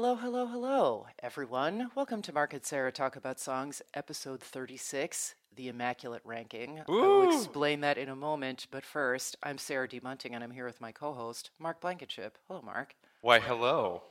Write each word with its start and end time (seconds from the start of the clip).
Hello, 0.00 0.14
hello, 0.14 0.46
hello, 0.46 1.06
everyone. 1.24 1.90
Welcome 1.96 2.22
to 2.22 2.32
Mark 2.32 2.54
and 2.54 2.64
Sarah 2.64 2.92
Talk 2.92 3.16
About 3.16 3.40
Songs, 3.40 3.82
episode 3.94 4.40
36, 4.40 5.34
The 5.56 5.66
Immaculate 5.66 6.22
Ranking. 6.24 6.78
I 6.88 6.92
will 6.92 7.34
explain 7.34 7.80
that 7.80 7.98
in 7.98 8.08
a 8.08 8.14
moment, 8.14 8.68
but 8.70 8.84
first, 8.84 9.34
I'm 9.42 9.58
Sarah 9.58 9.88
D. 9.88 9.98
Bunting, 9.98 10.36
and 10.36 10.44
I'm 10.44 10.52
here 10.52 10.66
with 10.66 10.80
my 10.80 10.92
co 10.92 11.14
host, 11.14 11.50
Mark 11.58 11.80
Blankenship. 11.80 12.38
Hello, 12.46 12.62
Mark. 12.62 12.94
Why, 13.22 13.40
hello. 13.40 14.04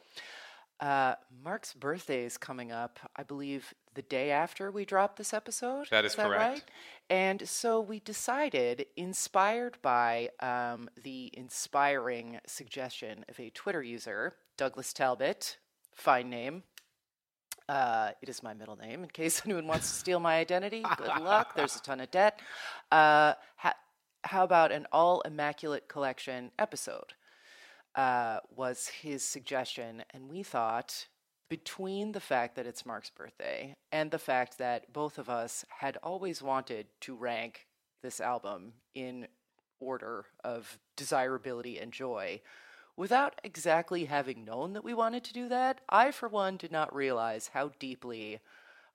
Uh, 0.81 1.15
Mark's 1.41 1.73
birthday 1.73 2.25
is 2.25 2.37
coming 2.37 2.69
up, 2.69 2.99
I 3.15 3.23
believe, 3.23 3.73
the 3.93 4.01
day 4.01 4.29
after 4.29 4.69
we 4.69 4.83
drop 4.83 5.15
this 5.15 5.33
episode. 5.33 5.87
That 5.89 6.03
is 6.03 6.15
that 6.15 6.27
correct. 6.27 6.41
right? 6.43 6.63
And 7.09 7.47
so 7.47 7.79
we 7.79 8.01
decided, 8.01 8.87
inspired 8.97 9.77
by 9.81 10.31
um, 10.41 10.89
the 11.01 11.31
inspiring 11.33 12.41
suggestion 12.45 13.23
of 13.29 13.39
a 13.39 13.51
Twitter 13.51 13.81
user, 13.81 14.35
Douglas 14.57 14.91
Talbot, 14.91 15.55
fine 15.97 16.29
name. 16.29 16.63
Uh, 17.67 18.11
it 18.21 18.29
is 18.29 18.41
my 18.41 18.53
middle 18.53 18.77
name. 18.77 19.03
In 19.03 19.09
case 19.09 19.41
anyone 19.45 19.67
wants 19.67 19.89
to 19.91 19.95
steal 19.97 20.19
my 20.19 20.37
identity, 20.37 20.85
good 20.97 21.21
luck. 21.21 21.55
There's 21.55 21.75
a 21.75 21.81
ton 21.81 21.99
of 21.99 22.09
debt. 22.11 22.39
Uh, 22.91 23.33
ha- 23.57 23.75
how 24.23 24.43
about 24.43 24.71
an 24.71 24.87
all 24.91 25.21
immaculate 25.21 25.89
collection 25.89 26.51
episode? 26.57 27.13
uh, 27.97 28.39
was 28.55 28.87
his 28.87 29.23
suggestion, 29.23 30.03
and 30.11 30.29
we 30.29 30.43
thought 30.43 31.07
between 31.49 32.11
the 32.11 32.19
fact 32.19 32.55
that 32.55 32.67
it's 32.67 32.85
Mark's 32.85 33.09
birthday 33.09 33.73
and 33.91 34.11
the 34.11 34.19
fact 34.19 34.57
that 34.59 34.93
both 34.93 35.17
of 35.17 35.29
us 35.29 35.65
had 35.69 35.97
always 36.03 36.41
wanted 36.41 36.87
to 37.01 37.15
rank 37.15 37.65
this 38.03 38.21
album 38.21 38.73
in 38.93 39.27
order 39.79 40.25
of 40.43 40.77
desirability 40.95 41.79
and 41.79 41.91
joy, 41.91 42.39
without 42.97 43.39
exactly 43.43 44.05
having 44.05 44.43
known 44.43 44.73
that 44.73 44.83
we 44.83 44.93
wanted 44.93 45.23
to 45.23 45.33
do 45.33 45.47
that, 45.47 45.79
I, 45.87 46.11
for 46.11 46.27
one, 46.27 46.57
did 46.57 46.71
not 46.71 46.93
realize 46.93 47.51
how 47.53 47.71
deeply 47.79 48.39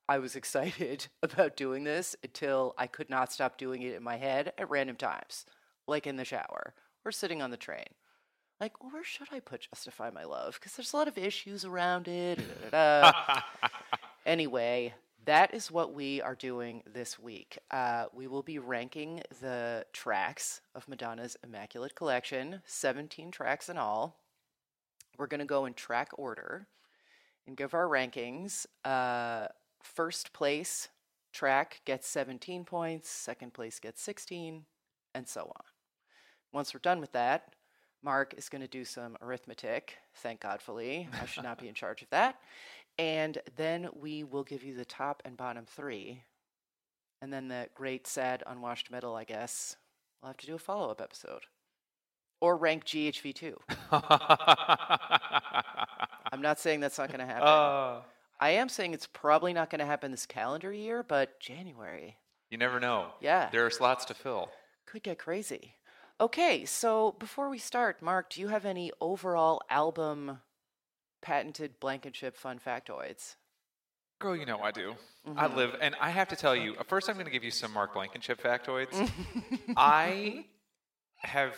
I 0.07 0.19
was 0.19 0.35
excited 0.35 1.07
about 1.23 1.57
doing 1.57 1.83
this 1.83 2.15
until 2.23 2.75
I 2.77 2.85
could 2.85 3.09
not 3.09 3.33
stop 3.33 3.57
doing 3.57 3.81
it 3.81 3.95
in 3.95 4.03
my 4.03 4.17
head 4.17 4.53
at 4.57 4.69
random 4.69 4.97
times, 4.97 5.45
like 5.87 6.05
in 6.05 6.17
the 6.17 6.25
shower 6.25 6.75
or 7.03 7.11
sitting 7.11 7.41
on 7.41 7.49
the 7.49 7.57
train 7.57 7.87
like, 8.63 8.81
well, 8.81 8.93
where 8.93 9.03
should 9.03 9.27
I 9.31 9.41
put 9.41 9.67
Justify 9.69 10.09
My 10.09 10.23
Love? 10.23 10.55
Because 10.55 10.77
there's 10.77 10.93
a 10.93 10.95
lot 10.95 11.09
of 11.09 11.17
issues 11.17 11.65
around 11.65 12.07
it. 12.07 12.39
anyway, 14.25 14.93
that 15.25 15.53
is 15.53 15.71
what 15.71 15.93
we 15.93 16.21
are 16.21 16.35
doing 16.35 16.83
this 16.91 17.17
week. 17.17 17.57
Uh, 17.71 18.05
we 18.13 18.27
will 18.27 18.43
be 18.43 18.59
ranking 18.59 19.21
the 19.41 19.85
tracks 19.93 20.61
of 20.75 20.87
Madonna's 20.87 21.37
Immaculate 21.43 21.95
Collection, 21.95 22.61
17 22.65 23.31
tracks 23.31 23.69
in 23.69 23.77
all. 23.77 24.19
We're 25.17 25.27
going 25.27 25.39
to 25.39 25.45
go 25.45 25.65
in 25.65 25.73
track 25.73 26.09
order 26.17 26.67
and 27.47 27.55
give 27.55 27.73
our 27.73 27.87
rankings. 27.87 28.65
Uh, 28.83 29.47
first 29.81 30.33
place 30.33 30.89
track 31.31 31.81
gets 31.85 32.07
17 32.07 32.65
points, 32.65 33.09
second 33.09 33.53
place 33.53 33.79
gets 33.79 34.01
16, 34.01 34.65
and 35.15 35.27
so 35.27 35.41
on. 35.41 35.63
Once 36.51 36.73
we're 36.73 36.79
done 36.79 36.99
with 36.99 37.11
that, 37.13 37.53
Mark 38.03 38.33
is 38.37 38.49
going 38.49 38.61
to 38.61 38.67
do 38.67 38.83
some 38.83 39.15
arithmetic. 39.21 39.97
Thank 40.15 40.41
God, 40.41 40.51
Godfully. 40.51 41.07
I 41.21 41.25
should 41.25 41.43
not 41.43 41.57
be 41.57 41.69
in 41.69 41.73
charge 41.73 42.01
of 42.01 42.09
that. 42.09 42.35
And 42.97 43.39
then 43.55 43.89
we 43.99 44.23
will 44.23 44.43
give 44.43 44.63
you 44.63 44.75
the 44.75 44.85
top 44.85 45.21
and 45.25 45.35
bottom 45.35 45.65
three. 45.65 46.23
And 47.21 47.31
then 47.33 47.47
the 47.47 47.67
great, 47.73 48.05
sad, 48.05 48.43
unwashed 48.45 48.91
middle, 48.91 49.15
I 49.15 49.23
guess. 49.23 49.75
We'll 50.21 50.29
have 50.29 50.37
to 50.37 50.45
do 50.45 50.55
a 50.55 50.59
follow 50.59 50.89
up 50.91 51.01
episode. 51.01 51.43
Or 52.41 52.57
rank 52.57 52.83
GHV2. 52.85 53.55
I'm 56.31 56.41
not 56.41 56.59
saying 56.59 56.79
that's 56.79 56.97
not 56.97 57.07
going 57.09 57.19
to 57.19 57.25
happen. 57.25 57.47
uh, 57.47 58.01
I 58.39 58.49
am 58.51 58.67
saying 58.69 58.93
it's 58.93 59.07
probably 59.07 59.53
not 59.53 59.69
going 59.69 59.79
to 59.79 59.85
happen 59.85 60.11
this 60.11 60.25
calendar 60.25 60.73
year, 60.73 61.03
but 61.03 61.39
January. 61.39 62.17
you 62.49 62.57
never 62.57 62.79
know. 62.79 63.07
Yeah. 63.21 63.49
There 63.51 63.65
are 63.65 63.69
slots 63.69 64.05
to 64.05 64.13
fill. 64.13 64.49
Could 64.85 65.03
get 65.03 65.17
crazy. 65.19 65.75
Okay, 66.19 66.65
so 66.65 67.15
before 67.19 67.49
we 67.49 67.57
start, 67.57 68.01
Mark, 68.01 68.29
do 68.29 68.41
you 68.41 68.49
have 68.49 68.65
any 68.65 68.91
overall 69.01 69.61
album 69.69 70.39
patented 71.23 71.79
Blankenship 71.79 72.37
fun 72.37 72.59
factoids? 72.59 73.35
Girl, 74.19 74.35
you 74.35 74.45
know 74.45 74.59
I 74.59 74.71
do. 74.71 74.93
I 75.35 75.47
Mm-hmm. 75.47 75.57
live, 75.57 75.75
and 75.81 75.95
I 76.01 76.09
have 76.09 76.27
to 76.29 76.35
tell 76.35 76.55
you, 76.55 76.75
first 76.85 77.09
I'm 77.09 77.15
going 77.15 77.25
to 77.25 77.31
give 77.31 77.43
you 77.45 77.51
some 77.51 77.71
Mark 77.73 77.93
Blankenship 77.93 78.41
factoids. 78.43 79.09
I 79.77 80.45
have, 81.17 81.55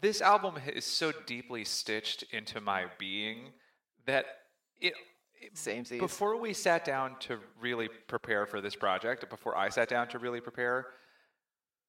this 0.00 0.20
album 0.20 0.56
is 0.74 0.84
so 0.84 1.12
deeply 1.26 1.64
stitched 1.64 2.24
into 2.32 2.60
my 2.60 2.86
being 2.98 3.52
that 4.06 4.26
it, 4.80 4.94
it 5.40 5.54
Samesies. 5.54 6.00
Before 6.00 6.36
we 6.36 6.52
sat 6.52 6.84
down 6.84 7.16
to 7.20 7.38
really 7.60 7.88
prepare 8.08 8.44
for 8.44 8.60
this 8.60 8.74
project, 8.74 9.28
before 9.30 9.56
I 9.56 9.68
sat 9.68 9.88
down 9.88 10.08
to 10.08 10.18
really 10.18 10.40
prepare, 10.40 10.88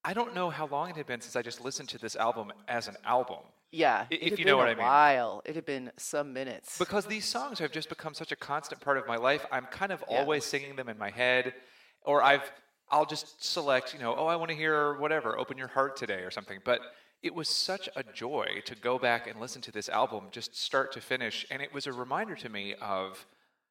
I 0.03 0.13
don't 0.13 0.35
know 0.35 0.49
how 0.51 0.67
long 0.67 0.91
it 0.91 0.95
had 0.97 1.07
been 1.07 1.21
since 1.21 1.35
I 1.35 1.41
just 1.41 1.61
listened 1.61 1.89
to 1.89 1.97
this 1.97 2.15
album 2.15 2.51
as 2.67 2.87
an 2.87 2.95
album. 3.03 3.39
Yeah, 3.71 4.05
if 4.09 4.31
had 4.31 4.39
you 4.39 4.45
know 4.45 4.51
been 4.51 4.57
what 4.57 4.67
a 4.67 4.71
I 4.71 4.75
mean. 4.75 4.83
while. 4.83 5.41
It 5.45 5.55
had 5.55 5.65
been 5.65 5.91
some 5.97 6.33
minutes. 6.33 6.77
Because 6.77 7.05
these 7.05 7.25
songs 7.25 7.59
have 7.59 7.71
just 7.71 7.89
become 7.89 8.13
such 8.13 8.31
a 8.31 8.35
constant 8.35 8.81
part 8.81 8.97
of 8.97 9.07
my 9.07 9.17
life. 9.17 9.45
I'm 9.51 9.65
kind 9.65 9.91
of 9.91 10.03
Yeah. 10.09 10.19
always 10.19 10.45
singing 10.45 10.75
them 10.75 10.89
in 10.89 10.97
my 10.97 11.09
head, 11.09 11.53
or 12.01 12.21
I've 12.23 12.51
I'll 12.89 13.05
just 13.05 13.43
select, 13.43 13.93
you 13.93 13.99
know, 13.99 14.15
oh, 14.15 14.27
I 14.27 14.37
want 14.37 14.49
to 14.49 14.55
hear 14.55 14.93
whatever, 14.97 15.37
"Open 15.37 15.57
Your 15.57 15.67
Heart" 15.67 15.97
today 15.97 16.21
or 16.23 16.31
something. 16.31 16.61
But 16.63 16.79
it 17.21 17.35
was 17.35 17.49
such 17.49 17.89
a 17.97 18.03
joy 18.03 18.61
to 18.63 18.75
go 18.75 18.97
back 18.97 19.27
and 19.27 19.41
listen 19.41 19.61
to 19.63 19.71
this 19.73 19.89
album, 19.89 20.27
just 20.31 20.55
start 20.55 20.93
to 20.93 21.01
finish, 21.01 21.45
and 21.51 21.61
it 21.61 21.73
was 21.73 21.85
a 21.85 21.91
reminder 21.91 22.35
to 22.35 22.47
me 22.47 22.75
of 22.75 23.25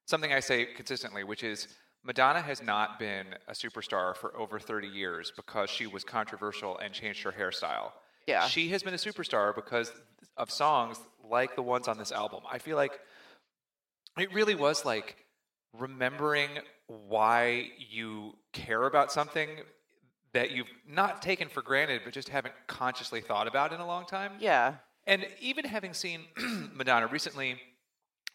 something 0.05 0.31
I 0.31 0.39
say 0.39 0.65
consistently, 0.65 1.23
which 1.23 1.43
is 1.43 1.67
Madonna 2.03 2.41
has 2.41 2.61
not 2.61 2.99
been 2.99 3.33
a 3.47 3.53
superstar 3.53 4.15
for 4.15 4.37
over 4.37 4.59
30 4.59 4.87
years 4.87 5.31
because 5.35 5.69
she 5.71 5.87
was 5.87 6.03
controversial 6.03 6.77
and 6.77 6.93
changed 6.93 7.23
her 7.23 7.31
hairstyle. 7.31 7.93
Yeah. 8.27 8.47
She 8.47 8.69
has 8.69 8.83
been 8.83 8.93
a 8.93 8.97
superstar 8.97 9.55
because 9.55 9.91
of 10.35 10.51
songs 10.51 10.99
like 11.27 11.55
the 11.55 11.61
ones 11.63 11.87
on 11.87 11.97
this 11.97 12.11
album. 12.11 12.41
I 12.49 12.59
feel 12.59 12.75
like 12.75 12.99
it 14.19 14.33
really 14.33 14.55
was 14.55 14.85
like 14.85 15.15
remembering 15.73 16.49
why 16.87 17.69
you 17.77 18.35
care 18.53 18.83
about 18.83 19.11
something 19.11 19.49
that 20.33 20.51
you've 20.51 20.67
not 20.87 21.21
taken 21.21 21.47
for 21.49 21.61
granted 21.61 22.01
but 22.03 22.13
just 22.13 22.29
haven't 22.29 22.53
consciously 22.67 23.21
thought 23.21 23.47
about 23.47 23.73
in 23.73 23.79
a 23.79 23.85
long 23.87 24.05
time. 24.05 24.33
yeah, 24.39 24.75
And 25.05 25.25
even 25.39 25.65
having 25.65 25.93
seen 25.93 26.21
Madonna 26.73 27.07
recently, 27.07 27.59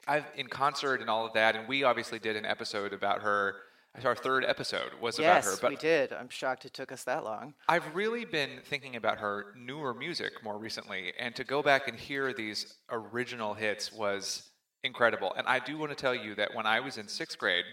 I've 0.08 0.24
in 0.36 0.48
concert 0.48 1.00
and 1.00 1.08
all 1.08 1.26
of 1.26 1.32
that, 1.34 1.54
and 1.54 1.68
we 1.68 1.84
obviously 1.84 2.18
did 2.18 2.34
an 2.36 2.44
episode 2.44 2.92
about 2.92 3.22
her. 3.22 3.56
Our 4.04 4.16
third 4.16 4.44
episode 4.46 4.90
was 5.00 5.18
yes, 5.18 5.44
about 5.44 5.50
her, 5.50 5.58
but 5.60 5.70
we 5.70 5.76
did. 5.76 6.12
I'm 6.14 6.30
shocked 6.30 6.64
it 6.64 6.72
took 6.72 6.90
us 6.90 7.04
that 7.04 7.24
long. 7.24 7.52
I've 7.68 7.94
really 7.94 8.24
been 8.24 8.60
thinking 8.64 8.96
about 8.96 9.18
her 9.18 9.54
newer 9.54 9.92
music 9.92 10.32
more 10.42 10.58
recently, 10.58 11.12
and 11.18 11.36
to 11.36 11.44
go 11.44 11.62
back 11.62 11.88
and 11.88 11.98
hear 11.98 12.32
these 12.32 12.74
original 12.90 13.52
hits 13.52 13.92
was 13.92 14.50
incredible. 14.82 15.34
And 15.36 15.46
I 15.46 15.58
do 15.58 15.76
want 15.76 15.90
to 15.90 15.96
tell 15.96 16.14
you 16.14 16.34
that 16.36 16.54
when 16.54 16.64
I 16.64 16.80
was 16.80 16.96
in 16.96 17.06
sixth 17.06 17.38
grade, 17.38 17.66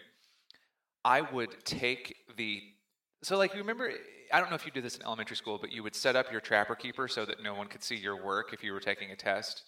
I 1.05 1.21
would 1.21 1.63
take 1.63 2.15
the 2.35 2.61
so 3.23 3.37
like 3.37 3.53
you 3.53 3.59
remember 3.59 3.91
I 4.31 4.39
don't 4.39 4.49
know 4.49 4.55
if 4.55 4.65
you 4.65 4.71
did 4.71 4.83
this 4.83 4.97
in 4.97 5.03
elementary 5.03 5.37
school, 5.37 5.57
but 5.59 5.71
you 5.71 5.83
would 5.83 5.95
set 5.95 6.15
up 6.15 6.31
your 6.31 6.41
trapper 6.41 6.75
keeper 6.75 7.07
so 7.07 7.25
that 7.25 7.41
no 7.41 7.55
one 7.55 7.67
could 7.67 7.83
see 7.83 7.95
your 7.95 8.23
work 8.23 8.53
if 8.53 8.63
you 8.63 8.73
were 8.73 8.79
taking 8.79 9.11
a 9.11 9.15
test. 9.15 9.63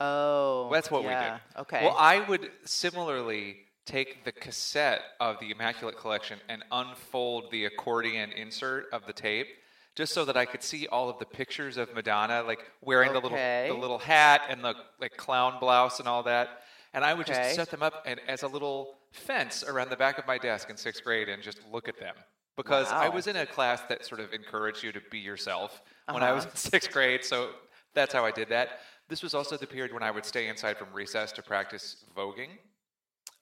Oh, 0.00 0.70
That's 0.72 0.90
what 0.90 1.04
yeah. 1.04 1.34
we 1.34 1.38
did. 1.54 1.60
Okay. 1.60 1.84
Well, 1.84 1.96
I 1.96 2.20
would 2.20 2.50
similarly 2.64 3.58
take 3.90 4.24
the 4.24 4.32
cassette 4.32 5.02
of 5.20 5.38
the 5.40 5.50
Immaculate 5.50 5.98
Collection 5.98 6.38
and 6.48 6.62
unfold 6.70 7.50
the 7.50 7.64
accordion 7.64 8.30
insert 8.32 8.86
of 8.92 9.06
the 9.06 9.12
tape, 9.12 9.48
just 9.96 10.12
so 10.14 10.24
that 10.24 10.36
I 10.36 10.44
could 10.46 10.62
see 10.62 10.86
all 10.86 11.08
of 11.08 11.18
the 11.18 11.24
pictures 11.26 11.76
of 11.76 11.92
Madonna, 11.94 12.42
like 12.46 12.60
wearing 12.80 13.12
the 13.12 13.20
little 13.20 13.36
the 13.38 13.74
little 13.74 13.98
hat 13.98 14.42
and 14.48 14.62
the 14.62 14.74
like 15.00 15.16
clown 15.16 15.58
blouse 15.60 15.98
and 15.98 16.08
all 16.08 16.22
that. 16.24 16.62
And 16.94 17.04
I 17.04 17.14
would 17.14 17.28
Okay. 17.28 17.34
just 17.42 17.54
set 17.54 17.70
them 17.70 17.82
up 17.82 18.02
and, 18.06 18.20
as 18.26 18.42
a 18.42 18.48
little 18.48 18.96
fence 19.12 19.62
around 19.64 19.90
the 19.90 19.96
back 19.96 20.18
of 20.18 20.26
my 20.26 20.38
desk 20.38 20.70
in 20.70 20.76
sixth 20.76 21.02
grade 21.04 21.28
and 21.28 21.42
just 21.42 21.58
look 21.72 21.88
at 21.88 21.98
them. 21.98 22.14
Because 22.56 22.88
I 22.92 23.08
was 23.08 23.26
in 23.26 23.36
a 23.36 23.46
class 23.46 23.80
that 23.88 24.04
sort 24.04 24.20
of 24.20 24.32
encouraged 24.32 24.82
you 24.84 24.92
to 24.92 25.00
be 25.10 25.18
yourself 25.18 25.82
when 26.10 26.22
I 26.22 26.32
was 26.32 26.44
Uh-huh. 26.44 26.50
in 26.52 26.56
sixth 26.56 26.90
grade, 26.90 27.24
so 27.24 27.50
that's 27.94 28.12
how 28.12 28.24
I 28.24 28.30
did 28.30 28.48
that. 28.50 28.80
This 29.08 29.22
was 29.22 29.34
also 29.34 29.56
the 29.56 29.66
period 29.66 29.92
when 29.92 30.02
I 30.02 30.10
would 30.10 30.24
stay 30.24 30.46
inside 30.48 30.76
from 30.78 30.92
recess 30.92 31.32
to 31.32 31.42
practice 31.42 32.04
voguing, 32.16 32.50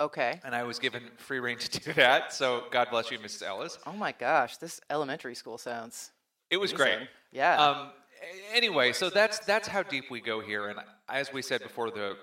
okay. 0.00 0.40
and 0.44 0.54
I 0.54 0.62
was 0.64 0.78
given 0.78 1.02
free 1.16 1.40
reign 1.40 1.58
to 1.58 1.80
do 1.80 1.92
that. 1.94 2.32
So 2.32 2.64
God 2.70 2.88
bless 2.90 3.10
you, 3.10 3.18
Mrs. 3.18 3.42
Ellis. 3.42 3.78
Oh 3.86 3.92
my 3.92 4.12
gosh, 4.12 4.56
this 4.58 4.80
elementary 4.90 5.34
school 5.34 5.58
sounds. 5.58 6.10
It 6.50 6.56
was 6.58 6.72
amazing. 6.72 6.98
great. 6.98 7.08
Yeah. 7.32 7.56
Um, 7.62 7.90
anyway, 8.54 8.92
so 8.92 9.10
that's 9.10 9.38
that's 9.40 9.68
how 9.68 9.82
deep 9.82 10.10
we 10.10 10.20
go 10.20 10.40
here, 10.40 10.68
and 10.68 10.78
as 11.08 11.32
we 11.32 11.42
said 11.42 11.62
before 11.62 11.90
the 11.90 12.16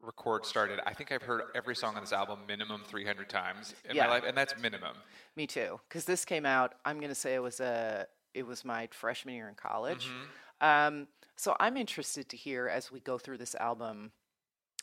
record 0.00 0.44
started, 0.44 0.80
I 0.86 0.94
think 0.94 1.12
I've 1.12 1.22
heard 1.22 1.42
every 1.54 1.76
song 1.76 1.94
on 1.94 2.02
this 2.02 2.12
album 2.12 2.40
minimum 2.48 2.82
300 2.86 3.28
times 3.28 3.74
in 3.88 3.94
Yeah. 3.96 4.04
my 4.06 4.10
life, 4.10 4.24
and 4.26 4.36
that's 4.36 4.56
minimum. 4.60 4.96
Me 5.36 5.46
too, 5.46 5.80
because 5.88 6.04
this 6.04 6.24
came 6.24 6.44
out. 6.44 6.74
I'm 6.84 6.98
going 6.98 7.08
to 7.08 7.14
say 7.14 7.34
it 7.34 7.42
was 7.42 7.60
a. 7.60 8.06
It 8.34 8.46
was 8.46 8.64
my 8.64 8.88
freshman 8.92 9.34
year 9.34 9.48
in 9.48 9.54
college. 9.54 10.06
Mm-hmm. 10.06 10.96
Um, 10.98 11.06
so 11.36 11.54
I'm 11.60 11.76
interested 11.76 12.28
to 12.30 12.36
hear 12.36 12.66
as 12.68 12.90
we 12.90 13.00
go 13.00 13.18
through 13.18 13.38
this 13.38 13.54
album, 13.56 14.12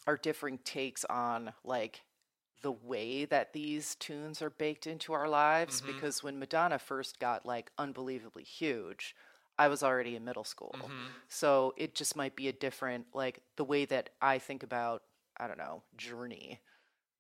our 0.08 0.18
differing 0.18 0.60
takes 0.60 1.04
on 1.06 1.52
like 1.64 2.02
the 2.62 2.72
way 2.72 3.26
that 3.26 3.54
these 3.54 3.96
tunes 3.96 4.42
are 4.42 4.50
baked 4.50 4.86
into 4.88 5.14
our 5.14 5.28
lives 5.30 5.82
Mm-hmm. 5.82 5.94
because 5.94 6.24
when 6.24 6.40
Madonna 6.40 6.80
first 6.80 7.20
got 7.20 7.46
like 7.46 7.72
unbelievably 7.78 8.44
huge, 8.44 9.16
I 9.58 9.68
was 9.68 9.84
already 9.84 10.16
in 10.16 10.24
middle 10.26 10.44
school. 10.44 10.76
Mm-hmm. 10.78 11.08
So 11.28 11.74
it 11.78 11.96
just 11.96 12.16
might 12.16 12.36
be 12.36 12.48
a 12.48 12.54
different 12.54 13.08
like 13.14 13.42
the 13.56 13.64
way 13.66 13.86
that 13.86 14.10
I 14.22 14.40
think 14.40 14.64
about 14.64 15.04
I 15.38 15.48
don't 15.48 15.58
know, 15.58 15.84
Journey 15.98 16.60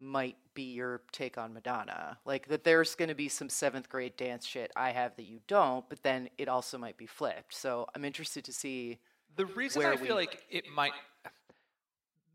might 0.02 0.38
be 0.54 0.64
your 0.74 1.02
take 1.12 1.38
on 1.38 1.54
Madonna. 1.54 2.18
Like 2.26 2.48
that 2.48 2.64
there's 2.64 2.96
going 2.96 3.10
to 3.10 3.16
be 3.16 3.28
some 3.30 3.48
7th 3.50 3.90
grade 3.90 4.16
dance 4.18 4.46
shit 4.46 4.72
I 4.76 4.92
have 4.92 5.16
that 5.18 5.26
you 5.26 5.40
don't, 5.48 5.88
but 5.90 6.04
then 6.04 6.30
it 6.38 6.48
also 6.48 6.78
might 6.78 6.98
be 6.98 7.06
flipped. 7.06 7.54
So 7.54 7.86
I'm 7.96 8.06
interested 8.06 8.44
to 8.46 8.54
see 8.54 9.00
The 9.36 9.46
reason 9.46 9.86
I 9.86 9.96
feel 9.98 10.16
we- 10.16 10.22
like 10.22 10.44
it 10.50 10.66
might, 10.74 10.94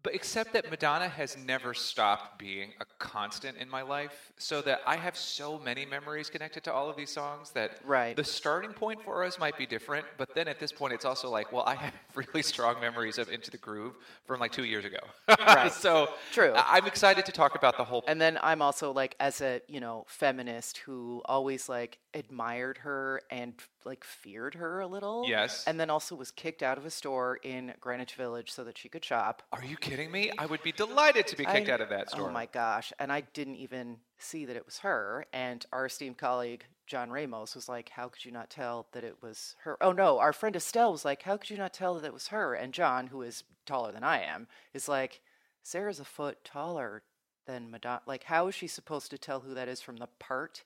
but 0.04 0.14
except 0.14 0.52
that 0.52 0.70
Madonna 0.70 1.08
has 1.08 1.36
never 1.36 1.74
stopped 1.74 2.38
being 2.38 2.72
a 2.80 2.84
constant 2.98 3.56
in 3.56 3.68
my 3.68 3.82
life, 3.82 4.32
so 4.38 4.60
that 4.62 4.80
I 4.86 4.96
have 4.96 5.16
so 5.16 5.58
many 5.58 5.84
memories 5.86 6.30
connected 6.30 6.62
to 6.64 6.72
all 6.72 6.88
of 6.90 6.96
these 6.96 7.10
songs 7.10 7.50
that 7.52 7.78
Right. 7.84 8.14
the 8.14 8.22
starting 8.22 8.72
point 8.72 9.02
for 9.02 9.24
us 9.24 9.38
might 9.38 9.56
be 9.58 9.66
different. 9.66 10.06
But 10.18 10.34
then 10.34 10.46
at 10.46 10.60
this 10.60 10.70
point, 10.70 10.92
it's 10.92 11.06
also 11.06 11.30
like, 11.30 11.50
well, 11.52 11.64
I 11.66 11.74
have 11.76 11.94
really 12.14 12.42
strong 12.42 12.78
memories 12.80 13.16
of 13.18 13.30
Into 13.30 13.50
the 13.50 13.56
Groove 13.56 13.94
from 14.26 14.38
like 14.40 14.52
two 14.52 14.64
years 14.64 14.84
ago. 14.84 14.98
Right. 15.44 15.72
so 15.72 16.08
True. 16.32 16.52
I'm 16.54 16.86
excited 16.86 17.24
to 17.26 17.32
talk 17.32 17.54
about 17.54 17.76
the 17.78 17.84
whole. 17.84 18.04
And 18.06 18.20
then 18.20 18.38
I'm 18.42 18.60
also 18.62 18.92
like 18.92 19.16
as 19.20 19.40
a, 19.40 19.60
you 19.68 19.80
know, 19.80 20.04
feminist 20.06 20.78
who 20.78 21.22
always 21.24 21.68
like 21.68 21.98
admired 22.12 22.78
her 22.78 23.22
and 23.30 23.54
like 23.84 24.04
feared 24.04 24.54
her 24.54 24.80
a 24.80 24.86
little. 24.86 25.24
Yes. 25.26 25.64
And 25.66 25.78
then 25.80 25.90
also 25.90 26.14
was 26.14 26.30
kicked 26.30 26.62
out 26.62 26.76
of 26.78 26.84
a 26.86 26.90
store 26.90 27.38
in 27.42 27.72
Greenwich 27.80 28.14
Village 28.14 28.50
so 28.52 28.64
that 28.64 28.76
she 28.78 28.88
could 28.88 29.04
shop. 29.04 29.42
Are 29.52 29.64
you 29.64 29.76
kidding 29.76 29.93
me? 29.98 30.30
I 30.38 30.46
would 30.46 30.62
be 30.62 30.72
delighted 30.72 31.26
to 31.28 31.36
be 31.36 31.44
kicked 31.44 31.68
I- 31.68 31.72
out 31.72 31.80
of 31.80 31.88
that 31.90 32.10
store. 32.10 32.28
Oh 32.28 32.32
my 32.32 32.46
gosh. 32.46 32.92
And 32.98 33.12
I 33.12 33.22
didn't 33.22 33.56
even 33.56 33.98
see 34.18 34.44
that 34.44 34.56
it 34.56 34.64
was 34.66 34.78
her. 34.78 35.26
And 35.32 35.64
our 35.72 35.86
esteemed 35.86 36.18
colleague, 36.18 36.64
John 36.86 37.10
Ramos, 37.10 37.54
was 37.54 37.68
like, 37.68 37.88
How 37.90 38.08
could 38.08 38.24
you 38.24 38.32
not 38.32 38.50
tell 38.50 38.86
that 38.92 39.04
it 39.04 39.16
was 39.22 39.56
her? 39.64 39.76
Oh 39.82 39.92
no, 39.92 40.18
our 40.18 40.32
friend 40.32 40.56
Estelle 40.56 40.92
was 40.92 41.04
like, 41.04 41.22
How 41.22 41.36
could 41.36 41.50
you 41.50 41.56
not 41.56 41.72
tell 41.72 41.94
that 41.94 42.04
it 42.04 42.12
was 42.14 42.28
her? 42.28 42.54
And 42.54 42.72
John, 42.72 43.08
who 43.08 43.22
is 43.22 43.44
taller 43.66 43.92
than 43.92 44.04
I 44.04 44.22
am, 44.22 44.46
is 44.72 44.88
like, 44.88 45.20
Sarah's 45.62 46.00
a 46.00 46.04
foot 46.04 46.44
taller 46.44 47.02
than 47.46 47.70
Madonna. 47.70 48.02
Like, 48.06 48.24
how 48.24 48.48
is 48.48 48.54
she 48.54 48.66
supposed 48.66 49.10
to 49.10 49.18
tell 49.18 49.40
who 49.40 49.54
that 49.54 49.68
is 49.68 49.80
from 49.80 49.96
the 49.96 50.08
part 50.18 50.64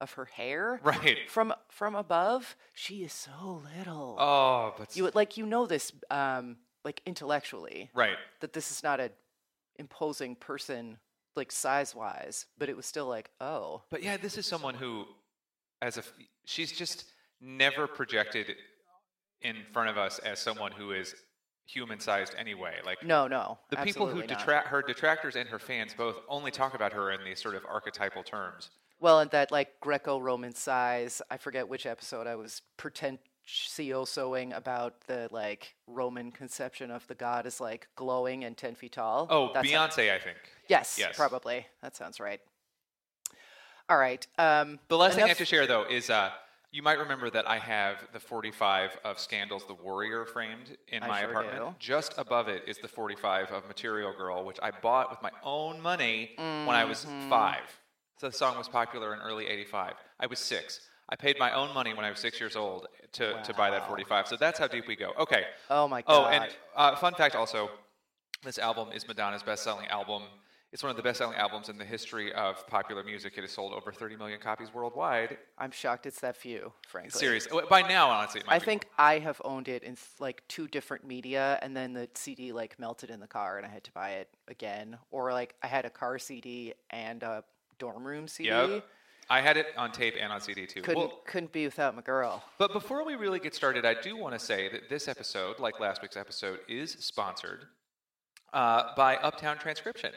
of 0.00 0.12
her 0.12 0.26
hair? 0.26 0.80
Right. 0.84 1.18
From 1.28 1.52
from 1.68 1.94
above? 1.96 2.56
She 2.72 3.02
is 3.02 3.12
so 3.12 3.62
little. 3.76 4.16
Oh, 4.18 4.74
but 4.78 4.96
You 4.96 5.10
like 5.14 5.36
you 5.36 5.46
know 5.46 5.66
this 5.66 5.92
um 6.10 6.56
like 6.84 7.02
intellectually 7.06 7.90
right. 7.94 8.16
that 8.40 8.52
this 8.52 8.70
is 8.70 8.82
not 8.82 9.00
a 9.00 9.10
imposing 9.78 10.34
person 10.36 10.98
like 11.36 11.52
size 11.52 11.94
wise, 11.94 12.46
but 12.58 12.68
it 12.68 12.76
was 12.76 12.84
still 12.86 13.06
like, 13.06 13.30
oh, 13.40 13.82
But 13.90 14.02
yeah, 14.02 14.16
this 14.16 14.36
is 14.36 14.46
someone 14.46 14.74
who, 14.74 15.06
as 15.80 15.96
a 15.96 16.02
she's 16.44 16.72
just 16.72 17.04
never 17.40 17.86
projected 17.86 18.54
in 19.42 19.56
front 19.72 19.88
of 19.88 19.96
us 19.96 20.18
as 20.18 20.40
someone 20.40 20.72
who 20.72 20.92
is 20.92 21.14
human 21.66 22.00
sized 22.00 22.34
anyway. 22.36 22.74
Like 22.84 23.04
no, 23.04 23.28
no. 23.28 23.58
the 23.70 23.76
people 23.76 24.06
who 24.06 24.18
not. 24.18 24.28
detract 24.28 24.68
her 24.68 24.82
detractors 24.82 25.36
and 25.36 25.48
her 25.48 25.58
fans 25.58 25.94
both 25.96 26.16
only 26.28 26.50
talk 26.50 26.74
about 26.74 26.92
her 26.92 27.12
in 27.12 27.20
these 27.24 27.40
sort 27.40 27.54
of 27.54 27.64
archetypal 27.66 28.22
terms. 28.22 28.70
Well, 29.00 29.20
and 29.20 29.30
that 29.30 29.52
like 29.52 29.78
Greco-Roman 29.80 30.54
size. 30.54 31.22
I 31.30 31.36
forget 31.36 31.68
which 31.68 31.86
episode 31.86 32.26
I 32.26 32.34
was 32.34 32.62
pretentiosoing 33.48 34.56
about 34.56 35.00
the 35.06 35.28
like 35.30 35.74
Roman 35.86 36.30
conception 36.30 36.90
of 36.90 37.06
the 37.06 37.14
god 37.14 37.46
as 37.46 37.60
like 37.60 37.88
glowing 37.96 38.44
and 38.44 38.56
ten 38.56 38.74
feet 38.74 38.92
tall. 38.92 39.26
Oh, 39.30 39.50
That's 39.52 39.68
Beyonce, 39.68 40.12
I 40.12 40.18
think. 40.18 40.36
yes, 40.68 40.96
Yes. 40.98 41.16
probably. 41.16 41.66
That 41.82 41.96
sounds 41.96 42.20
right. 42.20 42.40
All 43.88 43.96
right. 43.98 44.26
Um, 44.38 44.78
The 44.88 44.96
last 44.98 45.14
thing 45.14 45.24
I 45.24 45.28
have 45.28 45.38
to 45.38 45.44
share, 45.46 45.66
though, 45.66 45.84
is 45.88 46.10
uh, 46.10 46.30
you 46.72 46.82
might 46.82 46.98
remember 46.98 47.30
that 47.30 47.48
I 47.48 47.58
have 47.58 48.06
the 48.12 48.20
45 48.20 48.98
of 49.02 49.18
Scandals 49.18 49.64
The 49.66 49.72
Warrior 49.74 50.26
framed 50.26 50.76
in 50.88 51.02
I 51.02 51.08
my 51.08 51.20
sure 51.22 51.30
apartment. 51.30 51.56
do. 51.64 51.74
Just 51.78 52.12
above 52.18 52.48
it 52.48 52.64
is 52.66 52.76
the 52.78 52.88
45 52.88 53.50
of 53.50 53.66
Material 53.66 54.12
Girl, 54.12 54.44
which 54.44 54.58
I 54.62 54.70
bought 54.70 55.08
with 55.10 55.22
my 55.22 55.30
own 55.42 55.80
money 55.80 56.32
when 56.36 56.76
I 56.76 56.84
was 56.84 57.06
Mm-hmm. 57.06 57.30
five. 57.30 57.80
So 58.20 58.28
the 58.28 58.34
song 58.36 58.58
was 58.58 58.68
popular 58.68 59.14
in 59.14 59.20
early 59.20 59.46
85. 59.46 59.94
I 60.20 60.26
was 60.26 60.38
six. 60.40 60.80
I 61.08 61.16
paid 61.16 61.38
my 61.38 61.52
own 61.52 61.72
money 61.72 61.94
when 61.94 62.04
I 62.04 62.10
was 62.10 62.18
six 62.18 62.38
years 62.38 62.54
old 62.54 62.86
to, 63.12 63.40
to 63.42 63.54
buy 63.54 63.70
that 63.70 63.86
45. 63.88 64.28
So 64.28 64.36
that's 64.36 64.58
how 64.58 64.66
deep 64.66 64.86
we 64.86 64.96
go. 64.96 65.12
Okay. 65.18 65.44
Oh 65.70 65.88
my 65.88 66.02
God. 66.02 66.06
Oh, 66.08 66.26
and 66.26 66.46
uh, 66.76 66.96
fun 66.96 67.14
fact 67.14 67.34
also, 67.34 67.70
this 68.44 68.58
album 68.58 68.88
is 68.92 69.08
Madonna's 69.08 69.42
best-selling 69.42 69.86
album. 69.88 70.24
It's 70.70 70.82
one 70.82 70.90
of 70.90 70.96
the 70.98 71.02
best-selling 71.02 71.36
albums 71.38 71.70
in 71.70 71.78
the 71.78 71.84
history 71.84 72.30
of 72.34 72.66
popular 72.66 73.02
music. 73.02 73.38
It 73.38 73.40
has 73.40 73.52
sold 73.52 73.72
over 73.72 73.90
30 73.90 74.16
million 74.16 74.38
copies 74.38 74.68
worldwide. 74.72 75.38
I'm 75.56 75.70
shocked 75.70 76.04
it's 76.04 76.20
that 76.20 76.36
few, 76.36 76.74
frankly. 76.86 77.18
Serious. 77.18 77.48
By 77.70 77.80
now, 77.80 78.10
honestly, 78.10 78.42
it 78.42 78.46
might 78.46 78.56
I 78.56 78.58
think 78.58 78.84
I 78.98 79.18
have 79.18 79.40
owned 79.46 79.68
it 79.68 79.82
in 79.82 79.96
like 80.20 80.42
two 80.46 80.68
different 80.68 81.06
media, 81.06 81.58
and 81.62 81.74
then 81.74 81.94
the 81.94 82.06
CD 82.14 82.52
like 82.52 82.78
melted 82.78 83.08
in 83.08 83.18
the 83.18 83.26
car, 83.26 83.56
and 83.56 83.64
I 83.64 83.70
had 83.70 83.82
to 83.84 83.92
buy 83.92 84.10
it 84.10 84.28
again. 84.46 84.98
Or 85.10 85.32
like 85.32 85.54
I 85.62 85.68
had 85.68 85.86
a 85.86 85.90
car 85.90 86.18
CD 86.18 86.74
and 86.90 87.22
a 87.22 87.44
dorm 87.78 88.06
room 88.06 88.28
CD. 88.28 88.50
more. 88.50 88.66
Yep. 88.66 88.84
I 89.30 89.40
had 89.40 89.56
it 89.56 89.66
on 89.76 89.92
tape 89.92 90.14
and 90.18 90.32
on 90.32 90.40
CD 90.40 90.66
too. 90.66 90.82
Couldn't 90.82 90.98
Well, 90.98 91.20
couldn't 91.26 91.52
be 91.52 91.64
without 91.66 91.94
my 91.94 92.02
girl. 92.02 92.42
but 92.58 92.72
before 92.72 93.04
we 93.04 93.14
really 93.14 93.40
get 93.40 93.54
started, 93.54 93.84
I 93.84 93.94
do 94.00 94.16
want 94.16 94.34
to 94.34 94.38
say 94.38 94.68
that 94.70 94.88
this 94.88 95.06
episode, 95.06 95.58
like 95.58 95.78
last 95.80 96.00
week's 96.00 96.16
episode, 96.16 96.60
is 96.68 96.92
sponsored 96.92 97.66
uh, 98.52 98.94
by 98.96 99.16
Uptown 99.16 99.58
Transcription. 99.58 100.12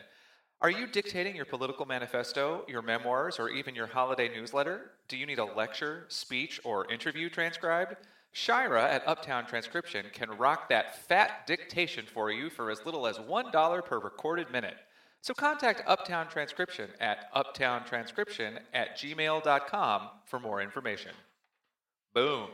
Are 0.62 0.70
you 0.70 0.86
dictating 0.86 1.36
your 1.36 1.46
political 1.46 1.86
manifesto, 1.88 2.64
your 2.68 2.84
memoirs, 2.84 3.40
or 3.40 3.50
even 3.50 3.74
your 3.74 3.88
holiday 3.88 4.30
newsletter? 4.30 4.92
Do 5.08 5.18
you 5.18 5.26
need 5.26 5.40
a 5.40 5.46
lecture, 5.46 6.06
speech, 6.08 6.62
or 6.64 6.90
interview 6.92 7.30
transcribed? 7.30 7.96
Shira 8.32 8.90
at 8.90 9.06
Uptown 9.08 9.46
Transcription 9.46 10.06
can 10.14 10.30
rock 10.38 10.70
that 10.70 11.06
fat 11.08 11.46
dictation 11.48 12.06
for 12.06 12.32
you 12.32 12.50
for 12.50 12.70
as 12.70 12.86
little 12.86 13.08
as 13.08 13.18
$1 13.18 13.86
per 13.86 14.00
recorded 14.00 14.52
minute. 14.52 14.78
So 15.22 15.36
contact 15.36 15.84
Uptown 15.86 16.28
Transcription 16.28 16.90
at 17.00 17.32
uptowntranscription 17.34 18.58
at 18.74 18.98
gmail.com 18.98 20.10
for 20.26 20.40
more 20.40 20.62
information. 20.62 21.12
Boom. 22.14 22.48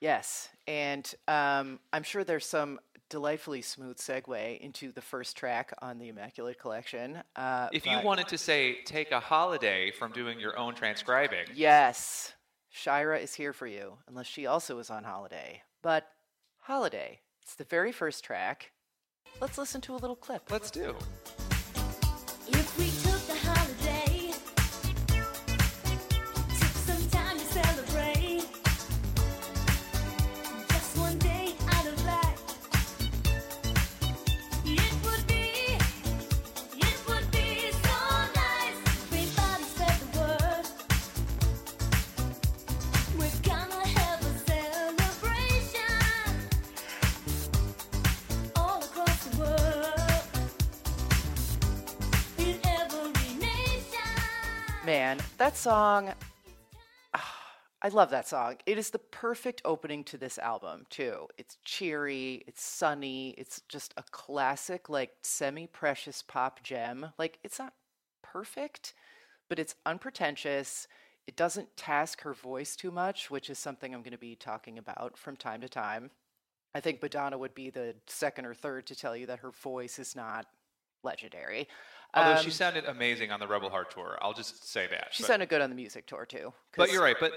Yes, 0.00 0.48
and 0.66 1.14
um, 1.28 1.78
I'm 1.92 2.02
sure 2.02 2.24
there's 2.24 2.44
some 2.44 2.80
delightfully 3.08 3.62
smooth 3.62 3.98
segue 3.98 4.58
into 4.58 4.90
the 4.90 5.00
first 5.00 5.36
track 5.36 5.72
on 5.80 5.98
the 5.98 6.08
Immaculate 6.08 6.58
Collection. 6.58 7.22
Uh, 7.36 7.68
If 7.72 7.86
you 7.86 8.00
wanted 8.02 8.26
to 8.28 8.38
say 8.38 8.82
take 8.84 9.12
a 9.12 9.20
holiday 9.20 9.92
from 9.92 10.10
doing 10.10 10.40
your 10.40 10.58
own 10.58 10.74
transcribing, 10.74 11.46
yes, 11.54 12.32
Shira 12.70 13.18
is 13.18 13.34
here 13.34 13.52
for 13.52 13.68
you, 13.68 13.98
unless 14.08 14.26
she 14.26 14.46
also 14.46 14.78
is 14.80 14.90
on 14.90 15.04
holiday. 15.04 15.62
But 15.82 16.08
holiday, 16.58 17.20
it's 17.42 17.54
the 17.54 17.64
very 17.64 17.92
first 17.92 18.24
track. 18.24 18.72
Let's 19.40 19.56
listen 19.56 19.80
to 19.82 19.94
a 19.94 19.98
little 19.98 20.16
clip. 20.16 20.50
let's 20.50 20.70
do. 20.70 20.96
That 55.42 55.56
song. 55.56 56.12
ah, 57.14 57.36
I 57.82 57.88
love 57.88 58.10
that 58.10 58.28
song. 58.28 58.58
It 58.64 58.78
is 58.78 58.90
the 58.90 59.00
perfect 59.00 59.60
opening 59.64 60.04
to 60.04 60.16
this 60.16 60.38
album, 60.38 60.86
too. 60.88 61.26
It's 61.36 61.58
cheery, 61.64 62.44
it's 62.46 62.62
sunny, 62.62 63.30
it's 63.36 63.60
just 63.68 63.92
a 63.96 64.04
classic, 64.12 64.88
like 64.88 65.10
semi 65.22 65.66
precious 65.66 66.22
pop 66.22 66.62
gem. 66.62 67.06
Like, 67.18 67.40
it's 67.42 67.58
not 67.58 67.72
perfect, 68.22 68.94
but 69.48 69.58
it's 69.58 69.74
unpretentious. 69.84 70.86
It 71.26 71.34
doesn't 71.34 71.76
task 71.76 72.20
her 72.20 72.34
voice 72.34 72.76
too 72.76 72.92
much, 72.92 73.28
which 73.28 73.50
is 73.50 73.58
something 73.58 73.92
I'm 73.92 74.02
going 74.02 74.12
to 74.12 74.18
be 74.18 74.36
talking 74.36 74.78
about 74.78 75.18
from 75.18 75.34
time 75.34 75.60
to 75.62 75.68
time. 75.68 76.12
I 76.72 76.78
think 76.78 77.02
Madonna 77.02 77.36
would 77.36 77.56
be 77.56 77.68
the 77.68 77.96
second 78.06 78.46
or 78.46 78.54
third 78.54 78.86
to 78.86 78.94
tell 78.94 79.16
you 79.16 79.26
that 79.26 79.40
her 79.40 79.50
voice 79.50 79.98
is 79.98 80.14
not 80.14 80.46
legendary. 81.02 81.66
Although 82.14 82.38
Um, 82.38 82.44
she 82.44 82.50
sounded 82.50 82.84
amazing 82.84 83.30
on 83.30 83.40
the 83.40 83.46
Rebel 83.48 83.70
Heart 83.70 83.90
tour, 83.92 84.18
I'll 84.20 84.34
just 84.34 84.68
say 84.68 84.86
that. 84.88 85.08
she 85.12 85.22
but, 85.22 85.28
sounded 85.28 85.48
good 85.48 85.60
on 85.62 85.70
the 85.70 85.76
music 85.76 86.06
tour 86.06 86.26
too. 86.26 86.52
But 86.76 86.92
you're 86.92 87.02
right. 87.02 87.16
But 87.18 87.32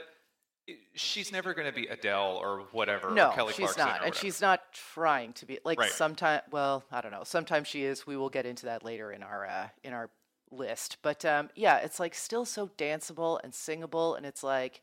she's 0.96 1.32
never 1.32 1.54
going 1.54 1.68
to 1.68 1.74
be 1.74 1.88
Adele 1.88 2.40
or 2.42 2.62
whatever. 2.72 3.12
no, 3.12 3.30
or 3.30 3.34
Kelly 3.34 3.54
she's 3.54 3.72
Clarkson 3.72 3.86
not, 3.86 4.06
and 4.06 4.16
she's 4.16 4.42
not 4.42 4.62
trying 4.74 5.34
to 5.34 5.46
be 5.46 5.60
like 5.64 5.80
Right. 5.80 5.92
sometimes. 5.92 6.42
Well, 6.52 6.84
I 6.92 7.02
don't 7.02 7.12
know. 7.12 7.24
Sometimes 7.24 7.68
she 7.68 7.84
is. 7.84 8.06
We 8.08 8.18
will 8.18 8.30
get 8.30 8.46
into 8.46 8.66
that 8.66 8.84
later 8.84 9.12
in 9.12 9.24
our 9.24 9.46
uh, 9.46 9.68
in 9.84 9.94
our 9.94 10.10
list. 10.52 10.98
But 11.02 11.24
um, 11.24 11.50
yeah, 11.56 11.78
it's 11.78 12.00
like 12.00 12.14
still 12.16 12.46
so 12.46 12.68
danceable 12.78 13.40
and 13.44 13.54
singable, 13.54 14.16
and 14.16 14.26
it's 14.26 14.44
like, 14.44 14.82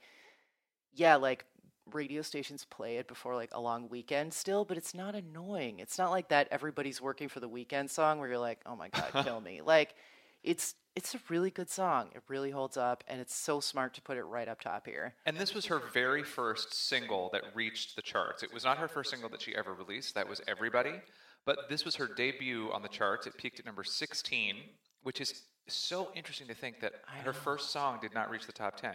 yeah, 0.93 1.17
like 1.17 1.45
radio 1.93 2.23
stations 2.23 2.65
play 2.65 2.97
it 2.97 3.09
before 3.09 3.35
like 3.35 3.51
a 3.53 3.61
long 3.61 3.89
weekend 3.89 4.33
still, 4.33 4.65
but 4.65 4.77
it's 4.77 4.95
not 4.95 5.15
annoying. 5.15 5.79
It's 5.79 5.99
not 5.99 6.11
like 6.11 6.29
that 6.29 6.49
everybody's 6.51 7.01
working 7.01 7.29
for 7.29 7.41
the 7.41 7.49
weekend 7.49 7.91
song 7.91 8.19
where 8.19 8.29
you're 8.29 8.39
like, 8.39 8.61
oh 8.67 8.77
my 8.77 8.89
god, 8.89 9.25
kill 9.25 9.41
me. 9.41 9.61
Like, 9.73 9.95
it's 10.43 10.75
it's 10.95 11.15
a 11.15 11.19
really 11.31 11.51
good 11.51 11.71
song. 11.71 12.11
It 12.15 12.23
really 12.29 12.51
holds 12.51 12.77
up, 12.77 13.03
and 13.09 13.21
it's 13.21 13.35
so 13.35 13.61
smart 13.61 13.95
to 13.95 14.03
put 14.03 14.19
it 14.19 14.25
right 14.25 14.49
up 14.49 14.61
top 14.61 14.87
here. 14.87 15.15
And 15.25 15.37
this 15.37 15.55
was 15.55 15.67
her 15.67 15.81
very 15.95 16.23
first 16.23 16.75
single 16.75 17.31
that 17.33 17.43
reached 17.55 17.97
the 17.97 18.03
charts. 18.03 18.43
It 18.43 18.53
was 18.53 18.65
not 18.65 18.77
her 18.77 18.89
first 18.89 19.11
single 19.11 19.31
that 19.31 19.41
she 19.41 19.55
ever 19.55 19.73
released. 19.73 20.15
That 20.15 20.29
was 20.29 20.43
Everybody. 20.47 21.01
But 21.45 21.69
this 21.69 21.85
was 21.85 21.97
her 21.97 22.07
debut 22.07 22.71
on 22.73 22.83
the 22.83 22.89
charts. 22.89 23.27
It 23.27 23.37
peaked 23.37 23.59
at 23.59 23.67
number 23.67 23.83
16, 23.83 24.57
which 25.03 25.21
is 25.21 25.43
so 25.69 26.11
interesting 26.15 26.47
to 26.49 26.55
think 26.55 26.81
that 26.81 26.93
her 27.25 27.33
first 27.33 27.71
song 27.71 27.99
did 28.01 28.15
not 28.15 28.31
reach 28.31 28.47
the 28.47 28.53
top 28.53 28.77
10, 28.77 28.95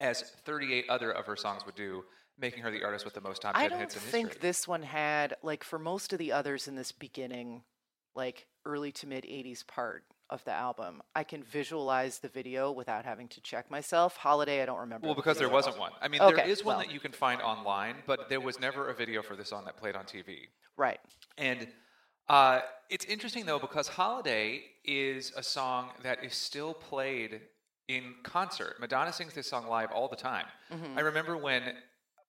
as 0.00 0.22
38 0.44 0.86
other 0.88 1.10
of 1.10 1.26
her 1.26 1.36
songs 1.36 1.64
would 1.66 1.74
do, 1.74 2.04
making 2.38 2.62
her 2.62 2.70
the 2.70 2.82
artist 2.84 3.04
with 3.04 3.14
the 3.14 3.20
most 3.20 3.42
top 3.42 3.54
10 3.54 3.64
I 3.64 3.68
don't 3.68 3.78
hits 3.80 3.94
in 3.94 4.00
think 4.00 4.40
this 4.40 4.66
one 4.66 4.82
had 4.82 5.36
like 5.42 5.62
for 5.64 5.78
most 5.78 6.12
of 6.12 6.18
the 6.18 6.32
others 6.32 6.66
in 6.68 6.74
this 6.74 6.92
beginning, 6.92 7.62
like 8.14 8.46
early 8.64 8.92
to 8.92 9.06
mid 9.06 9.24
'80s 9.24 9.66
part 9.66 10.04
of 10.30 10.44
the 10.44 10.52
album. 10.52 11.02
I 11.14 11.24
can 11.24 11.42
visualize 11.42 12.20
the 12.20 12.28
video 12.28 12.70
without 12.70 13.04
having 13.04 13.28
to 13.28 13.40
check 13.40 13.70
myself. 13.70 14.16
Holiday, 14.16 14.62
I 14.62 14.66
don't 14.66 14.78
remember. 14.78 15.06
Well, 15.06 15.16
because 15.16 15.38
there 15.38 15.48
wasn't 15.48 15.76
one. 15.78 15.92
I 16.00 16.08
mean, 16.08 16.20
there 16.20 16.28
Okay, 16.28 16.50
is 16.50 16.64
one 16.64 16.76
well. 16.76 16.86
that 16.86 16.92
you 16.94 17.00
can 17.00 17.12
find 17.12 17.42
online, 17.42 17.96
but 18.06 18.28
there 18.28 18.40
was 18.40 18.60
never 18.60 18.88
a 18.90 18.94
video 18.94 19.22
for 19.22 19.34
this 19.36 19.48
song 19.48 19.64
that 19.64 19.76
played 19.76 19.96
on 19.96 20.04
TV. 20.04 20.36
Right. 20.76 21.00
And 21.36 21.66
uh, 22.28 22.60
it's 22.88 23.04
interesting 23.04 23.44
though 23.44 23.58
because 23.58 23.88
"Holiday" 23.88 24.62
is 24.84 25.32
a 25.36 25.42
song 25.42 25.90
that 26.04 26.24
is 26.24 26.34
still 26.34 26.72
played 26.74 27.40
in 27.96 28.14
concert. 28.22 28.76
Madonna 28.80 29.12
sings 29.12 29.34
this 29.34 29.48
song 29.48 29.66
live 29.66 29.90
all 29.92 30.08
the 30.08 30.16
time. 30.16 30.46
Mm-hmm. 30.72 30.98
I 30.98 31.00
remember 31.02 31.36
when 31.36 31.62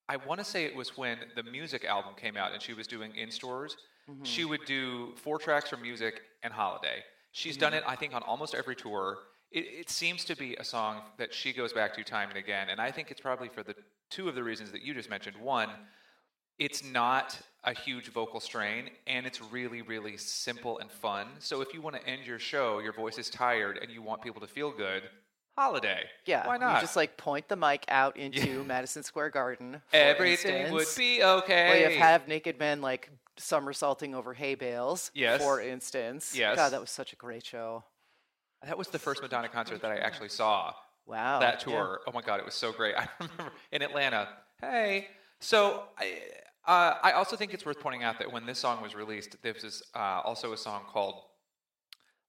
I 0.10 0.18
want 0.18 0.40
to 0.40 0.46
say 0.46 0.66
it 0.66 0.76
was 0.76 0.98
when 0.98 1.18
the 1.36 1.44
music 1.44 1.86
album 1.86 2.14
came 2.18 2.36
out 2.36 2.52
and 2.54 2.62
she 2.62 2.74
was 2.74 2.88
doing 2.88 3.16
in 3.16 3.30
stores. 3.32 3.78
Mm-hmm. 4.10 4.24
She 4.24 4.46
would 4.46 4.66
do 4.66 5.14
four 5.16 5.38
tracks 5.38 5.70
from 5.70 5.82
music 5.82 6.22
and 6.44 6.52
"Holiday." 6.54 7.04
She's 7.32 7.56
done 7.58 7.72
Mm-hmm. 7.74 7.88
it, 7.88 7.94
I 7.94 7.96
think, 7.96 8.14
on 8.14 8.24
almost 8.24 8.54
every 8.56 8.76
tour. 8.76 9.20
It, 9.52 9.66
it 9.82 9.90
seems 9.90 10.26
to 10.26 10.36
be 10.36 10.56
a 10.56 10.64
song 10.64 11.02
that 11.18 11.34
she 11.34 11.54
goes 11.54 11.72
back 11.74 11.94
to 11.96 12.04
time 12.04 12.30
and 12.30 12.38
again, 12.38 12.70
and 12.70 12.82
I 12.82 12.92
think 12.92 13.12
it's 13.12 13.22
probably 13.22 13.48
for 13.50 13.64
the 13.64 13.76
two 14.10 14.28
of 14.28 14.36
the 14.36 14.44
reasons 14.44 14.72
that 14.72 14.82
you 14.82 14.94
just 14.94 15.10
mentioned. 15.10 15.38
One, 15.38 15.70
it's 16.60 16.84
not 16.84 17.40
a 17.64 17.74
huge 17.74 18.10
vocal 18.12 18.40
strain 18.40 18.90
and 19.08 19.26
it's 19.26 19.40
really 19.42 19.82
really 19.84 20.18
simple 20.18 20.80
and 20.80 20.92
fun 20.92 21.28
so 21.40 21.62
if 21.62 21.74
you 21.74 21.82
want 21.82 21.96
to 21.96 22.04
end 22.08 22.26
your 22.26 22.40
show 22.40 22.80
your 22.80 22.92
voice 22.94 23.18
is 23.20 23.30
tired 23.30 23.78
and 23.82 23.92
you 23.92 24.02
want 24.02 24.22
people 24.22 24.42
to 24.42 24.48
feel 24.48 24.72
good 24.72 25.04
holiday 25.58 26.04
Yeah. 26.26 26.48
why 26.48 26.58
not 26.58 26.76
You 26.76 26.82
just 26.82 26.96
like 26.96 27.18
point 27.18 27.48
the 27.48 27.56
mic 27.56 27.86
out 27.88 28.18
into 28.26 28.64
Madison 28.64 29.04
Square 29.04 29.32
Garden. 29.32 29.82
for 29.90 29.96
everything 29.98 30.72
would 30.72 30.88
be 30.98 31.24
okay 31.24 31.70
Where 31.70 31.92
you 31.92 32.00
have 32.00 32.28
naked 32.28 32.58
men 32.60 32.82
like 32.82 33.10
somersaulting 33.38 34.14
over 34.16 34.34
hay 34.34 34.56
bales. 34.56 35.10
Yes. 35.14 35.42
For 35.42 35.62
instance. 35.62 36.36
Yes. 36.36 36.56
God, 36.58 36.70
that 36.74 36.82
was 36.82 36.92
such 36.92 37.14
a 37.14 37.16
great 37.16 37.46
show. 37.46 37.84
that 38.66 38.78
was 38.78 38.88
the 38.90 39.00
first 39.00 39.22
madonna 39.22 39.50
concert 39.50 39.82
that 39.82 39.92
i 39.92 39.98
actually 39.98 40.30
saw 40.30 40.74
Wow. 41.08 41.40
that 41.40 41.66
yeah. 41.66 41.74
tour 41.74 42.02
oh 42.08 42.12
my 42.14 42.22
god 42.22 42.40
it 42.40 42.46
was 42.46 42.54
so 42.54 42.72
great 42.72 42.96
i 43.02 43.08
remember 43.20 43.52
in 43.72 43.82
atlanta 43.82 44.30
hey 44.62 45.08
so 45.40 45.84
i 45.98 46.20
uh, 46.68 46.94
I 47.02 47.14
also 47.14 47.36
think 47.36 47.56
it's 47.56 47.66
worth 47.66 47.80
pointing 47.80 48.04
out 48.04 48.20
that 48.20 48.32
when 48.32 48.46
this 48.46 48.60
song 48.60 48.84
was 48.84 48.94
released, 48.94 49.36
there 49.42 49.56
was 49.64 49.82
uh, 49.96 50.22
also 50.24 50.54
a 50.54 50.58
song 50.58 50.84
called 50.88 51.24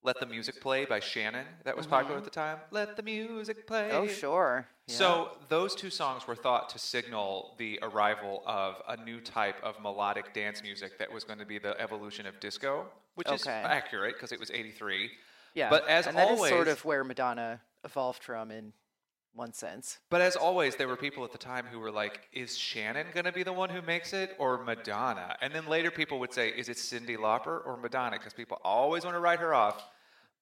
"Let 0.03 0.21
the 0.21 0.27
Music 0.27 0.61
Play" 0.61 0.85
by 0.85 1.01
Shannon 1.01 1.47
that 1.65 1.77
was 1.77 1.87
popular 1.87 2.17
at 2.17 2.21
mm-hmm. 2.21 2.25
the 2.25 2.31
time. 2.31 2.59
Let 2.71 2.97
the 2.97 3.03
music 3.03 3.67
play. 3.67 3.91
Oh, 3.93 4.07
sure. 4.07 4.67
Yeah. 4.87 4.95
So 4.95 5.39
those 5.49 5.75
two 5.75 5.91
songs 5.91 6.27
were 6.27 6.35
thought 6.35 6.69
to 6.71 6.79
signal 6.79 7.55
the 7.59 7.79
arrival 7.83 8.43
of 8.47 8.77
a 8.89 8.97
new 9.05 9.21
type 9.21 9.63
of 9.63 9.81
melodic 9.81 10.35
dance 10.35 10.63
music 10.63 10.99
that 10.99 11.13
was 11.13 11.25
going 11.25 11.39
to 11.39 11.47
be 11.47 11.59
the 11.59 11.81
evolution 11.81 12.27
of 12.27 12.41
disco, 12.41 12.87
which 13.15 13.31
is 13.31 13.47
accurate 13.47 14.17
because 14.17 14.33
it 14.33 14.41
was 14.41 14.51
'83. 14.51 15.11
Yeah, 15.55 15.69
But 15.69 15.87
as 15.87 16.07
and 16.07 16.17
that 16.17 16.31
is 16.31 16.39
always, 16.39 16.51
sort 16.51 16.69
of 16.69 16.85
where 16.85 17.05
Madonna 17.05 17.61
evolved 17.85 18.25
from 18.25 18.51
in 18.51 18.73
one 19.35 19.53
sense. 19.53 19.99
But 20.11 20.21
as 20.21 20.37
always, 20.37 20.77
there 20.77 20.89
were 20.89 20.97
people 20.97 21.25
at 21.25 21.33
the 21.33 21.39
time 21.39 21.67
who 21.67 21.79
were 21.79 21.91
like, 21.91 22.29
"Is 22.33 22.57
Shannon 22.57 23.07
going 23.13 23.25
to 23.25 23.33
be 23.33 23.43
the 23.43 23.53
one 23.53 23.71
who 23.71 23.83
makes 23.83 24.13
it, 24.13 24.35
or 24.39 24.59
Madonna?" 24.59 25.37
And 25.41 25.55
then 25.55 25.67
later, 25.67 25.91
people 25.91 26.19
would 26.21 26.33
say, 26.33 26.49
"Is 26.51 26.69
it 26.69 26.77
Cyndi 26.77 27.17
Lauper 27.17 27.65
or 27.67 27.77
Madonna?" 27.77 28.19
Because 28.19 28.35
people 28.35 28.61
always 28.63 29.05
want 29.05 29.15
to 29.15 29.21
write 29.21 29.41
her 29.41 29.55
off. 29.55 29.89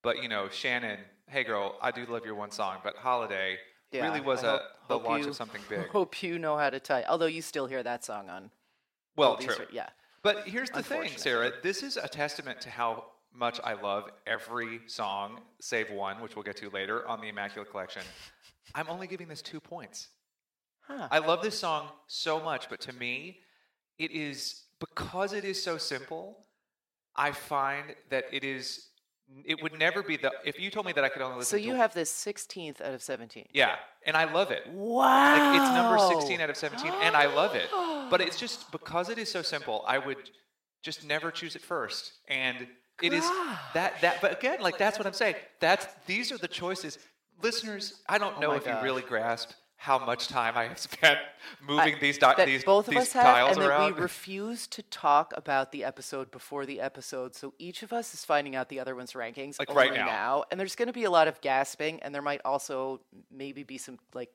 But 0.02 0.23
you 0.23 0.28
know, 0.28 0.49
Shannon, 0.49 0.99
hey 1.28 1.45
girl, 1.45 1.76
I 1.83 1.90
do 1.90 2.07
love 2.07 2.25
your 2.25 2.35
one 2.35 2.50
song, 2.50 2.78
but 2.83 2.97
Holiday 2.97 3.59
Yeah, 3.92 4.07
really 4.07 4.21
was 4.21 4.45
I 4.45 4.49
a 4.49 4.50
hope- 4.52 4.62
the 4.88 4.95
hope 4.99 5.04
launch 5.04 5.25
you- 5.25 5.30
of 5.30 5.37
something 5.37 5.62
big. 5.69 5.88
Hope 5.92 6.23
you 6.23 6.38
know 6.38 6.57
how 6.57 6.71
to 6.71 6.80
tie. 6.80 7.04
Although 7.09 7.26
you 7.26 7.42
still 7.42 7.66
hear 7.66 7.83
that 7.83 8.04
song 8.04 8.28
on. 8.30 8.50
Well, 9.16 9.37
true. 9.37 9.66
yeah. 9.73 9.90
But 10.23 10.47
here's 10.49 10.71
the 10.71 10.83
thing, 10.83 11.11
Sarah. 11.16 11.52
This 11.62 11.83
is 11.83 11.97
a 11.97 12.09
testament 12.09 12.61
to 12.62 12.71
how 12.71 13.04
much 13.33 13.61
I 13.62 13.75
love 13.75 14.11
every 14.26 14.80
song, 14.87 15.40
save 15.61 15.90
one, 15.90 16.21
which 16.21 16.35
we'll 16.37 16.42
get 16.42 16.57
to 16.59 16.71
later 16.71 17.07
on 17.07 17.21
the 17.21 17.28
Immaculate 17.28 17.71
Collection. 17.71 18.02
I'm 18.75 18.88
only 18.88 19.07
giving 19.07 19.28
this 19.28 19.42
two 19.42 19.61
points. 19.61 20.09
Huh. 20.80 21.09
I 21.11 21.19
love 21.19 21.42
this 21.42 21.59
song 21.59 21.88
so 22.07 22.40
much, 22.40 22.69
but 22.69 22.80
to 22.83 22.92
me, 22.92 23.38
it 23.99 24.11
is 24.11 24.64
because 24.80 25.33
it 25.33 25.45
is 25.45 25.62
so 25.62 25.78
simple. 25.78 26.45
I 27.16 27.33
find 27.33 27.95
that 28.11 28.25
it 28.33 28.45
is. 28.45 28.87
It 29.45 29.63
would 29.63 29.79
never 29.79 30.03
be 30.03 30.17
the. 30.17 30.33
If 30.45 30.59
you 30.59 30.71
told 30.71 30.87
me 30.87 30.93
that 30.93 31.05
I 31.05 31.09
could 31.09 31.23
only 31.23 31.39
listen. 31.39 31.59
To. 31.59 31.63
So 31.63 31.67
you 31.67 31.75
to 31.75 31.79
have 31.79 31.95
this 31.95 32.11
16th 32.13 32.81
out 32.81 32.95
of 32.95 33.03
17. 33.03 33.49
yeah, 33.53 33.77
and 34.05 34.17
I 34.17 34.31
love 34.33 34.51
it. 34.51 34.67
Wow. 34.69 35.53
Like 35.53 35.61
it's 35.61 35.71
number 35.71 36.21
16 36.21 36.41
out 36.41 36.51
of 36.51 36.57
17 36.57 36.93
and 37.03 37.17
I 37.17 37.27
love 37.27 37.55
it. 37.55 37.69
But 38.11 38.21
it's 38.21 38.37
just 38.41 38.73
because 38.73 39.09
it 39.09 39.19
is 39.19 39.31
so 39.31 39.41
simple, 39.41 39.85
I 39.87 39.99
would 39.99 40.17
just 40.83 41.05
never 41.05 41.31
choose 41.31 41.55
it 41.55 41.63
first. 41.63 42.13
And 42.27 42.67
it 43.01 43.13
is 43.13 43.23
that 43.73 44.01
that 44.01 44.21
but 44.21 44.37
again, 44.39 44.61
like 44.61 44.79
that's 44.79 44.99
what 44.99 45.07
I'm 45.07 45.13
saying. 45.13 45.37
That's 45.61 45.87
these 46.07 46.33
are 46.33 46.39
the 46.39 46.49
choices. 46.49 46.99
Listeners, 47.41 48.03
I 48.09 48.19
don't 48.19 48.37
Oh 48.39 48.41
know 48.41 48.49
my 48.49 48.57
if 48.57 48.67
you 48.67 48.75
really 48.83 49.03
grasp 49.03 49.53
how 49.83 49.99
much 49.99 50.29
time 50.29 50.59
I 50.59 50.65
have 50.67 50.79
spent 50.79 51.19
moving 51.67 51.97
these 52.03 52.19
di- 52.19 52.35
that 52.37 52.45
these, 52.47 52.63
both 52.65 52.87
of 52.89 52.93
these 52.93 53.05
us 53.05 53.13
have, 53.15 53.23
tiles 53.25 53.57
and 53.57 53.63
that 53.65 53.71
around. 53.71 53.95
we 53.95 54.01
refuse 54.03 54.67
to 54.67 54.83
talk 54.83 55.33
about 55.39 55.73
the 55.73 55.85
episode 55.85 56.31
before 56.31 56.67
the 56.67 56.83
episode. 56.83 57.35
So 57.35 57.55
each 57.59 57.83
of 57.83 57.91
us 57.91 58.13
is 58.13 58.23
finding 58.23 58.55
out 58.55 58.69
the 58.69 58.79
other 58.79 58.95
one's 58.95 59.15
rankings 59.15 59.59
Like 59.59 59.75
right 59.75 59.95
now. 59.95 60.45
and 60.51 60.61
there's 60.61 60.77
going 60.77 60.89
to 60.89 60.93
be 60.93 61.05
a 61.05 61.11
lot 61.11 61.29
of 61.29 61.41
gasping, 61.41 61.99
and 62.03 62.15
there 62.15 62.21
might 62.21 62.43
also 62.45 63.01
maybe 63.33 63.63
be 63.63 63.79
some 63.79 63.99
like 64.13 64.29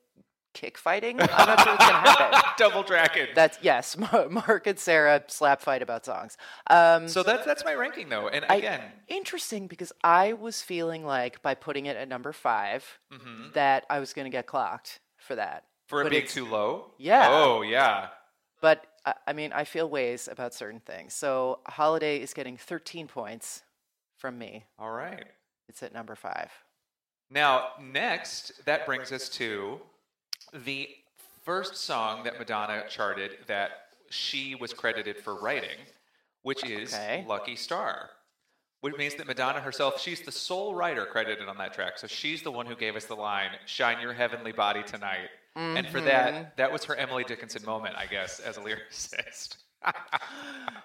kick 0.52 0.78
fighting. 0.78 1.20
I'm 1.20 1.26
not 1.28 1.60
sure 1.60 1.72
what's 1.74 1.86
going 1.90 2.02
to 2.02 2.10
happen. 2.10 2.40
Double 2.58 2.82
dragon. 2.82 3.28
That's 3.36 3.56
yes, 3.62 3.96
Mark 3.96 4.66
and 4.66 4.78
Sarah 4.80 5.22
slap 5.28 5.60
fight 5.60 5.80
about 5.82 6.04
songs. 6.06 6.36
Um, 6.68 7.06
so 7.08 7.22
that's 7.22 7.46
that's 7.46 7.64
my 7.64 7.74
ranking 7.74 8.08
though. 8.08 8.26
And 8.28 8.44
I- 8.48 8.56
again, 8.56 8.80
interesting 9.06 9.68
because 9.68 9.92
I 10.02 10.32
was 10.32 10.60
feeling 10.62 11.04
like 11.04 11.40
by 11.42 11.54
putting 11.54 11.86
it 11.86 11.96
at 11.96 12.08
number 12.08 12.32
5 12.32 12.98
that 13.54 13.86
I 13.88 14.00
was 14.00 14.12
going 14.12 14.24
to 14.24 14.30
get 14.30 14.46
clocked 14.46 14.98
for 15.26 15.34
that. 15.36 15.64
For 15.86 16.02
it 16.02 16.10
being 16.10 16.26
too 16.26 16.46
low? 16.46 16.92
Yeah. 16.98 17.28
Oh 17.30 17.62
yeah. 17.62 18.08
But 18.60 18.86
I, 19.04 19.14
I 19.28 19.32
mean, 19.32 19.52
I 19.52 19.64
feel 19.64 19.88
ways 19.88 20.28
about 20.30 20.54
certain 20.54 20.80
things. 20.80 21.14
So 21.14 21.60
Holiday 21.66 22.18
is 22.20 22.32
getting 22.32 22.56
13 22.56 23.06
points 23.06 23.62
from 24.16 24.38
me. 24.38 24.64
All 24.78 24.90
right. 24.90 25.24
It's 25.68 25.82
at 25.82 25.92
number 25.92 26.14
five. 26.14 26.50
Now, 27.30 27.68
next, 27.80 28.64
that 28.66 28.86
brings 28.86 29.12
us 29.12 29.28
to 29.30 29.80
the 30.52 30.88
first 31.44 31.76
song 31.76 32.24
that 32.24 32.38
Madonna 32.38 32.84
charted 32.88 33.32
that 33.46 33.70
she 34.10 34.54
was 34.54 34.72
credited 34.72 35.18
for 35.18 35.34
writing, 35.34 35.78
which 36.42 36.64
is 36.64 36.94
Okay. 36.94 37.24
Lucky 37.28 37.56
Star. 37.56 38.10
Which 38.86 38.98
means 38.98 39.14
that 39.16 39.26
Madonna 39.26 39.60
herself, 39.60 40.00
she's 40.00 40.20
the 40.20 40.30
sole 40.30 40.72
writer 40.74 41.04
credited 41.06 41.48
on 41.48 41.58
that 41.58 41.74
track. 41.74 41.98
So 41.98 42.06
she's 42.06 42.42
the 42.42 42.52
one 42.52 42.66
who 42.66 42.76
gave 42.76 42.94
us 42.94 43.04
the 43.04 43.16
line, 43.16 43.50
Shine 43.66 44.00
Your 44.00 44.12
Heavenly 44.12 44.52
Body 44.52 44.82
Tonight. 44.84 45.28
And 45.56 45.86
for 45.88 45.98
Mm-hmm. 45.98 46.06
that, 46.06 46.56
that 46.58 46.70
was 46.72 46.84
her 46.84 46.94
Emily 46.94 47.24
Dickinson 47.24 47.64
moment, 47.64 47.96
I 47.96 48.06
guess, 48.06 48.38
as 48.40 48.58
a 48.58 48.60
lyricist. 48.60 49.56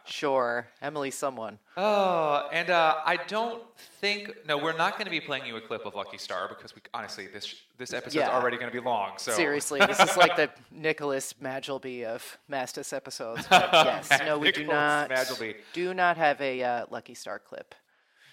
Sure, 0.06 0.68
Emily, 0.82 1.12
someone. 1.12 1.58
Oh, 1.78 2.50
and 2.52 2.70
uh, 2.70 2.96
I 3.06 3.18
don't 3.28 3.62
think 4.00 4.32
no, 4.48 4.58
we're 4.58 4.76
not 4.76 4.94
going 4.94 5.06
to 5.06 5.12
be 5.12 5.20
playing 5.20 5.46
you 5.46 5.56
a 5.56 5.62
clip 5.62 5.86
of 5.86 5.96
Lucky 5.96 6.18
Star 6.18 6.48
because 6.50 6.76
we 6.76 6.82
honestly 6.94 7.28
this 7.28 7.56
this 7.78 7.94
episode's 7.94 8.16
Yeah. 8.16 8.36
already 8.36 8.58
going 8.58 8.72
to 8.72 8.78
be 8.78 8.84
long. 8.84 9.14
So 9.18 9.32
Seriously, 9.32 9.80
this 9.80 10.00
is 10.00 10.18
like 10.18 10.36
the 10.36 10.50
Nicholas 10.72 11.34
Magelby 11.42 12.04
of 12.04 12.38
Mastis 12.52 12.94
episodes. 12.94 13.46
But 13.50 13.70
yes, 13.74 14.10
no, 14.26 14.38
we 14.38 14.52
do 14.52 14.66
not. 14.66 15.10
Magelby. 15.10 15.56
Do 15.74 15.94
not 15.94 16.18
have 16.18 16.42
a 16.42 16.62
uh, 16.64 16.86
Lucky 16.90 17.14
Star 17.14 17.40
clip. 17.40 17.74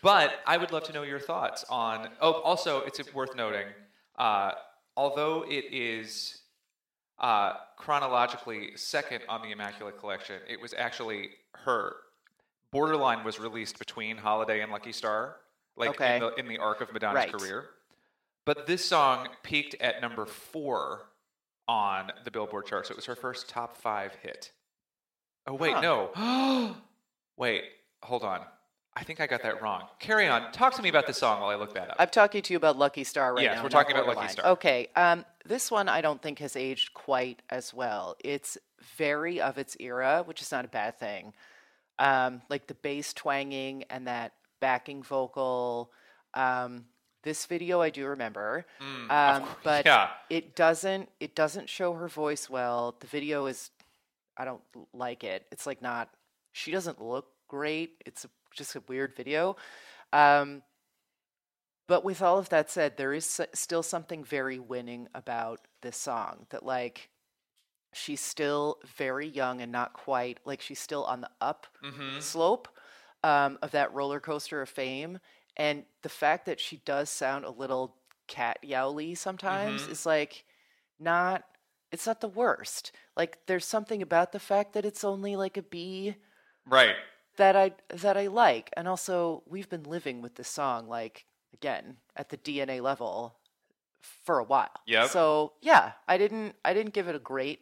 But 0.03 0.41
I 0.47 0.57
would 0.57 0.71
love 0.73 0.85
to 0.85 0.93
know 0.93 1.03
your 1.03 1.19
thoughts 1.21 1.65
on. 1.69 2.09
Oh, 2.21 2.35
also, 2.43 2.83
it's 2.83 3.01
worth 3.13 3.35
noting, 3.35 3.67
uh, 4.19 4.53
although 4.97 5.45
it 5.49 5.65
is 5.73 6.43
uh, 7.19 7.55
chronologically 7.77 8.71
second 8.77 9.23
on 9.29 9.43
the 9.43 9.51
Immaculate 9.51 9.99
Collection. 9.99 10.37
It 10.49 10.61
was 10.61 10.73
actually 10.77 11.31
her. 11.55 11.97
Borderline 12.71 13.25
was 13.25 13.41
released 13.41 13.79
between 13.79 14.17
Holiday 14.17 14.61
and 14.61 14.71
Lucky 14.71 14.93
Star, 14.93 15.37
like 15.77 15.91
Okay. 15.91 16.15
in, 16.17 16.21
the, 16.21 16.35
in 16.35 16.49
the 16.49 16.59
arc 16.59 16.81
of 16.81 16.93
Madonna's 16.93 17.25
Right. 17.25 17.33
career. 17.33 17.71
But 18.45 18.67
this 18.67 18.85
song 18.85 19.29
peaked 19.43 19.75
at 19.81 20.01
number 20.01 20.27
four 20.27 21.07
on 21.67 22.13
the 22.25 22.31
Billboard 22.31 22.67
charts. 22.67 22.89
So 22.89 22.93
it 22.93 22.97
was 22.97 23.07
her 23.07 23.17
first 23.17 23.49
top 23.49 23.77
five 23.77 24.15
hit. 24.23 24.53
Oh 25.47 25.55
wait, 25.55 25.75
Huh. 25.75 25.81
no. 25.81 26.77
wait, 27.37 27.65
hold 28.03 28.23
on. 28.25 28.45
I 28.99 29.05
think 29.05 29.21
I 29.21 29.27
got 29.27 29.43
that 29.43 29.63
wrong. 29.63 29.85
Carry 30.01 30.27
on. 30.27 30.51
Talk 30.53 30.75
to 30.75 30.83
me 30.83 30.89
about 30.89 31.07
this 31.07 31.19
song 31.19 31.41
while 31.41 31.51
I 31.51 31.55
look 31.55 31.75
that 31.75 31.91
up. 31.91 31.97
I'm 31.99 32.09
talking 32.09 32.43
to 32.43 32.53
you 32.53 32.57
about 32.57 32.77
Lucky 32.77 33.05
Star 33.05 33.35
right 33.35 33.45
Yes, 33.45 33.57
now. 33.57 33.63
we're 33.63 33.69
talking 33.69 33.97
about 33.97 34.09
Lucky. 34.17 34.29
Star. 34.29 34.47
Okay, 34.53 34.89
um, 34.97 35.25
this 35.47 35.71
one 35.71 35.89
I 35.89 36.01
don't 36.01 36.21
think 36.21 36.41
has 36.41 36.57
aged 36.57 36.95
quite 36.95 37.41
as 37.49 37.73
well. 37.73 38.17
It's 38.25 38.59
very 38.97 39.41
of 39.41 39.57
its 39.57 39.77
era, 39.79 40.23
which 40.27 40.43
is 40.43 40.51
not 40.51 40.65
a 40.65 40.69
bad 40.69 40.99
thing. 40.99 41.33
Um, 42.01 42.43
like 42.49 42.67
the 42.67 42.75
bass 42.75 43.13
twanging 43.13 43.85
and 43.91 44.07
that 44.09 44.33
backing 44.61 45.03
vocal. 45.03 45.93
Um, 46.35 46.87
this 47.23 47.47
video 47.47 47.81
I 47.81 47.91
do 47.91 48.07
remember, 48.07 48.67
Mm, 48.81 49.11
um, 49.11 49.49
but 49.65 49.85
yeah. 49.87 50.09
it 50.31 50.55
doesn't. 50.57 51.09
It 51.21 51.35
doesn't 51.35 51.69
show 51.69 51.93
her 51.95 52.09
voice 52.09 52.49
well. 52.51 52.97
The 53.01 53.07
video 53.07 53.47
is, 53.47 53.71
I 54.37 54.45
don't 54.45 54.61
like 54.93 55.23
it. 55.25 55.47
It's 55.53 55.67
like 55.67 55.83
not. 55.83 56.09
She 56.53 56.71
doesn't 56.73 57.01
look 57.03 57.27
great. 57.49 58.03
It's 58.07 58.25
a, 58.25 58.31
just 58.55 58.77
a 58.77 58.81
weird 58.89 59.17
video. 59.17 59.57
Um, 60.13 60.63
but 61.87 62.05
with 62.05 62.21
all 62.21 62.39
of 62.39 62.49
that 62.51 62.71
said, 62.71 62.97
there 62.97 63.15
is 63.15 63.41
s- 63.41 63.49
still 63.55 63.83
something 63.83 64.23
very 64.25 64.59
winning 64.59 65.09
about 65.15 65.67
this 65.81 65.97
song. 65.97 66.47
That 66.51 66.65
like, 66.65 67.09
she's 67.95 68.21
still 68.21 68.79
very 68.97 69.29
young 69.29 69.63
and 69.63 69.73
not 69.73 69.95
quite 69.95 70.41
like 70.47 70.61
she's 70.63 70.81
still 70.81 71.05
on 71.05 71.21
the 71.23 71.31
up 71.41 71.67
Mhm. 71.83 72.23
slope 72.23 72.69
um, 73.25 73.59
of 73.63 73.73
that 73.73 73.93
roller 73.95 74.21
coaster 74.21 74.63
of 74.63 74.69
fame. 74.71 75.21
And 75.57 75.87
the 76.03 76.09
fact 76.11 76.47
that 76.47 76.61
she 76.61 76.79
does 76.79 77.11
sound 77.11 77.45
a 77.45 77.51
little 77.51 77.97
cat 78.29 78.59
yowly 78.63 79.15
sometimes 79.17 79.83
Mhm. 79.83 79.89
is 79.89 80.07
like 80.07 80.45
not. 80.99 81.45
It's 81.93 82.07
not 82.07 82.21
the 82.21 82.29
worst. 82.29 82.93
Like 83.17 83.47
there's 83.47 83.67
something 83.67 84.03
about 84.03 84.33
the 84.33 84.41
fact 84.41 84.75
that 84.75 84.87
it's 84.87 85.05
only 85.05 85.37
like 85.37 85.57
a 85.57 85.63
B 85.63 86.17
Right. 86.67 86.97
That 87.39 87.57
I 87.57 87.73
that 87.89 88.17
I 88.17 88.27
like, 88.27 88.71
and 88.77 88.87
also 88.87 89.43
we've 89.47 89.69
been 89.69 89.85
living 89.85 90.21
with 90.21 90.35
this 90.35 90.49
song 90.49 90.89
like 90.89 91.25
again 91.55 91.97
at 92.15 92.29
the 92.29 92.37
DNA 92.37 92.83
level 92.83 93.37
for 94.25 94.39
a 94.39 94.45
while. 94.45 94.71
Yeah. 94.87 95.07
So 95.07 95.55
yeah, 95.63 95.93
I 96.07 96.19
didn't 96.19 96.55
I 96.65 96.75
didn't 96.75 96.93
give 96.93 97.09
it 97.09 97.15
a 97.15 97.21
great 97.21 97.61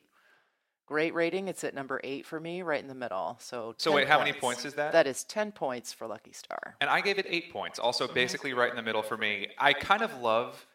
great 0.86 1.14
rating. 1.14 1.48
It's 1.48 1.62
at 1.64 1.74
number 1.74 2.00
eight 2.04 2.26
for 2.26 2.40
me, 2.40 2.62
right 2.62 2.80
in 2.80 2.88
the 2.88 2.94
middle. 2.94 3.36
So 3.40 3.74
So 3.78 3.90
10 3.90 3.96
wait, 3.96 4.08
how 4.08 4.18
many 4.18 4.32
points 4.32 4.64
is 4.64 4.74
that? 4.74 4.92
That 4.92 5.06
is 5.06 5.24
ten 5.24 5.52
points 5.52 5.92
for 5.92 6.06
Lucky 6.06 6.32
Star. 6.32 6.76
And 6.80 6.90
I 6.90 7.00
gave 7.00 7.18
it 7.18 7.26
eight 7.28 7.52
points. 7.52 7.78
Also, 7.78 8.08
basically 8.08 8.52
right 8.54 8.70
in 8.70 8.76
the 8.76 8.82
middle 8.82 9.02
for 9.02 9.16
me. 9.16 9.48
I 9.58 9.72
kind 9.72 10.02
of 10.02 10.20
love. 10.20 10.66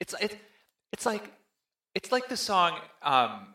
It's 0.00 0.14
it's 0.20 0.36
it's 0.92 1.06
like 1.06 1.32
it's 1.94 2.12
like 2.12 2.28
the 2.28 2.36
song. 2.36 2.78
Um, 3.02 3.54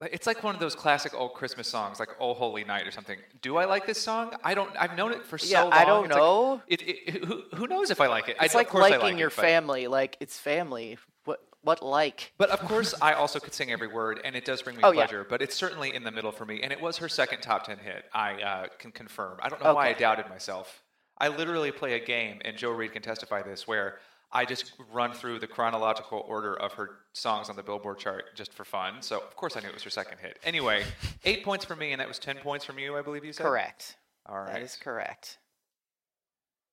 it's 0.00 0.26
like 0.26 0.44
one 0.44 0.54
of 0.54 0.60
those 0.60 0.74
classic 0.74 1.12
old 1.14 1.34
Christmas 1.34 1.66
songs, 1.68 1.98
like 1.98 2.10
"Oh 2.20 2.34
Holy 2.34 2.64
Night" 2.64 2.86
or 2.86 2.90
something. 2.92 3.18
Do 3.42 3.56
I 3.56 3.64
like 3.64 3.86
this 3.86 4.00
song? 4.00 4.32
I 4.44 4.54
don't. 4.54 4.70
I've 4.78 4.96
known 4.96 5.12
it 5.12 5.24
for 5.24 5.38
so 5.38 5.50
yeah, 5.50 5.62
long. 5.62 5.72
I 5.72 5.84
don't 5.84 6.04
It's 6.04 6.14
like- 6.14 6.20
know. 6.20 6.62
it, 6.68 6.82
it, 6.82 7.24
who, 7.24 7.42
who 7.54 7.66
knows 7.66 7.90
if 7.90 8.00
I 8.00 8.06
like 8.06 8.28
it? 8.28 8.36
I, 8.40 8.44
it's 8.44 8.54
of 8.54 8.58
like 8.58 8.74
I 8.74 8.78
liking 8.78 9.00
like 9.00 9.18
your 9.18 9.28
it, 9.28 9.36
but- 9.36 9.42
family. 9.44 9.88
Like 9.88 10.16
it's 10.20 10.38
family. 10.38 10.98
What 11.24 11.40
what 11.62 11.82
like? 11.82 12.32
But 12.38 12.50
of 12.50 12.60
course, 12.60 12.94
I 13.02 13.14
also 13.14 13.40
could 13.40 13.52
sing 13.54 13.72
every 13.72 13.88
word, 13.88 14.20
and 14.24 14.36
it 14.36 14.44
does 14.44 14.62
bring 14.62 14.76
me 14.76 14.82
Oh, 14.84 14.92
yeah. 14.92 15.04
pleasure. 15.06 15.26
But 15.28 15.42
it's 15.42 15.56
certainly 15.56 15.92
in 15.94 16.04
the 16.04 16.12
middle 16.12 16.30
for 16.32 16.46
me, 16.46 16.62
and 16.62 16.72
it 16.72 16.80
was 16.80 16.98
her 16.98 17.08
second 17.08 17.40
top 17.40 17.64
ten 17.64 17.78
hit. 17.78 18.04
I 18.14 18.40
uh, 18.40 18.66
can 18.78 18.92
confirm. 18.92 19.38
I 19.42 19.48
don't 19.48 19.62
know 19.62 19.74
why 19.74 19.88
I 19.88 19.92
doubted 19.94 20.28
myself. 20.28 20.82
I 21.20 21.26
literally 21.26 21.72
play 21.72 21.94
a 21.94 22.04
game, 22.04 22.40
and 22.44 22.56
Joe 22.56 22.70
Reed 22.70 22.92
can 22.92 23.02
testify 23.02 23.42
this, 23.42 23.66
where 23.66 23.98
I 24.30 24.44
just 24.44 24.72
run 24.92 25.12
through 25.12 25.38
the 25.38 25.46
chronological 25.46 26.24
order 26.28 26.54
of 26.54 26.72
her 26.74 26.90
songs 27.12 27.48
on 27.48 27.56
the 27.56 27.62
Billboard 27.62 27.98
chart 27.98 28.34
just 28.34 28.52
for 28.52 28.64
fun. 28.64 29.00
So 29.00 29.16
of 29.16 29.34
course 29.36 29.56
I 29.56 29.60
knew 29.60 29.68
it 29.68 29.74
was 29.74 29.82
her 29.84 29.90
second 29.90 30.18
hit. 30.18 30.38
Anyway, 30.44 30.84
eight 31.24 31.44
points 31.44 31.64
for 31.64 31.76
me, 31.76 31.92
and 31.92 32.00
that 32.00 32.08
was 32.08 32.18
ten 32.18 32.36
points 32.36 32.64
from 32.64 32.78
you, 32.78 32.96
I 32.96 33.02
believe 33.02 33.24
you 33.24 33.32
said. 33.32 33.46
Correct. 33.46 33.96
All 34.26 34.38
right. 34.38 34.54
That 34.54 34.62
is 34.62 34.76
correct. 34.76 35.38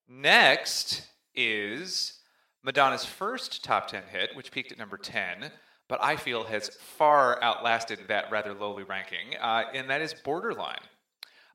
Next 0.07 1.07
is 1.33 2.19
Madonna's 2.63 3.05
first 3.05 3.63
top 3.63 3.87
10 3.87 4.03
hit, 4.11 4.35
which 4.35 4.51
peaked 4.51 4.71
at 4.71 4.77
number 4.77 4.97
10, 4.97 5.51
but 5.87 6.03
I 6.03 6.15
feel 6.15 6.43
has 6.43 6.69
far 6.69 7.41
outlasted 7.41 7.99
that 8.07 8.31
rather 8.31 8.53
lowly 8.53 8.83
ranking, 8.83 9.35
uh, 9.39 9.63
and 9.73 9.89
that 9.89 10.01
is 10.01 10.13
Borderline. 10.13 10.79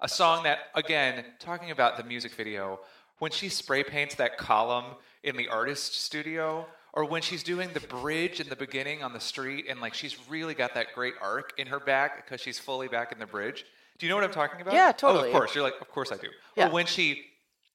A 0.01 0.09
song 0.09 0.45
that, 0.45 0.59
again, 0.75 1.25
talking 1.39 1.71
about 1.71 1.97
the 1.97 2.05
music 2.05 2.33
video, 2.33 2.81
when 3.19 3.31
she 3.31 3.49
spray 3.49 3.85
paints 3.85 4.15
that 4.15 4.39
column 4.39 4.97
in 5.23 5.37
the 5.37 5.49
artist 5.49 6.01
studio, 6.03 6.67
or 6.93 7.05
when 7.05 7.23
she's 7.23 7.43
doing 7.43 7.71
the 7.73 7.81
bridge 7.81 8.41
in 8.41 8.49
the 8.49 8.57
beginning 8.57 9.03
on 9.03 9.13
the 9.13 9.21
street, 9.21 9.67
and 9.69 9.81
like 9.81 9.95
she's 9.95 10.17
really 10.29 10.55
got 10.55 10.75
that 10.75 10.89
great 10.95 11.15
arc 11.21 11.53
in 11.59 11.67
her 11.69 11.81
back 11.81 12.25
because 12.25 12.41
she's 12.41 12.59
fully 12.59 12.89
back 12.89 13.13
in 13.13 13.19
the 13.19 13.27
bridge. 13.27 13.65
Do 13.99 14.07
you 14.07 14.11
know 14.11 14.17
what 14.17 14.25
I'm 14.25 14.33
talking 14.33 14.61
about? 14.61 14.73
Yeah, 14.75 14.89
Oh, 14.89 14.97
totally. 14.97 15.29
of 15.29 15.35
course. 15.35 15.55
You're 15.55 15.63
like, 15.65 15.81
of 15.81 15.89
course 15.91 16.11
I 16.11 16.17
do. 16.17 16.29
Yeah. 16.57 16.69
Or 16.69 16.73
when 16.73 16.87
she 16.87 17.25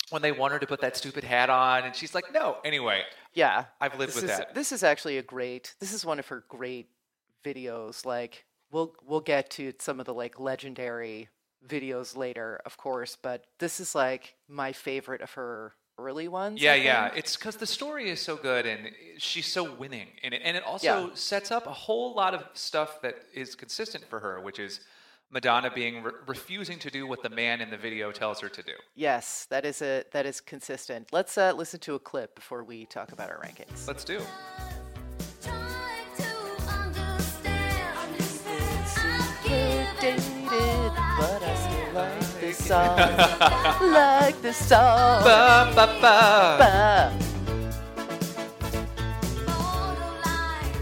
when 0.09 0.21
they 0.21 0.31
want 0.31 0.53
her 0.53 0.59
to 0.59 0.67
put 0.67 0.81
that 0.81 0.95
stupid 0.95 1.23
hat 1.23 1.49
on 1.49 1.83
and 1.83 1.95
she's 1.95 2.13
like 2.13 2.31
no 2.31 2.57
anyway 2.63 3.01
Yeah. 3.33 3.65
I've 3.81 3.97
lived 3.97 4.13
this 4.13 4.21
with 4.21 4.31
is, 4.31 4.37
that. 4.37 4.53
This 4.55 4.71
is 4.71 4.83
actually 4.83 5.17
a 5.17 5.23
great. 5.23 5.75
This 5.79 5.93
is 5.93 6.05
one 6.05 6.19
of 6.19 6.27
her 6.27 6.43
great 6.47 6.89
videos. 7.43 8.05
Like 8.05 8.45
we'll 8.71 8.93
we'll 9.05 9.21
get 9.21 9.49
to 9.51 9.73
some 9.79 9.99
of 9.99 10.05
the 10.05 10.13
like 10.13 10.39
legendary 10.39 11.29
videos 11.67 12.15
later, 12.17 12.59
of 12.65 12.77
course, 12.77 13.15
but 13.21 13.45
this 13.59 13.79
is 13.79 13.95
like 13.95 14.35
my 14.47 14.71
favorite 14.71 15.21
of 15.21 15.31
her 15.31 15.73
early 15.97 16.27
ones. 16.27 16.61
yeah 16.61 16.73
yeah 16.75 17.09
it's 17.15 17.35
because 17.37 17.55
the 17.57 17.65
story 17.65 18.09
is 18.09 18.19
so 18.21 18.35
good 18.35 18.65
and 18.65 18.89
she's 19.17 19.47
so 19.47 19.73
winning 19.75 20.07
in 20.23 20.33
it 20.33 20.41
and 20.43 20.57
it 20.57 20.63
also 20.63 21.07
Yeah. 21.07 21.15
sets 21.15 21.51
up 21.51 21.67
a 21.67 21.71
whole 21.73 22.13
lot 22.13 22.33
of 22.33 22.43
stuff 22.53 23.01
that 23.01 23.15
is 23.33 23.55
consistent 23.55 24.03
for 24.09 24.19
her 24.19 24.39
which 24.41 24.59
is 24.59 24.81
madonna 25.31 25.71
being 25.73 26.03
re- 26.03 26.11
refusing 26.27 26.77
to 26.79 26.89
do 26.91 27.07
what 27.07 27.23
the 27.23 27.29
man 27.29 27.61
in 27.61 27.69
the 27.69 27.77
video 27.77 28.11
tells 28.11 28.39
her 28.41 28.49
to 28.49 28.61
do 28.61 28.73
Yes, 28.95 29.47
that 29.49 29.65
is 29.65 29.81
a 29.81 30.03
that 30.11 30.25
is 30.25 30.39
consistent. 30.41 31.09
Let's 31.11 31.37
uh, 31.37 31.53
listen 31.53 31.79
to 31.81 31.95
a 31.95 31.99
clip 31.99 32.35
before 32.35 32.63
we 32.63 32.85
talk 32.85 33.11
about 33.11 33.29
our 33.29 33.39
rankings. 33.39 33.87
let's 33.87 34.03
do 34.03 34.19
Try 35.41 35.51
to 40.01 40.11
understand. 41.21 41.84
This 42.55 42.67
song. 42.67 42.97
like 43.91 44.41
this 44.41 44.57
song. 44.57 45.23
ba, 45.23 45.71
ba, 45.75 45.87
ba. 46.01 46.57
Ba. 46.59 47.13
Borderline. 49.45 50.73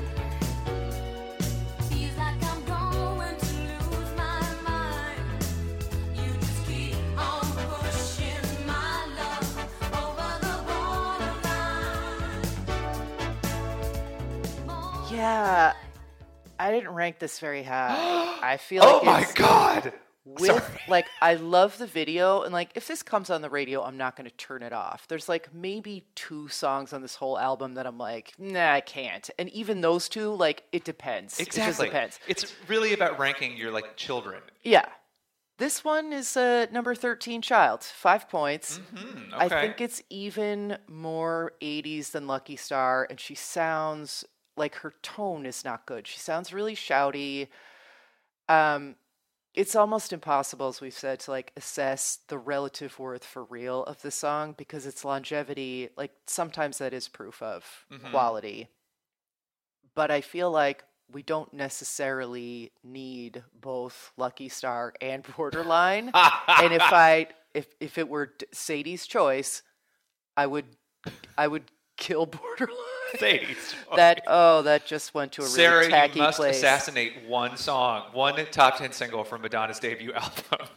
Feels 1.90 2.18
like 2.18 2.44
I'm 2.44 2.64
going 2.66 3.38
to 3.38 3.56
lose 3.90 4.12
my 4.16 4.42
mind. 4.64 5.46
You 6.16 6.30
just 6.40 6.66
keep 6.68 6.96
on 7.18 7.42
pushing 7.42 8.68
my 8.68 9.06
love 9.18 9.50
over 9.94 10.32
the 10.46 10.56
borderline. 10.70 12.44
Yeah, 15.12 15.74
I 16.60 16.72
didn't 16.72 16.92
rank 16.94 17.20
this 17.20 17.40
very 17.40 17.64
high. 17.64 17.96
I 18.44 18.58
feel 18.58 18.84
oh 18.84 19.02
like 19.04 19.06
my 19.06 19.26
god 19.34 19.94
with 20.26 20.48
Sorry. 20.48 20.80
like 20.88 21.08
I 21.22 21.36
love 21.36 21.78
the 21.78 21.86
video 21.86 22.44
and 22.44 22.54
like 22.54 22.72
if 22.76 22.88
this 22.88 23.04
comes 23.04 23.30
on 23.30 23.42
the 23.42 23.50
radio, 23.50 23.84
I'm 23.84 23.98
not 23.98 24.16
going 24.16 24.30
to 24.30 24.36
turn 24.36 24.64
it 24.64 24.74
off. 24.74 25.08
There's 25.08 25.28
like 25.28 25.54
maybe 25.54 26.06
two 26.16 26.48
songs 26.48 26.94
on 26.94 27.02
this 27.02 27.16
whole 27.16 27.38
album 27.38 27.74
that 27.74 27.86
I'm 27.86 27.98
like, 27.98 28.34
nah, 28.38 28.74
I 28.74 28.82
can't. 28.82 29.30
And 29.38 29.50
even 29.50 29.82
those 29.82 30.08
two, 30.08 30.34
like 30.34 30.64
it 30.72 30.84
depends. 30.84 31.40
It 31.40 31.48
just 31.48 31.58
exactly 31.58 31.88
depends. 31.88 32.20
it's 32.28 32.54
really 32.68 32.94
about 32.94 33.20
ranking 33.20 33.58
your 33.58 33.72
like 33.72 33.98
children 33.98 34.42
Yeah. 34.64 34.86
This 35.60 35.84
one 35.84 36.12
is 36.14 36.36
uh, 36.36 36.66
number 36.72 36.96
13 36.96 37.42
Child, 37.44 37.84
five 37.84 38.28
points. 38.28 38.78
Hmm, 38.98 39.34
I 39.34 39.48
think 39.48 39.80
it's 39.80 40.02
even 40.10 40.78
more 40.88 41.54
80s 41.62 42.12
than 42.12 42.26
Lucky 42.26 42.56
Star, 42.56 43.06
and 43.08 43.20
she 43.20 43.36
sounds 43.36 44.26
like 44.58 44.76
her 44.78 44.96
tone 45.04 45.46
is 45.46 45.64
not 45.64 45.86
good. 45.86 46.08
She 46.08 46.18
sounds 46.18 46.54
really 46.54 46.76
shouty. 46.76 47.50
Um, 48.50 48.96
it's 49.54 49.76
almost 49.76 50.12
impossible, 50.14 50.68
as 50.68 50.82
we've 50.82 50.94
said, 50.94 51.20
to 51.22 51.32
like 51.32 51.52
assess 51.56 52.20
the 52.28 52.38
relative 52.38 52.98
worth 52.98 53.24
for 53.24 53.44
real 53.44 53.84
of 53.84 54.02
the 54.02 54.12
song 54.12 54.54
because 54.58 54.86
its 54.86 55.06
longevity, 55.06 55.90
like 55.96 56.12
sometimes 56.28 56.80
that 56.80 56.94
is 56.94 57.08
proof 57.08 57.42
of 57.42 57.86
Mhm. 57.92 58.12
quality. 58.12 58.70
But 59.96 60.10
I 60.12 60.22
feel 60.22 60.50
like 60.50 60.84
we 61.12 61.22
don't 61.22 61.54
necessarily 61.54 62.72
need 62.84 63.44
both 63.54 64.12
Lucky 64.18 64.50
Star 64.50 64.94
and 65.02 65.24
Borderline 65.38 66.12
and 66.14 66.74
if 66.74 66.82
I 66.92 67.28
if 67.54 67.68
if 67.80 67.98
it 67.98 68.10
were 68.10 68.34
Sadie's 68.52 69.06
choice, 69.06 69.62
I 70.36 70.48
would 70.48 70.66
I 71.38 71.48
would 71.48 71.66
kill 71.98 72.26
borderline. 72.28 72.78
Sadie. 73.20 73.56
that 73.96 74.24
oh, 74.26 74.64
that 74.64 74.88
just 74.88 75.14
went 75.14 75.34
to 75.34 75.42
a 75.42 75.46
really 75.46 75.56
Sarah, 75.56 75.88
tacky 75.88 76.18
you 76.18 76.24
must 76.26 76.40
place. 76.40 76.56
assassinate 76.58 77.14
one 77.28 77.58
song, 77.58 78.06
one 78.12 78.44
top 78.52 78.78
10 78.78 78.92
single 78.92 79.24
from 79.24 79.44
Madonna's 79.44 79.78
debut 79.80 80.12
album. 80.16 80.68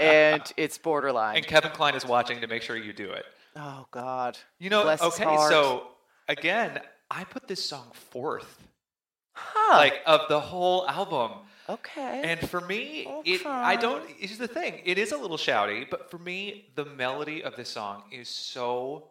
and 0.00 0.42
it's 0.56 0.78
borderline. 0.78 1.36
and 1.36 1.46
Kevin 1.46 1.72
Kline 1.72 1.96
is 1.96 2.06
watching 2.06 2.40
to 2.40 2.46
make 2.46 2.62
sure 2.62 2.76
you 2.76 2.92
do 2.92 3.10
it. 3.10 3.24
oh 3.56 3.86
God. 3.90 4.38
You 4.60 4.70
know, 4.70 4.84
Bless 4.84 5.02
okay, 5.02 5.24
so 5.48 5.88
again, 6.28 6.78
I 7.10 7.24
put 7.24 7.48
this 7.48 7.64
song 7.64 7.90
fourth, 8.10 8.62
Huh. 9.34 9.78
like 9.78 9.94
of 10.06 10.20
the 10.28 10.38
whole 10.38 10.88
album. 10.88 11.32
okay. 11.68 12.22
And 12.24 12.48
for 12.48 12.60
me, 12.60 13.08
it 13.24 13.44
I 13.44 13.74
don't. 13.76 14.08
Here's 14.18 14.38
the 14.38 14.46
thing: 14.48 14.82
it 14.84 14.98
is 14.98 15.10
a 15.10 15.16
little 15.18 15.36
shouty, 15.38 15.90
but 15.90 16.10
for 16.12 16.18
me, 16.18 16.66
the 16.76 16.84
melody 16.84 17.42
of 17.42 17.56
this 17.56 17.70
song 17.70 18.04
is 18.12 18.28
so 18.28 19.08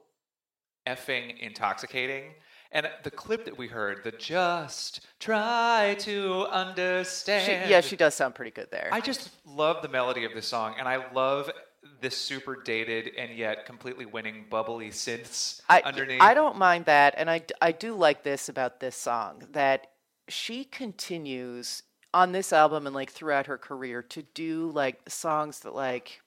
effing 0.88 1.40
intoxicating. 1.40 2.34
And 2.74 2.90
the 3.04 3.12
clip 3.12 3.44
that 3.46 3.58
we 3.58 3.68
heard, 3.68 4.04
the 4.04 4.12
"Just 4.14 5.02
Try 5.20 5.96
to 6.00 6.46
She- 6.46 6.52
Understand," 6.52 7.70
yeah, 7.70 7.82
she 7.82 7.98
does 7.98 8.16
sound 8.16 8.34
pretty 8.34 8.52
good 8.52 8.72
there. 8.72 8.88
I 8.92 9.02
just 9.02 9.30
love 9.46 9.82
the 9.82 9.90
melody 9.90 10.24
of 10.24 10.34
this 10.34 10.48
song, 10.48 10.76
and 10.80 10.88
I 10.88 11.12
love 11.12 11.52
this 12.00 12.18
super 12.18 12.62
dated 12.62 13.14
and 13.18 13.36
yet 13.36 13.66
completely 13.66 14.06
winning 14.06 14.46
bubbly 14.50 14.90
synths 14.90 15.62
I, 15.70 15.82
underneath. 15.82 16.22
I 16.22 16.34
don't 16.34 16.58
mind 16.58 16.86
that, 16.86 17.14
and 17.18 17.30
I, 17.30 17.42
I 17.62 17.72
do 17.72 17.94
like 17.94 18.24
this 18.24 18.48
about 18.50 18.80
this 18.80 18.96
song 18.96 19.44
that 19.52 19.88
she 20.30 20.64
continues 20.64 21.84
on 22.14 22.32
this 22.32 22.54
album 22.54 22.86
and 22.86 22.96
like 22.96 23.12
throughout 23.12 23.48
her 23.48 23.58
career 23.58 24.02
to 24.02 24.22
do 24.22 24.70
like 24.74 25.02
songs 25.10 25.60
that 25.62 25.74
like 25.74 26.21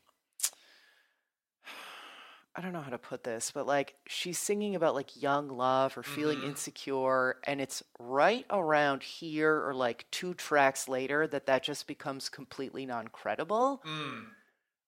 I 2.57 2.61
don't 2.61 2.73
know 2.73 2.83
how 2.83 2.91
to 2.91 2.99
put 2.99 3.25
this, 3.25 3.51
but 3.53 3.67
like 3.67 3.97
she's 4.07 4.39
singing 4.39 4.77
about 4.77 4.95
like 4.95 5.21
young 5.21 5.49
love 5.49 5.99
or 5.99 6.03
feeling 6.05 6.39
Mm-hmm. 6.39 6.49
insecure, 6.51 7.39
and 7.45 7.61
it's 7.61 7.83
right 7.99 8.47
around 8.51 9.03
here 9.03 9.67
or 9.67 9.75
like 9.75 10.07
two 10.13 10.35
tracks 10.35 10.89
later 10.89 11.27
that 11.27 11.47
that 11.47 11.65
just 11.65 11.87
becomes 11.89 12.29
completely 12.29 12.87
non 12.87 13.09
credible. 13.09 13.83
Mm. 13.85 14.27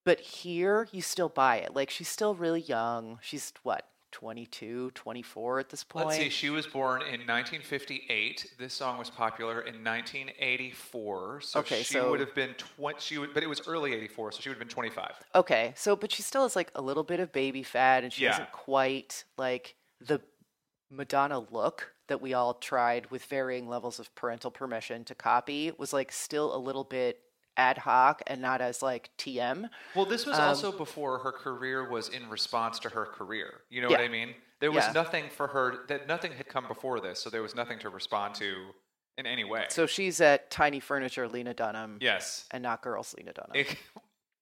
But 0.05 0.21
here, 0.21 0.89
you 0.93 1.03
still 1.03 1.29
buy 1.29 1.57
it. 1.59 1.75
Like, 1.75 1.91
she's 1.91 2.09
still 2.09 2.35
really 2.35 2.61
young. 2.61 3.19
She's 3.23 3.53
what, 3.65 3.89
22, 4.21 4.93
24 4.95 5.59
at 5.59 5.69
this 5.69 5.85
point? 5.85 6.07
Let's 6.07 6.19
see. 6.19 6.31
She 6.31 6.49
was 6.49 6.67
born 6.67 7.03
in 7.03 7.21
1958. 7.27 8.55
This 8.59 8.73
song 8.73 8.97
was 8.99 9.11
popular 9.11 9.61
in 9.61 9.85
1984. 9.85 11.43
So 11.43 11.61
Okay, 11.61 11.83
she 11.83 11.93
so- 11.95 12.11
would 12.11 12.21
have 12.21 12.35
been 12.35 12.55
20. 12.55 12.99
She 12.99 13.19
would, 13.19 13.35
but 13.35 13.43
it 13.43 13.47
was 13.47 13.61
early 13.69 13.93
'84, 13.93 14.33
so 14.33 14.41
she 14.41 14.49
would 14.49 14.55
have 14.55 14.67
been 14.67 14.73
25. 14.75 15.13
Okay, 15.35 15.75
so, 15.77 15.95
but 15.97 16.11
she 16.11 16.23
still 16.23 16.45
has 16.45 16.57
like 16.57 16.71
a 16.75 16.81
little 16.81 17.05
bit 17.05 17.21
of 17.21 17.31
baby 17.31 17.63
fat, 17.63 18.05
and 18.05 18.13
she 18.13 18.25
Yeah. 18.25 18.31
doesn't 18.31 18.53
quite 18.53 19.25
like 19.37 19.75
the 20.01 20.23
Madonna 20.91 21.41
look 21.41 21.93
that 22.09 22.23
we 22.23 22.33
all 22.33 22.55
tried 22.55 23.11
with 23.11 23.23
varying 23.27 23.69
levels 23.69 23.99
of 23.99 24.15
parental 24.15 24.51
permission 24.51 25.05
to 25.05 25.15
copy 25.15 25.73
was 25.77 25.93
like 25.93 26.11
still 26.11 26.55
a 26.55 26.59
little 26.59 26.85
bit 26.85 27.21
ad 27.57 27.79
hoc 27.79 28.23
and 28.27 28.41
not 28.41 28.61
as 28.61 28.83
like 28.83 29.11
TM. 29.19 29.69
Well, 29.95 30.05
this 30.07 30.27
was 30.27 30.37
Um, 30.39 30.49
also 30.49 30.73
before 30.73 31.19
her 31.21 31.33
career 31.33 31.89
was 31.89 32.09
in 32.09 32.29
response 32.29 32.79
to 32.81 32.89
her 32.91 33.07
career. 33.07 33.63
You 33.71 33.83
know 33.83 33.89
what 33.89 34.01
I 34.01 34.09
mean? 34.09 34.35
There 34.61 34.73
was 34.73 34.85
Yeah. 34.87 34.93
nothing 34.93 35.29
for 35.31 35.49
her 35.49 35.85
that 35.89 36.07
nothing 36.07 36.33
had 36.33 36.49
come 36.49 36.67
before 36.67 37.01
this, 37.01 37.21
so 37.21 37.29
there 37.31 37.43
was 37.43 37.55
nothing 37.55 37.79
to 37.81 37.91
respond 37.91 38.35
to 38.37 38.75
in 39.19 39.27
any 39.27 39.45
way. 39.45 39.67
So 39.71 39.87
she's 39.87 40.21
at 40.21 40.51
Tiny 40.51 40.81
Furniture 40.81 41.29
Lena 41.29 41.55
Dunham 41.55 41.99
yes, 42.01 42.47
and 42.51 42.63
not 42.63 42.83
Girls 42.83 43.15
Lena 43.17 43.33
Dunham. 43.33 43.53
A 43.55 43.67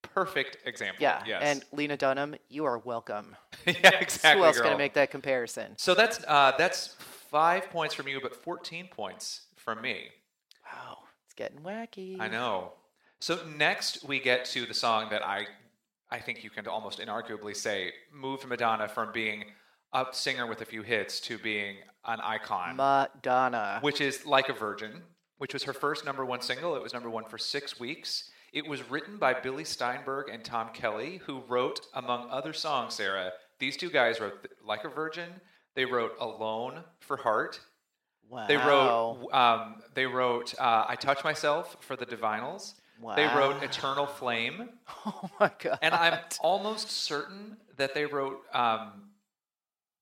perfect 0.02 0.58
example. 0.66 1.02
yeah, 1.02 1.22
Yes. 1.26 1.42
and 1.42 1.64
Lena 1.72 1.96
Dunham, 1.96 2.36
you 2.48 2.64
are 2.64 2.78
welcome. 2.78 3.36
yeah, 3.66 3.90
exactly. 4.00 4.40
Who 4.40 4.46
else 4.46 4.58
going 4.58 4.72
to 4.72 4.78
make 4.78 4.94
that 4.94 5.10
comparison? 5.10 5.74
So 5.78 5.94
that's 5.94 6.22
uh, 6.28 6.52
that's 6.58 6.94
five 7.30 7.68
points 7.70 7.94
from 7.94 8.06
you, 8.08 8.20
but 8.20 8.34
14 8.36 8.88
points 8.88 9.42
from 9.56 9.80
me. 9.80 10.10
Wow, 10.72 10.98
it's 11.24 11.34
getting 11.34 11.58
wacky. 11.60 12.20
I 12.20 12.28
know. 12.28 12.72
So 13.24 13.38
next 13.56 14.06
we 14.06 14.20
get 14.20 14.44
to 14.52 14.66
the 14.66 14.74
song 14.74 15.08
that 15.08 15.26
I 15.26 15.46
I 16.10 16.18
think 16.18 16.44
you 16.44 16.50
can 16.50 16.68
almost 16.68 16.98
inarguably 16.98 17.56
say 17.56 17.90
moved 18.12 18.46
Madonna 18.46 18.86
from 18.86 19.12
being 19.12 19.44
a 19.94 20.04
singer 20.12 20.46
with 20.46 20.60
a 20.60 20.66
few 20.66 20.82
hits 20.82 21.20
to 21.20 21.38
being 21.38 21.76
an 22.04 22.20
icon, 22.20 22.76
Madonna. 22.76 23.78
which 23.80 24.02
is 24.02 24.26
Like 24.26 24.50
a 24.50 24.52
Virgin, 24.52 25.00
which 25.38 25.54
was 25.54 25.62
her 25.62 25.72
first 25.72 26.04
number 26.04 26.26
one 26.26 26.42
single. 26.42 26.76
It 26.76 26.82
was 26.82 26.92
number 26.92 27.08
one 27.08 27.24
for 27.24 27.38
six 27.38 27.80
weeks. 27.80 28.28
It 28.52 28.68
was 28.68 28.90
written 28.90 29.16
by 29.16 29.32
Billy 29.32 29.64
Steinberg 29.64 30.28
and 30.28 30.44
Tom 30.44 30.68
Kelly, 30.74 31.22
who 31.24 31.40
wrote, 31.48 31.80
among 31.94 32.28
other 32.28 32.52
songs, 32.52 32.92
Sarah, 32.92 33.32
these 33.58 33.78
two 33.78 33.88
guys 33.88 34.20
wrote 34.20 34.34
Like 34.62 34.84
a 34.84 34.90
Virgin. 34.90 35.30
They 35.74 35.86
wrote 35.86 36.12
Alone 36.20 36.84
for 37.00 37.16
Heart. 37.16 37.58
wow. 38.28 38.46
They 38.46 38.58
wrote 38.58 39.32
um, 39.32 39.76
they 39.94 40.04
wrote 40.04 40.54
uh, 40.60 40.84
I 40.86 40.96
Touch 40.96 41.24
Myself 41.24 41.78
for 41.80 41.96
the 41.96 42.04
Divinyls. 42.04 42.74
They 43.16 43.26
wrote 43.26 43.62
Eternal 43.62 44.06
Flame. 44.06 44.68
Oh 45.06 45.28
my 45.38 45.50
god. 45.58 45.78
And 45.82 45.94
I'm 45.94 46.18
almost 46.40 46.90
certain 46.90 47.58
that 47.76 47.94
they 47.94 48.06
wrote 48.06 48.40
um, 48.54 49.10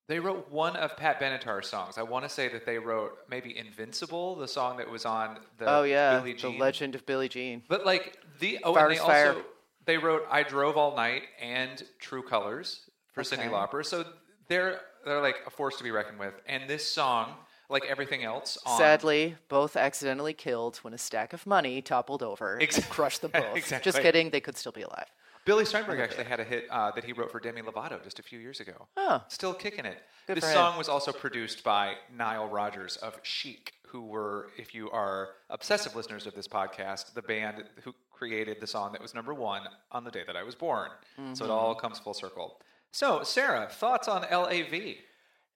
they 0.08 0.20
wrote 0.20 0.50
one 0.50 0.76
of 0.76 0.96
Pat 0.96 1.20
Benatar's 1.20 1.68
songs. 1.68 1.98
I 1.98 2.02
want 2.02 2.24
to 2.24 2.28
say 2.28 2.48
that 2.48 2.66
they 2.66 2.78
wrote 2.78 3.12
maybe 3.30 3.56
Invincible, 3.56 4.36
the 4.36 4.46
song 4.46 4.76
that 4.76 4.90
was 4.90 5.04
on 5.04 5.38
the 5.58 5.68
Oh 5.68 5.82
yeah, 5.84 6.18
Billie 6.18 6.34
the 6.34 6.50
Legend 6.50 6.94
of 6.94 7.06
Billie 7.06 7.28
Jean. 7.28 7.62
But 7.68 7.86
like 7.86 8.18
the 8.38 8.58
oh, 8.62 8.74
Fire 8.74 8.84
and 8.84 8.90
they 8.92 8.96
is 8.96 9.00
also 9.00 9.42
they 9.86 9.98
wrote 9.98 10.26
"I 10.30 10.42
Drove 10.42 10.76
All 10.76 10.94
Night" 10.94 11.22
and 11.40 11.82
"True 11.98 12.22
Colors" 12.22 12.90
for 13.12 13.22
Cyndi 13.22 13.46
Okay. 13.46 13.48
Lauper. 13.48 13.84
So 13.84 14.04
they're 14.48 14.80
they're 15.04 15.22
like 15.22 15.40
a 15.46 15.50
force 15.50 15.76
to 15.78 15.84
be 15.84 15.90
reckoned 15.90 16.18
with. 16.18 16.34
And 16.46 16.68
this 16.68 16.86
song, 16.86 17.34
like 17.72 17.84
everything 17.86 18.22
else, 18.22 18.58
on 18.66 18.78
Sadly, 18.78 19.36
both 19.48 19.76
accidentally 19.76 20.34
killed 20.34 20.76
when 20.78 20.92
a 20.94 20.98
stack 20.98 21.32
of 21.32 21.46
money 21.46 21.82
toppled 21.82 22.22
over 22.22 22.56
and 22.56 22.70
crushed 22.90 23.22
them 23.22 23.30
both. 23.34 23.56
Exactly. 23.56 23.90
Just 23.90 24.02
kidding, 24.02 24.30
they 24.30 24.40
could 24.40 24.56
still 24.56 24.72
be 24.72 24.82
alive. 24.82 25.06
Billy 25.44 25.64
Steinberg 25.64 25.98
actually 25.98 26.22
had 26.24 26.38
a 26.38 26.44
hit 26.44 26.66
uh, 26.70 26.92
that 26.92 27.02
he 27.02 27.12
wrote 27.12 27.32
for 27.32 27.40
Demi 27.40 27.62
Lovato 27.62 28.00
just 28.04 28.20
a 28.20 28.22
few 28.22 28.38
years 28.38 28.60
ago. 28.60 28.86
Oh. 28.96 29.20
Still 29.26 29.52
kicking 29.54 29.84
it. 29.84 29.98
Good 30.28 30.36
this 30.36 30.52
song 30.52 30.78
was 30.78 30.88
also 30.88 31.10
produced 31.10 31.64
by 31.64 31.94
Nile 32.16 32.46
Rodgers 32.48 32.96
of 32.98 33.18
Chic, 33.24 33.72
who 33.88 34.02
were, 34.02 34.50
if 34.56 34.72
you 34.72 34.88
are 34.92 35.30
obsessive 35.50 35.96
listeners 35.96 36.28
of 36.28 36.34
this 36.36 36.46
podcast, 36.46 37.12
the 37.14 37.22
band 37.22 37.64
who 37.82 37.92
created 38.12 38.60
the 38.60 38.68
song 38.68 38.92
that 38.92 39.02
was 39.02 39.14
number 39.14 39.34
one 39.34 39.62
on 39.90 40.04
the 40.04 40.12
day 40.12 40.22
that 40.28 40.36
I 40.36 40.44
was 40.44 40.54
born. 40.54 40.90
So 41.16 41.22
it 41.22 41.32
Mm-hmm. 41.48 41.50
all 41.50 41.74
comes 41.74 41.98
full 41.98 42.14
circle. 42.14 42.60
So, 42.92 43.24
Sarah, 43.24 43.66
thoughts 43.68 44.06
on 44.06 44.22
LAV? 44.30 44.94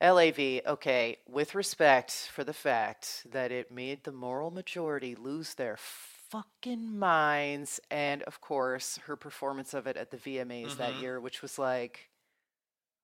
LAV, 0.00 0.60
okay, 0.66 1.18
with 1.26 1.54
respect 1.54 2.10
for 2.12 2.44
the 2.44 2.52
fact 2.52 3.26
that 3.30 3.50
it 3.50 3.70
made 3.70 4.04
the 4.04 4.12
moral 4.12 4.50
majority 4.50 5.14
lose 5.14 5.54
their 5.54 5.76
fucking 5.78 6.98
minds, 6.98 7.80
and 7.90 8.22
of 8.24 8.40
course, 8.40 8.98
her 8.98 9.16
performance 9.16 9.72
of 9.72 9.86
it 9.86 9.96
at 9.96 10.10
the 10.10 10.18
VMAs 10.18 10.76
that 10.76 10.96
Mhm. 10.96 10.96
year, 10.96 11.20
which 11.20 11.40
was 11.40 11.58
like, 11.58 12.10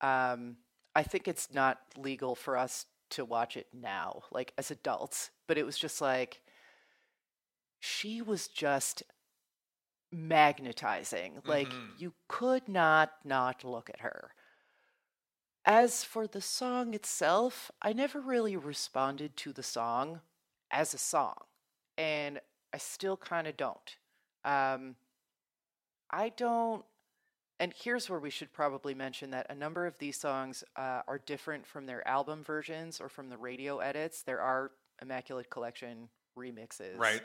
um, 0.01 0.57
I 0.95 1.03
think 1.03 1.27
it's 1.27 1.53
not 1.53 1.79
legal 1.97 2.35
for 2.35 2.57
us 2.57 2.85
to 3.11 3.25
watch 3.25 3.57
it 3.57 3.67
now, 3.73 4.23
like 4.31 4.53
as 4.57 4.71
adults, 4.71 5.31
but 5.47 5.57
it 5.57 5.65
was 5.65 5.77
just 5.77 6.01
like, 6.01 6.41
she 7.79 8.21
was 8.21 8.47
just 8.47 9.03
magnetizing. 10.11 11.41
Like, 11.45 11.75
Mhm. 11.75 11.93
you 11.95 12.13
could 12.27 12.67
not 12.69 13.11
not 13.25 13.63
look 13.63 13.89
at 13.89 14.01
her. 14.01 14.33
As 15.65 16.03
for 16.03 16.27
the 16.27 16.41
song 16.41 16.93
itself, 16.93 17.71
I 17.81 17.93
never 17.93 18.19
really 18.19 18.57
responded 18.57 19.37
to 19.37 19.53
the 19.53 19.63
song 19.63 20.19
as 20.69 20.93
a 20.93 20.97
song, 20.97 21.35
and 21.97 22.41
I 22.73 22.77
still 22.77 23.15
kind 23.15 23.47
of 23.47 23.55
don't. 23.55 23.97
Um, 24.43 24.95
I 26.09 26.29
don't. 26.29 26.83
And 27.59 27.73
here's 27.81 28.09
where 28.09 28.19
we 28.19 28.29
should 28.29 28.51
probably 28.51 28.93
mention 28.93 29.29
that 29.31 29.45
a 29.49 29.55
number 29.55 29.85
of 29.85 29.97
these 29.99 30.17
songs 30.17 30.65
uh, 30.75 31.01
are 31.07 31.19
different 31.25 31.65
from 31.65 31.85
their 31.85 32.05
album 32.05 32.43
versions 32.43 32.99
or 32.99 33.07
from 33.07 33.29
the 33.29 33.37
radio 33.37 33.77
edits. 33.77 34.23
There 34.23 34.41
are 34.41 34.71
Immaculate 35.01 35.49
Collection 35.49 36.09
remixes. 36.37 36.97
Right. 36.97 37.21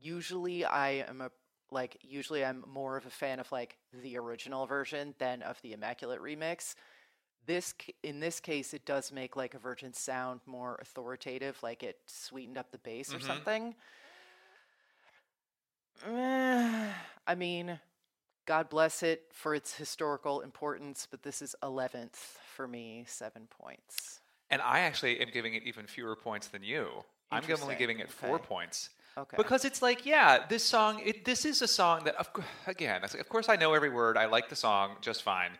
Usually, 0.00 0.64
I 0.64 1.04
am 1.08 1.20
a 1.20 1.30
like. 1.72 1.98
Usually, 2.02 2.44
I'm 2.44 2.64
more 2.72 2.96
of 2.96 3.06
a 3.06 3.10
fan 3.10 3.40
of 3.40 3.50
like 3.50 3.76
the 4.02 4.16
original 4.18 4.66
version 4.66 5.14
than 5.18 5.42
of 5.42 5.60
the 5.62 5.72
Immaculate 5.72 6.20
remix. 6.20 6.74
This 7.46 7.74
in 8.02 8.20
this 8.20 8.38
case, 8.40 8.72
it 8.74 8.84
does 8.86 9.10
make 9.10 9.34
like 9.36 9.54
a 9.54 9.58
Virgin 9.58 9.92
sound 9.92 10.40
more 10.46 10.78
authoritative, 10.80 11.60
like 11.62 11.82
it 11.82 11.98
sweetened 12.06 12.58
up 12.58 12.70
the 12.70 12.78
bass 12.78 13.12
or 13.14 13.18
Mhm. 13.18 13.26
something. 13.26 13.74
I 17.26 17.34
mean, 17.36 17.78
God 18.46 18.68
bless 18.68 19.02
it 19.02 19.24
for 19.32 19.54
its 19.54 19.74
historical 19.76 20.40
importance, 20.40 21.06
but 21.10 21.22
this 21.22 21.42
is 21.42 21.54
11th 21.62 22.38
for 22.56 22.66
me, 22.66 23.04
seven 23.06 23.46
points. 23.48 24.20
And 24.50 24.60
I 24.60 24.80
actually 24.80 25.20
am 25.20 25.30
giving 25.32 25.54
it 25.54 25.62
even 25.64 25.86
fewer 25.86 26.14
points 26.16 26.48
than 26.48 26.62
you. 26.62 27.04
I'm 27.30 27.42
only 27.62 27.74
giving 27.74 28.00
it 28.00 28.10
four 28.10 28.36
Okay. 28.36 28.46
points. 28.46 28.90
Okay. 29.18 29.36
Because 29.36 29.64
it's 29.64 29.82
like, 29.82 30.06
yeah, 30.06 30.44
this 30.48 30.64
song, 30.64 31.00
it, 31.04 31.24
this 31.24 31.44
is 31.44 31.60
a 31.62 31.68
song 31.68 32.04
that, 32.04 32.14
of, 32.16 32.30
again, 32.66 33.02
of 33.04 33.28
course 33.28 33.48
I 33.48 33.56
know 33.56 33.74
every 33.74 33.90
word. 33.90 34.16
I 34.16 34.26
like 34.26 34.48
the 34.48 34.56
song 34.56 34.96
just 35.00 35.22
fine. 35.22 35.50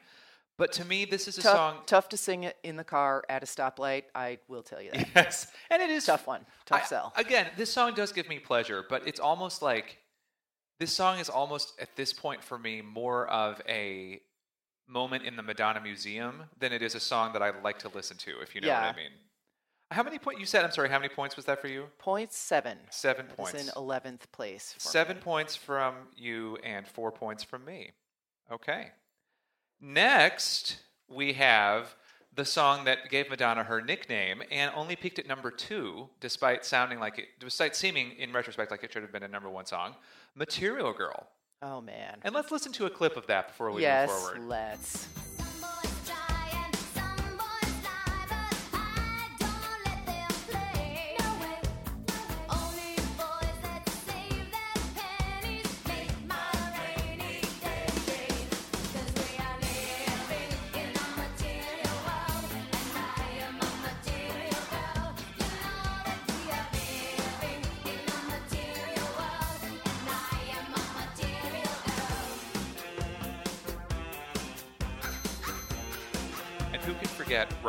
But 0.58 0.72
to 0.72 0.84
me, 0.84 1.04
this 1.06 1.28
is 1.28 1.38
a 1.38 1.42
Tough, 1.42 1.56
song. 1.56 1.76
tough 1.86 2.08
to 2.10 2.16
sing 2.16 2.44
it 2.44 2.56
in 2.62 2.76
the 2.76 2.84
car 2.84 3.24
at 3.28 3.42
a 3.42 3.46
stoplight. 3.46 4.04
I 4.14 4.38
will 4.48 4.62
tell 4.62 4.80
you 4.80 4.90
that. 4.92 5.08
Yes, 5.16 5.46
and 5.70 5.82
it 5.82 5.90
is 5.90 6.04
Tough 6.06 6.26
one. 6.26 6.46
Tough 6.66 6.82
I- 6.84 6.86
sell. 6.86 7.12
Again, 7.16 7.48
this 7.56 7.72
song 7.72 7.94
does 7.94 8.12
give 8.12 8.28
me 8.28 8.38
pleasure, 8.38 8.84
but 8.88 9.06
it's 9.06 9.20
almost 9.20 9.60
like 9.62 9.98
this 10.78 10.92
song 10.92 11.18
is 11.18 11.28
almost 11.28 11.72
at 11.80 11.94
this 11.96 12.12
point 12.12 12.42
for 12.44 12.58
me 12.58 12.80
more 12.82 13.26
of 13.28 13.60
a 13.68 14.20
moment 14.88 15.24
in 15.24 15.36
the 15.36 15.42
Madonna 15.42 15.80
Museum 15.80 16.42
than 16.58 16.72
it 16.72 16.82
is 16.82 16.94
a 16.94 17.00
song 17.00 17.32
that 17.32 17.42
I 17.42 17.50
like 17.62 17.78
to 17.80 17.88
listen 17.88 18.16
to. 18.18 18.40
If 18.42 18.54
you 18.54 18.60
know 18.60 18.68
Yeah. 18.68 18.86
what 18.86 18.94
I 18.94 18.96
mean. 18.96 19.10
How 19.92 20.02
many 20.02 20.18
points? 20.18 20.40
You 20.40 20.46
said. 20.46 20.64
I'm 20.64 20.72
sorry. 20.72 20.88
How 20.88 20.98
many 20.98 21.12
points 21.12 21.36
was 21.36 21.44
that 21.46 21.60
for 21.60 21.68
you? 21.68 21.86
Points 21.98 22.36
seven. 22.36 22.78
Seven 22.90 23.26
It's 23.26 23.34
points. 23.34 23.54
in 23.68 23.70
eleventh 23.76 24.30
place. 24.32 24.72
for 24.74 24.80
Seven 24.80 25.16
me. 25.16 25.22
points 25.22 25.54
from 25.56 25.94
you 26.16 26.56
and 26.64 26.86
four 26.86 27.12
points 27.12 27.42
from 27.44 27.64
me. 27.64 27.90
Okay. 28.50 28.88
Next, 29.80 30.78
we 31.08 31.32
have 31.34 31.94
the 32.34 32.44
song 32.44 32.84
that 32.84 33.10
gave 33.10 33.28
Madonna 33.28 33.64
her 33.64 33.80
nickname 33.80 34.42
and 34.50 34.72
only 34.74 34.96
peaked 34.96 35.18
at 35.18 35.26
number 35.26 35.50
two, 35.50 36.08
despite 36.20 36.64
sounding 36.64 36.98
like 36.98 37.18
it, 37.18 37.26
despite 37.38 37.76
seeming 37.76 38.12
in 38.12 38.32
retrospect 38.32 38.70
like 38.70 38.82
it 38.84 38.92
should 38.92 39.02
have 39.02 39.12
been 39.12 39.22
a 39.22 39.28
number 39.28 39.50
one 39.50 39.66
song, 39.66 39.94
Material 40.34 40.92
Girl. 40.92 41.28
Oh 41.60 41.80
man. 41.80 42.18
And 42.22 42.34
let's 42.34 42.50
listen 42.50 42.72
to 42.72 42.86
a 42.86 42.90
clip 42.90 43.16
of 43.16 43.26
that 43.26 43.48
before 43.48 43.70
we 43.70 43.82
yes, 43.82 44.08
move 44.08 44.18
forward. 44.18 44.38
Yes, 44.38 44.48
let's. 44.48 45.08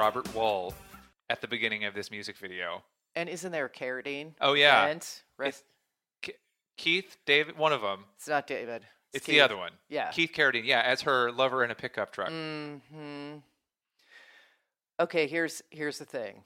Robert 0.04 0.26
Wuhl 0.34 0.74
at 1.30 1.40
the 1.40 1.48
beginning 1.48 1.86
of 1.86 1.94
this 1.94 2.12
music 2.12 2.36
video? 2.36 2.84
And 3.16 3.30
isn't 3.30 3.54
there 3.54 3.70
Carradine? 3.70 4.34
Oh, 4.42 4.52
yeah. 4.52 4.88
And 4.88 5.08
rest, 5.38 5.64
Ke- 6.22 6.32
Keith, 6.76 7.16
David, 7.26 7.58
one 7.58 7.72
of 7.72 7.80
them. 7.82 8.04
it's 8.18 8.28
not 8.28 8.46
David. 8.46 8.84
It's 9.14 9.26
the 9.26 9.34
Keith. 9.36 9.42
other 9.42 9.56
one. 9.56 9.72
Yeah. 9.88 10.12
Keith 10.12 10.32
Carradine, 10.36 10.66
yeah, 10.66 10.82
as 10.82 11.04
her 11.04 11.32
lover 11.32 11.64
in 11.64 11.72
a 11.72 11.76
pickup 11.76 12.12
truck. 12.12 12.28
hmm 12.32 13.36
Okay, 15.00 15.26
here's 15.26 15.62
here's 15.70 16.00
the 16.00 16.06
thing. 16.06 16.44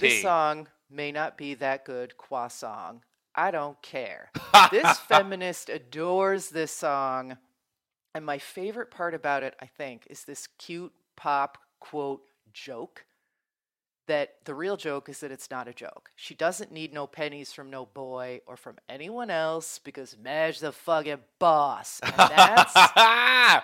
This 0.00 0.22
song 0.22 0.68
may 0.90 1.12
not 1.12 1.36
be 1.36 1.52
that 1.56 1.84
good 1.84 2.16
qua 2.16 2.48
song. 2.48 3.02
I 3.34 3.50
don't 3.50 3.80
care. 3.82 4.30
this 4.70 4.96
feminist 5.00 5.68
adores 5.68 6.48
this 6.48 6.72
song. 6.72 7.36
And 8.14 8.24
my 8.24 8.38
favorite 8.38 8.90
part 8.90 9.12
about 9.12 9.42
it, 9.42 9.54
I 9.60 9.66
think, 9.66 10.06
is 10.08 10.24
this 10.24 10.46
cute 10.58 10.92
pop 11.16 11.58
quote 11.80 12.22
joke. 12.54 13.04
That 14.06 14.34
the 14.44 14.54
real 14.54 14.76
joke 14.76 15.08
is 15.08 15.20
that 15.20 15.32
it's 15.32 15.50
not 15.50 15.66
a 15.66 15.72
joke. 15.72 16.10
She 16.14 16.34
doesn't 16.34 16.70
need 16.70 16.92
no 16.92 17.06
pennies 17.06 17.54
from 17.54 17.70
no 17.70 17.86
boy 17.86 18.42
or 18.46 18.54
from 18.54 18.76
anyone 18.86 19.30
else 19.30 19.78
because 19.78 20.14
Madge 20.22 20.58
the 20.58 20.72
fucking 20.72 21.20
boss. 21.38 22.00
And 22.02 22.12
that's 22.14 22.74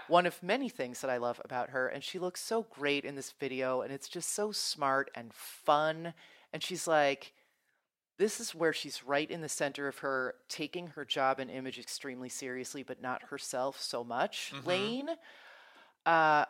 one 0.09 0.24
of 0.24 0.42
many 0.42 0.70
things 0.70 1.03
that 1.03 1.11
I 1.11 1.18
love 1.18 1.42
about 1.44 1.70
her. 1.70 1.88
And 1.88 2.03
she 2.03 2.18
looks 2.18 2.40
so 2.40 2.66
great 2.70 3.05
in 3.05 3.16
this 3.16 3.33
video, 3.38 3.83
and 3.83 3.92
it's 3.92 4.09
just 4.09 4.33
so 4.35 4.50
smart 4.50 5.11
and 5.14 5.31
fun. 5.35 6.14
And 6.55 6.62
she's 6.62 6.87
like, 6.87 7.35
this 8.20 8.38
is 8.38 8.55
where 8.55 8.72
she's 8.74 9.03
right 9.03 9.31
in 9.31 9.40
the 9.40 9.48
center 9.48 9.88
of 9.88 9.98
her 9.98 10.35
taking 10.48 10.88
her 10.88 11.07
job 11.07 11.38
and 11.38 11.50
image 11.50 11.79
extremely 11.79 12.29
seriously, 12.29 12.83
but 12.83 13.00
not 13.00 13.22
herself 13.24 13.81
so 13.81 14.05
much. 14.05 14.53
Lane, 14.66 15.09
uh, 16.05 16.44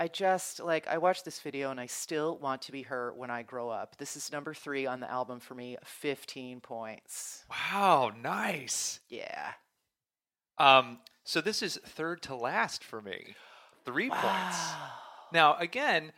I 0.00 0.08
just 0.08 0.60
like 0.60 0.88
I 0.88 0.96
watched 0.96 1.26
this 1.26 1.40
video 1.40 1.70
and 1.70 1.78
I 1.78 1.84
still 1.84 2.38
want 2.38 2.62
to 2.62 2.72
be 2.72 2.84
her 2.84 3.12
when 3.14 3.30
I 3.30 3.42
grow 3.42 3.68
up. 3.68 3.98
This 3.98 4.16
is 4.16 4.32
number 4.32 4.54
three 4.54 4.86
on 4.86 5.00
the 5.00 5.10
album 5.10 5.40
for 5.40 5.54
me, 5.54 5.76
15 5.84 6.60
points. 6.60 7.44
wow, 7.50 8.10
nice. 8.22 9.00
Yeah. 9.10 9.50
Um, 10.56 11.00
so 11.24 11.42
this 11.42 11.62
is 11.62 11.78
third 11.84 12.22
to 12.22 12.34
last 12.34 12.82
for 12.82 13.02
me. 13.02 13.34
Three 13.84 14.08
points. 14.08 14.58
Now, 15.34 15.56
again, 15.56 16.12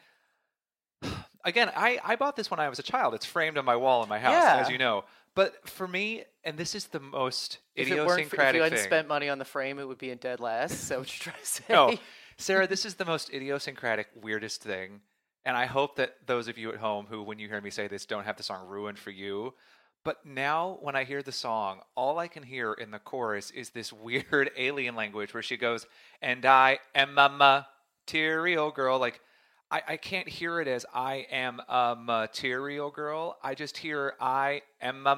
again, 1.45 1.73
I, 1.75 1.99
I 2.05 2.15
bought 2.15 2.37
this 2.37 2.53
when 2.53 2.61
I 2.61 2.69
was 2.69 2.79
a 2.79 2.85
child. 2.85 3.15
It's 3.15 3.27
framed 3.27 3.59
on 3.59 3.65
my 3.65 3.77
wall 3.77 4.05
in 4.05 4.09
my 4.09 4.21
house, 4.21 4.45
as 4.45 4.71
you 4.71 4.79
know. 4.79 5.05
But 5.35 5.69
for 5.69 5.89
me, 5.89 6.23
and 6.45 6.57
this 6.57 6.77
is 6.77 6.87
the 6.87 7.01
most 7.01 7.59
If 7.75 7.91
it 7.91 7.97
weren't 7.97 8.29
for, 8.29 8.41
if 8.41 8.55
you 8.55 8.63
hadn't 8.63 8.79
thing. 8.79 8.87
spent 8.87 9.09
money 9.09 9.29
on 9.29 9.39
the 9.39 9.45
frame, 9.45 9.81
it 9.81 9.89
would 9.89 9.99
be 9.99 10.11
in 10.11 10.19
dead 10.19 10.39
last. 10.39 10.87
So 10.87 11.01
what 11.01 11.09
you're 11.09 11.33
trying 11.33 11.43
to 11.43 11.47
say? 11.51 11.65
no, 11.69 11.95
Sarah, 12.37 12.67
this 12.67 12.85
is 12.85 12.95
the 12.95 13.05
most 13.05 13.33
idiosyncratic, 13.33 14.09
weirdest 14.21 14.63
thing. 14.63 15.01
And 15.45 15.57
I 15.57 15.67
hope 15.67 15.97
that 15.97 16.15
those 16.27 16.49
of 16.49 16.57
you 16.57 16.73
at 16.73 16.79
home 16.79 17.07
who, 17.09 17.23
when 17.23 17.39
you 17.39 17.49
hear 17.49 17.61
me 17.61 17.71
say 17.71 17.89
this, 17.89 18.07
don't 18.07 18.25
have 18.25 18.37
the 18.37 18.43
song 18.43 18.67
ruined 18.67 18.99
for 18.99 19.11
you. 19.11 19.55
But 20.05 20.25
now, 20.27 20.79
when 20.81 20.97
I 20.97 21.05
hear 21.05 21.23
the 21.23 21.33
song, 21.33 21.81
all 21.95 22.19
I 22.19 22.27
can 22.27 22.43
hear 22.43 22.73
in 22.73 22.91
the 22.91 22.99
chorus 22.99 23.51
is 23.51 23.71
this 23.71 23.93
weird 23.93 24.51
alien 24.57 24.97
language 24.97 25.35
where 25.35 25.43
she 25.43 25.57
goes, 25.57 25.87
And 26.21 26.45
I 26.45 26.79
am 26.95 27.19
a 27.19 27.67
material 28.07 28.71
girl. 28.71 28.99
Like, 28.99 29.21
I, 29.71 29.83
I 29.89 29.97
can't 29.97 30.29
hear 30.29 30.61
it 30.61 30.69
as 30.69 30.85
I 30.93 31.27
am 31.31 31.61
a 31.69 31.97
material 31.99 32.91
girl. 32.91 33.39
I 33.43 33.55
just 33.55 33.77
hear 33.77 34.15
I 34.21 34.63
am 34.81 35.07
a 35.07 35.17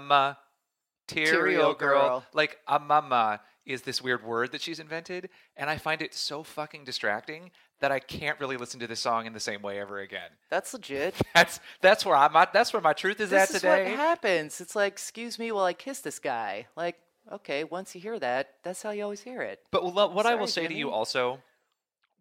material 1.08 1.74
girl. 1.74 2.08
girl. 2.08 2.24
Like, 2.32 2.58
a 2.68 2.78
mama 2.78 3.40
is 3.66 3.82
this 3.82 4.02
weird 4.02 4.24
word 4.24 4.52
that 4.52 4.60
she's 4.60 4.78
invented. 4.78 5.28
And 5.56 5.70
I 5.70 5.76
find 5.76 6.02
it 6.02 6.14
so 6.14 6.42
fucking 6.42 6.84
distracting 6.84 7.50
that 7.80 7.90
I 7.90 7.98
can't 7.98 8.38
really 8.38 8.56
listen 8.56 8.80
to 8.80 8.86
this 8.86 9.00
song 9.00 9.26
in 9.26 9.32
the 9.32 9.40
same 9.40 9.62
way 9.62 9.80
ever 9.80 10.00
again. 10.00 10.30
That's 10.50 10.72
legit. 10.72 11.14
That's 11.34 11.60
that's 11.80 12.06
where 12.06 12.16
I'm 12.16 12.34
at. 12.36 12.52
That's 12.52 12.72
where 12.72 12.82
my 12.82 12.92
truth 12.92 13.20
is 13.20 13.30
this 13.30 13.50
at 13.50 13.54
is 13.54 13.60
today. 13.60 13.90
what 13.90 13.96
happens. 13.98 14.60
It's 14.60 14.76
like, 14.76 14.92
excuse 14.92 15.38
me 15.38 15.52
while 15.52 15.64
I 15.64 15.72
kiss 15.72 16.00
this 16.00 16.18
guy. 16.18 16.66
Like, 16.76 16.96
okay, 17.32 17.64
once 17.64 17.94
you 17.94 18.00
hear 18.00 18.18
that, 18.18 18.50
that's 18.62 18.82
how 18.82 18.90
you 18.90 19.02
always 19.02 19.22
hear 19.22 19.42
it. 19.42 19.60
But 19.70 19.84
what 19.94 20.26
I 20.26 20.34
will 20.34 20.46
Sorry, 20.46 20.66
say 20.66 20.72
to 20.72 20.78
you 20.78 20.90
also, 20.90 21.40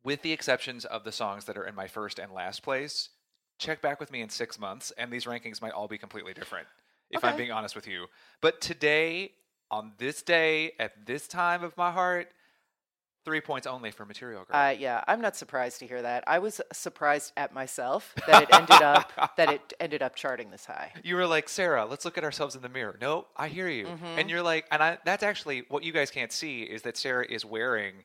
with 0.04 0.22
the 0.22 0.32
exceptions 0.32 0.86
of 0.86 1.04
the 1.04 1.12
songs 1.12 1.46
that 1.46 1.58
are 1.58 1.66
in 1.66 1.76
my 1.76 1.88
first 1.88 2.20
and 2.20 2.32
last 2.32 2.64
place, 2.64 3.10
check 3.58 3.82
back 3.82 4.00
with 4.00 4.12
me 4.12 4.22
in 4.22 4.30
six 4.30 4.60
months, 4.60 4.92
and 4.98 5.12
these 5.12 5.26
rankings 5.26 5.62
might 5.62 5.72
all 5.72 5.88
be 5.88 5.98
completely 5.98 6.34
different. 6.34 6.68
If 7.10 7.24
I'm 7.24 7.38
being 7.38 7.52
honest 7.52 7.76
with 7.76 7.88
you, 7.88 8.08
but 8.42 8.60
today, 8.60 9.34
on 9.74 9.92
this 9.98 10.22
day, 10.22 10.74
at 10.80 11.06
this 11.08 11.28
time 11.28 11.64
of 11.64 11.76
my 11.78 11.92
heart, 11.92 12.28
three 13.26 13.42
points 13.42 13.66
only 13.66 13.90
for 13.90 14.06
Material 14.06 14.44
Girl. 14.44 14.56
Uh, 14.56 14.70
yeah, 14.70 15.04
I'm 15.08 15.20
not 15.20 15.36
surprised 15.36 15.80
to 15.80 15.88
hear 15.88 16.02
that. 16.04 16.24
I 16.28 16.38
was 16.40 16.62
surprised 16.72 17.32
at 17.38 17.54
myself 17.54 18.14
that 18.28 18.44
it 18.44 18.54
ended 18.54 18.82
up 18.84 19.12
that 19.38 19.52
it 19.52 19.74
ended 19.80 20.04
up 20.04 20.16
charting 20.16 20.52
this 20.52 20.66
high. 20.66 20.92
you 21.04 21.16
were 21.16 21.26
like, 21.26 21.50
Sarah, 21.50 21.86
let's 21.86 22.06
look 22.06 22.18
at 22.20 22.24
ourselves 22.24 22.56
in 22.56 22.62
the 22.62 22.70
mirror. 22.70 22.98
No, 23.02 23.26
I 23.36 23.48
hear 23.48 23.68
you. 23.68 23.88
And 24.18 24.30
you're 24.30 24.44
like, 24.44 24.66
and 24.72 24.84
I, 24.84 24.98
that's 25.06 25.24
actually 25.24 25.64
what 25.70 25.84
you 25.84 25.92
guys 25.92 26.12
can't 26.12 26.32
see 26.32 26.62
is 26.62 26.84
that 26.84 26.96
Sarah 26.98 27.26
is 27.28 27.44
wearing 27.44 28.04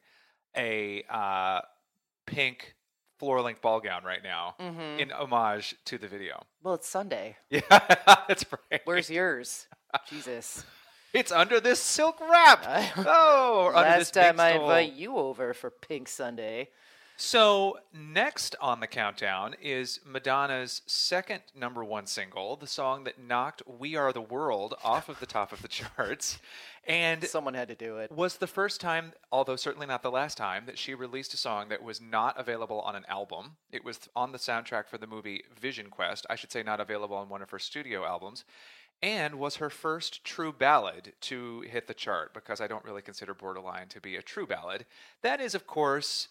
a 0.57 1.03
uh, 1.11 1.61
pink 2.27 2.75
floor 3.19 3.43
length 3.43 3.61
ball 3.61 3.81
gown 3.81 4.05
right 4.05 4.23
now 4.23 4.55
in 4.99 5.11
homage 5.11 5.75
to 5.87 5.99
the 5.99 6.09
video. 6.09 6.41
Well, 6.63 6.75
it's 6.75 6.89
Sunday. 6.89 7.37
Yeah, 7.51 7.61
that's 8.29 8.45
right. 8.71 8.81
Where's 8.85 9.11
yours? 9.11 9.67
Jesus. 10.09 10.65
It's 11.13 11.33
under 11.33 11.61
this 11.61 11.81
silk 11.81 12.21
wrap. 12.21 12.65
Oh, 12.99 13.63
or 13.65 13.77
under 13.77 13.99
this 13.99 14.15
Last 14.15 14.15
time 14.15 14.41
I 14.41 14.53
stole. 14.53 14.63
invite 14.65 14.93
you 14.93 15.17
over 15.17 15.55
for 15.55 15.71
Pink 15.71 16.09
Sunday. 16.09 16.69
So, 17.21 17.79
next 17.93 18.55
on 18.61 18.79
the 18.79 18.87
countdown 18.87 19.57
is 19.61 19.99
Madonna's 20.07 20.83
second 20.87 21.41
number 21.53 21.83
one 21.83 22.07
single, 22.07 22.55
the 22.55 22.69
song 22.69 23.03
that 23.05 23.21
knocked 23.21 23.61
We 23.67 23.97
Are 23.97 24.13
the 24.13 24.21
World 24.21 24.75
off 24.85 25.09
of 25.09 25.19
the 25.19 25.27
top 25.27 25.51
of 25.53 25.61
the 25.61 25.67
charts, 25.97 26.39
and 26.87 27.25
Someone 27.25 27.55
had 27.55 27.67
to 27.69 27.75
do 27.75 27.97
it. 27.99 28.13
was 28.13 28.37
the 28.37 28.47
first 28.47 28.81
time, 28.81 29.15
although 29.33 29.57
certainly 29.57 29.89
not 29.89 30.05
the 30.05 30.13
last 30.13 30.39
time, 30.39 30.67
that 30.67 30.79
she 30.79 30.95
released 30.95 31.35
a 31.35 31.39
song 31.39 31.71
that 31.71 31.83
was 31.83 32.01
not 32.01 32.39
available 32.39 32.81
on 32.83 32.95
an 32.95 33.05
album. 33.09 33.57
It 33.73 33.85
was 33.85 33.99
on 34.15 34.31
the 34.31 34.39
soundtrack 34.39 34.87
for 34.87 34.97
the 34.99 35.09
movie 35.09 35.43
Vision 35.61 35.89
Quest. 35.91 36.25
I 36.31 36.37
should 36.37 36.53
say, 36.53 36.63
not 36.63 36.79
available 36.79 37.17
on 37.17 37.29
one 37.29 37.43
of 37.43 37.51
her 37.51 37.59
studio 37.59 38.05
albums. 38.07 38.45
And 39.01 39.37
was 39.37 39.57
her 39.57 39.71
first 39.71 40.25
true 40.25 40.53
ballad 40.53 41.13
to 41.23 41.61
hit 41.61 41.87
the 41.87 41.95
chart 41.95 42.35
because 42.35 42.61
I 42.61 42.67
don't 42.67 42.85
really 42.85 43.03
consider 43.03 43.33
Borderline 43.33 43.89
to 43.89 44.01
be 44.01 44.17
a 44.17 44.23
true 44.23 44.47
ballad. 44.47 44.87
That 45.23 45.41
is, 45.41 45.55
of 45.55 45.67
course, 45.69 46.29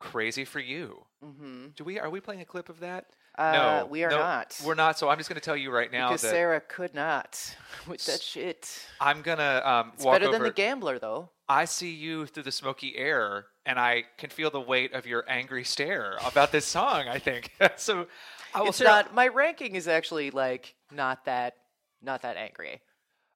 Crazy 0.00 0.46
for 0.46 0.60
You. 0.60 1.04
hmm 1.22 1.68
Do 1.76 1.84
we 1.84 1.98
are 1.98 2.08
we 2.08 2.20
playing 2.20 2.40
a 2.40 2.44
clip 2.46 2.70
of 2.70 2.80
that? 2.80 3.06
Uh, 3.38 3.52
no, 3.52 3.88
we 3.90 4.02
are 4.02 4.10
no, 4.10 4.18
not. 4.18 4.58
We're 4.64 4.74
not. 4.74 4.98
So 4.98 5.10
I'm 5.10 5.18
just 5.18 5.28
going 5.28 5.38
to 5.38 5.44
tell 5.44 5.56
you 5.56 5.70
right 5.70 5.92
now 5.92 6.08
because 6.08 6.22
that 6.22 6.30
Sarah 6.30 6.60
could 6.60 6.94
not 6.94 7.54
with 7.86 8.04
that 8.06 8.22
shit. 8.22 8.86
I'm 8.98 9.20
gonna 9.20 9.62
um, 9.64 9.92
It's 9.94 10.04
better 10.06 10.26
than 10.26 10.42
the 10.42 10.50
gambler, 10.50 10.98
though. 10.98 11.28
I 11.48 11.66
see 11.66 11.92
you 11.92 12.26
through 12.26 12.44
the 12.44 12.52
smoky 12.52 12.96
air 12.96 13.46
and 13.66 13.78
I 13.78 14.04
can 14.16 14.30
feel 14.30 14.50
the 14.50 14.60
weight 14.60 14.94
of 14.94 15.06
your 15.06 15.24
angry 15.28 15.64
stare 15.64 16.16
about 16.24 16.50
this 16.50 16.64
song. 16.64 17.06
I 17.06 17.18
think 17.18 17.52
so. 17.76 18.06
I 18.54 18.60
will 18.60 18.68
It's 18.68 18.78
say, 18.78 18.84
not 18.84 19.14
my 19.14 19.28
ranking 19.28 19.76
is 19.76 19.86
actually 19.86 20.30
like 20.30 20.74
not 20.90 21.26
that 21.26 21.54
not 22.02 22.22
that 22.22 22.36
angry. 22.36 22.80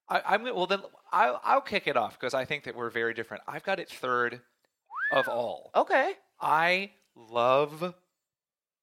I, 0.07 0.21
I'm 0.25 0.43
well. 0.43 0.67
Then 0.67 0.81
I'll, 1.11 1.41
I'll 1.43 1.61
kick 1.61 1.87
it 1.87 1.97
off 1.97 2.19
because 2.19 2.33
I 2.33 2.45
think 2.45 2.63
that 2.65 2.75
we're 2.75 2.89
very 2.89 3.13
different. 3.13 3.43
I've 3.47 3.63
got 3.63 3.79
it 3.79 3.89
third 3.89 4.41
of 5.11 5.27
all. 5.27 5.71
Okay. 5.75 6.13
I 6.39 6.91
love 7.15 7.95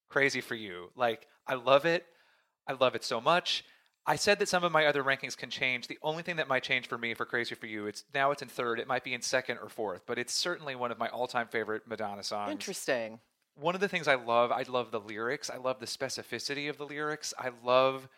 Crazy 0.08 0.40
for 0.40 0.54
You. 0.54 0.90
Like, 0.96 1.26
I 1.46 1.54
love 1.54 1.84
it. 1.84 2.06
I 2.66 2.72
love 2.72 2.94
it 2.94 3.04
so 3.04 3.20
much. 3.20 3.64
I 4.04 4.16
said 4.16 4.40
that 4.40 4.48
some 4.48 4.64
of 4.64 4.72
my 4.72 4.86
other 4.86 5.04
rankings 5.04 5.36
can 5.36 5.48
change. 5.48 5.86
The 5.86 5.98
only 6.02 6.24
thing 6.24 6.36
that 6.36 6.48
might 6.48 6.64
change 6.64 6.88
for 6.88 6.98
me 6.98 7.14
for 7.14 7.24
Crazy 7.24 7.54
for 7.54 7.66
You, 7.66 7.86
it's 7.86 8.04
now 8.12 8.32
it's 8.32 8.42
in 8.42 8.48
third. 8.48 8.80
It 8.80 8.88
might 8.88 9.04
be 9.04 9.14
in 9.14 9.22
second 9.22 9.58
or 9.62 9.68
fourth, 9.68 10.02
but 10.06 10.18
it's 10.18 10.34
certainly 10.34 10.74
one 10.74 10.90
of 10.90 10.98
my 10.98 11.08
all-time 11.08 11.46
favorite 11.46 11.82
Madonna 11.86 12.24
songs. 12.24 12.50
Interesting. 12.50 13.20
One 13.54 13.76
of 13.76 13.80
the 13.80 13.88
things 13.88 14.08
I 14.08 14.16
love, 14.16 14.50
I 14.50 14.62
love 14.62 14.90
the 14.90 14.98
lyrics. 14.98 15.50
I 15.50 15.56
love 15.56 15.78
the 15.78 15.86
specificity 15.86 16.68
of 16.68 16.78
the 16.78 16.86
lyrics. 16.86 17.32
I 17.38 17.50
love 17.64 18.08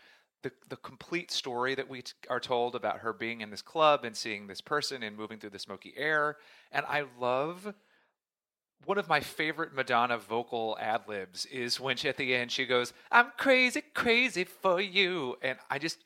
the 0.45 0.53
the 0.69 0.77
complete 0.77 1.31
story 1.31 1.75
that 1.75 1.89
we 1.89 2.03
t- 2.03 2.13
are 2.29 2.39
told 2.39 2.77
about 2.77 2.99
her 2.99 3.13
being 3.13 3.41
in 3.41 3.51
this 3.51 3.63
club 3.63 4.05
and 4.05 4.15
seeing 4.15 4.47
this 4.47 4.61
person 4.61 5.03
and 5.03 5.17
moving 5.17 5.41
through 5.41 5.51
the 5.51 5.59
smoky 5.59 5.95
air. 5.97 6.37
And 6.71 6.85
I 6.87 7.05
love 7.19 7.75
one 8.85 8.99
of 8.99 9.09
my 9.09 9.21
favorite 9.21 9.75
Madonna 9.75 10.19
vocal 10.19 10.77
ad 10.79 11.09
libs 11.09 11.47
is 11.47 11.81
when 11.81 11.97
she 11.97 12.09
at 12.09 12.19
the 12.19 12.35
end 12.35 12.53
she 12.53 12.67
goes, 12.67 12.93
"I'm 13.11 13.33
crazy, 13.39 13.83
crazy 13.95 14.45
for 14.45 14.81
you," 14.81 15.37
and 15.43 15.59
I 15.71 15.79
just 15.79 15.99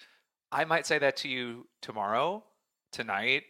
I 0.53 0.65
might 0.65 0.87
say 0.87 0.99
that 0.99 1.17
to 1.19 1.29
you 1.29 1.67
tomorrow, 1.83 2.45
tonight, 2.93 3.43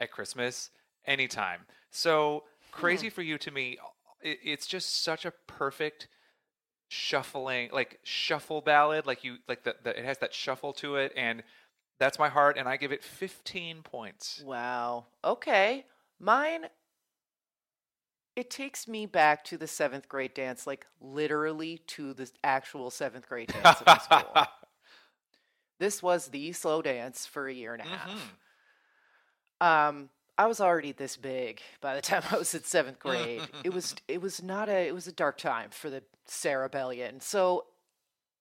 at 0.00 0.10
Christmas, 0.10 0.70
anytime. 1.04 1.60
So 1.90 2.44
hmm. 2.72 2.80
crazy 2.80 3.10
for 3.10 3.22
you 3.22 3.36
to 3.38 3.50
me, 3.50 3.78
it, 4.22 4.38
it's 4.42 4.66
just 4.66 5.04
such 5.04 5.26
a 5.26 5.32
perfect 5.46 6.08
shuffling, 6.90 7.70
like 7.72 8.00
shuffle 8.02 8.60
ballad, 8.60 9.06
like 9.06 9.24
you 9.24 9.36
like 9.48 9.62
the, 9.62 9.76
the 9.82 9.98
it 9.98 10.04
has 10.04 10.18
that 10.18 10.34
shuffle 10.34 10.72
to 10.74 10.96
it, 10.96 11.12
and 11.16 11.42
that's 11.98 12.18
my 12.18 12.28
heart, 12.28 12.58
and 12.58 12.68
I 12.68 12.76
give 12.76 12.92
it 12.92 13.02
15 13.02 13.82
points. 13.82 14.42
Wow. 14.44 15.06
Okay. 15.24 15.86
Mine 16.18 16.66
it 18.36 18.50
takes 18.50 18.88
me 18.88 19.06
back 19.06 19.44
to 19.44 19.56
the 19.58 19.66
seventh 19.66 20.08
grade 20.08 20.34
dance, 20.34 20.66
like 20.66 20.86
literally 21.00 21.78
to 21.88 22.14
the 22.14 22.30
actual 22.42 22.90
seventh 22.90 23.28
grade 23.28 23.48
dance 23.48 23.80
in 23.86 24.00
school. 24.00 24.36
This 25.78 26.02
was 26.02 26.28
the 26.28 26.52
slow 26.52 26.82
dance 26.82 27.24
for 27.24 27.48
a 27.48 27.54
year 27.54 27.72
and 27.72 27.80
a 27.80 27.86
half. 27.86 28.36
Mhm. 29.60 29.66
Um, 29.66 30.10
I 30.38 30.46
was 30.46 30.60
already 30.60 30.92
this 30.92 31.16
big 31.16 31.60
by 31.80 31.94
the 31.94 32.00
time 32.02 32.22
I 32.30 32.36
was 32.36 32.54
in 32.54 32.64
seventh 32.64 32.98
grade. 32.98 33.42
it 33.64 33.72
was 33.72 33.94
it 34.08 34.20
was 34.20 34.42
not 34.42 34.68
a 34.68 34.88
it 34.88 34.94
was 34.94 35.06
a 35.06 35.12
dark 35.12 35.38
time 35.38 35.70
for 35.70 35.90
the 35.90 36.02
Cerebellion. 36.26 37.20
So 37.20 37.66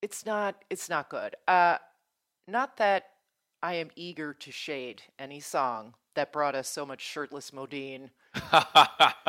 it's 0.02 0.26
not 0.26 0.64
it's 0.70 0.90
not 0.90 1.10
good. 1.10 1.36
Uh, 1.48 1.78
not 2.48 2.78
that 2.78 3.06
I 3.62 3.76
am 3.76 3.90
eager 3.96 4.34
to 4.34 4.52
shade 4.52 5.04
any 5.18 5.40
song 5.40 5.96
that 6.16 6.32
brought 6.32 6.56
us 6.56 6.68
so 6.68 6.86
much 6.86 7.02
shirtless 7.02 7.52
Modine. 7.52 8.10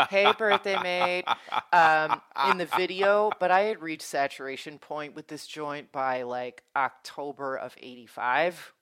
hey, 0.08 0.32
birthday 0.38 0.80
mate. 0.82 1.24
Um, 1.72 2.20
in 2.50 2.58
the 2.58 2.68
video, 2.76 3.30
but 3.40 3.50
I 3.50 3.62
had 3.62 3.82
reached 3.82 4.02
saturation 4.02 4.78
point 4.78 5.14
with 5.14 5.28
this 5.28 5.46
joint 5.46 5.90
by 5.92 6.22
like 6.22 6.62
October 6.76 7.56
of 7.56 7.74
'85, 7.78 8.72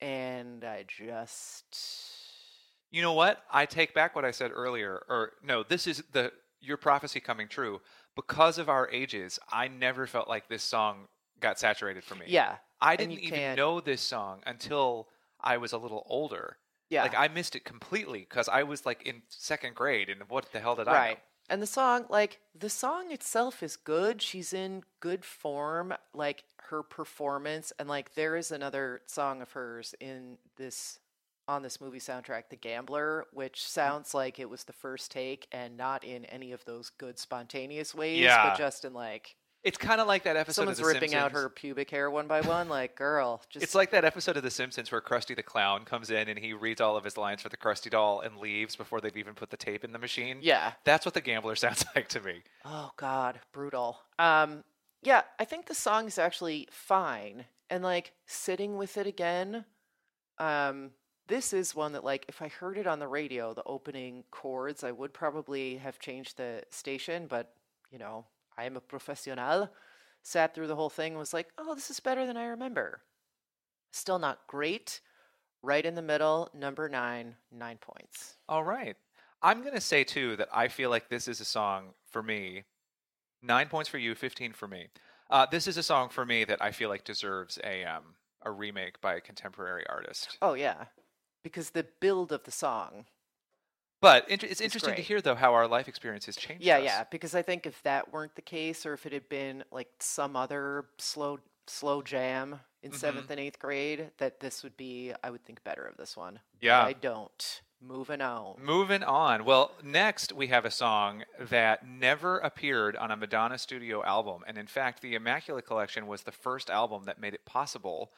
and 0.00 0.64
I 0.64 0.84
just 0.86 2.29
You 2.90 3.02
know 3.02 3.12
what? 3.12 3.42
I 3.50 3.66
take 3.66 3.94
back 3.94 4.14
what 4.16 4.24
I 4.24 4.30
said 4.30 4.50
earlier. 4.54 5.02
Or 5.08 5.32
no, 5.42 5.62
this 5.62 5.86
is 5.86 6.02
the 6.12 6.32
your 6.60 6.76
prophecy 6.76 7.20
coming 7.20 7.48
true. 7.48 7.80
Because 8.16 8.58
of 8.58 8.68
our 8.68 8.90
ages, 8.90 9.38
I 9.50 9.68
never 9.68 10.06
felt 10.06 10.28
like 10.28 10.48
this 10.48 10.62
song 10.62 11.08
got 11.40 11.58
saturated 11.58 12.04
for 12.04 12.14
me. 12.16 12.26
yeah. 12.28 12.56
I 12.82 12.96
didn't 12.96 13.18
even 13.20 13.38
can't- 13.38 13.56
know 13.58 13.80
this 13.80 14.00
song 14.00 14.42
until 14.46 15.08
I 15.40 15.58
was 15.58 15.72
a 15.72 15.78
little 15.78 16.04
older. 16.08 16.56
Yeah. 16.88 17.02
Like 17.02 17.14
I 17.14 17.28
missed 17.28 17.54
it 17.54 17.64
completely 17.64 18.20
because 18.20 18.48
I 18.48 18.62
was 18.64 18.84
like 18.86 19.02
in 19.06 19.22
second 19.28 19.74
grade, 19.74 20.08
and 20.08 20.22
what 20.28 20.50
the 20.52 20.60
hell 20.60 20.74
did 20.76 20.88
I? 20.88 20.92
right. 20.92 21.10
know? 21.16 21.20
And 21.50 21.60
the 21.62 21.66
song, 21.66 22.06
like 22.08 22.40
the 22.58 22.70
song 22.70 23.10
itself, 23.12 23.62
is 23.62 23.76
good. 23.76 24.22
She's 24.22 24.52
in 24.52 24.82
good 25.00 25.24
form. 25.24 25.94
Like 26.14 26.44
her 26.68 26.82
performance, 26.82 27.72
and 27.78 27.88
like 27.88 28.14
there 28.14 28.34
is 28.36 28.50
another 28.50 29.02
song 29.06 29.42
of 29.42 29.52
hers 29.52 29.94
in 30.00 30.38
this 30.56 30.98
on 31.50 31.62
this 31.62 31.80
movie 31.80 31.98
soundtrack, 31.98 32.44
"The 32.50 32.56
Gambler," 32.56 33.26
which 33.32 33.66
sounds 33.66 34.14
like 34.14 34.38
it 34.38 34.48
was 34.48 34.64
the 34.64 34.72
first 34.72 35.10
take 35.10 35.46
and 35.52 35.76
not 35.76 36.04
in 36.04 36.24
any 36.26 36.52
of 36.52 36.64
those 36.64 36.90
good 36.90 37.18
spontaneous 37.18 37.94
ways, 37.94 38.20
Yeah. 38.20 38.50
but 38.50 38.58
just 38.58 38.84
in 38.84 38.94
like 38.94 39.36
It's 39.62 39.76
kind 39.76 40.00
of 40.00 40.06
like 40.06 40.22
that 40.22 40.36
episode 40.36 40.62
someone's 40.62 40.78
of 40.78 40.86
The 40.86 40.92
ripping 40.94 41.14
out 41.14 41.32
her 41.32 41.50
pubic 41.50 41.90
hair 41.90 42.10
one 42.10 42.26
by 42.26 42.40
one. 42.40 42.70
Like, 42.70 42.94
girl, 42.96 43.42
just 43.50 43.62
It's 43.62 43.74
like 43.74 43.90
that 43.90 44.06
episode 44.06 44.38
of 44.38 44.42
The 44.42 44.50
Simpsons 44.50 44.90
where 44.90 45.02
Krusty 45.02 45.36
the 45.36 45.42
Clown 45.42 45.84
comes 45.84 46.10
in 46.10 46.28
and 46.30 46.38
he 46.38 46.54
reads 46.54 46.80
all 46.80 46.96
of 46.96 47.04
his 47.04 47.18
lines 47.18 47.42
for 47.42 47.50
the 47.50 47.58
Krusty 47.58 47.90
doll 47.90 48.20
and 48.20 48.38
leaves 48.38 48.74
before 48.74 49.02
they've 49.02 49.16
even 49.18 49.34
put 49.34 49.50
the 49.50 49.58
tape 49.58 49.84
in 49.84 49.92
the 49.92 49.98
machine. 49.98 50.38
yeah. 50.40 50.72
That's 50.84 51.04
what 51.04 51.12
the 51.14 51.20
gambler 51.20 51.54
sounds 51.56 51.84
like 51.94 52.08
to 52.08 52.20
me. 52.22 52.42
Oh 52.64 52.92
God, 52.96 53.40
brutal. 53.52 54.00
Um, 54.18 54.64
yeah, 55.02 55.22
I 55.38 55.44
think 55.44 55.66
the 55.66 55.74
song 55.74 56.06
is 56.06 56.16
actually 56.18 56.66
fine, 56.70 57.44
and 57.68 57.82
like 57.84 58.12
sitting 58.26 58.78
with 58.78 58.96
it 58.96 59.06
again. 59.06 59.66
Um, 60.38 60.92
this 61.30 61.52
is 61.52 61.74
one 61.74 61.92
that 61.92 62.04
like 62.04 62.26
if 62.28 62.42
I 62.42 62.48
heard 62.48 62.76
it 62.76 62.86
on 62.86 62.98
the 62.98 63.08
radio, 63.08 63.54
the 63.54 63.62
opening 63.64 64.24
chords, 64.30 64.84
I 64.84 64.90
would 64.90 65.14
probably 65.14 65.76
have 65.76 65.98
changed 66.00 66.36
the 66.36 66.64
station, 66.70 67.26
but 67.28 67.54
you 67.90 67.98
know, 67.98 68.26
I 68.58 68.64
am 68.64 68.76
a 68.76 68.80
professional. 68.80 69.70
Sat 70.22 70.54
through 70.54 70.66
the 70.66 70.76
whole 70.76 70.90
thing, 70.90 71.12
and 71.12 71.18
was 71.18 71.32
like, 71.32 71.48
oh, 71.56 71.74
this 71.74 71.88
is 71.88 71.98
better 71.98 72.26
than 72.26 72.36
I 72.36 72.44
remember. 72.46 73.00
Still 73.90 74.18
not 74.18 74.40
great. 74.46 75.00
Right 75.62 75.84
in 75.84 75.94
the 75.94 76.02
middle, 76.02 76.50
number 76.52 76.90
nine, 76.90 77.36
nine 77.50 77.78
points. 77.78 78.36
All 78.46 78.62
right. 78.62 78.96
I'm 79.42 79.62
going 79.62 79.74
to 79.74 79.80
say, 79.80 80.04
too, 80.04 80.36
that 80.36 80.48
I 80.52 80.68
feel 80.68 80.90
like 80.90 81.08
this 81.08 81.26
is 81.26 81.40
a 81.40 81.44
song 81.46 81.94
for 82.10 82.22
me. 82.22 82.64
Nine 83.42 83.68
points 83.68 83.88
for 83.88 83.96
you, 83.96 84.14
15 84.14 84.52
for 84.52 84.68
me. 84.68 84.88
Uh, 85.30 85.46
this 85.50 85.66
is 85.66 85.78
a 85.78 85.82
song 85.82 86.10
for 86.10 86.26
me 86.26 86.44
that 86.44 86.60
I 86.60 86.72
feel 86.72 86.90
like 86.90 87.04
deserves 87.04 87.58
a, 87.64 87.84
um, 87.84 88.14
a 88.42 88.50
remake 88.50 89.00
by 89.00 89.14
a 89.14 89.20
contemporary 89.20 89.86
artist. 89.88 90.36
Oh 90.42 90.54
yeah, 90.54 90.84
because 91.42 91.70
the 91.70 91.86
build 92.00 92.32
of 92.32 92.44
the 92.44 92.50
song 92.50 93.06
But 94.02 94.24
it's 94.28 94.62
interesting 94.62 94.94
to 94.94 95.02
hear, 95.02 95.20
though, 95.20 95.34
how 95.34 95.52
our 95.52 95.68
life 95.68 95.86
experiences 95.86 96.34
changed 96.36 96.64
Yeah, 96.64 96.78
us. 96.78 96.84
yeah. 96.84 97.04
Because 97.10 97.34
I 97.34 97.42
think 97.42 97.66
if 97.66 97.82
that 97.82 98.10
weren't 98.12 98.34
the 98.34 98.40
case, 98.42 98.86
or 98.86 98.94
if 98.94 99.04
it 99.04 99.12
had 99.12 99.28
been 99.28 99.62
like 99.70 99.88
some 99.98 100.36
other 100.36 100.86
slow 100.98 101.38
slow 101.66 102.02
jam 102.02 102.58
in 102.82 102.90
Mhm. 102.90 102.96
seventh 102.96 103.30
and 103.30 103.38
eighth 103.38 103.58
grade, 103.60 104.10
that 104.16 104.40
this 104.40 104.64
would 104.64 104.76
be, 104.76 105.12
I 105.22 105.30
would 105.30 105.44
think 105.44 105.62
better 105.62 105.84
of 105.84 105.96
this 105.98 106.16
one. 106.16 106.40
But 106.54 106.62
Yeah. 106.66 106.82
I 106.82 106.94
don't. 106.94 107.62
Moving 107.82 108.20
on. 108.20 108.60
Moving 108.60 109.02
on. 109.04 109.44
Well, 109.44 109.72
next 109.82 110.32
we 110.32 110.48
have 110.48 110.64
a 110.64 110.70
song 110.70 111.24
that 111.38 111.86
never 111.86 112.38
appeared 112.38 112.96
on 112.96 113.10
a 113.12 113.16
Madonna 113.16 113.56
studio 113.56 114.02
album. 114.02 114.42
And 114.48 114.58
in 114.58 114.66
fact, 114.66 115.00
the 115.00 115.14
Immaculate 115.14 115.64
Collection 115.66 116.06
was 116.08 116.22
the 116.24 116.32
first 116.32 116.70
album 116.70 117.04
that 117.04 117.20
made 117.20 117.34
it 117.34 117.44
possible 117.44 118.12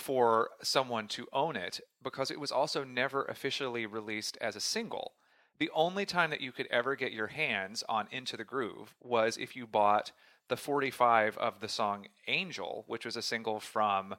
for 0.00 0.50
someone 0.62 1.06
to 1.08 1.26
own 1.32 1.56
it 1.56 1.80
because 2.02 2.30
it 2.30 2.40
was 2.40 2.50
also 2.50 2.82
never 2.84 3.24
officially 3.24 3.86
released 3.86 4.36
as 4.40 4.56
a 4.56 4.60
single. 4.60 5.12
The 5.58 5.70
only 5.74 6.06
time 6.06 6.30
that 6.30 6.40
you 6.40 6.52
could 6.52 6.66
ever 6.70 6.96
get 6.96 7.12
your 7.12 7.28
hands 7.28 7.84
on 7.88 8.08
Into 8.10 8.36
the 8.36 8.44
Groove 8.44 8.94
was 9.00 9.36
if 9.36 9.54
you 9.54 9.66
bought 9.66 10.12
the 10.48 10.56
45 10.56 11.36
of 11.36 11.60
the 11.60 11.68
song 11.68 12.06
Angel, 12.26 12.84
which 12.86 13.04
was 13.04 13.16
a 13.16 13.22
single 13.22 13.60
from 13.60 14.16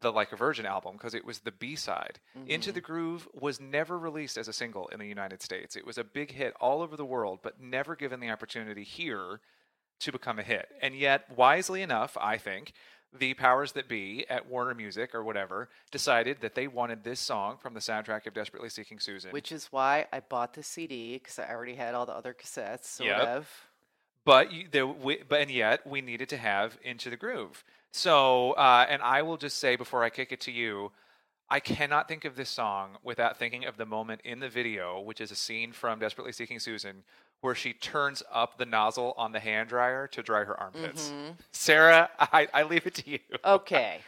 the 0.00 0.12
Like 0.12 0.32
a 0.32 0.36
Virgin 0.36 0.66
album 0.66 0.94
because 0.94 1.14
it 1.14 1.24
was 1.24 1.40
the 1.40 1.52
B 1.52 1.76
side. 1.76 2.18
Mm-hmm. 2.36 2.50
Into 2.50 2.72
the 2.72 2.80
Groove 2.80 3.28
was 3.32 3.60
never 3.60 3.98
released 3.98 4.36
as 4.36 4.48
a 4.48 4.52
single 4.52 4.88
in 4.88 4.98
the 4.98 5.06
United 5.06 5.42
States. 5.42 5.76
It 5.76 5.86
was 5.86 5.98
a 5.98 6.04
big 6.04 6.32
hit 6.32 6.54
all 6.60 6.82
over 6.82 6.96
the 6.96 7.04
world, 7.04 7.40
but 7.42 7.60
never 7.60 7.94
given 7.94 8.20
the 8.20 8.30
opportunity 8.30 8.82
here 8.82 9.40
to 10.00 10.12
become 10.12 10.38
a 10.38 10.42
hit. 10.42 10.68
And 10.82 10.94
yet, 10.94 11.24
wisely 11.36 11.82
enough, 11.82 12.16
I 12.20 12.38
think, 12.38 12.72
the 13.18 13.34
powers 13.34 13.72
that 13.72 13.88
be 13.88 14.24
at 14.28 14.48
Warner 14.48 14.74
Music 14.74 15.14
or 15.14 15.22
whatever 15.24 15.68
decided 15.90 16.38
that 16.42 16.54
they 16.54 16.68
wanted 16.68 17.02
this 17.04 17.18
song 17.20 17.56
from 17.60 17.74
the 17.74 17.80
soundtrack 17.80 18.26
of 18.26 18.34
Desperately 18.34 18.68
Seeking 18.68 19.00
Susan. 19.00 19.32
Which 19.32 19.50
is 19.52 19.66
why 19.70 20.06
I 20.12 20.20
bought 20.20 20.54
the 20.54 20.62
CD 20.62 21.14
because 21.14 21.38
I 21.38 21.48
already 21.50 21.74
had 21.74 21.94
all 21.94 22.06
the 22.06 22.14
other 22.14 22.34
cassettes. 22.34 22.84
Sort 22.84 23.08
Yep. 23.08 23.28
of. 23.28 23.48
but 24.24 24.52
you, 24.52 24.68
there, 24.70 24.86
we, 24.86 25.22
but 25.28 25.40
and 25.40 25.50
yet 25.50 25.86
we 25.86 26.00
needed 26.00 26.28
to 26.30 26.36
have 26.36 26.78
into 26.84 27.10
the 27.10 27.16
groove. 27.16 27.64
So, 27.92 28.52
uh, 28.52 28.86
and 28.88 29.02
I 29.02 29.22
will 29.22 29.36
just 29.36 29.58
say 29.58 29.74
before 29.76 30.04
I 30.04 30.10
kick 30.10 30.30
it 30.30 30.40
to 30.42 30.52
you, 30.52 30.92
I 31.48 31.58
cannot 31.58 32.06
think 32.06 32.24
of 32.24 32.36
this 32.36 32.48
song 32.48 32.98
without 33.02 33.36
thinking 33.36 33.64
of 33.64 33.76
the 33.76 33.86
moment 33.86 34.20
in 34.24 34.38
the 34.38 34.48
video, 34.48 35.00
which 35.00 35.20
is 35.20 35.32
a 35.32 35.34
scene 35.34 35.72
from 35.72 35.98
Desperately 35.98 36.30
Seeking 36.30 36.60
Susan, 36.60 37.02
where 37.40 37.54
she 37.54 37.72
turns 37.72 38.22
up 38.32 38.58
the 38.58 38.66
nozzle 38.66 39.14
on 39.16 39.32
the 39.32 39.40
hand 39.40 39.68
dryer 39.68 40.06
to 40.08 40.22
dry 40.22 40.44
her 40.44 40.58
armpits. 40.58 41.12
Sarah, 41.52 42.10
I, 42.18 42.48
I 42.52 42.62
leave 42.64 42.86
it 42.86 42.94
to 42.96 43.10
you. 43.10 43.18
Okay. 43.44 44.00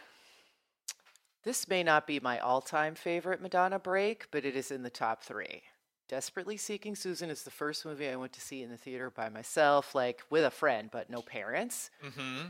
this 1.43 1.67
may 1.67 1.83
not 1.83 2.05
be 2.07 2.19
my 2.19 2.39
all 2.39 2.61
time 2.61 2.95
favorite 2.95 3.41
Madonna 3.41 3.79
break, 3.79 4.27
but 4.31 4.45
it 4.45 4.55
is 4.55 4.71
in 4.71 4.83
the 4.83 4.89
top 4.89 5.23
three. 5.23 5.63
Desperately 6.09 6.57
Seeking 6.57 6.95
Susan 6.95 7.29
is 7.29 7.43
the 7.43 7.49
first 7.49 7.85
movie 7.85 8.07
I 8.09 8.15
went 8.17 8.33
to 8.33 8.41
see 8.41 8.61
in 8.61 8.69
the 8.69 8.77
theater 8.77 9.09
by 9.09 9.29
myself, 9.29 9.95
like 9.95 10.21
with 10.29 10.43
a 10.43 10.51
friend, 10.51 10.89
but 10.91 11.09
no 11.09 11.21
parents. 11.21 11.89
Mm-hmm. 12.05 12.47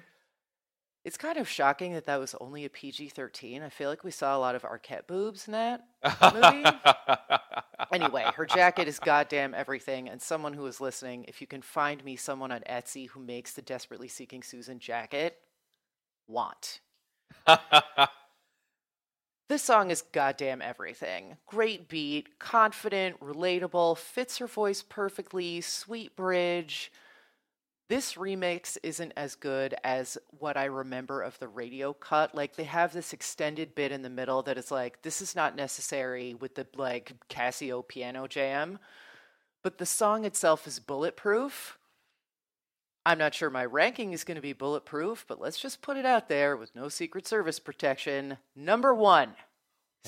It's 1.05 1.17
kind 1.17 1.37
of 1.37 1.49
shocking 1.49 1.93
that 1.93 2.05
that 2.05 2.19
was 2.19 2.33
only 2.39 2.63
a 2.63 2.69
PG 2.69 3.09
13. 3.09 3.61
I 3.61 3.69
feel 3.69 3.89
like 3.89 4.05
we 4.05 4.11
saw 4.11 4.37
a 4.37 4.39
lot 4.39 4.55
of 4.55 4.61
Arquette 4.61 5.05
boobs 5.05 5.47
in 5.47 5.51
that 5.51 5.83
movie. 6.33 6.63
anyway, 7.91 8.25
her 8.35 8.45
jacket 8.45 8.87
is 8.87 8.99
goddamn 8.99 9.53
everything. 9.53 10.07
And 10.07 10.21
someone 10.21 10.53
who 10.53 10.65
is 10.65 10.79
listening, 10.79 11.25
if 11.27 11.41
you 11.41 11.47
can 11.47 11.61
find 11.61 12.03
me 12.05 12.15
someone 12.15 12.53
on 12.53 12.61
Etsy 12.61 13.09
who 13.09 13.19
makes 13.19 13.51
the 13.51 13.61
Desperately 13.61 14.07
Seeking 14.07 14.43
Susan 14.43 14.79
jacket, 14.79 15.39
want. 16.27 16.79
This 19.49 19.61
song 19.61 19.91
is 19.91 20.01
goddamn 20.01 20.61
everything. 20.61 21.37
Great 21.45 21.89
beat, 21.89 22.39
confident, 22.39 23.19
relatable, 23.19 23.97
fits 23.97 24.37
her 24.37 24.47
voice 24.47 24.81
perfectly, 24.81 25.59
sweet 25.59 26.15
bridge. 26.15 26.91
This 27.93 28.15
remix 28.15 28.75
isn't 28.81 29.13
as 29.15 29.35
good 29.35 29.75
as 29.83 30.17
what 30.39 30.57
I 30.57 30.65
remember 30.65 31.21
of 31.21 31.37
the 31.37 31.47
radio 31.47 31.93
cut. 31.93 32.33
Like 32.33 32.55
they 32.55 32.63
have 32.63 32.91
this 32.91 33.13
extended 33.13 33.75
bit 33.75 33.91
in 33.91 34.01
the 34.01 34.09
middle 34.09 34.41
that 34.41 34.57
is 34.57 34.71
like 34.71 35.03
this 35.03 35.21
is 35.21 35.35
not 35.35 35.55
necessary 35.55 36.33
with 36.33 36.55
the 36.55 36.65
like 36.75 37.13
Casio 37.29 37.87
piano 37.87 38.25
jam, 38.25 38.79
but 39.61 39.77
the 39.77 39.85
song 39.85 40.25
itself 40.25 40.65
is 40.65 40.79
bulletproof. 40.79 41.77
I'm 43.05 43.19
not 43.19 43.35
sure 43.35 43.51
my 43.51 43.63
ranking 43.63 44.11
is 44.11 44.23
going 44.23 44.37
to 44.37 44.41
be 44.41 44.53
bulletproof, 44.53 45.25
but 45.27 45.39
let's 45.39 45.59
just 45.59 45.83
put 45.83 45.95
it 45.95 46.05
out 46.05 46.29
there 46.29 46.57
with 46.57 46.75
no 46.75 46.89
Secret 46.89 47.27
Service 47.27 47.59
protection. 47.59 48.37
Number 48.55 48.95
one. 48.95 49.35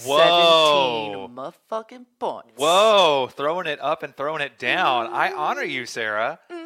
Whoa. 0.04 1.28
17 1.28 1.36
motherfucking 1.36 2.06
points. 2.18 2.54
Whoa, 2.56 3.30
throwing 3.32 3.68
it 3.68 3.80
up 3.80 4.02
and 4.02 4.18
throwing 4.18 4.42
it 4.42 4.58
down. 4.58 5.06
I 5.14 5.32
honor 5.32 5.64
you, 5.64 5.86
Sarah. 5.86 6.40
Mm, 6.52 6.65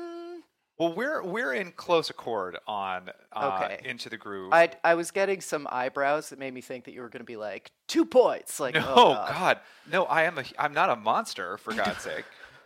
Well, 0.79 0.93
we're 0.93 1.21
we're 1.21 1.53
in 1.53 1.73
close 1.73 2.09
accord 2.09 2.57
on 2.65 3.09
uh, 3.33 3.59
Okay. 3.63 3.81
into 3.83 4.09
the 4.09 4.15
groove. 4.17 4.53
I, 4.53 4.69
I 4.83 4.95
was 4.95 5.11
getting 5.11 5.41
some 5.41 5.67
eyebrows 5.69 6.29
that 6.29 6.39
made 6.39 6.53
me 6.53 6.61
think 6.61 6.85
that 6.85 6.93
you 6.93 7.01
were 7.01 7.09
going 7.09 7.19
to 7.19 7.25
be 7.25 7.35
like, 7.35 7.71
two 7.87 8.05
points. 8.05 8.61
Like, 8.61 8.75
no, 8.75 8.85
oh, 8.87 9.13
God. 9.13 9.29
God, 9.33 9.59
no, 9.91 10.05
I 10.05 10.23
am 10.23 10.37
a 10.37 10.43
I'm 10.57 10.73
not 10.73 10.89
a 10.89 10.95
monster 10.95 11.57
for 11.57 11.73
God's 11.75 12.01
sake. 12.01 12.23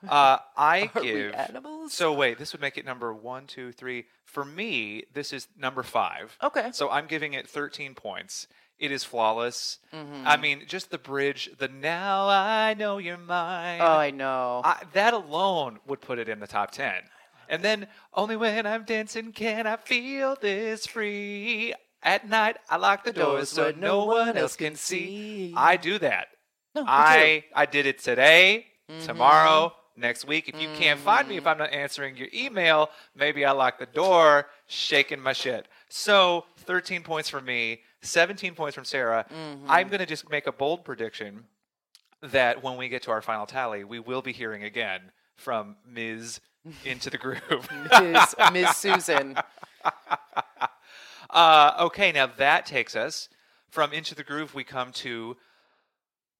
Uh, 0.07 0.37
I 0.55 0.91
Are 0.93 1.01
give. 1.01 1.33
animals? 1.33 1.93
So 1.93 2.13
wait, 2.13 2.37
this 2.37 2.53
would 2.53 2.61
make 2.61 2.77
it 2.77 2.85
number 2.85 3.13
one, 3.13 3.47
two, 3.47 3.71
three. 3.71 4.05
For 4.25 4.45
me, 4.45 5.05
this 5.13 5.33
is 5.33 5.47
number 5.57 5.81
five. 5.81 6.37
Okay. 6.43 6.69
So 6.71 6.89
I'm 6.89 7.07
giving 7.07 7.33
it 7.33 7.49
13 7.49 7.95
points. 7.95 8.47
It 8.79 8.91
is 8.91 9.03
flawless. 9.03 9.79
Mm-hmm. 9.93 10.27
I 10.27 10.37
mean, 10.37 10.63
just 10.67 10.91
the 10.91 10.97
bridge, 10.97 11.51
the 11.57 11.67
now 11.69 12.27
I 12.27 12.73
know 12.77 12.97
you're 12.97 13.17
mine. 13.17 13.79
Oh, 13.81 13.85
I 13.85 14.11
know. 14.11 14.61
I, 14.63 14.81
that 14.93 15.13
alone 15.13 15.79
would 15.87 16.01
put 16.01 16.19
it 16.19 16.27
in 16.27 16.39
the 16.39 16.47
top 16.47 16.71
10. 16.71 16.93
And 17.49 17.61
then, 17.63 17.87
only 18.13 18.35
when 18.35 18.65
I'm 18.65 18.83
dancing 18.83 19.31
can 19.31 19.67
I 19.67 19.77
feel 19.77 20.35
this 20.39 20.85
free. 20.87 21.73
At 22.01 22.27
night, 22.27 22.57
I 22.69 22.75
lock 22.77 23.05
the, 23.05 23.13
The 23.13 23.21
doors 23.21 23.49
so 23.49 23.71
no 23.77 24.05
one 24.05 24.35
else 24.37 24.55
can 24.57 24.75
see. 24.75 25.53
I 25.55 25.77
do 25.77 25.97
that. 25.99 26.27
no. 26.75 26.83
I 26.85 27.45
I 27.55 27.65
did 27.65 27.85
it 27.85 27.99
today, 27.99 28.67
Mm-hmm. 28.91 29.05
tomorrow, 29.05 29.73
next 29.95 30.27
week. 30.27 30.49
If 30.49 30.61
you 30.61 30.67
can't 30.77 30.99
find 30.99 31.25
me, 31.29 31.37
if 31.37 31.47
I'm 31.47 31.57
not 31.57 31.71
answering 31.71 32.17
your 32.17 32.27
email, 32.33 32.89
maybe 33.15 33.45
I 33.45 33.51
lock 33.51 33.79
the 33.79 33.85
door, 33.85 34.47
shaking 34.67 35.21
my 35.21 35.31
shit. 35.31 35.67
So 35.87 36.43
13 36.65 37.01
points 37.03 37.29
from 37.29 37.45
me, 37.45 37.79
17 38.01 38.53
points 38.55 38.75
from 38.75 38.83
Sarah. 38.83 39.25
Mm-hmm. 39.33 39.65
I'm 39.71 39.87
going 39.87 39.99
to 40.01 40.05
just 40.05 40.29
make 40.29 40.47
a 40.47 40.51
bold 40.51 40.83
prediction 40.83 41.45
that 42.21 42.61
when 42.61 42.75
we 42.75 42.89
get 42.89 43.03
to 43.03 43.11
our 43.11 43.21
final 43.21 43.45
tally, 43.45 43.85
we 43.85 43.99
will 43.99 44.21
be 44.21 44.33
hearing 44.33 44.63
again 44.63 45.11
from 45.37 45.77
Ms. 45.87 46.41
Into 46.85 47.09
the 47.09 47.17
Groove. 47.17 47.67
Ms. 48.01 48.35
Ms. 48.51 48.77
Susan. 48.77 49.37
Uh, 51.29 51.73
okay, 51.79 52.11
now 52.11 52.27
that 52.27 52.63
takes 52.63 52.95
us 52.95 53.27
from 53.71 53.91
Into 53.91 54.13
the 54.13 54.23
Groove. 54.23 54.53
We 54.53 54.63
come 54.63 54.91
to 54.91 55.35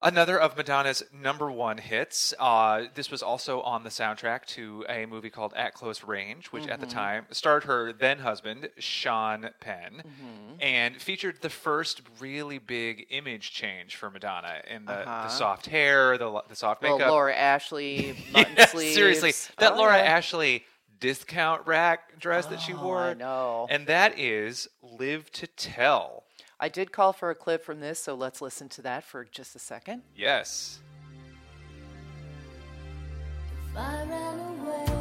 another 0.03 0.39
of 0.39 0.55
Madonna's 0.57 1.01
number 1.11 1.49
one 1.51 1.77
hits. 1.79 2.33
Uh, 2.39 2.83
this 2.93 3.09
was 3.09 3.23
also 3.23 3.61
on 3.61 3.83
the 3.83 3.89
soundtrack 3.89 4.45
to 4.47 4.85
a 4.89 5.05
movie 5.07 5.29
called 5.31 5.53
At 5.55 5.73
Close 5.73 6.03
Range, 6.03 6.45
which 6.51 6.67
at 6.67 6.79
the 6.79 6.85
Mm-hmm. 6.85 6.95
time 6.95 7.25
starred 7.31 7.63
her 7.63 7.93
then 7.93 8.19
husband, 8.19 8.69
Sean 8.77 9.49
Penn, 9.59 10.03
Mm-hmm. 10.05 10.55
and 10.61 11.01
featured 11.01 11.41
the 11.41 11.49
first 11.49 12.01
really 12.19 12.59
big 12.59 13.07
image 13.09 13.51
change 13.53 13.95
for 13.95 14.11
Madonna 14.11 14.61
in 14.69 14.85
the, 14.85 14.91
the 14.93 15.09
Uh-huh. 15.09 15.29
soft 15.29 15.65
hair, 15.67 16.17
the, 16.17 16.41
the 16.49 16.55
soft 16.55 16.81
makeup. 16.81 16.99
Well, 16.99 17.11
Laura 17.11 17.35
Ashley, 17.35 18.13
mutton 18.31 18.53
Yeah, 18.57 18.65
sleeves. 18.67 18.93
seriously, 18.93 19.33
that 19.57 19.73
Oh, 19.73 19.77
Laura 19.77 19.97
yeah. 19.97 20.03
Ashley 20.03 20.65
discount 20.99 21.65
rack 21.67 22.19
dress 22.19 22.45
that 22.47 22.61
she 22.61 22.73
Oh, 22.73 22.81
wore. 22.83 22.99
I 23.01 23.13
know. 23.13 23.67
And 23.69 23.87
that 23.87 24.17
is 24.19 24.67
Live 24.81 25.31
to 25.33 25.47
Tell. 25.47 26.23
I 26.63 26.69
did 26.69 26.93
call 26.93 27.11
for 27.11 27.29
a 27.29 27.35
clip 27.35 27.61
from 27.61 27.81
this, 27.81 27.99
so 27.99 28.15
let's 28.15 28.41
listen 28.41 28.69
to 28.69 28.81
that 28.83 29.03
for 29.03 29.25
just 29.25 29.53
a 29.53 29.59
second. 29.59 30.01
Yes. 30.15 30.79
If 33.69 33.77
I 33.77 34.05
ran 34.05 34.39
away, 34.39 34.92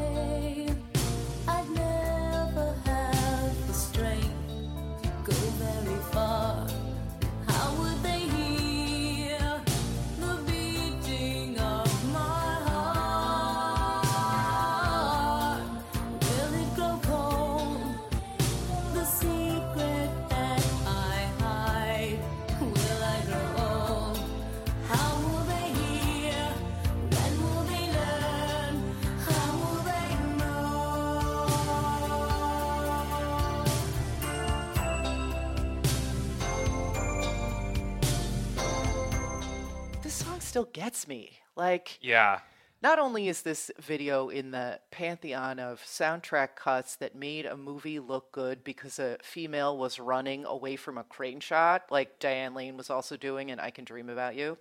still 40.53 40.69
gets 40.75 41.09
me. 41.09 41.39
Like, 41.57 41.99
Yeah. 42.03 42.41
Not 42.83 42.99
only 42.99 43.29
is 43.29 43.41
this 43.43 43.71
video 43.81 44.29
in 44.29 44.51
the 44.51 44.81
pantheon 44.91 45.59
of 45.61 45.81
soundtrack 45.83 46.57
cuts 46.57 46.97
that 46.97 47.15
made 47.15 47.47
a 47.47 47.57
movie 47.57 48.01
look 48.01 48.33
good 48.33 48.63
because 48.65 48.99
a 48.99 49.17
female 49.23 49.79
was 49.79 49.99
running 50.01 50.45
away 50.45 50.75
from 50.77 50.99
a 50.99 51.05
crane 51.05 51.39
shot, 51.41 51.85
like 51.91 52.19
Diane 52.19 52.53
Lane 52.55 52.77
was 52.77 52.91
also 52.91 53.17
doing 53.17 53.49
in 53.51 53.61
I 53.61 53.71
Can 53.71 53.85
Dream 53.85 54.11
About 54.11 54.35
You 54.35 54.59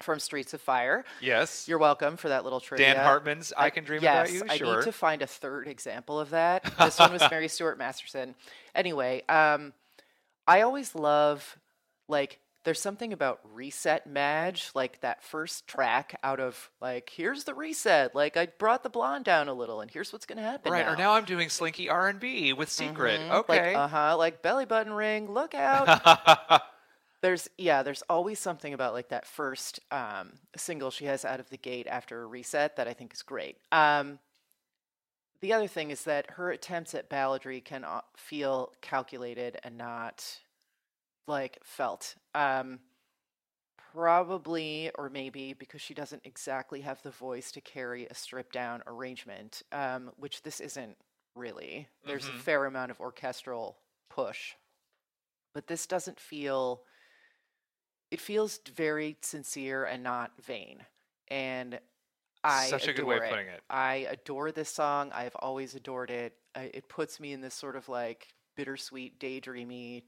from 0.00 0.20
Streets 0.20 0.54
of 0.54 0.60
Fire. 0.62 1.04
Yes. 1.20 1.66
You're 1.68 1.78
welcome 1.78 2.16
for 2.16 2.28
that 2.28 2.44
little 2.44 2.60
trivia. 2.60 2.94
Dan 2.94 3.04
Hartman's 3.04 3.52
I 3.56 3.68
Can 3.70 3.84
Dream 3.84 4.00
yes, 4.02 4.30
About 4.30 4.32
You? 4.32 4.42
I 4.48 4.56
Sure. 4.56 4.76
need 4.76 4.84
to 4.84 4.92
find 4.92 5.20
a 5.20 5.26
third 5.26 5.66
example 5.68 6.18
of 6.18 6.30
that. 6.30 6.62
This 6.78 6.98
one 6.98 7.12
was 7.12 7.22
Mary 7.30 7.48
Stuart 7.48 7.76
Masterson. 7.78 8.36
Anyway, 8.74 9.22
um, 9.28 9.74
I 10.46 10.62
always 10.62 10.94
love 10.94 11.58
like 12.08 12.38
there's 12.64 12.80
something 12.80 13.12
about 13.12 13.40
reset 13.52 14.06
Madge, 14.06 14.70
like 14.74 15.00
that 15.02 15.22
first 15.22 15.66
track 15.66 16.18
out 16.22 16.40
of 16.40 16.70
like 16.80 17.10
here's 17.14 17.44
the 17.44 17.54
reset, 17.54 18.14
like 18.14 18.36
I 18.36 18.46
brought 18.58 18.82
the 18.82 18.90
blonde 18.90 19.24
down 19.24 19.48
a 19.48 19.54
little, 19.54 19.80
and 19.80 19.90
here's 19.90 20.12
what's 20.12 20.26
gonna 20.26 20.42
happen. 20.42 20.72
right. 20.72 20.86
now. 20.86 20.92
Or 20.92 20.96
now 20.96 21.12
I'm 21.12 21.24
doing 21.24 21.48
slinky 21.50 21.88
R&B 21.88 22.52
with 22.54 22.70
Secret. 22.70 23.20
Mhm, 23.20 23.30
Okay. 23.30 23.74
Like, 23.74 23.76
uh 23.76 23.88
huh. 23.88 24.16
Like 24.16 24.42
belly 24.42 24.64
button 24.64 24.92
ring. 24.92 25.30
Look 25.30 25.54
out. 25.54 26.62
there's 27.22 27.48
yeah. 27.58 27.82
There's 27.82 28.02
always 28.08 28.38
something 28.38 28.72
about 28.72 28.94
like 28.94 29.10
that 29.10 29.26
first 29.26 29.80
um, 29.90 30.32
single 30.56 30.90
she 30.90 31.04
has 31.04 31.24
out 31.24 31.40
of 31.40 31.50
the 31.50 31.58
gate 31.58 31.86
after 31.86 32.22
a 32.22 32.26
reset 32.26 32.76
that 32.76 32.88
I 32.88 32.94
think 32.94 33.12
is 33.12 33.22
great. 33.22 33.56
Um, 33.72 34.18
the 35.40 35.52
other 35.52 35.66
thing 35.68 35.90
is 35.90 36.04
that 36.04 36.30
her 36.32 36.50
attempts 36.50 36.94
at 36.94 37.10
balladry 37.10 37.62
can 37.62 37.84
uh, 37.84 38.00
feel 38.16 38.72
calculated 38.80 39.58
and 39.62 39.76
not 39.76 40.38
like 41.26 41.58
felt. 41.64 42.16
Um, 42.34 42.80
probably 43.92 44.90
or 44.96 45.08
maybe 45.08 45.52
because 45.52 45.80
she 45.80 45.94
doesn't 45.94 46.22
exactly 46.24 46.80
have 46.80 47.02
the 47.02 47.10
voice 47.10 47.52
to 47.52 47.60
carry 47.60 48.06
a 48.06 48.14
stripped 48.14 48.52
down 48.52 48.82
arrangement, 48.86 49.62
um, 49.72 50.12
which 50.16 50.42
this 50.42 50.60
isn't 50.60 50.96
really. 51.34 51.88
There's 52.04 52.24
Mhm. 52.24 52.30
a 52.30 52.32
fair 52.32 52.64
amount 52.66 52.90
of 52.90 53.00
orchestral 53.00 53.78
push, 54.08 54.54
but 55.54 55.66
this 55.66 55.86
doesn't 55.86 56.20
feel. 56.20 56.84
It 58.10 58.20
feels 58.20 58.58
very 58.58 59.18
sincere 59.22 59.84
and 59.84 60.02
not 60.02 60.40
vain, 60.40 60.86
and 61.28 61.80
I 62.44 62.66
Such 62.68 62.88
a 62.88 62.92
good 62.92 63.04
way 63.04 63.16
of 63.16 63.22
adore 63.22 63.30
putting 63.30 63.48
it. 63.48 63.62
I 63.70 63.94
adore 64.10 64.52
this 64.52 64.70
song. 64.70 65.12
I've 65.12 65.36
always 65.36 65.74
adored 65.74 66.10
it. 66.10 66.38
I, 66.54 66.70
it 66.74 66.88
puts 66.88 67.20
me 67.20 67.32
in 67.32 67.40
this 67.40 67.54
sort 67.54 67.76
of 67.76 67.88
like 67.88 68.28
bittersweet, 68.56 69.18
daydreamy 69.20 70.04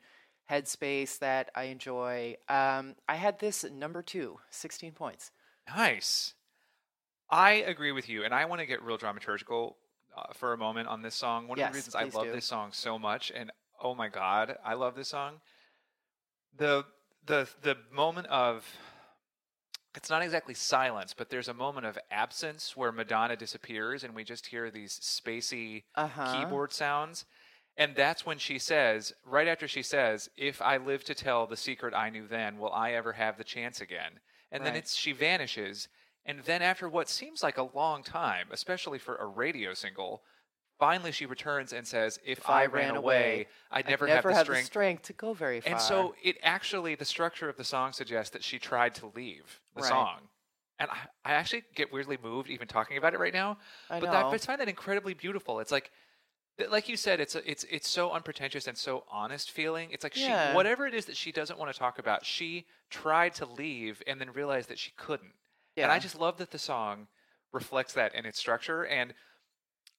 headspace 0.50 1.18
that 1.18 1.50
I 1.54 1.64
enjoy. 1.64 2.36
Um, 2.48 2.94
I 3.08 3.16
had 3.16 3.38
this 3.38 3.64
number 3.64 4.02
two, 4.02 4.38
16 4.50 4.92
points. 4.92 5.30
Nice. 5.74 6.34
I 7.30 7.52
agree 7.54 7.92
with 7.92 8.08
you, 8.08 8.24
and 8.24 8.32
I 8.32 8.44
want 8.44 8.60
to 8.60 8.66
get 8.66 8.82
real 8.82 8.98
dramaturgical 8.98 9.74
uh, 10.16 10.32
for 10.32 10.52
a 10.52 10.58
moment 10.58 10.88
on 10.88 11.02
this 11.02 11.14
song. 11.14 11.48
One 11.48 11.58
of 11.60 11.68
the 11.68 11.74
reasons 11.74 11.94
I 11.94 12.04
love 12.04 12.26
do. 12.26 12.32
this 12.32 12.44
song 12.46 12.70
so 12.72 12.98
much, 12.98 13.32
and 13.34 13.50
oh 13.82 13.94
my 13.94 14.08
god, 14.08 14.56
I 14.64 14.74
love 14.74 14.94
this 14.94 15.08
song. 15.08 15.40
The 16.56 16.84
the 17.26 17.48
the 17.62 17.76
moment 17.92 18.28
of 18.28 18.64
it's 19.96 20.08
not 20.08 20.22
exactly 20.22 20.54
silence, 20.54 21.14
but 21.16 21.30
there's 21.30 21.48
a 21.48 21.54
moment 21.54 21.86
of 21.86 21.98
absence 22.10 22.76
where 22.76 22.92
Madonna 22.92 23.34
disappears, 23.36 24.04
and 24.04 24.14
we 24.14 24.22
just 24.24 24.46
hear 24.46 24.70
these 24.70 24.98
spacey 25.00 25.82
Uh-huh. 25.96 26.32
keyboard 26.44 26.72
sounds. 26.72 27.24
And 27.76 27.94
that's 27.94 28.24
when 28.24 28.38
she 28.38 28.58
says, 28.58 29.12
right 29.24 29.46
after 29.46 29.68
she 29.68 29.82
says, 29.82 30.30
"If 30.36 30.62
I 30.62 30.78
live 30.78 31.04
to 31.04 31.14
tell 31.14 31.46
the 31.46 31.56
secret 31.56 31.92
I 31.94 32.08
knew 32.10 32.26
then, 32.26 32.58
will 32.58 32.72
I 32.72 32.92
ever 32.92 33.12
have 33.12 33.36
the 33.36 33.44
chance 33.44 33.80
again?" 33.80 34.20
And 34.50 34.64
then 34.64 34.74
it's 34.76 34.94
she 34.94 35.12
vanishes, 35.12 35.88
and 36.24 36.40
then 36.44 36.62
after 36.62 36.88
what 36.88 37.08
seems 37.08 37.42
like 37.42 37.58
a 37.58 37.62
long 37.74 38.02
time, 38.02 38.48
especially 38.50 38.98
for 38.98 39.16
a 39.16 39.26
radio 39.26 39.74
single, 39.74 40.22
finally 40.78 41.12
she 41.12 41.26
returns 41.26 41.72
and 41.72 41.86
says, 41.86 42.18
"If, 42.24 42.48
I, 42.48 42.66
ran, 42.66 42.96
away, 42.96 43.46
I'd 43.70 43.86
never, 43.88 44.06
never 44.06 44.32
have 44.32 44.46
the 44.46 44.54
strength." 44.54 44.68
the 44.68 44.72
strength 44.72 45.02
to 45.04 45.12
go 45.12 45.32
very 45.34 45.60
far. 45.60 45.72
and 45.72 45.80
so 45.80 46.14
it 46.22 46.36
actually, 46.42 46.94
the 46.94 47.04
structure 47.04 47.48
of 47.48 47.56
the 47.56 47.64
song 47.64 47.92
suggests 47.92 48.30
that 48.30 48.42
she 48.44 48.58
tried 48.58 48.94
to 48.96 49.12
leave 49.14 49.60
the 49.74 49.82
Right. 49.82 49.88
song. 49.88 50.28
And 50.78 50.90
I, 50.90 50.98
I 51.24 51.32
actually 51.32 51.64
get 51.74 51.92
weirdly 51.92 52.18
moved 52.22 52.50
even 52.50 52.68
talking 52.68 52.98
about 52.98 53.14
it 53.14 53.20
right 53.20 53.32
now. 53.32 53.58
I 53.90 54.00
but 54.00 54.10
know. 54.10 54.12
that, 54.12 54.34
I 54.34 54.38
find 54.38 54.60
that 54.60 54.68
incredibly 54.68 55.14
beautiful. 55.14 55.60
It's 55.60 55.72
like, 55.72 55.90
like 56.70 56.88
you 56.88 56.96
said, 56.96 57.20
it's 57.20 57.34
a, 57.34 57.50
it's 57.50 57.64
it's 57.64 57.88
so 57.88 58.10
unpretentious 58.12 58.66
and 58.66 58.76
so 58.76 59.04
honest 59.10 59.50
feeling. 59.50 59.90
It's 59.90 60.04
like 60.04 60.16
Yeah. 60.16 60.50
she 60.50 60.54
whatever 60.54 60.86
it 60.86 60.94
is 60.94 61.04
that 61.06 61.16
she 61.16 61.32
doesn't 61.32 61.58
want 61.58 61.72
to 61.72 61.78
talk 61.78 61.98
about, 61.98 62.24
she 62.24 62.66
tried 62.90 63.34
to 63.34 63.46
leave 63.46 64.02
and 64.06 64.20
then 64.20 64.30
realized 64.32 64.68
that 64.70 64.78
she 64.78 64.92
couldn't. 64.96 65.34
Yeah. 65.76 65.84
And 65.84 65.92
I 65.92 65.98
just 65.98 66.18
love 66.18 66.38
that 66.38 66.50
the 66.50 66.58
song 66.58 67.08
reflects 67.52 67.92
that 67.94 68.14
in 68.14 68.24
its 68.24 68.38
structure. 68.38 68.86
And 68.86 69.14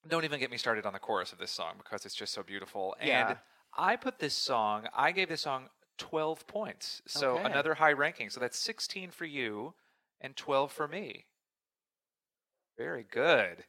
don't 0.08 0.24
even 0.24 0.40
get 0.40 0.50
me 0.50 0.56
started 0.56 0.86
on 0.86 0.92
the 0.92 0.98
chorus 0.98 1.32
of 1.32 1.38
this 1.38 1.50
song 1.50 1.74
because 1.78 2.04
it's 2.04 2.14
just 2.14 2.32
so 2.32 2.42
beautiful. 2.42 2.96
Yeah. 3.02 3.28
And 3.30 3.38
I 3.76 3.96
put 3.96 4.18
this 4.18 4.34
song, 4.34 4.88
I 4.94 5.12
gave 5.12 5.28
this 5.28 5.42
song 5.42 5.68
12 5.98 6.46
points. 6.46 7.02
So 7.06 7.36
Okay. 7.36 7.44
another 7.50 7.74
high 7.74 7.92
ranking. 7.92 8.30
So 8.30 8.40
that's 8.40 8.58
16 8.58 9.10
for 9.10 9.24
you 9.26 9.74
and 10.20 10.36
12 10.36 10.72
for 10.72 10.88
me. 10.88 11.26
Very 12.76 13.04
good. 13.04 13.64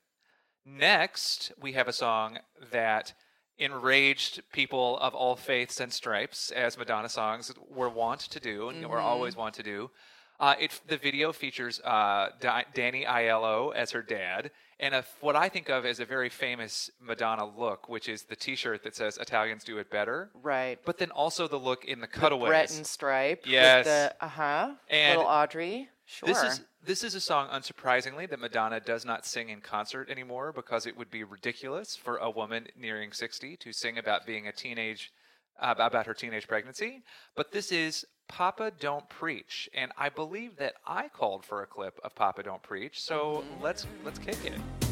Next, 0.66 1.52
we 1.60 1.74
have 1.74 1.88
a 1.88 1.94
song 1.94 2.40
that 2.72 3.14
enraged 3.58 4.42
people 4.54 4.98
of 5.00 5.14
all 5.14 5.36
faiths 5.36 5.80
and 5.80 5.92
stripes, 5.92 6.52
as 6.52 6.78
Madonna 6.78 7.10
songs 7.10 7.52
were 7.70 7.90
wont 7.90 8.22
to 8.22 8.40
do 8.40 8.70
and 8.70 8.88
were 8.88 9.00
always 9.00 9.36
wont 9.36 9.56
to 9.56 9.64
do. 9.64 9.92
Uh, 10.40 10.56
it, 10.58 10.80
the 10.88 10.98
video 10.98 11.34
features 11.34 11.82
uh, 11.82 12.30
Di- 12.40 12.66
Danny 12.74 13.04
Aiello 13.04 13.76
as 13.76 13.92
her 13.92 14.02
dad, 14.02 14.52
and 14.80 14.96
a, 14.96 15.04
what 15.20 15.36
I 15.36 15.50
think 15.50 15.70
of 15.70 15.86
as 15.86 16.00
a 16.00 16.06
very 16.06 16.30
famous 16.30 16.90
Madonna 17.02 17.46
look, 17.46 17.90
which 17.90 18.08
is 18.08 18.24
the 18.24 18.38
T-shirt 18.38 18.84
that 18.84 18.96
says 18.96 19.18
"Italians 19.18 19.66
do 19.66 19.80
it 19.80 19.92
better," 19.92 20.30
right. 20.42 20.80
but 20.86 20.98
then 20.98 21.12
also 21.12 21.50
the 21.50 21.58
look 21.58 21.84
in 21.84 22.00
the 22.00 22.08
The 22.08 22.14
cutaways. 22.14 22.48
Breton 22.48 22.86
stripe. 22.86 23.44
Yes. 23.46 23.86
The, 23.86 24.16
uh-huh. 24.22 24.76
Little 24.90 25.26
Audrey. 25.26 25.90
Sure. 26.12 26.28
This 26.28 26.42
is 26.42 26.62
this 26.84 27.04
is 27.04 27.14
a 27.14 27.22
song, 27.22 27.50
unsurprisingly, 27.50 28.28
that 28.32 28.40
Madonna 28.40 28.80
does 28.80 29.06
not 29.06 29.28
sing 29.28 29.50
in 29.50 29.62
concert 29.62 30.10
anymore 30.10 30.52
because 30.52 30.88
it 30.88 30.98
would 30.98 31.12
be 31.12 31.24
ridiculous 31.24 31.96
for 31.96 32.18
a 32.18 32.32
woman 32.32 32.66
nearing 32.76 33.12
sixty 33.12 33.56
to 33.58 33.72
sing 33.72 34.00
about 34.00 34.26
being 34.26 34.48
a 34.48 34.52
teenage 34.52 35.14
uh, 35.62 35.76
about 35.78 36.08
her 36.08 36.16
teenage 36.16 36.48
pregnancy. 36.48 37.04
But 37.36 37.52
this 37.52 37.72
is 37.72 38.06
Papa 38.28 38.72
Don't 38.80 39.08
Preach, 39.08 39.70
and 39.76 39.92
I 40.00 40.10
believe 40.10 40.58
that 40.58 40.74
I 40.84 41.10
called 41.10 41.46
for 41.46 41.62
a 41.62 41.68
clip 41.68 42.00
of 42.04 42.16
Papa 42.16 42.42
Don't 42.42 42.64
Preach. 42.64 43.00
So 43.00 43.44
let's 43.62 43.86
let's 44.04 44.18
kick 44.18 44.44
it. 44.46 44.89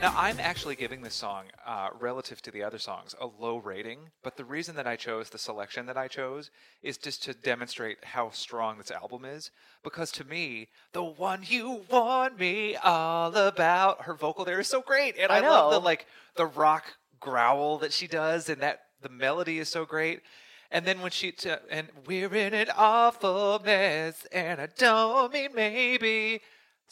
Now, 0.00 0.14
I'm 0.16 0.40
actually 0.40 0.76
giving 0.76 1.02
this 1.02 1.14
song, 1.14 1.44
uh, 1.66 1.88
relative 1.98 2.40
to 2.42 2.50
the 2.50 2.62
other 2.62 2.78
songs, 2.78 3.14
a 3.20 3.26
low 3.26 3.58
rating. 3.58 3.98
But 4.22 4.38
the 4.38 4.46
reason 4.46 4.74
that 4.76 4.86
I 4.86 4.96
chose 4.96 5.28
the 5.28 5.36
selection 5.36 5.84
that 5.86 5.98
I 5.98 6.08
chose 6.08 6.50
is 6.82 6.96
just 6.96 7.22
to 7.24 7.34
demonstrate 7.34 8.02
how 8.02 8.30
strong 8.30 8.78
this 8.78 8.90
album 8.90 9.26
is. 9.26 9.50
Because 9.84 10.10
to 10.12 10.24
me, 10.24 10.68
the 10.94 11.04
one 11.04 11.42
you 11.44 11.82
want 11.90 12.40
me 12.40 12.76
all 12.76 13.36
about, 13.36 14.02
her 14.04 14.14
vocal 14.14 14.46
there 14.46 14.60
is 14.60 14.68
so 14.68 14.80
great, 14.80 15.16
and 15.18 15.30
I, 15.30 15.36
I 15.36 15.40
love 15.40 15.70
the 15.70 15.80
like 15.80 16.06
the 16.34 16.46
rock 16.46 16.94
growl 17.20 17.76
that 17.78 17.92
she 17.92 18.06
does, 18.06 18.48
and 18.48 18.62
that 18.62 18.80
the 19.02 19.10
melody 19.10 19.58
is 19.58 19.68
so 19.68 19.84
great. 19.84 20.22
And 20.70 20.86
then 20.86 21.02
when 21.02 21.10
she 21.10 21.30
t- 21.32 21.52
and 21.70 21.88
we're 22.06 22.34
in 22.34 22.54
an 22.54 22.68
awful 22.74 23.60
mess, 23.62 24.26
and 24.32 24.62
I 24.62 24.68
don't 24.78 25.30
mean 25.30 25.50
maybe. 25.54 26.40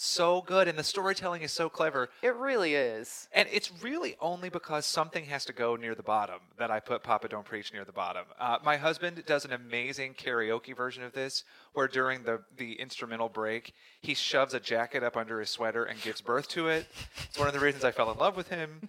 So 0.01 0.43
good, 0.43 0.69
and 0.69 0.79
the 0.79 0.85
storytelling 0.85 1.43
is 1.43 1.51
so 1.51 1.69
clever. 1.69 2.09
It 2.23 2.37
really 2.37 2.77
is. 2.77 3.27
And 3.33 3.49
it's 3.51 3.83
really 3.83 4.15
only 4.21 4.49
because 4.49 4.87
something 4.87 5.25
has 5.25 5.45
to 5.47 5.53
go 5.53 5.75
near 5.75 5.97
the 5.97 6.05
bottom 6.05 6.39
that 6.57 6.71
I 6.71 6.79
put 6.79 7.03
Papa 7.03 7.27
Don't 7.27 7.45
Preach 7.45 7.73
near 7.73 7.85
the 7.85 7.91
bottom. 7.91 8.23
Uh, 8.39 8.59
my 8.65 8.77
husband 8.77 9.25
does 9.27 9.45
an 9.45 9.53
amazing 9.53 10.15
karaoke 10.15 10.77
version 10.77 11.03
of 11.03 11.15
this, 11.15 11.43
where 11.73 11.89
during 11.89 12.23
the, 12.23 12.41
the 12.57 12.75
instrumental 12.75 13.29
break, 13.29 13.75
he 14.01 14.15
shoves 14.15 14.55
a 14.55 14.61
jacket 14.61 15.03
up 15.03 15.17
under 15.17 15.41
his 15.41 15.51
sweater 15.51 15.83
and 15.83 16.01
gives 16.01 16.21
birth 16.21 16.47
to 16.51 16.69
it. 16.69 16.87
It's 17.25 17.37
one 17.37 17.49
of 17.49 17.55
the 17.55 17.61
reasons 17.61 17.83
I 17.83 17.91
fell 17.91 18.13
in 18.13 18.19
love 18.19 18.37
with 18.37 18.51
him. 18.51 18.89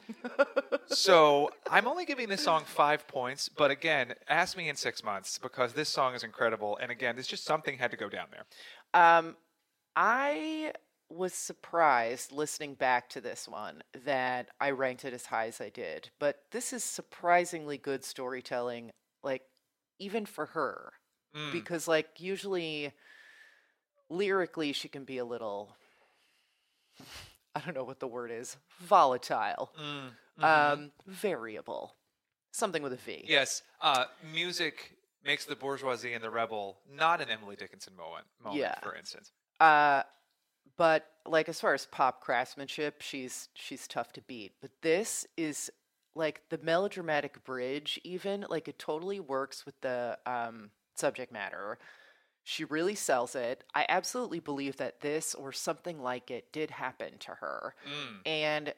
so 0.90 1.50
I'm 1.72 1.88
only 1.88 2.06
giving 2.06 2.30
this 2.30 2.44
song 2.44 2.66
five 2.68 3.08
points, 3.08 3.50
but 3.50 3.72
again, 3.72 4.14
ask 4.28 4.56
me 4.56 4.70
in 4.70 4.76
six 4.76 5.04
months 5.04 5.40
because 5.40 5.74
this 5.74 5.90
song 5.90 6.14
is 6.14 6.24
incredible. 6.24 6.78
And 6.80 6.92
again, 6.92 7.18
it's 7.18 7.28
just 7.28 7.46
something 7.46 7.80
had 7.80 7.90
to 7.90 7.98
go 7.98 8.10
down 8.10 8.28
there. 8.30 8.46
Um, 8.94 9.38
I 9.96 10.74
was 11.10 11.34
surprised 11.34 12.32
listening 12.32 12.76
back 12.76 13.10
to 13.10 13.22
this 13.22 13.48
one 13.48 13.82
that 14.06 14.48
I 14.60 14.70
ranked 14.72 15.06
it 15.06 15.14
as 15.14 15.26
high 15.28 15.48
as 15.48 15.60
I 15.60 15.70
did. 15.70 16.10
But 16.20 16.44
this 16.52 16.72
is 16.74 16.84
surprisingly 16.84 17.78
good 17.78 18.04
storytelling, 18.04 18.92
like 19.24 19.44
even 20.00 20.26
for 20.26 20.48
her, 20.48 20.94
Mm. 21.36 21.52
because 21.52 21.88
like 21.88 22.20
usually 22.20 22.92
lyrically 24.10 24.74
she 24.74 24.88
can 24.90 25.04
be 25.04 25.18
a 25.20 25.26
little. 25.26 25.76
I 27.56 27.60
don't 27.62 27.76
know 27.76 27.84
what 27.84 28.00
the 28.00 28.08
word 28.08 28.32
is. 28.32 28.58
Volatile, 28.80 29.72
Mm. 29.80 30.12
um, 30.44 30.92
variable, 31.06 31.96
something 32.52 32.82
with 32.84 32.94
a 32.94 32.98
V. 32.98 33.26
Yes, 33.28 33.64
uh, 33.82 34.06
music 34.32 34.96
makes 35.24 35.46
the 35.46 35.56
bourgeoisie 35.56 36.14
and 36.14 36.24
the 36.24 36.30
rebel 36.30 36.80
not 36.90 37.20
an 37.22 37.30
Emily 37.30 37.56
Dickinson 37.56 37.96
moment, 37.96 38.26
moment 38.40 38.60
Yeah. 38.62 38.80
for 38.80 38.96
instance. 38.96 39.32
Uh, 39.60 40.04
but 40.80 41.10
like 41.26 41.50
as 41.50 41.60
far 41.60 41.74
as 41.74 41.86
pop 41.88 42.22
craftsmanship, 42.22 43.02
she's 43.02 43.50
she's 43.54 43.86
tough 43.86 44.14
to 44.14 44.22
beat. 44.22 44.54
But 44.62 44.72
this 44.82 45.28
is 45.36 45.70
like 46.16 46.42
the 46.50 46.58
melodramatic 46.58 47.44
bridge, 47.44 48.00
even 48.06 48.46
like 48.50 48.70
it 48.70 48.80
totally 48.80 49.20
works 49.20 49.66
with 49.66 49.80
the 49.82 50.18
um, 50.26 50.70
subject 50.96 51.34
matter. 51.34 51.80
She 52.46 52.64
really 52.64 52.96
sells 52.96 53.36
it. 53.36 53.66
I 53.76 53.86
absolutely 53.90 54.40
believe 54.40 54.78
that 54.78 55.02
this 55.02 55.36
or 55.36 55.52
something 55.52 56.02
like 56.02 56.32
it 56.32 56.52
did 56.54 56.72
happen 56.72 57.18
to 57.20 57.32
her. 57.32 57.76
Mm. 57.86 58.18
And 58.26 58.74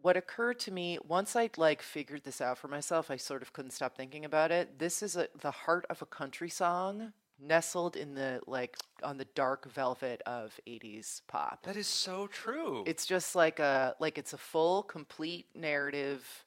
what 0.00 0.16
occurred 0.16 0.58
to 0.60 0.72
me 0.72 0.98
once 1.06 1.36
I'd 1.36 1.58
like 1.58 1.82
figured 1.82 2.24
this 2.24 2.40
out 2.40 2.56
for 2.56 2.68
myself, 2.68 3.10
I 3.10 3.18
sort 3.18 3.42
of 3.42 3.52
couldn't 3.52 3.72
stop 3.72 3.98
thinking 3.98 4.24
about 4.24 4.50
it. 4.50 4.78
This 4.78 5.02
is 5.02 5.14
a, 5.14 5.28
the 5.38 5.50
heart 5.50 5.84
of 5.90 6.00
a 6.00 6.06
country 6.06 6.48
song 6.48 7.12
nestled 7.40 7.96
in 7.96 8.14
the 8.14 8.40
like 8.46 8.76
on 9.02 9.16
the 9.16 9.24
dark 9.34 9.70
velvet 9.70 10.22
of 10.26 10.58
80s 10.68 11.22
pop. 11.26 11.62
That 11.64 11.76
is 11.76 11.86
so 11.86 12.26
true. 12.26 12.84
It's 12.86 13.06
just 13.06 13.34
like 13.34 13.58
a 13.58 13.94
like 13.98 14.18
it's 14.18 14.32
a 14.32 14.38
full 14.38 14.82
complete 14.82 15.46
narrative. 15.54 16.44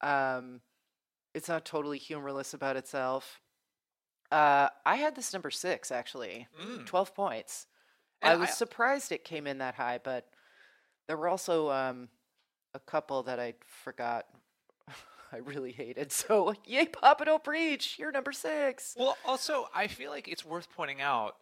Um 0.00 0.60
it's 1.34 1.48
not 1.48 1.64
totally 1.64 1.98
humorless 1.98 2.54
about 2.54 2.76
itself. 2.76 3.40
Uh 4.30 4.68
I 4.84 4.96
had 4.96 5.16
this 5.16 5.32
number 5.32 5.50
6 5.50 5.90
actually. 5.90 6.46
Mm. 6.60 6.86
12 6.86 7.14
points. 7.14 7.66
And 8.22 8.32
I 8.32 8.36
was 8.36 8.50
I- 8.50 8.52
surprised 8.52 9.12
it 9.12 9.24
came 9.24 9.46
in 9.46 9.58
that 9.58 9.74
high, 9.74 9.98
but 10.02 10.26
there 11.06 11.16
were 11.16 11.28
also 11.28 11.70
um, 11.70 12.08
a 12.72 12.78
couple 12.80 13.22
that 13.24 13.38
I 13.38 13.54
forgot. 13.84 14.24
I 15.34 15.38
really 15.38 15.72
hated. 15.72 16.12
So, 16.24 16.54
yay, 16.64 16.86
Papa 16.86 17.24
Don't 17.24 17.42
Preach! 17.42 17.98
You're 17.98 18.12
number 18.12 18.32
six. 18.32 18.94
Well, 18.96 19.16
also, 19.24 19.66
I 19.74 19.88
feel 19.88 20.10
like 20.10 20.28
it's 20.28 20.44
worth 20.44 20.68
pointing 20.74 21.00
out. 21.00 21.34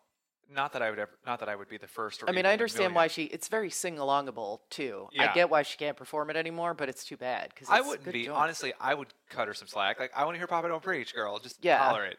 Not 0.52 0.72
that 0.72 0.82
I 0.82 0.90
would 0.90 0.98
ever, 0.98 1.12
not 1.26 1.40
that 1.40 1.48
I 1.48 1.56
would 1.56 1.68
be 1.68 1.78
the 1.78 1.86
first. 1.86 2.22
Or 2.22 2.28
I 2.28 2.32
mean, 2.32 2.44
I 2.46 2.52
understand 2.52 2.94
why 2.94 3.06
she. 3.06 3.24
It's 3.24 3.48
very 3.48 3.70
sing 3.70 3.96
alongable 3.96 4.60
too. 4.70 5.08
Yeah. 5.12 5.30
I 5.30 5.34
get 5.34 5.48
why 5.50 5.62
she 5.62 5.76
can't 5.78 5.96
perform 5.96 6.30
it 6.30 6.36
anymore, 6.36 6.74
but 6.74 6.88
it's 6.88 7.04
too 7.04 7.16
bad 7.16 7.50
because 7.54 7.68
I 7.70 7.80
wouldn't 7.80 8.12
be 8.12 8.28
honestly. 8.28 8.72
I 8.80 8.92
would 8.94 9.08
cut 9.30 9.46
her 9.48 9.54
some 9.54 9.68
slack. 9.68 9.98
Like 10.00 10.10
I 10.14 10.24
want 10.24 10.34
to 10.34 10.38
hear 10.38 10.46
Papa 10.46 10.68
Don't 10.68 10.82
Preach, 10.82 11.14
girl. 11.14 11.38
Just 11.38 11.64
Yeah. 11.64 11.78
holler 11.78 12.04
it. 12.04 12.18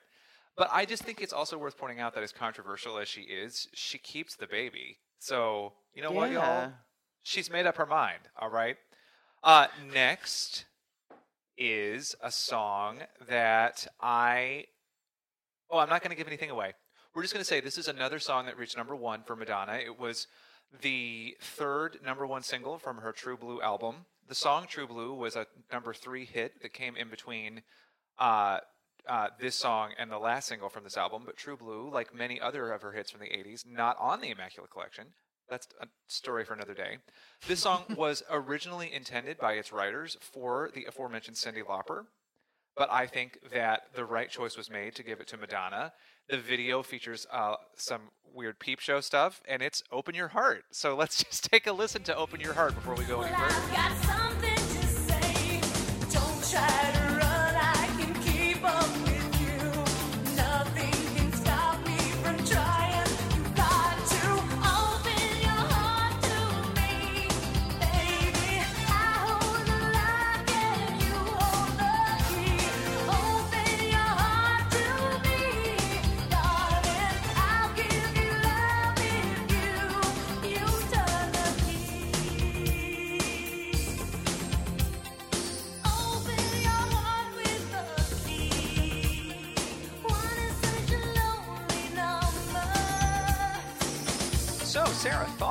But 0.58 0.70
I 0.72 0.86
just 0.86 1.04
think 1.04 1.22
it's 1.22 1.34
also 1.34 1.58
worth 1.58 1.78
pointing 1.78 2.00
out 2.00 2.14
that 2.16 2.24
as 2.24 2.32
controversial 2.32 2.98
as 2.98 3.08
she 3.08 3.22
is, 3.22 3.68
she 3.74 3.98
keeps 3.98 4.36
the 4.36 4.48
baby. 4.48 4.98
So 5.20 5.74
you 5.94 6.02
know 6.02 6.12
what, 6.12 6.32
y'all? 6.32 6.72
She's 7.24 7.50
made 7.52 7.66
up 7.68 7.78
her 7.78 7.86
mind. 7.86 8.22
All 8.40 8.50
right. 8.50 8.78
Uh, 9.44 9.68
next 9.94 10.66
is 11.58 12.16
a 12.22 12.32
song 12.32 13.00
that 13.28 13.88
I. 14.02 14.66
Oh, 15.70 15.80
I'm 15.80 15.90
not 15.90 16.02
going 16.02 16.12
to 16.12 16.18
give 16.18 16.28
anything 16.28 16.50
away. 16.50 16.74
We're 17.16 17.22
just 17.22 17.34
going 17.34 17.44
to 17.44 17.48
say 17.48 17.60
this 17.60 17.78
is 17.78 17.88
another 17.88 18.20
song 18.20 18.46
that 18.46 18.58
reached 18.58 18.78
number 18.78 18.96
one 18.96 19.24
for 19.24 19.36
Madonna. 19.36 19.74
It 19.74 20.00
was 20.00 20.28
the 20.82 21.36
third 21.40 22.00
number 22.04 22.26
one 22.26 22.44
single 22.44 22.78
from 22.78 22.98
her 22.98 23.12
True 23.12 23.38
Blue 23.38 23.62
album. 23.62 24.06
The 24.28 24.36
song 24.36 24.66
True 24.68 24.88
Blue 24.88 25.14
was 25.14 25.36
a 25.36 25.46
number 25.72 25.94
three 25.94 26.26
hit 26.26 26.62
that 26.62 26.74
came 26.74 26.96
in 26.96 27.10
between 27.10 27.62
uh, 28.18 28.60
uh, 29.08 29.28
this 29.40 29.56
song 29.56 29.92
and 29.98 30.12
the 30.12 30.18
last 30.18 30.48
single 30.48 30.70
from 30.70 30.84
this 30.84 30.98
album. 30.98 31.24
But 31.26 31.38
True 31.38 31.58
Blue, 31.58 31.90
like 31.92 32.16
many 32.16 32.40
other 32.40 32.72
of 32.72 32.82
her 32.82 32.94
hits 32.94 33.12
from 33.12 33.22
the 33.22 33.28
80s, 33.28 33.66
not 33.68 33.98
on 34.00 34.22
the 34.22 34.30
Immaculate 34.30 34.72
Collection. 34.72 35.08
That's 35.50 35.68
a 35.82 35.88
story 36.08 36.46
for 36.46 36.54
another 36.54 36.74
day. 36.74 36.98
This 37.48 37.62
song 37.62 37.84
was 37.98 38.24
originally 38.30 38.92
intended 38.94 39.38
by 39.38 39.54
its 39.54 39.72
writers 39.72 40.18
for 40.22 40.70
the 40.74 40.86
aforementioned 40.86 41.38
Cyndi 41.38 41.64
Lauper, 41.64 42.06
but 42.76 42.92
I 42.92 43.08
think 43.08 43.38
that 43.54 43.84
the 43.96 44.06
right 44.06 44.30
choice 44.30 44.58
was 44.58 44.70
made 44.70 44.96
to 44.96 45.04
give 45.04 45.20
it 45.20 45.28
to 45.28 45.38
Madonna. 45.38 45.94
The 46.30 46.38
video 46.38 46.82
features 46.82 47.28
uh, 47.32 47.56
some 47.76 48.02
weird 48.34 48.60
peep 48.60 48.80
show 48.80 49.02
stuff, 49.02 49.42
and 49.48 49.62
it's 49.62 49.84
Open 49.92 50.16
Your 50.16 50.30
Heart. 50.30 50.64
So 50.72 50.96
let's 50.96 51.24
just 51.24 51.52
take 51.52 51.68
a 51.68 51.74
listen 51.74 52.04
to 52.04 52.16
Open 52.16 52.40
Your 52.40 52.54
Heart 52.54 52.76
before 52.76 52.96
we 52.96 53.04
go 53.04 53.22
any 53.22 53.32
Well, 53.32 53.50
further. 53.50 54.74
I've 56.56 57.03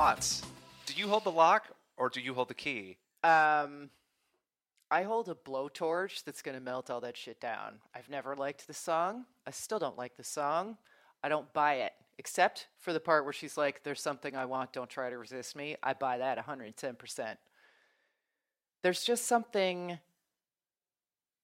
thoughts? 0.03 0.41
Do 0.85 0.93
you 0.95 1.07
hold 1.07 1.23
the 1.23 1.31
lock 1.31 1.69
or 1.95 2.09
do 2.09 2.19
you 2.19 2.33
hold 2.33 2.49
the 2.49 2.53
key? 2.53 2.97
Um, 3.23 3.89
I 4.91 5.03
hold 5.03 5.29
a 5.29 5.33
blowtorch 5.33 6.25
that's 6.25 6.41
gonna 6.41 6.59
melt 6.59 6.89
all 6.89 6.99
that 6.99 7.15
shit 7.15 7.39
down. 7.39 7.75
I've 7.95 8.09
never 8.09 8.35
liked 8.35 8.67
the 8.67 8.73
song. 8.73 9.23
I 9.47 9.51
still 9.51 9.79
don't 9.79 9.97
like 9.97 10.17
the 10.17 10.23
song. 10.25 10.75
I 11.23 11.29
don't 11.29 11.51
buy 11.53 11.75
it, 11.75 11.93
except 12.17 12.67
for 12.79 12.91
the 12.91 12.99
part 12.99 13.23
where 13.23 13.31
she's 13.31 13.55
like, 13.55 13.83
"There's 13.83 14.01
something 14.01 14.35
I 14.35 14.43
want. 14.43 14.73
Don't 14.73 14.89
try 14.89 15.09
to 15.09 15.17
resist 15.17 15.55
me." 15.55 15.77
I 15.81 15.93
buy 15.93 16.17
that 16.17 16.35
110 16.35 16.95
percent. 16.97 17.39
There's 18.81 19.05
just 19.05 19.23
something. 19.25 19.99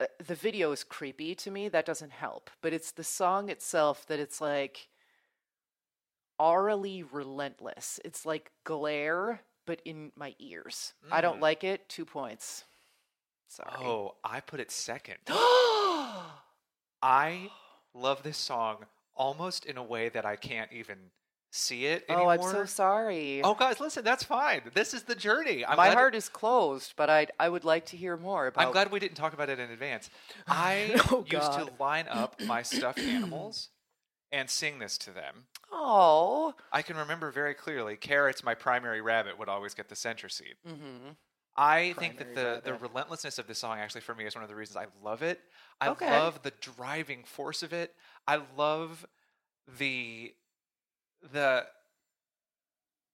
uh, 0.01 0.07
The 0.27 0.35
video 0.35 0.73
is 0.73 0.83
creepy 0.83 1.33
to 1.35 1.49
me. 1.49 1.69
That 1.69 1.85
doesn't 1.85 2.11
help. 2.11 2.49
But 2.61 2.73
it's 2.73 2.91
the 2.91 3.05
song 3.05 3.47
itself 3.47 4.05
that 4.07 4.19
it's 4.19 4.41
like 4.41 4.88
aurally 6.39 7.05
relentless. 7.11 7.99
It's 8.05 8.25
like 8.25 8.51
glare, 8.63 9.41
but 9.65 9.81
in 9.85 10.11
my 10.15 10.35
ears. 10.39 10.93
I 11.11 11.21
don't 11.21 11.37
Mm. 11.39 11.41
like 11.41 11.63
it. 11.63 11.87
Two 11.89 12.05
points. 12.05 12.63
Sorry. 13.47 13.71
Oh, 13.79 14.15
I 14.23 14.39
put 14.41 14.59
it 14.59 14.71
second. 14.71 15.17
I 17.01 17.49
love 17.93 18.23
this 18.23 18.37
song 18.37 18.85
almost 19.15 19.65
in 19.65 19.77
a 19.77 19.83
way 19.83 20.09
that 20.09 20.25
I 20.25 20.35
can't 20.35 20.71
even 20.71 20.97
see 21.51 21.85
it 21.87 22.05
anymore. 22.07 22.27
oh. 22.27 22.29
I'm 22.29 22.41
so 22.43 22.65
sorry. 22.65 23.41
Oh, 23.43 23.55
guys, 23.55 23.79
listen, 23.79 24.03
that's 24.03 24.23
fine. 24.23 24.61
This 24.73 24.93
is 24.93 25.03
the 25.03 25.15
journey. 25.15 25.65
I'm 25.65 25.77
my 25.77 25.89
heart 25.89 26.13
is 26.13 26.29
closed, 26.29 26.93
but 26.95 27.09
I 27.09 27.27
I 27.39 27.49
would 27.49 27.63
like 27.63 27.87
to 27.87 27.97
hear 27.97 28.17
more 28.17 28.47
about. 28.47 28.65
I'm 28.65 28.71
glad 28.71 28.91
we 28.91 28.99
didn't 28.99 29.15
talk 29.15 29.33
about 29.33 29.49
it 29.49 29.59
in 29.59 29.71
advance. 29.71 30.09
I 30.47 30.91
Oh, 31.11 31.25
used 31.27 31.53
to 31.53 31.69
line 31.79 32.07
up 32.09 32.39
my 32.45 32.61
stuffed 32.61 32.99
animals 33.17 33.69
and 34.31 34.49
sing 34.49 34.79
this 34.79 34.97
to 34.99 35.11
them. 35.11 35.45
Oh. 35.71 36.53
I 36.71 36.81
can 36.81 36.97
remember 36.97 37.31
very 37.31 37.53
clearly. 37.53 37.95
Carrots, 37.95 38.43
my 38.43 38.55
primary 38.55 39.01
rabbit, 39.01 39.37
would 39.39 39.49
always 39.49 39.73
get 39.73 39.89
the 39.89 39.95
center 39.95 40.29
seat. 40.29 40.55
Mm-hmm. 40.67 41.09
I 41.57 41.93
think 41.99 42.17
that 42.19 42.33
Primary 42.33 42.61
the, 42.63 42.71
the 42.71 42.73
relentlessness 42.75 43.37
of 43.37 43.47
this 43.47 43.59
song 43.59 43.79
actually 43.79 44.01
for 44.01 44.15
me 44.15 44.25
is 44.25 44.33
one 44.33 44.43
of 44.43 44.49
the 44.49 44.55
reasons 44.55 44.77
I 44.77 44.85
love 45.03 45.21
it. 45.23 45.41
I 45.81 45.89
Okay. 45.89 46.09
love 46.09 46.41
the 46.41 46.53
driving 46.61 47.23
force 47.25 47.63
of 47.63 47.73
it. 47.73 47.93
I 48.27 48.41
love 48.55 49.05
the 49.77 50.33
the 51.33 51.65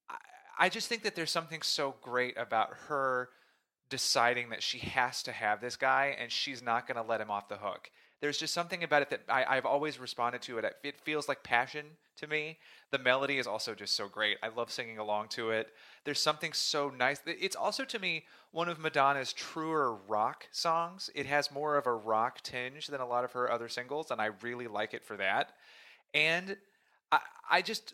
I, 0.09 0.15
I 0.59 0.69
just 0.69 0.87
think 0.87 1.03
that 1.03 1.15
there's 1.15 1.31
something 1.31 1.63
so 1.63 1.95
great 2.01 2.37
about 2.37 2.69
her 2.87 3.29
deciding 3.89 4.49
that 4.49 4.61
she 4.61 4.79
has 4.79 5.23
to 5.23 5.31
have 5.31 5.59
this 5.61 5.75
guy 5.75 6.15
and 6.19 6.31
she's 6.31 6.61
not 6.61 6.87
going 6.87 6.97
to 7.01 7.07
let 7.07 7.21
him 7.21 7.31
off 7.31 7.47
the 7.47 7.57
hook. 7.57 7.89
There's 8.21 8.37
just 8.37 8.53
something 8.53 8.83
about 8.83 9.01
it 9.01 9.09
that 9.09 9.21
I, 9.29 9.45
I've 9.57 9.65
always 9.65 9.99
responded 9.99 10.41
to 10.43 10.57
it. 10.57 10.75
It 10.83 10.99
feels 11.01 11.27
like 11.27 11.43
passion 11.43 11.85
to 12.17 12.27
me. 12.27 12.57
The 12.91 12.97
melody 12.97 13.37
is 13.37 13.47
also 13.47 13.75
just 13.75 13.95
so 13.95 14.07
great. 14.07 14.37
I 14.41 14.47
love 14.47 14.71
singing 14.71 14.97
along 14.97 15.27
to 15.29 15.51
it. 15.51 15.73
There's 16.05 16.21
something 16.21 16.53
so 16.53 16.89
nice. 16.89 17.19
It's 17.25 17.55
also 17.55 17.83
to 17.85 17.99
me 17.99 18.23
one 18.51 18.69
of 18.69 18.79
Madonna's 18.79 19.33
truer 19.33 19.95
rock 20.07 20.47
songs. 20.51 21.09
It 21.13 21.25
has 21.25 21.51
more 21.51 21.77
of 21.77 21.87
a 21.87 21.93
rock 21.93 22.41
tinge 22.41 22.87
than 22.87 23.01
a 23.01 23.05
lot 23.05 23.25
of 23.25 23.33
her 23.33 23.51
other 23.51 23.67
singles, 23.67 24.11
and 24.11 24.21
I 24.21 24.29
really 24.41 24.67
like 24.67 24.93
it 24.93 25.03
for 25.03 25.17
that. 25.17 25.53
And 26.13 26.55
I, 27.11 27.19
I 27.51 27.61
just 27.61 27.93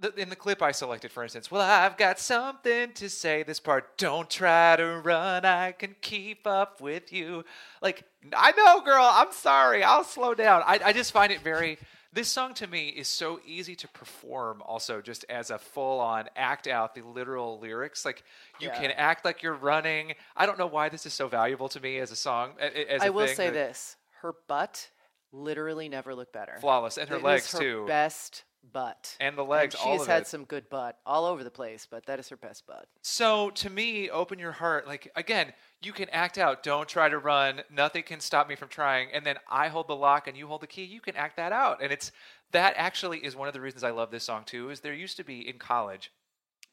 the, 0.00 0.14
in 0.14 0.28
the 0.28 0.36
clip 0.36 0.62
I 0.62 0.72
selected, 0.72 1.10
for 1.12 1.22
instance, 1.22 1.50
well, 1.50 1.62
I've 1.62 1.96
got 1.96 2.18
something 2.18 2.92
to 2.92 3.08
say. 3.08 3.42
This 3.42 3.60
part, 3.60 3.96
don't 3.96 4.28
try 4.28 4.76
to 4.76 5.00
run, 5.04 5.44
I 5.44 5.72
can 5.72 5.94
keep 6.00 6.46
up 6.46 6.80
with 6.80 7.12
you. 7.12 7.44
Like, 7.80 8.04
I 8.36 8.52
know, 8.52 8.80
girl, 8.80 9.08
I'm 9.10 9.32
sorry, 9.32 9.82
I'll 9.82 10.04
slow 10.04 10.34
down. 10.34 10.62
I, 10.66 10.80
I 10.84 10.92
just 10.92 11.12
find 11.12 11.32
it 11.32 11.40
very. 11.42 11.78
This 12.12 12.28
song 12.28 12.54
to 12.54 12.68
me 12.68 12.90
is 12.90 13.08
so 13.08 13.40
easy 13.44 13.74
to 13.74 13.88
perform, 13.88 14.62
also, 14.62 15.00
just 15.00 15.24
as 15.28 15.50
a 15.50 15.58
full 15.58 15.98
on 15.98 16.28
act 16.36 16.68
out 16.68 16.94
the 16.94 17.02
literal 17.02 17.58
lyrics. 17.58 18.04
Like, 18.04 18.22
you 18.60 18.68
Yeah. 18.68 18.80
can 18.80 18.90
act 18.92 19.24
like 19.24 19.42
you're 19.42 19.54
running. 19.54 20.14
I 20.36 20.46
don't 20.46 20.56
know 20.56 20.68
why 20.68 20.88
this 20.90 21.06
is 21.06 21.12
so 21.12 21.26
valuable 21.26 21.68
to 21.70 21.80
me 21.80 21.98
as 21.98 22.12
a 22.12 22.16
song. 22.16 22.52
a- 22.60 22.66
a- 22.66 22.94
As 22.94 23.02
I 23.02 23.10
will 23.10 23.26
say 23.26 23.46
that- 23.46 23.54
this: 23.54 23.96
her 24.22 24.32
butt 24.46 24.90
literally 25.32 25.88
never 25.88 26.14
looked 26.14 26.32
better. 26.32 26.56
Flawless. 26.60 26.98
And 26.98 27.08
her 27.08 27.16
It 27.16 27.22
legs, 27.24 27.50
her 27.50 27.58
too. 27.58 27.84
Best 27.88 28.44
butt. 28.72 29.16
And 29.20 29.36
the 29.36 29.44
legs, 29.44 29.74
She's 29.74 29.84
all 29.84 30.00
of 30.00 30.06
had 30.06 30.22
it. 30.22 30.26
some 30.26 30.44
good 30.44 30.68
butt 30.68 30.98
all 31.04 31.24
over 31.24 31.44
the 31.44 31.50
place, 31.50 31.86
but 31.90 32.06
that 32.06 32.18
is 32.18 32.28
her 32.28 32.36
best 32.36 32.66
butt. 32.66 32.86
So 33.02 33.50
to 33.50 33.70
me, 33.70 34.10
open 34.10 34.38
your 34.38 34.52
heart. 34.52 34.86
Like 34.86 35.10
again, 35.16 35.52
you 35.82 35.92
can 35.92 36.08
act 36.10 36.38
out. 36.38 36.62
Don't 36.62 36.88
try 36.88 37.08
to 37.08 37.18
run. 37.18 37.62
Nothing 37.70 38.02
can 38.02 38.20
stop 38.20 38.48
me 38.48 38.56
from 38.56 38.68
trying. 38.68 39.08
And 39.12 39.24
then 39.24 39.36
I 39.48 39.68
hold 39.68 39.88
the 39.88 39.96
lock 39.96 40.26
and 40.26 40.36
you 40.36 40.46
hold 40.46 40.62
the 40.62 40.66
key. 40.66 40.84
You 40.84 41.00
can 41.00 41.16
act 41.16 41.36
that 41.36 41.52
out. 41.52 41.82
And 41.82 41.92
it's 41.92 42.12
that 42.52 42.74
actually 42.76 43.18
is 43.18 43.36
one 43.36 43.48
of 43.48 43.54
the 43.54 43.60
reasons 43.60 43.84
I 43.84 43.90
love 43.90 44.10
this 44.10 44.24
song 44.24 44.44
too. 44.44 44.70
Is 44.70 44.80
there 44.80 44.94
used 44.94 45.16
to 45.18 45.24
be 45.24 45.48
in 45.48 45.58
college, 45.58 46.12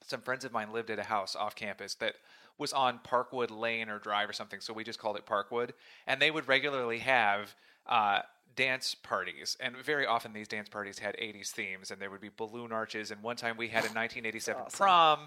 some 0.08 0.22
friends 0.22 0.46
of 0.46 0.52
mine 0.52 0.72
lived 0.72 0.89
at 0.89 1.00
a 1.00 1.04
house 1.04 1.36
off 1.36 1.56
campus 1.56 1.96
that 1.96 2.16
was 2.58 2.74
on 2.74 3.00
Parkwood 3.00 3.50
Lane 3.50 3.89
or 3.89 3.98
Drive 4.00 4.30
or 4.30 4.34
something. 4.34 4.62
So 4.62 4.74
we 4.74 4.84
just 4.84 5.00
called 5.00 5.18
it 5.18 5.26
Parkwood. 5.26 5.72
And 6.06 6.22
they 6.22 6.32
would 6.32 6.48
regularly 6.48 7.00
have. 7.00 7.56
Uh, 7.88 8.20
dance 8.54 8.96
parties 8.96 9.56
and 9.62 9.78
very 9.78 10.06
often 10.06 10.34
these 10.34 10.48
dance 10.48 10.68
parties 10.68 11.00
had 11.00 11.16
80s 11.16 11.48
themes 11.52 11.90
and 11.90 12.02
there 12.02 12.12
would 12.12 12.20
be 12.20 12.30
balloon 12.36 12.74
arches 12.74 13.10
and 13.10 13.24
one 13.24 13.38
time 13.38 13.56
we 13.56 13.70
had 13.70 13.86
a 13.86 13.88
1987 13.96 14.62
Awesome. 14.66 14.78
prom 14.78 15.20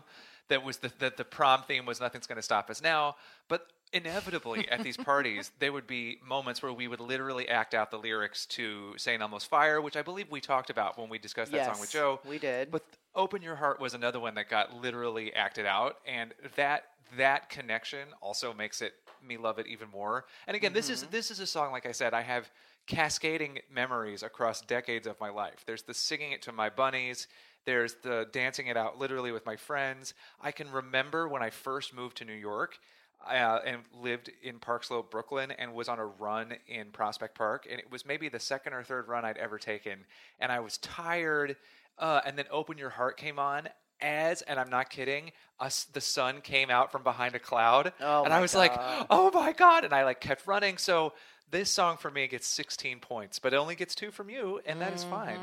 that 0.49 0.63
was 0.65 0.79
the 0.79 0.93
that 0.99 1.17
the 1.17 1.25
prom 1.25 1.63
theme 1.65 1.87
was 1.87 2.01
nothing's 2.01 2.27
going 2.27 2.37
to 2.37 2.43
stop 2.43 2.71
us 2.71 2.83
now. 2.83 3.17
But 3.49 3.67
inevitably 3.93 4.69
at 4.69 4.83
these 4.83 4.97
parties, 4.97 5.53
there 5.61 5.73
would 5.73 5.87
be 5.87 6.19
moments 6.27 6.63
where 6.63 6.73
we 6.73 6.89
would 6.89 7.01
literally 7.01 7.49
act 7.49 7.75
out 7.75 7.91
the 7.91 7.99
lyrics 7.99 8.45
to 8.47 8.95
"St. 8.97 9.21
Elmo's 9.23 9.45
Fire," 9.45 9.81
which 9.81 9.97
I 9.97 10.03
believe 10.03 10.31
we 10.31 10.41
talked 10.41 10.71
about 10.71 10.99
when 10.99 11.09
we 11.09 11.19
discussed 11.19 11.53
that 11.53 11.67
song 11.67 11.81
with 11.81 11.91
Joe. 11.91 12.21
we 12.29 12.39
did. 12.39 12.71
But 12.71 12.83
"Open 13.15 13.43
Your 13.43 13.57
Heart" 13.57 13.81
was 13.81 13.95
another 13.95 14.21
one 14.21 14.35
that 14.35 14.49
got 14.49 14.75
literally 14.75 15.33
acted 15.35 15.67
out, 15.67 15.97
and 16.07 16.33
that 16.57 16.85
that 17.17 17.49
connection 17.49 18.09
also 18.21 18.53
makes 18.53 18.83
it 18.83 18.95
me 19.23 19.37
love 19.37 19.59
it 19.59 19.67
even 19.69 19.89
more. 19.91 20.25
And 20.47 20.57
again, 20.57 20.73
this 20.73 20.87
Mm-hmm. 20.87 21.05
is 21.05 21.11
this 21.11 21.31
is 21.31 21.41
a 21.41 21.47
song 21.47 21.73
like 21.73 21.87
I 21.87 21.93
said, 21.93 22.13
I 22.13 22.23
have 22.23 22.51
cascading 22.87 23.61
memories 23.73 24.23
across 24.23 24.61
decades 24.61 25.07
of 25.07 25.19
my 25.21 25.31
life. 25.31 25.65
There's 25.67 25.83
the 25.85 25.95
singing 25.95 26.33
it 26.33 26.43
to 26.43 26.53
my 26.53 26.69
bunnies. 26.69 27.29
There's 27.67 27.95
the 28.03 28.27
dancing 28.33 28.67
it 28.67 28.77
out 28.77 28.99
literally 28.99 29.33
with 29.33 29.47
my 29.47 29.57
friends. 29.57 30.15
I 30.41 30.53
can 30.53 30.71
remember 30.71 31.29
when 31.29 31.43
I 31.43 31.51
first 31.51 31.95
moved 31.95 32.19
to 32.19 32.25
New 32.25 32.35
York 32.35 32.79
uh, 33.27 33.61
and 33.65 33.79
lived 34.03 34.31
in 34.43 34.59
Park 34.59 34.85
Slope, 34.85 35.11
Brooklyn, 35.11 35.51
and 35.51 35.75
was 35.75 35.89
on 35.89 35.99
a 35.99 36.07
run 36.07 36.55
in 36.69 36.91
Prospect 36.91 37.37
Park. 37.37 37.67
And 37.71 37.79
it 37.79 37.91
was 37.91 38.05
maybe 38.05 38.29
the 38.29 38.41
second 38.41 38.75
or 38.75 38.83
third 38.83 39.09
run 39.09 39.25
I'd 39.25 39.39
ever 39.39 39.59
taken. 39.59 40.01
And 40.41 40.53
I 40.53 40.61
was 40.61 40.79
tired. 40.79 41.57
Uh, 41.99 42.21
and 42.27 42.37
then 42.37 42.47
Open 42.51 42.77
Your 42.79 42.91
Heart 42.91 43.17
came 43.17 43.39
on. 43.39 43.69
As, 44.01 44.43
and 44.43 44.61
I'm 44.61 44.69
not 44.69 44.91
kidding, 44.91 45.31
us, 45.59 45.85
the 45.85 46.01
sun 46.01 46.43
came 46.43 46.69
out 46.69 46.93
from 46.93 47.05
behind 47.05 47.35
a 47.35 47.39
cloud. 47.39 47.93
Oh 48.01 48.25
and 48.25 48.35
I 48.35 48.41
was 48.41 48.55
like, 48.55 48.73
oh 49.09 49.31
my 49.33 49.53
God. 49.53 49.85
And 49.85 49.95
I 49.95 50.05
like 50.05 50.21
kept 50.21 50.47
running. 50.47 50.77
So 50.77 51.15
this 51.51 51.71
song 51.71 51.97
for 51.97 52.11
me 52.11 52.27
gets 52.27 52.47
16 52.49 52.99
points, 52.99 53.39
but 53.39 53.55
it 53.55 53.57
only 53.57 53.77
gets 53.77 53.95
two 53.95 54.11
from 54.11 54.29
you. 54.29 54.61
And 54.67 54.81
that 54.83 54.93
is 54.93 55.05
fine. 55.05 55.39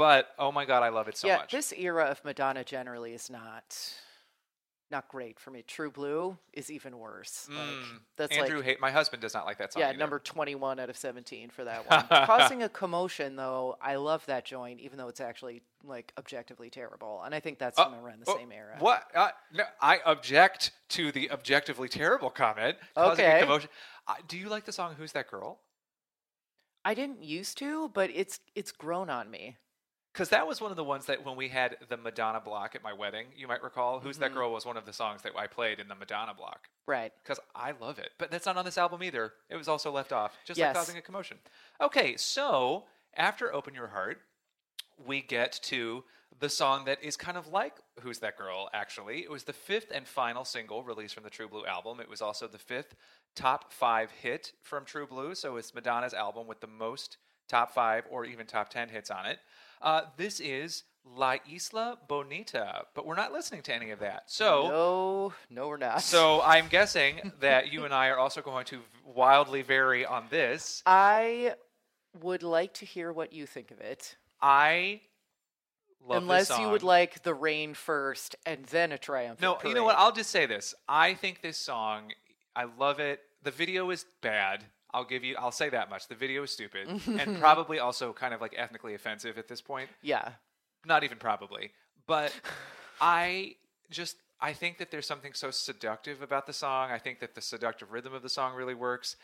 But 0.00 0.28
oh 0.38 0.50
my 0.50 0.64
God, 0.64 0.82
I 0.82 0.88
love 0.88 1.08
it 1.08 1.18
so 1.18 1.28
yeah, 1.28 1.36
much. 1.36 1.52
this 1.52 1.74
era 1.76 2.04
of 2.06 2.24
Madonna 2.24 2.64
generally 2.64 3.12
is 3.12 3.28
not 3.28 3.76
not 4.90 5.08
great 5.08 5.38
for 5.38 5.50
me. 5.50 5.62
True 5.62 5.90
Blue 5.90 6.38
is 6.54 6.70
even 6.70 6.98
worse. 6.98 7.46
Like, 7.50 7.58
that's 8.16 8.32
Mm. 8.34 8.40
Andrew, 8.40 8.56
like 8.56 8.64
hate, 8.64 8.80
my 8.80 8.90
husband 8.90 9.20
does 9.20 9.34
not 9.34 9.44
like 9.44 9.58
that 9.58 9.74
song. 9.74 9.80
yeah, 9.82 9.90
either. 9.90 9.98
number 9.98 10.18
21 10.18 10.80
out 10.80 10.88
of 10.88 10.96
17 10.96 11.50
for 11.50 11.64
that 11.64 11.86
one. 11.90 12.06
Causing 12.26 12.62
a 12.62 12.68
commotion 12.70 13.36
though, 13.36 13.76
I 13.82 13.96
love 13.96 14.24
that 14.24 14.46
joint 14.46 14.80
even 14.80 14.96
though 14.96 15.08
it's 15.08 15.20
actually 15.20 15.60
like 15.84 16.14
objectively 16.16 16.70
terrible. 16.70 17.20
And 17.22 17.34
I 17.34 17.40
think 17.40 17.58
that's 17.58 17.78
from 17.78 17.94
around 17.94 18.24
the 18.24 18.30
Oh, 18.30 18.36
same 18.38 18.52
era. 18.52 18.76
What? 18.78 19.02
Uh, 19.14 19.28
no, 19.52 19.64
I 19.82 20.00
object 20.06 20.70
to 20.96 21.12
the 21.12 21.30
objectively 21.30 21.90
terrible 21.90 22.30
comment. 22.30 22.78
causing 22.94 23.26
a 23.26 23.40
commotion. 23.40 23.68
Uh, 24.08 24.14
do 24.26 24.38
you 24.38 24.48
like 24.48 24.64
the 24.64 24.72
song 24.72 24.94
"Who's 24.96 25.12
That 25.12 25.30
Girl"? 25.30 25.60
I 26.86 26.94
didn't 26.94 27.22
used 27.22 27.58
to, 27.58 27.90
but 27.90 28.08
it's 28.14 28.40
it's 28.54 28.72
grown 28.72 29.10
on 29.10 29.30
me. 29.30 29.58
Because 30.12 30.30
that 30.30 30.46
was 30.48 30.60
one 30.60 30.70
of 30.72 30.76
the 30.76 30.82
ones 30.84 31.06
that 31.06 31.24
when 31.24 31.36
we 31.36 31.48
had 31.48 31.76
the 31.88 31.96
Madonna 31.96 32.40
block 32.40 32.74
at 32.74 32.82
my 32.82 32.92
wedding, 32.92 33.26
you 33.36 33.46
might 33.46 33.62
recall. 33.62 34.00
"Who's 34.00 34.16
Mm-hmm. 34.16 34.22
That 34.22 34.34
Girl" 34.34 34.52
was 34.52 34.66
one 34.66 34.76
of 34.76 34.84
the 34.84 34.92
songs 34.92 35.22
that 35.22 35.32
I 35.36 35.46
played 35.46 35.78
in 35.78 35.86
the 35.88 35.94
Madonna 35.94 36.34
block. 36.34 36.68
Right. 36.86 37.12
because 37.22 37.38
I 37.54 37.72
love 37.80 37.98
it. 38.00 38.10
But 38.18 38.30
that's 38.32 38.46
not 38.46 38.56
on 38.56 38.64
this 38.64 38.76
album 38.78 39.02
either. 39.04 39.34
It 39.48 39.56
was 39.56 39.68
also 39.68 39.92
left 39.92 40.12
off, 40.12 40.36
just 40.44 40.58
Yes. 40.58 40.74
like 40.74 40.84
causing 40.84 40.96
a 40.98 41.02
commotion. 41.02 41.38
Okay, 41.80 42.16
so 42.16 42.86
after 43.14 43.54
"Open 43.54 43.72
Your 43.74 43.88
Heart," 43.88 44.20
we 44.98 45.20
get 45.22 45.52
to 45.64 46.04
the 46.38 46.48
song 46.48 46.84
that 46.86 47.02
is 47.02 47.16
kind 47.16 47.36
of 47.36 47.46
like 47.48 47.76
"Who's 48.00 48.18
That 48.18 48.36
Girl." 48.36 48.68
Actually, 48.72 49.22
it 49.22 49.30
was 49.30 49.44
the 49.44 49.52
fifth 49.52 49.92
and 49.94 50.08
final 50.08 50.44
single 50.44 50.82
released 50.82 51.14
from 51.14 51.22
the 51.24 51.30
True 51.30 51.48
Blue 51.48 51.66
album. 51.66 52.00
It 52.00 52.08
was 52.08 52.20
also 52.20 52.48
the 52.48 52.58
fifth 52.58 52.96
top 53.36 53.72
five 53.72 54.10
hit 54.10 54.52
from 54.62 54.84
True 54.84 55.06
Blue, 55.06 55.36
so 55.36 55.56
it's 55.56 55.72
Madonna's 55.72 56.14
album 56.14 56.48
with 56.48 56.60
the 56.60 56.66
most 56.66 57.16
top 57.48 57.72
five 57.72 58.04
or 58.10 58.24
even 58.24 58.46
top 58.46 58.70
ten 58.70 58.88
hits 58.88 59.10
on 59.10 59.26
it. 59.26 59.38
Uh, 59.80 60.02
this 60.16 60.40
is 60.40 60.84
La 61.04 61.36
Isla 61.50 61.98
Bonita, 62.06 62.84
but 62.94 63.06
we're 63.06 63.16
not 63.16 63.32
listening 63.32 63.62
to 63.62 63.74
any 63.74 63.90
of 63.90 64.00
that. 64.00 64.24
So. 64.26 64.68
No, 64.68 65.32
no, 65.48 65.68
we're 65.68 65.76
not. 65.78 66.02
So 66.02 66.42
I'm 66.44 66.68
guessing 66.68 67.32
that 67.40 67.72
you 67.72 67.84
and 67.84 67.94
I 67.94 68.08
are 68.08 68.18
also 68.18 68.42
going 68.42 68.66
to 68.66 68.80
wildly 69.04 69.62
vary 69.62 70.04
on 70.04 70.26
this. 70.30 70.82
I 70.86 71.54
would 72.20 72.42
like 72.42 72.74
to 72.74 72.84
hear 72.84 73.12
what 73.12 73.32
you 73.32 73.46
think 73.46 73.70
of 73.70 73.80
it. 73.80 74.16
I 74.42 75.00
love 76.06 76.22
Unless 76.22 76.58
you 76.58 76.68
would 76.68 76.82
like 76.82 77.22
the 77.22 77.34
rain 77.34 77.74
first 77.74 78.36
and 78.46 78.64
then 78.66 78.92
a 78.92 78.98
triumphant 78.98 79.40
No, 79.40 79.68
you 79.68 79.74
know 79.74 79.84
what? 79.84 79.96
I'll 79.96 80.12
just 80.12 80.30
say 80.30 80.46
this. 80.46 80.74
I 80.88 81.14
think 81.14 81.40
this 81.40 81.56
song, 81.56 82.12
I 82.54 82.64
love 82.78 83.00
it. 83.00 83.20
The 83.42 83.50
video 83.50 83.90
is 83.90 84.04
bad. 84.20 84.64
I'll 84.92 85.04
give 85.04 85.24
you. 85.24 85.36
I'll 85.38 85.52
say 85.52 85.68
that 85.70 85.90
much. 85.90 86.08
The 86.08 86.14
video 86.14 86.42
is 86.42 86.50
stupid 86.50 86.88
and 87.06 87.38
probably 87.38 87.78
also 87.78 88.12
kind 88.12 88.34
of 88.34 88.40
like 88.40 88.54
ethnically 88.56 88.94
offensive 88.94 89.38
at 89.38 89.48
this 89.48 89.60
point. 89.60 89.90
Yeah. 90.02 90.30
Not 90.86 91.04
even 91.04 91.18
probably, 91.18 91.72
but 92.06 92.32
I 93.00 93.56
just 93.90 94.16
I 94.40 94.52
think 94.52 94.78
that 94.78 94.90
there's 94.90 95.06
something 95.06 95.34
so 95.34 95.50
seductive 95.50 96.22
about 96.22 96.46
the 96.46 96.52
song. 96.52 96.90
I 96.90 96.98
think 96.98 97.20
that 97.20 97.34
the 97.34 97.42
seductive 97.42 97.92
rhythm 97.92 98.14
of 98.14 98.22
the 98.22 98.28
song 98.28 98.54
really 98.54 98.74
works. 98.74 99.16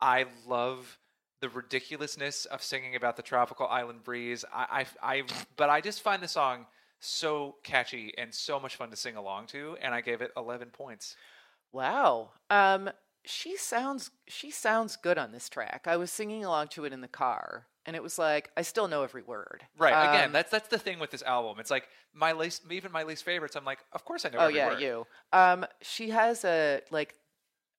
I 0.00 0.26
love 0.46 0.98
the 1.40 1.48
ridiculousness 1.48 2.46
of 2.46 2.62
singing 2.62 2.96
about 2.96 3.16
the 3.16 3.22
tropical 3.22 3.66
island 3.68 4.02
breeze. 4.02 4.44
I, 4.52 4.86
I, 5.02 5.16
I 5.16 5.22
but 5.56 5.70
I 5.70 5.80
just 5.80 6.02
find 6.02 6.22
the 6.22 6.28
song 6.28 6.66
so 7.00 7.56
catchy 7.62 8.14
and 8.16 8.34
so 8.34 8.58
much 8.58 8.76
fun 8.76 8.90
to 8.90 8.96
sing 8.96 9.16
along 9.16 9.46
to, 9.48 9.76
and 9.80 9.94
I 9.94 10.00
gave 10.00 10.22
it 10.22 10.32
11 10.36 10.68
points. 10.70 11.16
Wow. 11.72 12.30
Um, 12.50 12.90
she 13.24 13.56
sounds 13.56 14.10
she 14.26 14.50
sounds 14.50 14.96
good 14.96 15.18
on 15.18 15.32
this 15.32 15.48
track. 15.48 15.84
I 15.86 15.96
was 15.96 16.10
singing 16.10 16.44
along 16.44 16.68
to 16.68 16.84
it 16.84 16.92
in 16.92 17.00
the 17.00 17.08
car, 17.08 17.66
and 17.86 17.96
it 17.96 18.02
was 18.02 18.18
like 18.18 18.50
I 18.56 18.62
still 18.62 18.88
know 18.88 19.02
every 19.02 19.22
word. 19.22 19.62
Right. 19.78 20.10
Again, 20.10 20.26
Um, 20.26 20.32
that's 20.32 20.50
that's 20.50 20.68
the 20.68 20.78
thing 20.78 20.98
with 20.98 21.10
this 21.10 21.22
album. 21.22 21.58
It's 21.60 21.70
like 21.70 21.88
my 22.12 22.32
least, 22.32 22.62
even 22.70 22.92
my 22.92 23.02
least 23.02 23.24
favorites. 23.24 23.56
I'm 23.56 23.64
like, 23.64 23.78
of 23.92 24.04
course 24.04 24.24
I 24.24 24.30
know. 24.30 24.38
oh 24.40 24.48
yeah, 24.48 24.68
word. 24.68 24.80
you. 24.80 25.06
Um, 25.32 25.66
she 25.82 26.10
has 26.10 26.44
a 26.44 26.80
like. 26.90 27.14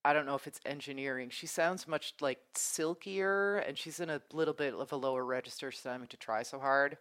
I 0.04 0.14
don't 0.14 0.28
know 0.28 0.36
if 0.36 0.46
it's 0.46 0.60
engineering. 0.68 1.32
She 1.32 1.48
sounds 1.48 1.88
much 1.88 2.14
like 2.22 2.38
silkier, 2.54 3.58
and 3.58 3.76
she's 3.76 4.00
in 4.00 4.10
a 4.12 4.22
little 4.32 4.54
bit 4.54 4.76
of 4.76 4.92
a 4.92 4.96
lower 4.96 5.26
register, 5.26 5.72
so 5.72 5.90
I 5.90 5.98
don't 5.98 6.10
to 6.12 6.18
try 6.18 6.44
so 6.44 6.60
hard. 6.60 6.98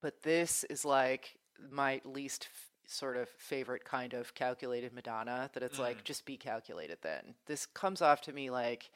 But 0.00 0.22
this 0.22 0.64
is 0.64 0.84
like 0.84 1.36
my 1.70 2.00
least 2.04 2.48
sort 2.86 3.16
of 3.16 3.28
favorite 3.38 3.84
kind 3.84 4.14
of 4.14 4.34
calculated 4.34 4.92
Madonna. 4.92 5.50
That 5.54 5.62
it's 5.62 5.76
Mm. 5.78 5.82
like 5.82 6.04
just 6.04 6.24
be 6.24 6.36
calculated. 6.36 6.98
Then 7.02 7.34
this 7.46 7.66
comes 7.66 8.00
off 8.00 8.20
to 8.22 8.32
me 8.32 8.48
like 8.50 8.90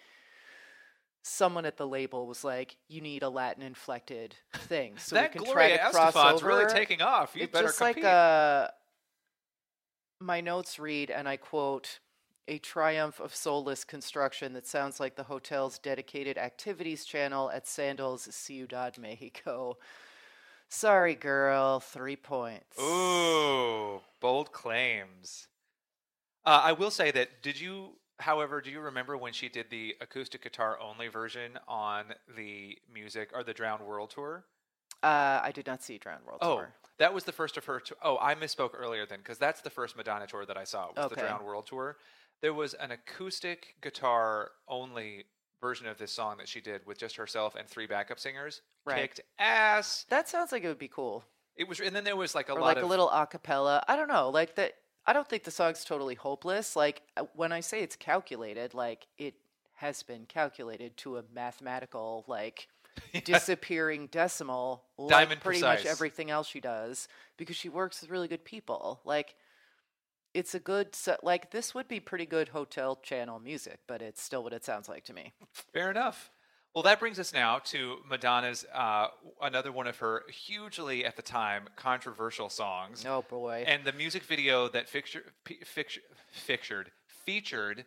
someone 1.22 1.66
at 1.66 1.76
the 1.76 1.86
label 1.86 2.26
was 2.26 2.44
like, 2.44 2.76
"You 2.88 3.00
need 3.00 3.22
a 3.22 3.28
Latin 3.28 3.62
inflected 3.62 4.36
thing, 4.54 4.96
so 4.96 5.16
that 5.16 5.30
we 5.34 5.38
can 5.40 5.44
Gloria 5.44 5.76
try 5.76 5.86
to 5.86 5.92
cross 5.92 6.14
Estefan's 6.14 6.42
over." 6.42 6.46
really 6.48 6.72
taking 6.72 7.02
off. 7.02 7.34
You 7.36 7.42
it's 7.44 7.52
better 7.52 7.66
just 7.66 7.78
compete. 7.78 8.04
like 8.04 8.12
uh 8.12 8.68
my 10.22 10.40
notes 10.40 10.78
read 10.78 11.10
and 11.10 11.26
i 11.28 11.36
quote 11.36 11.98
a 12.46 12.58
triumph 12.58 13.20
of 13.20 13.34
soulless 13.34 13.84
construction 13.84 14.52
that 14.52 14.66
sounds 14.66 15.00
like 15.00 15.16
the 15.16 15.22
hotel's 15.24 15.78
dedicated 15.78 16.36
activities 16.36 17.04
channel 17.06 17.50
at 17.50 17.66
sandals 17.66 18.28
ciudad 18.34 18.98
mexico 18.98 19.78
sorry 20.70 21.14
girl 21.14 21.80
three 21.80 22.16
points 22.16 22.78
Ooh, 22.80 24.00
bold 24.20 24.52
claims. 24.52 25.48
Uh, 26.46 26.62
I 26.64 26.72
will 26.72 26.90
say 26.90 27.10
that. 27.10 27.42
Did 27.42 27.60
you, 27.60 27.90
however, 28.18 28.62
do 28.62 28.70
you 28.70 28.80
remember 28.80 29.14
when 29.18 29.34
she 29.34 29.50
did 29.50 29.66
the 29.68 29.94
acoustic 30.00 30.42
guitar 30.42 30.78
only 30.80 31.08
version 31.08 31.58
on 31.68 32.06
the 32.34 32.78
music 32.92 33.30
or 33.34 33.44
the 33.44 33.52
Drowned 33.52 33.82
World 33.86 34.08
tour? 34.10 34.44
uh, 35.02 35.40
i 35.42 35.50
did 35.54 35.66
not 35.66 35.82
see 35.82 35.96
drowned 35.96 36.22
world 36.26 36.38
Oh, 36.42 36.56
tour 36.56 36.68
that 36.98 37.14
was 37.14 37.24
the 37.24 37.32
first 37.32 37.56
of 37.56 37.64
her. 37.64 37.80
Tour. 37.80 37.96
Oh, 38.02 38.18
I 38.20 38.34
misspoke 38.34 38.72
earlier 38.74 39.06
then 39.06 39.18
because 39.20 39.38
that's 39.38 39.62
the 39.62 39.70
first 39.70 39.96
Madonna 39.96 40.26
tour 40.26 40.44
that 40.44 40.58
I 40.58 40.64
saw. 40.64 40.88
Was 40.94 41.08
the 41.10 41.16
Drowned 41.16 41.44
World 41.44 41.66
tour. 41.66 41.96
There 42.42 42.52
was 42.54 42.74
an 42.74 42.90
acoustic 42.90 43.76
guitar 43.82 44.50
only 44.68 45.24
version 45.62 45.86
of 45.86 45.96
this 45.98 46.12
song 46.12 46.36
that 46.38 46.48
she 46.48 46.60
did 46.60 46.82
with 46.86 46.98
just 46.98 47.16
herself 47.16 47.54
and 47.54 47.66
three 47.68 47.86
backup 47.86 48.18
singers. 48.18 48.60
Right. 48.90 49.02
Kicked 49.02 49.20
ass. 49.38 50.06
that 50.10 50.28
sounds 50.28 50.52
like 50.52 50.64
it 50.64 50.68
would 50.68 50.78
be 50.78 50.88
cool 50.88 51.24
It 51.56 51.68
was, 51.68 51.80
and 51.80 51.94
then 51.94 52.04
there 52.04 52.16
was 52.16 52.34
like 52.34 52.48
a 52.48 52.52
or 52.52 52.60
lot 52.60 52.66
like 52.66 52.76
of 52.78 52.82
a 52.84 52.86
little 52.86 53.10
a 53.10 53.26
cappella 53.26 53.82
i 53.88 53.96
don't 53.96 54.08
know 54.08 54.30
like 54.30 54.54
that 54.56 54.74
i 55.06 55.12
don't 55.12 55.28
think 55.28 55.44
the 55.44 55.50
song's 55.50 55.84
totally 55.84 56.14
hopeless 56.14 56.76
like 56.76 57.02
uh, 57.16 57.24
when 57.34 57.52
i 57.52 57.60
say 57.60 57.82
it's 57.82 57.96
calculated 57.96 58.74
like 58.74 59.06
it 59.18 59.34
has 59.74 60.02
been 60.02 60.26
calculated 60.26 60.96
to 60.98 61.16
a 61.16 61.24
mathematical 61.34 62.24
like 62.28 62.68
disappearing 63.24 64.08
decimal 64.10 64.84
like 64.98 65.10
Diamond 65.10 65.40
pretty 65.40 65.60
precise. 65.60 65.84
much 65.84 65.90
everything 65.90 66.30
else 66.30 66.48
she 66.48 66.60
does 66.60 67.08
because 67.36 67.56
she 67.56 67.68
works 67.68 68.00
with 68.00 68.10
really 68.10 68.28
good 68.28 68.44
people 68.44 69.00
like 69.04 69.36
it's 70.34 70.54
a 70.54 70.60
good 70.60 70.88
like 71.22 71.50
this 71.50 71.74
would 71.74 71.88
be 71.88 71.98
pretty 72.00 72.26
good 72.26 72.48
hotel 72.48 72.96
channel 72.96 73.38
music 73.40 73.78
but 73.86 74.02
it's 74.02 74.22
still 74.22 74.42
what 74.42 74.52
it 74.52 74.64
sounds 74.64 74.88
like 74.88 75.04
to 75.04 75.12
me 75.12 75.32
Fair 75.72 75.90
enough. 75.90 76.30
Well, 76.74 76.84
that 76.84 77.00
brings 77.00 77.18
us 77.18 77.32
now 77.32 77.58
to 77.66 77.96
Madonna's 78.08 78.64
uh, 78.72 79.08
another 79.42 79.72
one 79.72 79.88
of 79.88 79.98
her 79.98 80.22
hugely 80.30 81.04
at 81.04 81.16
the 81.16 81.22
time 81.22 81.64
controversial 81.74 82.48
songs, 82.48 83.04
oh 83.06 83.24
boy 83.28 83.64
and 83.66 83.84
the 83.84 83.92
music 83.92 84.22
video 84.22 84.68
that 84.68 84.88
fixture, 84.88 85.24
p- 85.44 85.58
fixture, 85.64 86.00
fixtured 86.30 86.92
featured 87.06 87.84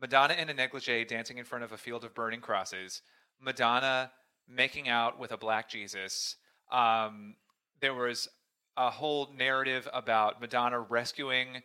Madonna 0.00 0.34
in 0.34 0.48
a 0.48 0.54
negligee 0.54 1.04
dancing 1.04 1.38
in 1.38 1.44
front 1.44 1.62
of 1.62 1.72
a 1.72 1.76
field 1.76 2.04
of 2.04 2.14
burning 2.14 2.40
crosses, 2.40 3.02
Madonna 3.40 4.10
making 4.48 4.88
out 4.88 5.18
with 5.18 5.30
a 5.30 5.36
black 5.36 5.68
Jesus. 5.68 6.36
Um, 6.72 7.36
there 7.80 7.94
was 7.94 8.28
a 8.76 8.90
whole 8.90 9.28
narrative 9.36 9.88
about 9.92 10.40
Madonna 10.40 10.80
rescuing 10.80 11.62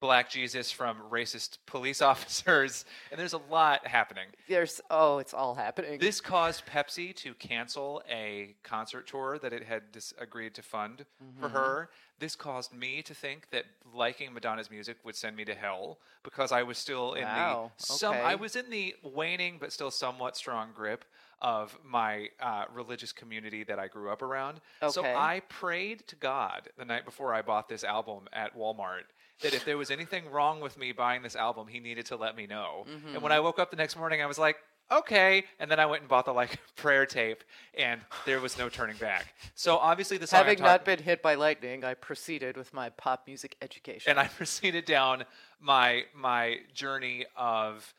Black 0.00 0.28
Jesus 0.30 0.70
from 0.70 0.98
racist 1.10 1.58
police 1.66 2.02
officers, 2.10 2.84
and 3.10 3.18
there's 3.18 3.32
a 3.32 3.40
lot 3.50 3.86
happening. 3.86 4.26
There's 4.48 4.80
oh, 4.90 5.18
it's 5.18 5.32
all 5.34 5.54
happening. 5.54 5.98
This 5.98 6.20
caused 6.20 6.66
Pepsi 6.66 7.14
to 7.16 7.32
cancel 7.34 8.02
a 8.10 8.54
concert 8.62 9.06
tour 9.06 9.38
that 9.38 9.52
it 9.52 9.64
had 9.64 9.92
dis- 9.92 10.12
agreed 10.20 10.54
to 10.54 10.62
fund 10.62 11.04
for 11.40 11.46
Mm-hmm. 11.48 11.56
her. 11.56 11.88
This 12.18 12.34
caused 12.34 12.72
me 12.74 13.02
to 13.02 13.14
think 13.14 13.50
that 13.50 13.64
liking 13.94 14.32
Madonna's 14.32 14.70
music 14.70 14.96
would 15.04 15.14
send 15.14 15.36
me 15.36 15.44
to 15.44 15.54
hell 15.54 15.98
because 16.22 16.50
I 16.50 16.62
was 16.62 16.78
still 16.78 17.12
in 17.12 17.24
Wow, 17.24 17.72
the 17.78 17.84
some. 17.84 18.14
I 18.14 18.34
was 18.36 18.56
in 18.56 18.70
the 18.70 18.94
waning 19.02 19.58
but 19.60 19.70
still 19.72 19.90
somewhat 19.90 20.34
strong 20.36 20.70
grip 20.74 21.04
of 21.42 21.78
my 21.84 22.28
uh, 22.40 22.64
religious 22.72 23.12
community 23.12 23.64
that 23.64 23.78
I 23.78 23.88
grew 23.88 24.10
up 24.10 24.22
around. 24.22 24.60
So 24.88 25.04
I 25.04 25.42
prayed 25.50 26.06
to 26.08 26.16
God 26.16 26.70
the 26.78 26.86
night 26.86 27.04
before 27.04 27.34
I 27.34 27.42
bought 27.42 27.68
this 27.68 27.84
album 27.84 28.28
at 28.32 28.56
Walmart 28.56 29.02
that 29.42 29.54
if 29.54 29.64
there 29.64 29.76
was 29.78 29.90
anything 29.90 30.30
wrong 30.30 30.60
with 30.60 30.78
me 30.78 30.92
buying 30.92 31.22
this 31.22 31.36
album, 31.36 31.66
he 31.68 31.80
needed 31.80 32.06
to 32.06 32.16
let 32.16 32.36
me 32.36 32.46
know. 32.46 32.84
And 32.86 33.02
Mm-hmm. 33.04 33.22
when 33.22 33.32
I 33.32 33.40
woke 33.40 33.58
up 33.58 33.70
the 33.70 33.76
next 33.76 33.96
morning, 33.96 34.22
I 34.22 34.26
was 34.26 34.38
like, 34.38 34.56
okay. 34.90 35.44
And 35.58 35.70
then 35.70 35.78
I 35.80 35.86
went 35.86 36.02
and 36.02 36.08
bought 36.08 36.24
the 36.24 36.32
like 36.32 36.58
prayer 36.76 37.04
tape, 37.06 37.44
and 37.76 38.00
there 38.24 38.40
was 38.40 38.56
no 38.56 38.68
turning 38.68 38.96
back. 38.96 39.34
So 39.54 39.76
obviously, 39.76 40.16
the 40.16 40.26
song 40.26 40.38
Having 40.38 40.58
talking- 40.58 40.72
not 40.72 40.84
been 40.84 41.02
hit 41.02 41.22
by 41.22 41.34
lightning, 41.34 41.84
I 41.84 41.94
proceeded 41.94 42.56
with 42.56 42.72
my 42.72 42.88
pop 42.90 43.26
music 43.26 43.56
education. 43.60 44.10
and 44.10 44.18
I 44.20 44.26
proceeded 44.38 44.84
down 44.84 45.24
my 45.60 46.04
my 46.14 46.58
journey 46.72 47.26
of, 47.36 47.92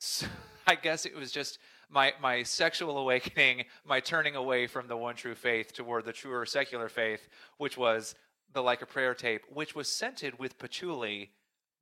I 0.66 0.74
guess 0.74 1.06
it 1.06 1.14
was 1.14 1.30
just 1.32 1.58
my 1.88 2.14
my 2.20 2.42
sexual 2.42 2.98
awakening, 2.98 3.64
my 3.84 4.00
turning 4.00 4.36
away 4.36 4.66
from 4.66 4.86
the 4.88 4.96
one 4.96 5.14
true 5.16 5.34
faith 5.34 5.72
toward 5.72 6.04
the 6.04 6.12
truer 6.12 6.46
secular 6.46 6.88
faith, 6.88 7.28
which 7.58 7.76
was 7.76 8.14
the 8.52 8.62
like 8.62 8.82
a 8.82 8.86
prayer 8.86 9.14
tape, 9.14 9.42
which 9.48 9.74
was 9.74 9.88
scented 9.90 10.38
with 10.38 10.58
patchouli, 10.58 11.32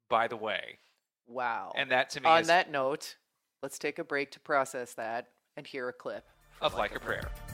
by 0.08 0.28
the 0.28 0.36
way, 0.36 0.78
wow. 1.26 1.72
and 1.76 1.90
that 1.90 2.10
to 2.10 2.20
me 2.20 2.28
On 2.28 2.40
is 2.40 2.46
that 2.48 2.70
note, 2.70 3.16
let's 3.62 3.78
take 3.78 3.98
a 3.98 4.04
break 4.04 4.30
to 4.32 4.40
process 4.40 4.94
that 4.94 5.28
and 5.56 5.66
hear 5.66 5.88
a 5.88 5.92
clip. 5.92 6.24
of 6.60 6.74
like 6.74 6.94
a 6.94 7.00
prayer. 7.00 7.22
Life 7.24 7.47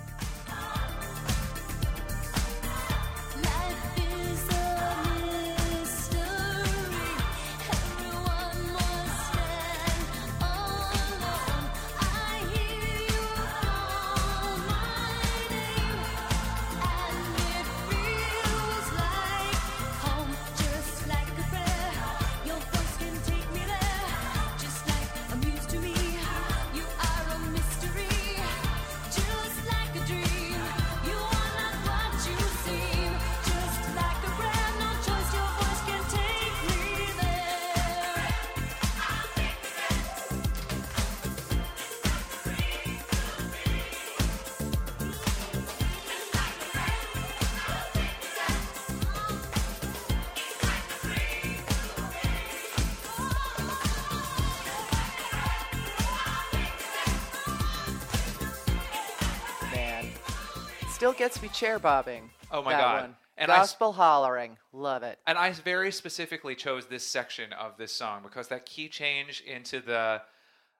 gets 61.16 61.42
me 61.42 61.48
chair 61.48 61.78
bobbing. 61.78 62.30
Oh 62.50 62.62
my 62.62 62.72
that 62.72 62.80
God. 62.80 63.00
One. 63.02 63.16
And 63.36 63.50
I 63.50 63.56
Gospel 63.56 63.92
hollering, 63.92 64.58
love 64.72 65.02
it. 65.02 65.18
And 65.26 65.36
I 65.36 65.50
very 65.50 65.90
specifically 65.90 66.54
chose 66.54 66.86
this 66.86 67.04
section 67.04 67.52
of 67.52 67.76
this 67.76 67.92
song 67.92 68.20
because 68.22 68.48
that 68.48 68.64
key 68.64 68.88
change 68.88 69.42
into 69.44 69.80
the, 69.80 70.22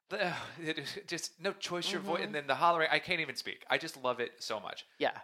the 0.09 0.33
just 1.07 1.33
no 1.41 1.53
choice 1.53 1.91
your 1.91 2.01
voice, 2.01 2.23
and 2.23 2.35
then 2.35 2.47
the 2.47 2.55
hollering. 2.55 2.89
I 2.93 3.01
can't 3.01 3.21
even 3.21 3.35
speak. 3.35 3.65
I 3.69 3.79
just 3.79 4.03
love 4.03 4.21
it 4.21 4.33
so 4.39 4.61
much. 4.61 4.87
Yeah, 4.99 5.19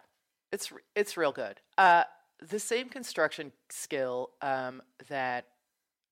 it's 0.51 0.71
it's 0.95 1.15
real 1.15 1.31
good. 1.31 1.61
Uh, 1.77 2.03
the 2.41 2.59
same 2.59 2.89
construction 2.89 3.53
skill 3.69 4.31
um, 4.41 4.81
that 5.07 5.45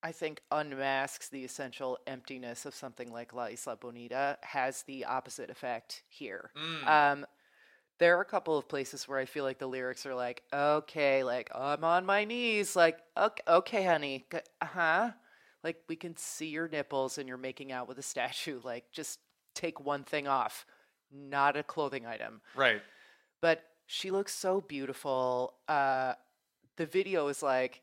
I 0.01 0.13
think 0.13 0.41
unmasks 0.51 1.29
the 1.29 1.43
essential 1.43 1.97
emptiness 2.07 2.65
of 2.65 2.73
something 2.73 3.11
like 3.11 3.33
La 3.33 3.47
Isla 3.47 3.75
Bonita 3.75 4.37
has 4.41 4.83
the 4.83 5.03
opposite 5.05 5.49
effect 5.49 6.03
here. 6.07 6.51
Um, 6.87 7.25
there 7.99 8.17
are 8.17 8.21
a 8.21 8.25
couple 8.25 8.57
of 8.57 8.67
places 8.67 9.07
where 9.07 9.19
I 9.19 9.25
feel 9.25 9.43
like 9.43 9.59
the 9.59 9.67
lyrics 9.67 10.05
are 10.05 10.15
like, 10.15 10.43
okay, 10.53 11.23
like 11.23 11.49
I'm 11.53 11.83
on 11.83 12.05
my 12.05 12.25
knees, 12.25 12.75
like 12.75 12.99
okay, 13.17 13.43
okay 13.47 13.83
honey, 13.85 14.25
uh 14.33 14.65
huh, 14.65 15.11
like 15.63 15.77
we 15.87 15.95
can 15.95 16.15
see 16.17 16.47
your 16.47 16.67
nipples 16.67 17.17
and 17.17 17.27
you're 17.27 17.37
making 17.37 17.71
out 17.71 17.87
with 17.87 17.97
a 17.99 18.03
statue. 18.13 18.59
Like 18.63 18.85
just 18.91 19.19
take 19.55 19.79
one 19.79 20.03
thing 20.03 20.27
off, 20.27 20.65
not 21.11 21.57
a 21.57 21.63
clothing 21.63 22.05
item 22.05 22.41
Right. 22.55 22.81
but 23.41 23.63
she 23.87 24.11
looks 24.11 24.33
so 24.33 24.61
beautiful. 24.61 25.55
Uh, 25.67 26.13
the 26.77 26.85
video 26.85 27.27
is 27.27 27.41
like, 27.43 27.81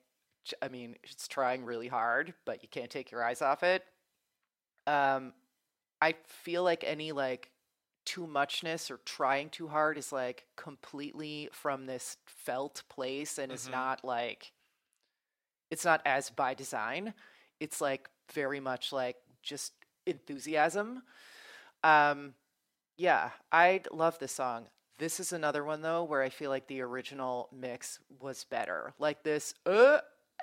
I 0.62 0.68
mean, 0.68 0.96
it's 1.02 1.28
trying 1.28 1.64
really 1.64 1.88
hard, 1.88 2.34
but 2.44 2.62
you 2.62 2.68
can't 2.68 2.90
take 2.90 3.10
your 3.10 3.24
eyes 3.24 3.42
off 3.42 3.62
it. 3.62 3.84
Um, 4.86 5.32
I 6.00 6.14
feel 6.26 6.62
like 6.62 6.84
any 6.86 7.12
like 7.12 7.50
too 8.06 8.26
muchness 8.26 8.90
or 8.90 8.98
trying 9.04 9.50
too 9.50 9.68
hard 9.68 9.98
is 9.98 10.12
like 10.12 10.46
completely 10.56 11.50
from 11.52 11.84
this 11.86 12.16
felt 12.26 12.82
place 12.88 13.38
and 13.38 13.52
is 13.52 13.68
Mhm. 13.68 13.72
not 13.72 14.04
like 14.04 14.52
it's 15.70 15.84
not 15.84 16.00
as 16.06 16.30
by 16.30 16.54
design. 16.54 17.14
It's 17.60 17.80
like 17.80 18.08
very 18.32 18.60
much 18.60 18.92
like 18.92 19.16
just 19.42 19.72
enthusiasm. 20.06 21.02
Um, 21.82 22.34
yeah, 22.96 23.30
I 23.52 23.82
love 23.92 24.18
this 24.18 24.32
song. 24.32 24.68
This 24.98 25.20
is 25.20 25.32
another 25.32 25.64
one 25.64 25.82
though 25.82 26.04
where 26.04 26.22
I 26.22 26.30
feel 26.30 26.50
like 26.50 26.66
the 26.68 26.80
original 26.82 27.48
mix 27.52 27.98
was 28.20 28.44
better. 28.44 28.94
Like 28.98 29.22
this, 29.24 29.54
uh, 29.66 29.98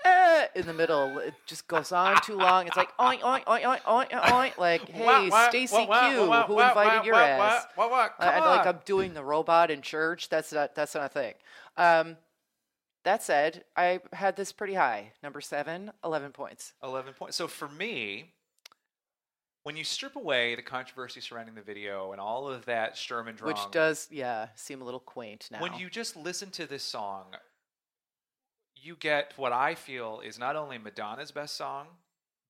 eh, 0.06 0.48
in 0.56 0.66
the 0.66 0.74
middle, 0.74 1.18
it 1.20 1.34
just 1.46 1.68
goes 1.68 1.92
on 1.92 2.20
too 2.22 2.36
long. 2.36 2.68
It's 2.68 2.78
like 2.78 2.96
oink 2.98 3.22
oink 3.22 3.46
oink 3.46 3.64
oink 3.64 3.82
oink 3.82 4.10
oink. 4.10 4.58
Like, 4.58 4.88
hey, 4.90 5.30
Stacey 5.50 5.86
Q, 5.86 6.34
who 6.48 6.60
invited 6.60 7.06
your 7.06 7.16
ass? 7.16 7.66
What? 7.76 7.92
What? 7.92 8.14
I, 8.20 8.40
I 8.40 8.56
like 8.56 8.68
I'm 8.68 8.80
doing 8.86 9.14
the 9.14 9.24
robot 9.24 9.72
in 9.72 9.82
church. 9.82 10.30
That's 10.30 10.52
not 10.52 10.76
that's 10.76 10.96
not 10.96 11.06
a 11.06 11.10
thing. 11.10 11.34
Um, 11.78 12.18
that 13.04 13.22
said, 13.22 13.66
I 13.76 14.00
had 14.14 14.36
this 14.36 14.52
pretty 14.52 14.76
high. 14.76 15.12
Number 15.22 15.42
seven, 15.42 15.92
11 16.06 16.32
points. 16.32 16.74
11 16.82 17.14
points. 17.14 17.36
So 17.36 17.48
for 17.48 17.68
me, 17.68 18.32
when 19.64 19.76
you 19.76 19.84
strip 19.84 20.16
away 20.16 20.56
the 20.56 20.62
controversy 20.62 21.20
surrounding 21.20 21.56
the 21.56 21.62
video 21.62 22.12
and 22.12 22.22
all 22.22 22.48
of 22.48 22.66
that 22.66 22.98
Sturm 22.98 23.28
and 23.28 23.38
Drang, 23.38 23.48
Which 23.48 23.72
does, 23.72 24.08
yeah, 24.10 24.48
seem 24.56 24.82
a 24.82 24.86
little 24.86 25.00
quaint 25.02 25.50
now. 25.52 25.62
when 25.62 25.74
you 25.74 25.90
just 25.90 26.16
listen 26.16 26.50
to 26.52 26.66
this 26.66 26.84
song, 26.84 27.26
you 28.84 28.96
get 28.96 29.34
what 29.38 29.52
I 29.54 29.76
feel 29.76 30.22
is 30.24 30.38
not 30.38 30.56
only 30.56 30.78
Madonna's 30.78 31.32
best 31.32 31.56
song, 31.56 31.88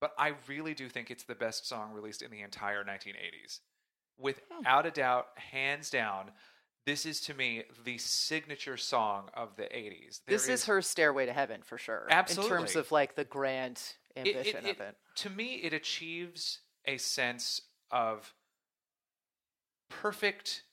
but 0.02 0.14
I 0.18 0.34
really 0.48 0.74
do 0.74 0.90
think 0.90 1.12
it's 1.12 1.24
the 1.24 1.36
best 1.36 1.68
song 1.68 1.94
released 1.94 2.22
in 2.22 2.32
the 2.32 2.42
entire 2.42 2.84
1980s. 2.84 3.60
Without 4.18 4.86
a 4.86 4.92
doubt, 4.92 5.28
hands 5.36 5.90
down, 5.90 6.32
this 6.86 7.06
is 7.06 7.22
to 7.22 7.34
me 7.34 7.64
the 7.86 7.98
signature 7.98 8.78
song 8.78 9.30
of 9.34 9.56
the 9.56 9.64
80s. 9.64 10.22
this 10.28 10.50
is 10.50 10.66
her 10.66 10.82
stairway 10.82 11.26
to 11.26 11.34
heaven 11.34 11.62
for 11.64 11.78
sure. 11.78 12.08
Absolutely. 12.10 12.52
In 12.52 12.58
terms 12.60 12.76
of 12.76 12.92
like 12.92 13.16
the 13.16 13.24
grand 13.26 13.82
it- 14.16 14.28
it- 14.28 14.36
ambition 14.36 14.66
it- 14.66 14.72
of 14.72 14.82
it. 14.82 14.98
To 15.18 15.30
me, 15.30 15.56
it 15.56 15.74
achieves 15.74 16.60
a 16.86 16.98
sense 16.98 17.62
of 17.92 18.34
perfect 19.90 20.64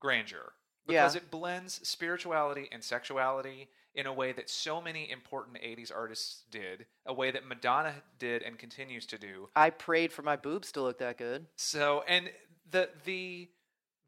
grandeur 0.00 0.54
because 0.86 1.14
Yeah. 1.14 1.20
it 1.22 1.30
blends 1.30 1.86
spirituality 1.86 2.68
and 2.72 2.82
sexuality 2.82 3.70
in 3.94 4.06
a 4.06 4.12
way 4.12 4.32
that 4.32 4.50
so 4.50 4.80
many 4.80 5.10
important 5.10 5.56
80s 5.56 5.94
artists 5.94 6.42
did, 6.50 6.86
a 7.06 7.14
way 7.14 7.30
that 7.30 7.46
Madonna 7.46 7.94
did 8.18 8.42
and 8.42 8.58
continues 8.58 9.06
to 9.06 9.18
do. 9.18 9.48
I 9.54 9.70
prayed 9.70 10.12
for 10.12 10.22
my 10.22 10.36
boobs 10.36 10.72
to 10.72 10.82
look 10.82 10.98
that 10.98 11.18
good. 11.18 11.46
So, 11.56 12.02
and 12.08 12.30
the 12.70 12.90
the 13.04 13.48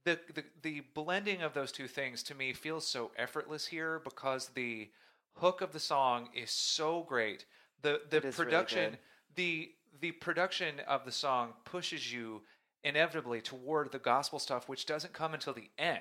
the 0.05 0.18
the, 0.34 0.45
the 0.62 0.82
blending 0.95 1.43
of 1.43 1.55
those 1.55 1.72
two 1.72 1.87
things 1.87 2.22
to 2.24 2.34
me 2.34 2.53
feels 2.53 2.87
so 2.87 3.11
effortless 3.16 3.66
here 3.66 4.01
because 4.03 4.49
the 4.55 4.91
hook 5.34 5.61
of 5.61 5.72
the 5.72 5.80
song 5.80 6.28
is 6.34 6.51
so 6.51 7.05
great. 7.09 7.45
The 7.82 8.01
the 8.11 8.20
really 8.20 8.32
production 8.32 8.91
good. 8.91 8.99
the 9.37 9.70
the 10.01 10.12
production 10.12 10.80
of 10.87 11.05
the 11.05 11.12
song 11.12 11.53
pushes 11.64 12.12
you 12.12 12.43
inevitably 12.84 13.41
toward 13.41 13.91
the 13.91 13.99
gospel 13.99 14.39
stuff 14.39 14.68
which 14.68 14.87
doesn't 14.87 15.12
come 15.12 15.34
until 15.34 15.53
the 15.53 15.70
end. 15.78 16.01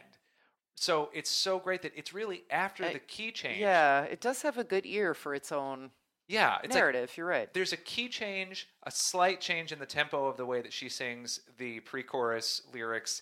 So 0.76 1.10
it's 1.14 1.30
so 1.30 1.58
great 1.60 1.82
that 1.84 1.94
it's 1.96 2.14
really 2.14 2.44
after 2.50 2.86
I- 2.86 2.94
the 2.94 3.00
key 3.00 3.32
change. 3.32 3.60
Yeah, 3.60 4.04
it 4.04 4.20
does 4.22 4.42
have 4.42 4.58
a 4.58 4.64
good 4.64 4.86
ear 4.86 5.14
for 5.14 5.34
its 5.34 5.52
own 5.52 5.92
Yeah. 6.28 6.56
It's 6.64 6.74
like 6.74 6.74
narrative. 6.74 7.16
You're 7.18 7.28
right. 7.28 7.54
there's 7.54 7.72
a 7.74 7.78
key 7.78 8.10
change, 8.10 8.68
a 8.84 8.92
slight 8.92 9.40
change 9.42 9.72
in 9.72 9.80
the 9.80 9.86
tempo 9.86 10.28
of 10.28 10.38
the 10.38 10.46
way 10.46 10.62
that 10.62 10.74
she 10.74 10.90
sings 10.90 11.40
the 11.58 11.80
pre-chorus 11.82 12.62
lyrics. 12.74 13.22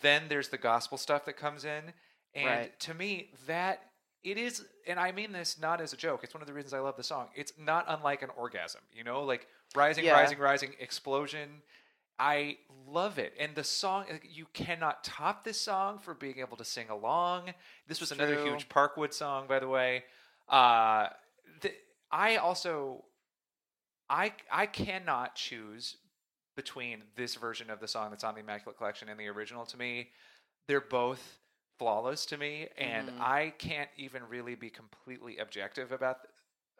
Then 0.00 0.28
there's 0.28 0.48
the 0.48 0.58
gospel 0.58 0.96
stuff 0.98 1.24
that 1.26 1.36
comes 1.36 1.64
in, 1.64 1.92
and 2.34 2.46
Right. 2.46 2.80
to 2.80 2.94
me, 2.94 3.30
that 3.46 3.82
it 4.22 4.38
is, 4.38 4.64
and 4.86 4.98
I 4.98 5.12
mean 5.12 5.32
this 5.32 5.58
not 5.58 5.80
as 5.80 5.92
a 5.92 5.96
joke. 5.96 6.24
It's 6.24 6.34
one 6.34 6.40
of 6.42 6.46
the 6.48 6.52
reasons 6.54 6.72
I 6.74 6.80
love 6.80 6.96
the 6.96 7.04
song. 7.04 7.30
It's 7.34 7.52
not 7.58 7.84
unlike 7.88 8.22
an 8.22 8.30
orgasm, 8.30 8.80
you 8.92 9.04
know, 9.04 9.22
like 9.22 9.46
rising, 9.74 10.04
Yeah. 10.04 10.12
rising, 10.12 10.38
rising, 10.38 10.74
explosion. 10.80 11.62
I 12.18 12.58
love 12.88 13.18
it, 13.18 13.34
and 13.38 13.54
the 13.54 13.64
song 13.64 14.06
you 14.22 14.46
cannot 14.52 15.04
top 15.04 15.44
this 15.44 15.60
song 15.60 15.98
for 15.98 16.14
being 16.14 16.38
able 16.38 16.56
to 16.56 16.64
sing 16.64 16.88
along. 16.88 17.52
This 17.86 18.00
was 18.00 18.10
another 18.12 18.36
True. 18.36 18.52
huge 18.52 18.68
Parkwood 18.68 19.12
song, 19.12 19.46
by 19.46 19.58
the 19.58 19.68
way. 19.68 20.04
Uh, 20.48 21.08
the, 21.60 21.72
I 22.10 22.36
also 22.36 23.04
I 24.08 24.32
I 24.50 24.66
cannot 24.66 25.34
choose 25.34 25.96
between 26.56 27.02
this 27.16 27.34
version 27.34 27.68
of 27.68 27.80
the 27.80 27.88
song 27.88 28.10
that's 28.10 28.24
on 28.24 28.34
the 28.34 28.40
Immaculate 28.40 28.78
Collection 28.78 29.08
and 29.08 29.20
the 29.20 29.28
original. 29.28 29.66
To 29.66 29.76
me, 29.76 30.10
they're 30.66 30.80
both 30.80 31.38
flawless 31.78 32.24
to 32.26 32.38
me, 32.38 32.68
and 32.78 33.08
Mhm. 33.08 33.20
I 33.20 33.50
can't 33.58 33.90
even 33.96 34.26
really 34.28 34.54
be 34.54 34.70
completely 34.70 35.36
objective 35.38 35.92
about 35.92 36.28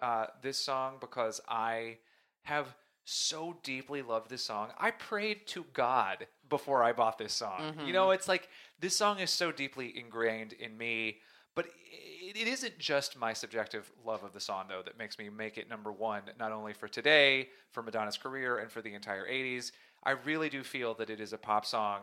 uh, 0.00 0.26
this 0.42 0.58
song 0.58 0.98
because 1.00 1.40
I 1.48 1.98
have 2.42 2.74
so 3.08 3.56
deeply 3.62 4.02
loved 4.02 4.28
this 4.28 4.42
song. 4.42 4.70
I 4.78 4.90
prayed 4.90 5.46
to 5.48 5.64
God 5.72 6.26
before 6.50 6.82
I 6.82 6.92
bought 6.92 7.18
this 7.18 7.32
song. 7.32 7.60
You 7.60 7.72
mm-hmm. 7.72 7.92
know, 7.92 8.10
it's 8.10 8.26
like 8.26 8.48
this 8.80 8.96
song 8.96 9.20
is 9.20 9.30
so 9.30 9.52
deeply 9.52 9.96
ingrained 9.96 10.52
in 10.52 10.76
me. 10.76 11.18
But 11.54 11.66
it, 11.90 12.36
it 12.36 12.48
isn't 12.48 12.78
just 12.80 13.16
my 13.16 13.32
subjective 13.32 13.90
love 14.04 14.24
of 14.24 14.32
the 14.32 14.40
song, 14.40 14.66
though, 14.68 14.82
that 14.84 14.98
makes 14.98 15.20
me 15.20 15.28
make 15.28 15.56
it 15.56 15.70
number 15.70 15.92
one, 15.92 16.22
not 16.38 16.50
only 16.50 16.72
for 16.72 16.88
today, 16.88 17.48
for 17.70 17.80
Madonna's 17.80 18.18
career, 18.18 18.58
and 18.58 18.70
for 18.72 18.82
the 18.82 18.92
entire 18.92 19.24
80s. 19.24 19.70
I 20.02 20.10
really 20.10 20.48
do 20.48 20.64
feel 20.64 20.92
that 20.94 21.08
it 21.08 21.20
is 21.20 21.32
a 21.32 21.38
pop 21.38 21.64
song 21.64 22.00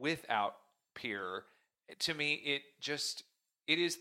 without 0.00 0.56
peer. 0.94 1.44
To 2.00 2.14
me, 2.14 2.34
it 2.44 2.62
just, 2.80 3.22
it 3.68 3.78
is, 3.78 3.98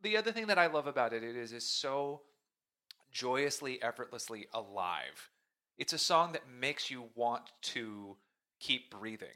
the 0.00 0.16
other 0.16 0.30
thing 0.30 0.46
that 0.46 0.58
I 0.58 0.68
love 0.68 0.86
about 0.86 1.12
it, 1.12 1.24
it 1.24 1.34
is, 1.34 1.52
is 1.52 1.68
so 1.68 2.20
joyously, 3.10 3.82
effortlessly 3.82 4.46
alive. 4.54 5.28
It's 5.78 5.92
a 5.92 5.98
song 5.98 6.32
that 6.32 6.42
makes 6.48 6.90
you 6.90 7.04
want 7.14 7.42
to 7.62 8.16
keep 8.60 8.90
breathing 8.90 9.28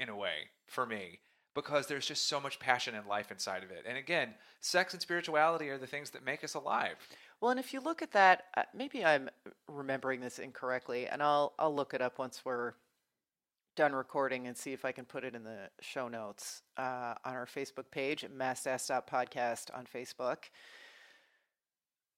in 0.00 0.08
a 0.08 0.16
way 0.16 0.50
for 0.66 0.86
me 0.86 1.20
because 1.54 1.86
there's 1.86 2.06
just 2.06 2.28
so 2.28 2.40
much 2.40 2.58
passion 2.58 2.94
and 2.94 3.06
life 3.06 3.30
inside 3.30 3.62
of 3.62 3.70
it. 3.70 3.84
And 3.86 3.98
again, 3.98 4.34
sex 4.60 4.94
and 4.94 5.02
spirituality 5.02 5.68
are 5.68 5.78
the 5.78 5.86
things 5.86 6.10
that 6.10 6.24
make 6.24 6.42
us 6.42 6.54
alive. 6.54 6.96
Well, 7.40 7.50
and 7.50 7.60
if 7.60 7.74
you 7.74 7.80
look 7.80 8.02
at 8.02 8.12
that, 8.12 8.44
uh, 8.56 8.62
maybe 8.74 9.04
I'm 9.04 9.28
remembering 9.68 10.20
this 10.20 10.38
incorrectly, 10.38 11.06
and 11.08 11.22
I'll 11.22 11.54
I'll 11.58 11.74
look 11.74 11.92
it 11.92 12.00
up 12.00 12.18
once 12.18 12.44
we're 12.44 12.74
done 13.74 13.92
recording 13.94 14.46
and 14.46 14.56
see 14.56 14.72
if 14.72 14.84
I 14.84 14.92
can 14.92 15.04
put 15.04 15.24
it 15.24 15.34
in 15.34 15.44
the 15.44 15.70
show 15.80 16.08
notes 16.08 16.62
uh, 16.76 17.14
on 17.24 17.34
our 17.34 17.46
Facebook 17.46 17.90
page, 17.90 18.24
Podcast 18.24 19.70
on 19.74 19.86
Facebook. 19.86 20.36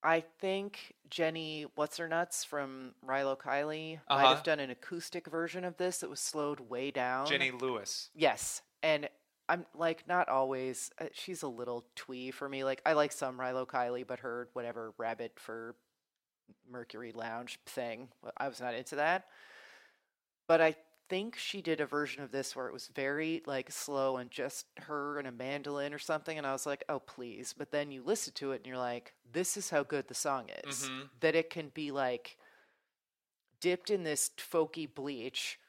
I 0.05 0.21
think 0.39 0.93
Jenny 1.09 1.65
What's 1.75 1.97
Her 1.97 2.07
Nuts 2.07 2.43
from 2.43 2.93
Rilo 3.05 3.37
Kiley 3.37 3.99
might 4.09 4.15
Uh-huh. 4.15 4.35
have 4.35 4.43
done 4.43 4.59
an 4.59 4.69
acoustic 4.69 5.27
version 5.27 5.63
of 5.65 5.77
this 5.77 5.97
that 5.99 6.09
was 6.09 6.19
slowed 6.19 6.59
way 6.59 6.91
down. 6.91 7.25
Jenny 7.25 7.49
Lewis. 7.51 8.09
Yes, 8.15 8.61
and 8.83 9.09
I'm 9.49 9.65
like 9.75 10.07
not 10.07 10.29
always. 10.29 10.91
Uh, 10.99 11.05
she's 11.11 11.41
a 11.43 11.47
little 11.47 11.83
twee 11.95 12.31
for 12.31 12.47
me. 12.47 12.63
Like 12.63 12.81
I 12.85 12.93
like 12.93 13.11
some 13.11 13.37
Rilo 13.39 13.65
Kiley, 13.67 14.05
but 14.05 14.19
her 14.19 14.47
whatever 14.53 14.93
Rabbit 14.97 15.33
Fur 15.39 15.75
Mercury 16.69 17.11
Lounge 17.11 17.59
thing, 17.65 18.09
I 18.37 18.47
was 18.47 18.61
not 18.61 18.75
into 18.75 18.95
that. 18.97 19.25
But 20.47 20.61
I 20.61 20.75
think 21.09 21.35
she 21.37 21.61
did 21.61 21.79
a 21.81 21.85
version 21.85 22.23
of 22.23 22.31
this 22.31 22.55
where 22.55 22.67
it 22.67 22.73
was 22.73 22.87
very 22.87 23.41
like 23.45 23.71
slow 23.71 24.17
and 24.17 24.31
just 24.31 24.65
her 24.81 25.17
and 25.19 25.27
a 25.27 25.31
mandolin 25.31 25.93
or 25.93 25.99
something, 25.99 26.37
and 26.37 26.45
I 26.47 26.51
was 26.51 26.65
like, 26.65 26.83
oh 26.89 26.99
please. 26.99 27.53
But 27.57 27.71
then 27.71 27.91
you 27.91 28.03
listen 28.03 28.33
to 28.35 28.51
it 28.51 28.57
and 28.57 28.65
you're 28.65 28.77
like, 28.77 29.13
this 29.31 29.57
is 29.57 29.69
how 29.69 29.83
good 29.83 30.07
the 30.07 30.13
song 30.13 30.49
is. 30.65 30.89
Mhm. 30.89 31.09
That 31.19 31.35
it 31.35 31.49
can 31.49 31.69
be 31.69 31.91
like 31.91 32.37
dipped 33.59 33.89
in 33.89 34.03
this 34.03 34.29
folky 34.37 34.87
bleach 34.93 35.59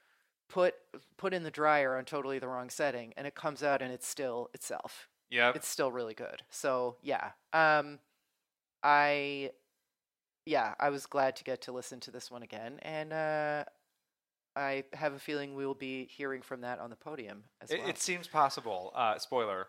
put 0.49 0.75
put 1.17 1.35
in 1.35 1.43
the 1.43 1.51
dryer 1.51 1.97
on 1.97 2.05
totally 2.05 2.39
the 2.39 2.49
wrong 2.49 2.71
setting 2.71 3.13
and 3.17 3.27
it 3.27 3.35
comes 3.35 3.63
out 3.63 3.83
and 3.83 3.93
it's 3.93 4.07
still 4.07 4.49
itself 4.55 5.09
yeah 5.31 5.53
it's 5.55 5.67
still 5.67 5.91
really 5.91 6.15
good 6.15 6.43
so 6.51 6.97
yeah 7.03 7.31
um 7.53 7.99
i 8.83 9.51
yeah 10.45 10.75
i 10.79 10.89
was 10.89 11.07
glad 11.07 11.35
to 11.35 11.43
get 11.43 11.61
to 11.63 11.73
listen 11.73 11.99
to 11.99 12.11
this 12.13 12.31
one 12.31 12.43
again 12.45 12.79
and 12.83 13.13
uh 13.13 13.65
i 14.57 14.83
have 14.93 15.13
a 15.13 15.19
feeling 15.19 15.55
we 15.55 15.67
will 15.67 15.75
be 15.75 16.07
hearing 16.07 16.43
from 16.43 16.63
that 16.63 16.79
on 16.81 16.91
the 16.91 16.97
podium 16.97 17.45
as 17.61 17.71
It, 17.71 17.81
well 17.81 17.89
it 17.89 17.99
seems 17.99 18.27
possible. 18.27 18.93
Uh, 18.95 19.19
spoiler. 19.19 19.69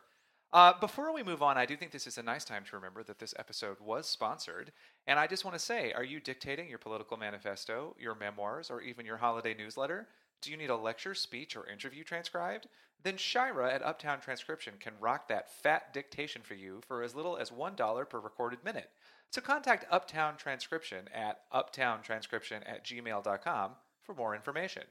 Uh, 0.53 0.71
before 0.79 1.13
we 1.13 1.23
move 1.23 1.43
on, 1.43 1.57
I 1.57 1.65
do 1.65 1.75
think 1.75 1.91
this 1.91 2.07
is 2.07 2.17
a 2.17 2.23
nice 2.23 2.45
time 2.45 2.63
to 2.69 2.75
remember 2.77 3.03
that 3.03 3.19
this 3.19 3.33
episode 3.37 3.77
was 3.81 4.07
sponsored. 4.07 4.71
And 5.05 5.19
I 5.19 5.27
just 5.27 5.43
want 5.43 5.55
to 5.55 5.63
say 5.63 5.91
are 5.91 6.03
you 6.03 6.19
dictating 6.19 6.69
your 6.69 6.77
political 6.77 7.17
manifesto, 7.17 7.95
your 7.99 8.15
memoirs, 8.15 8.71
or 8.71 8.81
even 8.81 9.05
your 9.05 9.17
holiday 9.17 9.53
newsletter? 9.53 10.07
Do 10.41 10.51
you 10.51 10.57
need 10.57 10.69
a 10.69 10.75
lecture, 10.77 11.13
speech, 11.13 11.55
or 11.55 11.67
interview 11.67 12.03
transcribed? 12.03 12.67
Then 13.03 13.17
Shira 13.17 13.73
at 13.73 13.83
Uptown 13.83 14.21
Transcription 14.21 14.75
can 14.79 14.93
rock 14.99 15.27
that 15.27 15.51
fat 15.51 15.93
dictation 15.93 16.41
for 16.43 16.53
you 16.53 16.81
for 16.87 17.03
as 17.03 17.15
little 17.15 17.37
as 17.37 17.51
$1 17.51 18.09
per 18.09 18.19
recorded 18.19 18.63
minute. 18.63 18.89
So 19.29 19.41
contact 19.41 19.85
Uptown 19.91 20.37
Transcription 20.37 21.09
at 21.13 21.41
uptowntranscription 21.51 22.61
at 22.65 22.85
gmail.com 22.85 23.71
for 24.07 24.15
more 24.15 24.33
information. 24.33 24.83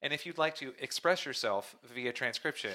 And 0.00 0.12
if 0.12 0.24
you'd 0.24 0.38
like 0.38 0.54
to 0.56 0.72
express 0.78 1.26
yourself 1.26 1.74
via 1.92 2.12
transcription, 2.12 2.70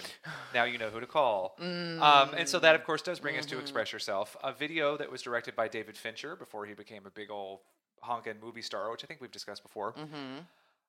now 0.54 0.66
you 0.66 0.78
know 0.78 0.90
who 0.90 1.00
to 1.00 1.06
call. 1.06 1.56
Um, 2.04 2.34
and 2.38 2.50
so 2.50 2.60
that, 2.60 2.76
of 2.76 2.84
course, 2.84 3.02
does 3.02 3.22
bring 3.22 3.38
us 3.38 3.46
to 3.46 3.60
Express 3.60 3.94
Yourself, 3.94 4.36
a 4.44 4.52
video 4.52 4.98
that 4.98 5.10
was 5.10 5.22
directed 5.22 5.56
by 5.56 5.70
David 5.70 5.96
Fincher 5.96 6.36
before 6.36 6.66
he 6.66 6.74
became 6.74 7.06
a 7.06 7.10
big 7.12 7.32
old 7.32 7.60
honkin' 8.04 8.42
movie 8.42 8.62
star, 8.62 8.92
which 8.92 9.06
I 9.06 9.08
think 9.08 9.22
we've 9.22 9.32
discussed 9.32 9.64
before. 9.64 9.94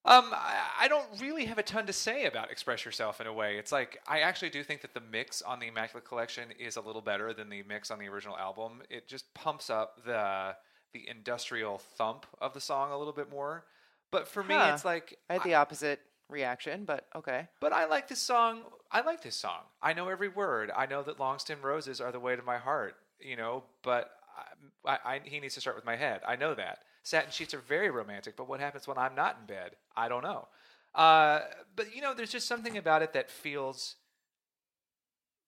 Um, 0.07 0.33
I, 0.33 0.61
I 0.81 0.89
don't 0.89 1.07
really 1.21 1.45
have 1.45 1.59
a 1.59 1.63
ton 1.63 1.87
to 1.87 1.93
say 1.93 2.27
about 2.27 2.51
Express 2.51 2.85
Yourself 2.85 3.21
in 3.21 3.29
a 3.29 3.33
way. 3.33 3.57
It's 3.57 3.71
like 3.71 4.01
I 4.09 4.21
actually 4.21 4.51
do 4.51 4.65
think 4.65 4.83
that 4.83 4.93
the 4.93 5.01
mix 5.01 5.41
on 5.41 5.61
the 5.61 5.69
Immaculate 5.69 6.05
Collection 6.05 6.49
is 6.59 6.77
a 6.77 6.81
little 6.81 7.01
better 7.01 7.33
than 7.33 7.49
the 7.49 7.63
mix 7.63 7.93
on 7.93 8.01
the 8.01 8.09
original 8.09 8.37
album. 8.37 8.83
It 8.91 9.07
just 9.07 9.33
pumps 9.35 9.71
up 9.71 10.05
the 10.05 10.57
the 10.93 11.09
industrial 11.09 11.79
thump 11.79 12.27
of 12.41 12.55
the 12.55 12.61
song 12.61 12.91
a 12.91 12.99
little 12.99 13.13
bit 13.13 13.31
more. 13.31 13.65
But 14.15 14.29
for 14.29 14.43
me, 14.45 14.55
Huh. 14.55 14.71
it's 14.75 14.85
like 14.85 15.19
i 15.29 15.35
had 15.35 15.43
the 15.43 15.55
opposite 15.55 16.01
reaction 16.31 16.85
but 16.85 17.07
okay 17.15 17.49
but 17.61 17.73
I 17.73 17.85
like 17.85 18.09
this 18.09 18.21
song. 18.21 18.63
I 18.91 19.01
like 19.11 19.23
this 19.23 19.37
song. 19.37 19.63
I 19.83 19.93
know 19.93 20.09
every 20.09 20.29
word. 20.29 20.71
I 20.75 20.87
know 20.87 21.03
that 21.03 21.19
long 21.21 21.39
stem 21.39 21.61
roses 21.63 22.01
are 22.01 22.13
the 22.13 22.21
way 22.21 22.35
to 22.37 22.43
my 22.43 22.59
heart. 22.59 22.95
You 23.21 23.37
know, 23.37 23.65
but 23.83 24.11
I, 24.87 24.93
I, 24.93 24.99
I, 25.15 25.21
he 25.25 25.41
needs 25.41 25.55
to 25.55 25.61
start 25.61 25.77
with 25.77 25.85
my 25.85 25.97
head. 25.97 26.21
I 26.27 26.37
know 26.37 26.55
that. 26.55 26.77
Satin 27.03 27.31
sheets 27.31 27.53
are 27.55 27.59
very 27.77 27.91
romantic, 27.91 28.37
but 28.37 28.49
what 28.49 28.61
happens 28.61 28.87
when 28.89 28.99
I'm 28.99 29.15
not 29.15 29.37
in 29.41 29.47
bed? 29.47 29.71
I 29.97 30.09
don't 30.09 30.23
know. 30.23 30.49
Uh, 30.95 31.41
but 31.77 31.95
you 31.95 32.01
know, 32.01 32.15
there's 32.15 32.31
just 32.31 32.47
something 32.49 32.77
about 32.79 33.03
it 33.03 33.13
that 33.15 33.31
feels, 33.31 33.97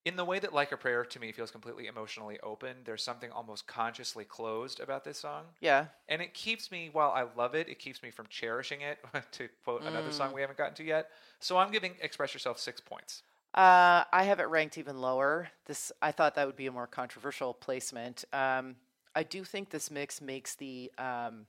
in 0.07 0.16
the 0.16 0.24
way 0.24 0.38
that 0.38 0.54
"Like 0.54 0.72
a 0.72 0.76
Prayer" 0.78 1.04
to 1.04 1.20
me 1.20 1.32
feels 1.32 1.50
completely 1.50 1.86
emotionally 1.86 2.38
open. 2.42 2.76
There's 2.84 3.02
something 3.02 3.30
almost 3.30 3.66
consciously 3.66 4.24
closed 4.24 4.80
about 4.80 5.04
this 5.04 5.18
song 5.18 5.44
yeah 5.61 5.86
and 6.09 6.22
it 6.22 6.32
keeps 6.32 6.70
me 6.70 6.88
while 6.92 7.11
i 7.11 7.24
love 7.36 7.54
it 7.54 7.68
it 7.68 7.78
keeps 7.78 8.02
me 8.02 8.11
from 8.11 8.26
cherishing 8.28 8.80
it 8.80 8.98
to 9.32 9.48
quote 9.64 9.82
another 9.82 10.11
song 10.12 10.32
we 10.32 10.40
haven't 10.40 10.57
gotten 10.57 10.74
to 10.74 10.84
yet 10.84 11.11
so 11.40 11.59
i'm 11.59 11.70
giving 11.70 11.92
express 12.00 12.32
yourself 12.32 12.59
six 12.59 12.80
points 12.80 13.22
Uh, 13.54 14.04
I 14.12 14.24
have 14.24 14.38
it 14.38 14.48
ranked 14.50 14.76
even 14.76 15.00
lower. 15.00 15.48
This 15.64 15.90
I 16.02 16.12
thought 16.12 16.34
that 16.34 16.46
would 16.46 16.57
be 16.57 16.66
a 16.66 16.72
more 16.72 16.86
controversial 16.86 17.54
placement. 17.54 18.24
Um, 18.32 18.76
I 19.14 19.22
do 19.22 19.44
think 19.44 19.70
this 19.70 19.90
mix 19.90 20.20
makes 20.20 20.54
the 20.57 20.92
um, 20.98 21.46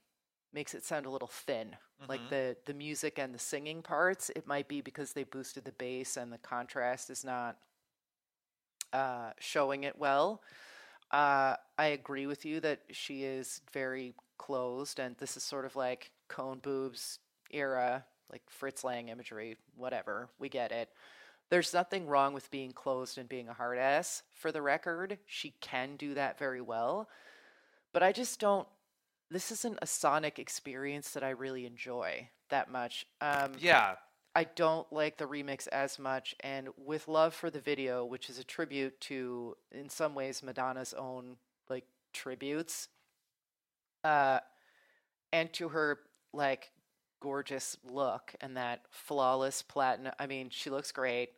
makes 0.53 0.73
it 0.73 0.85
sound 0.85 1.05
a 1.05 1.09
little 1.09 1.27
thin. 1.45 1.75
Like 2.07 2.21
the 2.29 2.55
the 2.65 2.73
music 2.73 3.19
and 3.19 3.33
the 3.35 3.39
singing 3.39 3.81
parts, 3.81 4.31
it 4.35 4.47
might 4.47 4.67
be 4.69 4.79
because 4.81 5.11
they 5.13 5.25
boosted 5.25 5.65
the 5.65 5.73
bass 5.73 6.15
and 6.15 6.31
the 6.31 6.37
contrast 6.37 7.09
is 7.09 7.25
not 7.25 7.57
uh, 8.93 9.31
showing 9.39 9.83
it 9.83 9.97
well. 9.97 10.41
Uh, 11.11 11.55
I 11.77 11.87
agree 11.87 12.27
with 12.27 12.45
you 12.45 12.59
that 12.61 12.81
she 12.91 13.23
is 13.23 13.61
very 13.71 14.13
closed, 14.37 14.99
and 14.99 15.15
this 15.17 15.37
is 15.37 15.43
sort 15.43 15.65
of 15.65 15.75
like 15.75 16.11
cone 16.27 16.59
boobs 16.59 17.19
era, 17.51 18.05
like 18.31 18.41
Fritz 18.49 18.83
Lang 18.83 19.09
imagery, 19.09 19.57
whatever. 19.75 20.29
We 20.39 20.49
get 20.49 20.71
it. 20.71 20.89
There's 21.49 21.73
nothing 21.73 22.07
wrong 22.07 22.33
with 22.33 22.51
being 22.51 22.71
closed 22.71 23.17
and 23.17 23.29
being 23.29 23.47
a 23.47 23.53
hard 23.53 23.77
ass. 23.77 24.23
For 24.33 24.51
the 24.51 24.61
record, 24.61 25.17
she 25.25 25.53
can 25.61 25.95
do 25.95 26.13
that 26.15 26.37
very 26.37 26.59
well. 26.59 27.07
But 27.93 28.03
I 28.03 28.11
just 28.11 28.39
don't. 28.39 28.67
This 29.29 29.51
isn't 29.51 29.79
a 29.81 29.87
sonic 29.87 30.39
experience 30.39 31.11
that 31.11 31.23
I 31.23 31.29
really 31.29 31.65
enjoy 31.65 32.29
that 32.49 32.69
much. 32.69 33.05
Um, 33.21 33.53
yeah 33.59 33.95
I 34.37 34.45
don't 34.45 34.91
like 34.93 35.17
the 35.17 35.25
remix 35.25 35.67
as 35.69 35.99
much. 35.99 36.35
And 36.41 36.69
with 36.77 37.09
love 37.09 37.35
for 37.35 37.51
the 37.51 37.59
video, 37.61 38.05
which 38.05 38.29
is 38.29 38.39
a 38.39 38.45
tribute 38.45 39.01
to, 39.01 39.57
in 39.73 39.89
some 39.89 40.15
ways, 40.15 40.43
Madonna's 40.43 40.93
own 40.93 41.37
like 41.69 41.87
tributes, 42.13 42.89
uh, 44.05 44.39
and 45.33 45.51
to 45.53 45.69
her 45.69 45.99
like 46.33 46.71
gorgeous 47.21 47.77
look 47.83 48.35
and 48.41 48.57
that 48.57 48.81
flawless 48.91 49.63
platinum. 49.63 50.13
I 50.19 50.27
mean, 50.27 50.49
she 50.51 50.69
looks 50.71 50.91
great. 50.91 51.31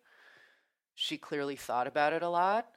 She 0.95 1.17
clearly 1.17 1.55
thought 1.55 1.87
about 1.87 2.13
it 2.13 2.23
a 2.23 2.29
lot. 2.29 2.71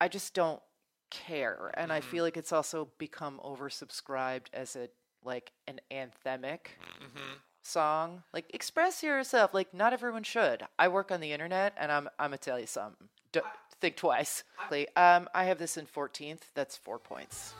I 0.00 0.08
just 0.08 0.34
don't 0.34 0.62
care, 1.10 1.72
and 1.74 1.92
I 1.92 2.00
Mhm. 2.00 2.02
feel 2.02 2.24
like 2.24 2.36
it's 2.36 2.52
also 2.52 2.86
become 2.98 3.40
oversubscribed 3.44 4.48
as 4.52 4.76
a 4.76 4.90
like 5.24 5.52
an 5.66 5.80
anthemic 5.90 6.76
hmm 6.78 7.38
song. 7.68 8.22
Like 8.32 8.46
express 8.54 9.02
yourself. 9.02 9.54
Like 9.54 9.72
not 9.74 9.92
everyone 9.92 10.22
should. 10.24 10.64
I 10.78 10.88
work 10.88 11.12
on 11.12 11.20
the 11.20 11.32
internet, 11.32 11.74
and 11.76 11.92
I'm 11.92 12.08
I'm 12.18 12.30
gonna 12.30 12.38
tell 12.38 12.58
you 12.58 12.66
something. 12.66 13.08
D- 13.32 13.40
think 13.80 13.94
twice. 13.96 14.42
Like, 14.72 14.90
Um, 14.96 15.28
I 15.34 15.44
have 15.44 15.58
this 15.58 15.76
in 15.76 15.86
14th. 15.86 16.40
That's 16.54 16.76
four 16.76 16.98
points. 16.98 17.54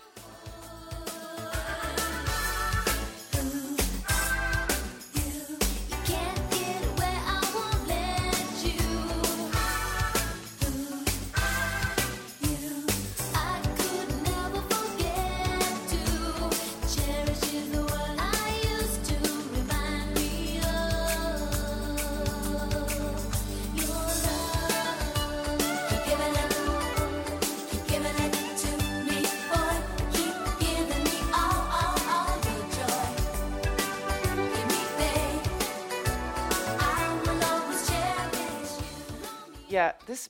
Yeah, 39.79 39.93
this 40.07 40.29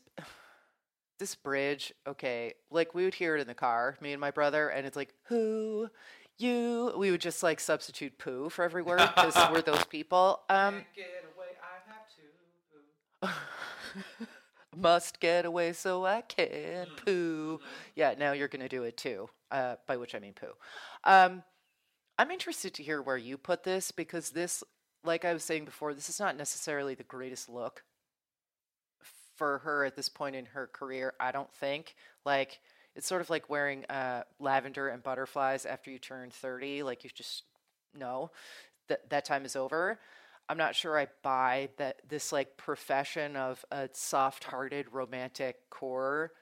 this 1.19 1.35
bridge. 1.35 1.95
Okay, 2.07 2.53
like 2.71 2.95
we 2.95 3.05
would 3.05 3.15
hear 3.15 3.35
it 3.35 3.41
in 3.41 3.47
the 3.47 3.55
car, 3.55 3.97
me 4.03 4.13
and 4.13 4.21
my 4.21 4.31
brother, 4.31 4.69
and 4.69 4.87
it's 4.87 4.95
like 4.95 5.15
who. 5.25 5.89
You, 6.37 6.93
we 6.97 7.11
would 7.11 7.23
just 7.23 7.43
like 7.43 7.59
substitute 7.59 8.19
poo 8.19 8.51
for 8.51 8.63
every 8.63 8.83
word 8.83 9.01
because 9.01 9.35
we're 9.51 9.63
those 9.63 9.85
people. 9.91 10.43
Um, 10.51 10.85
Get 10.95 11.25
away, 11.35 11.47
I 11.63 13.27
have 13.27 13.33
to. 13.33 14.27
must 14.77 15.19
get 15.19 15.47
away 15.47 15.73
so 15.73 16.05
I 16.05 16.21
can 16.21 16.87
poo. 17.05 17.59
Yeah, 17.97 18.15
now 18.19 18.33
you're 18.33 18.49
going 18.49 18.61
to 18.61 18.69
do 18.69 18.85
it 18.85 18.99
too, 18.99 19.31
uh, 19.51 19.77
by 19.87 19.97
which 19.97 20.15
I 20.15 20.19
mean 20.19 20.35
poo. 20.35 20.53
Um, 21.05 21.43
I'm 22.19 22.31
interested 22.31 22.75
to 22.75 22.83
hear 22.83 23.01
where 23.01 23.17
you 23.17 23.39
put 23.39 23.65
this 23.65 23.93
because 23.93 24.31
this, 24.31 24.63
like 25.03 25.25
I 25.25 25.33
was 25.33 25.43
saying 25.43 25.65
before, 25.65 25.95
this 25.95 26.11
is 26.11 26.21
not 26.21 26.37
necessarily 26.37 26.95
the 26.95 27.03
greatest 27.03 27.49
look 27.49 27.83
for 29.39 29.59
her 29.59 29.85
at 29.85 29.97
this 29.97 30.09
point 30.09 30.37
in 30.37 30.47
her 30.47 30.67
career. 30.67 31.15
I 31.19 31.33
don't 31.33 31.53
think. 31.55 31.95
Like, 32.27 32.61
it's 32.95 33.07
sort 33.07 33.23
of 33.23 33.31
like 33.31 33.49
wearing 33.49 33.85
uh, 33.87 34.25
lavender 34.39 34.89
and 34.89 35.03
butterflies 35.03 35.65
after 35.65 35.91
you 35.91 35.99
turn 35.99 36.31
30. 36.31 36.83
Like, 36.83 37.05
you 37.05 37.11
just 37.15 37.45
know 37.95 38.33
that 38.89 39.09
that 39.11 39.25
time 39.25 39.45
is 39.45 39.57
over. 39.57 39.99
I'm 40.49 40.59
not 40.59 40.75
sure 40.75 40.99
I 40.99 41.09
buy 41.23 41.69
that 41.77 42.01
this 42.09 42.33
like 42.33 42.57
profession 42.57 43.37
of 43.37 43.65
a 43.71 43.89
soft-hearted 43.93 44.87
romantic 44.93 45.69
core 45.69 46.33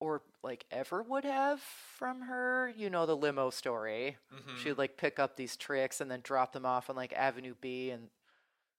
or 0.00 0.22
like 0.42 0.64
ever 0.70 1.02
would 1.02 1.24
have 1.24 1.60
from 1.60 2.22
her. 2.22 2.72
You 2.74 2.88
know 2.88 3.04
the 3.04 3.16
limo 3.16 3.50
story. 3.50 4.16
Mm-hmm. 4.34 4.62
She 4.62 4.68
would 4.70 4.78
like 4.78 4.96
pick 4.96 5.18
up 5.18 5.36
these 5.36 5.56
tricks 5.56 6.00
and 6.00 6.10
then 6.10 6.20
drop 6.22 6.52
them 6.52 6.64
off 6.64 6.88
on 6.88 6.96
like 6.96 7.12
Avenue 7.12 7.54
B 7.60 7.90
and 7.90 8.08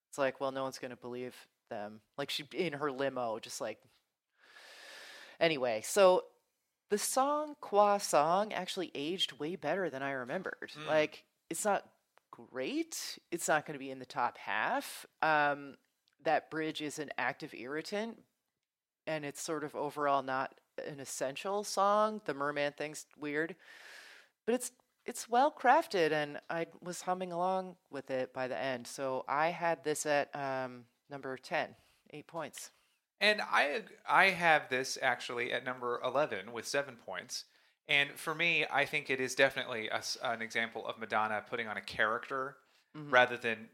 it's 0.10 0.18
like, 0.18 0.42
well, 0.42 0.52
no 0.52 0.64
one's 0.64 0.80
going 0.80 0.92
to 0.92 0.98
believe 0.98 1.36
them. 1.70 2.02
Like 2.18 2.30
she 2.30 2.46
in 2.54 2.74
her 2.74 2.92
limo 2.92 3.40
just 3.40 3.62
like 3.62 3.80
Anyway, 5.40 5.82
so 5.84 6.26
the 6.90 6.98
song 6.98 7.56
Qua 7.62 7.98
Song 7.98 8.52
actually 8.52 8.92
aged 8.94 9.40
way 9.40 9.56
better 9.56 9.90
than 9.90 10.04
I 10.04 10.12
remembered. 10.12 10.72
Mm. 10.84 10.88
Like 10.88 11.24
it's 11.50 11.64
not 11.64 11.86
great. 12.32 13.18
It's 13.32 13.48
not 13.48 13.66
going 13.66 13.74
to 13.74 13.80
be 13.80 13.92
in 13.92 14.00
the 14.00 14.06
top 14.06 14.38
half. 14.38 15.06
Um, 15.22 15.76
that 16.24 16.52
bridge 16.52 16.82
is 16.82 17.00
an 17.00 17.10
active 17.18 17.54
irritant, 17.54 18.18
and 19.08 19.24
it's 19.24 19.42
sort 19.42 19.64
of 19.64 19.76
overall 19.76 20.22
not 20.22 20.56
an 20.86 21.00
essential 21.00 21.64
song. 21.64 22.22
The 22.26 22.34
merman 22.34 22.74
thing's 22.78 23.06
weird, 23.18 23.56
but 24.46 24.56
it's 24.56 24.72
it's 25.06 25.30
well 25.30 25.52
crafted, 25.52 26.12
and 26.12 26.40
I 26.50 26.68
was 26.84 27.02
humming 27.02 27.32
along 27.32 27.78
with 27.90 28.12
it 28.12 28.34
by 28.34 28.48
the 28.48 28.60
end. 28.60 28.88
So 28.88 29.24
I 29.28 29.50
had 29.50 29.84
this 29.84 30.06
at 30.06 30.30
um, 30.36 30.84
number 31.10 31.38
10, 31.38 31.76
eight 32.12 32.28
points. 32.28 32.72
And 33.22 33.42
I 33.42 33.84
I 34.08 34.26
have 34.30 34.70
this 34.70 34.98
actually 35.02 35.52
at 35.52 35.66
number 35.66 36.00
11 36.04 36.52
with 36.54 36.66
7 36.68 36.96
points. 36.96 37.46
And 37.88 38.12
for 38.12 38.34
me, 38.36 38.66
I 38.72 38.86
think 38.86 39.10
it 39.10 39.20
is 39.20 39.36
definitely 39.36 39.90
a 39.90 40.02
an 40.24 40.42
example 40.42 40.88
of 40.88 40.98
Madonna 41.00 41.44
putting 41.50 41.68
on 41.68 41.78
a 41.78 41.82
character 41.82 42.58
Mhm. 42.98 43.12
rather 43.12 43.38
than 43.38 43.70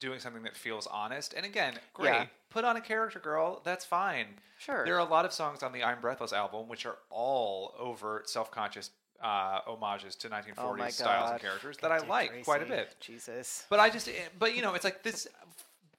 doing 0.00 0.18
something 0.18 0.42
that 0.42 0.56
feels 0.56 0.86
honest. 0.88 1.32
And 1.32 1.46
again, 1.46 1.78
great. 1.94 2.12
Yeah. 2.12 2.26
Put 2.50 2.64
on 2.64 2.76
a 2.76 2.80
character, 2.80 3.20
girl. 3.20 3.60
That's 3.64 3.84
fine. 3.84 4.40
Sure. 4.58 4.84
There 4.84 4.96
are 4.96 4.98
a 4.98 5.04
lot 5.04 5.24
of 5.24 5.32
songs 5.32 5.62
on 5.62 5.72
the 5.72 5.84
I'm 5.84 6.00
Breathless 6.00 6.32
album 6.32 6.68
which 6.68 6.84
are 6.84 6.98
all 7.08 7.74
overt 7.78 8.28
self-conscious 8.28 8.90
uh, 9.20 9.60
homages 9.60 10.16
to 10.16 10.28
1940s 10.28 10.86
oh 10.86 10.88
styles 10.90 11.30
and 11.30 11.40
characters 11.40 11.76
that 11.78 11.92
I 11.92 11.98
like 11.98 12.42
quite 12.44 12.62
a 12.62 12.66
bit. 12.66 12.96
Jesus. 12.98 13.64
But 13.70 13.78
I 13.78 13.88
just, 13.88 14.08
eh, 14.08 14.28
but 14.36 14.56
you 14.56 14.62
know, 14.62 14.74
it's 14.74 14.84
like 14.84 15.02
this. 15.04 15.28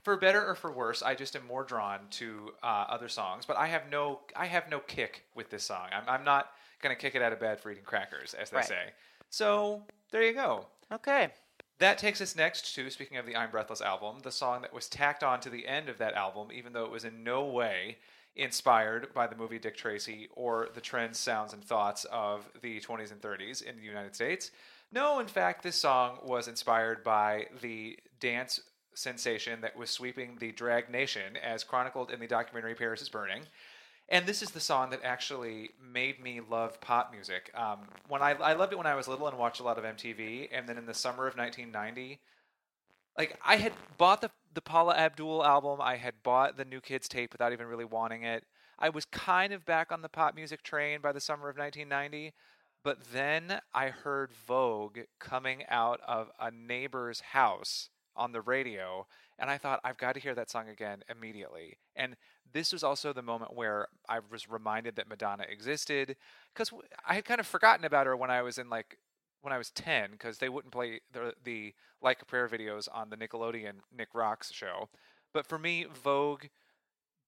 For 0.03 0.17
better 0.17 0.45
or 0.45 0.55
for 0.55 0.71
worse, 0.71 1.01
I 1.01 1.15
just 1.15 1.35
am 1.35 1.47
more 1.47 1.63
drawn 1.63 1.99
to 2.11 2.53
uh, 2.61 2.85
other 2.89 3.07
songs. 3.07 3.45
But 3.45 3.57
I 3.57 3.67
have 3.67 3.83
no, 3.89 4.19
I 4.35 4.45
have 4.47 4.69
no 4.69 4.79
kick 4.79 5.23
with 5.33 5.49
this 5.49 5.63
song. 5.63 5.87
I'm, 5.93 6.03
I'm 6.07 6.23
not 6.25 6.51
gonna 6.81 6.95
kick 6.95 7.15
it 7.15 7.21
out 7.21 7.31
of 7.31 7.39
bed 7.39 7.59
for 7.59 7.71
eating 7.71 7.85
crackers, 7.85 8.33
as 8.33 8.49
they 8.49 8.57
Right. 8.57 8.65
say. 8.65 8.83
So 9.29 9.81
there 10.11 10.21
you 10.23 10.33
go. 10.33 10.65
Okay. 10.91 11.29
That 11.79 11.97
takes 11.97 12.21
us 12.21 12.35
next 12.35 12.75
to, 12.75 12.89
speaking 12.89 13.17
of 13.17 13.25
the 13.25 13.35
I'm 13.35 13.49
Breathless 13.49 13.81
album, 13.81 14.17
the 14.23 14.31
song 14.31 14.61
that 14.61 14.73
was 14.73 14.87
tacked 14.87 15.23
on 15.23 15.39
to 15.41 15.49
the 15.49 15.67
end 15.67 15.89
of 15.89 15.97
that 15.97 16.13
album, 16.13 16.49
even 16.53 16.73
though 16.73 16.85
it 16.85 16.91
was 16.91 17.03
in 17.05 17.23
no 17.23 17.45
way 17.45 17.97
inspired 18.35 19.13
by 19.13 19.27
the 19.27 19.35
movie 19.35 19.59
Dick 19.59 19.75
Tracy 19.77 20.27
or 20.35 20.69
the 20.73 20.81
trends, 20.81 21.17
sounds, 21.17 21.53
and 21.53 21.63
thoughts 21.63 22.05
of 22.11 22.49
the 22.61 22.79
20s 22.81 23.11
and 23.11 23.21
30s 23.21 23.61
in 23.63 23.77
the 23.77 23.83
United 23.83 24.15
States. 24.15 24.51
No, 24.91 25.19
in 25.19 25.27
fact, 25.27 25.63
this 25.63 25.75
song 25.75 26.19
was 26.23 26.47
inspired 26.47 27.03
by 27.03 27.47
the 27.61 27.97
dance 28.19 28.59
sensation 28.95 29.61
that 29.61 29.75
was 29.75 29.89
sweeping 29.89 30.37
the 30.39 30.51
drag 30.51 30.89
nation, 30.89 31.37
as 31.37 31.63
chronicled 31.63 32.11
in 32.11 32.19
the 32.19 32.27
documentary 32.27 32.75
Paris 32.75 33.01
is 33.01 33.09
Burning. 33.09 33.43
And 34.09 34.25
this 34.25 34.41
is 34.41 34.51
the 34.51 34.59
song 34.59 34.89
that 34.89 34.99
actually 35.03 35.69
made 35.81 36.21
me 36.21 36.41
love 36.41 36.79
pop 36.81 37.11
music. 37.11 37.49
Um, 37.55 37.87
when 38.07 38.21
I, 38.21 38.31
I 38.31 38.53
loved 38.53 38.73
it 38.73 38.77
when 38.77 38.87
I 38.87 38.95
was 38.95 39.07
little 39.07 39.27
and 39.27 39.37
watched 39.37 39.59
a 39.59 39.63
lot 39.63 39.77
of 39.77 39.85
MTV, 39.85 40.49
and 40.51 40.67
then 40.67 40.77
in 40.77 40.85
the 40.85 40.93
summer 40.93 41.25
of 41.25 41.37
1990, 41.37 42.19
like 43.17 43.39
I 43.45 43.57
had 43.57 43.73
bought 43.97 44.21
the 44.21 44.31
the 44.53 44.61
Paula 44.61 44.95
Abdul 44.95 45.43
album, 45.43 45.79
I 45.81 45.95
had 45.95 46.21
bought 46.21 46.57
the 46.57 46.65
New 46.65 46.79
Kids 46.79 47.07
tape 47.07 47.31
without 47.31 47.53
even 47.53 47.65
really 47.65 47.85
wanting 47.85 48.23
it. 48.23 48.43
I 48.77 48.89
was 48.89 49.05
kind 49.05 49.53
of 49.53 49.65
back 49.65 49.91
on 49.91 50.01
the 50.01 50.09
pop 50.09 50.35
music 50.35 50.61
train 50.61 51.01
by 51.01 51.11
the 51.11 51.19
summer 51.19 51.49
of 51.49 51.57
1990, 51.57 52.33
but 52.83 52.99
then 53.11 53.61
I 53.73 53.87
heard 53.87 54.31
Vogue 54.31 54.99
coming 55.19 55.63
out 55.69 56.01
of 56.07 56.29
a 56.39 56.51
neighbor's 56.51 57.21
house 57.21 57.89
on 58.15 58.31
the 58.31 58.41
radio, 58.41 59.07
and 59.39 59.49
I 59.49 59.57
thought 59.57 59.79
I've 59.83 59.97
got 59.97 60.13
to 60.13 60.19
hear 60.19 60.35
that 60.35 60.49
song 60.49 60.69
again 60.69 61.03
immediately. 61.09 61.77
And 61.95 62.15
this 62.51 62.71
was 62.71 62.83
also 62.83 63.13
the 63.13 63.21
moment 63.21 63.55
where 63.55 63.87
I 64.07 64.19
was 64.31 64.49
reminded 64.49 64.95
that 64.95 65.09
Madonna 65.09 65.45
existed 65.49 66.15
because 66.53 66.71
I 67.07 67.15
had 67.15 67.25
kind 67.25 67.39
of 67.39 67.47
forgotten 67.47 67.85
about 67.85 68.07
her 68.07 68.15
when 68.15 68.31
I 68.31 68.41
was 68.41 68.57
in 68.57 68.69
like 68.69 68.97
when 69.41 69.53
I 69.53 69.57
was 69.57 69.71
10 69.71 70.11
because 70.11 70.37
they 70.37 70.49
wouldn't 70.49 70.73
play 70.73 71.01
the 71.11 71.33
the 71.43 71.73
Like 72.01 72.21
a 72.21 72.25
Prayer 72.25 72.47
videos 72.47 72.87
on 72.91 73.09
the 73.09 73.17
Nickelodeon 73.17 73.79
Nick 73.95 74.09
Rocks 74.13 74.51
show. 74.51 74.89
But 75.33 75.47
for 75.47 75.57
me, 75.57 75.85
Vogue 76.03 76.45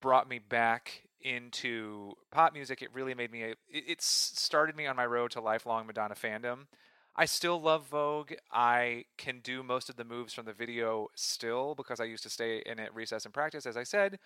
brought 0.01 0.29
me 0.29 0.39
back 0.39 1.03
into 1.21 2.13
pop 2.31 2.53
music. 2.53 2.81
It 2.81 2.93
really 2.93 3.15
made 3.15 3.31
me. 3.31 3.43
A, 3.43 3.55
it 3.69 4.01
started 4.01 4.75
me 4.75 4.85
on 4.85 4.95
my 4.95 5.05
road 5.05 5.31
to 5.31 5.41
lifelong 5.41 5.87
Madonna 5.87 6.15
fandom. 6.15 6.67
I 7.15 7.25
still 7.25 7.61
love 7.61 7.87
Vogue. 7.87 8.33
I 8.51 9.05
can 9.17 9.39
do 9.39 9.63
most 9.63 9.89
of 9.89 9.95
the 9.95 10.03
moves 10.03 10.33
from 10.33 10.45
the 10.45 10.53
video 10.53 11.07
still 11.15 11.73
because 11.75 11.99
I 11.99 12.05
used 12.05 12.23
to 12.23 12.29
stay 12.29 12.61
in 12.65 12.79
at 12.79 12.93
recess 12.93 13.25
and 13.25 13.33
practice, 13.33 13.65
as 13.65 13.77
I 13.77 13.83
said. 13.83 14.19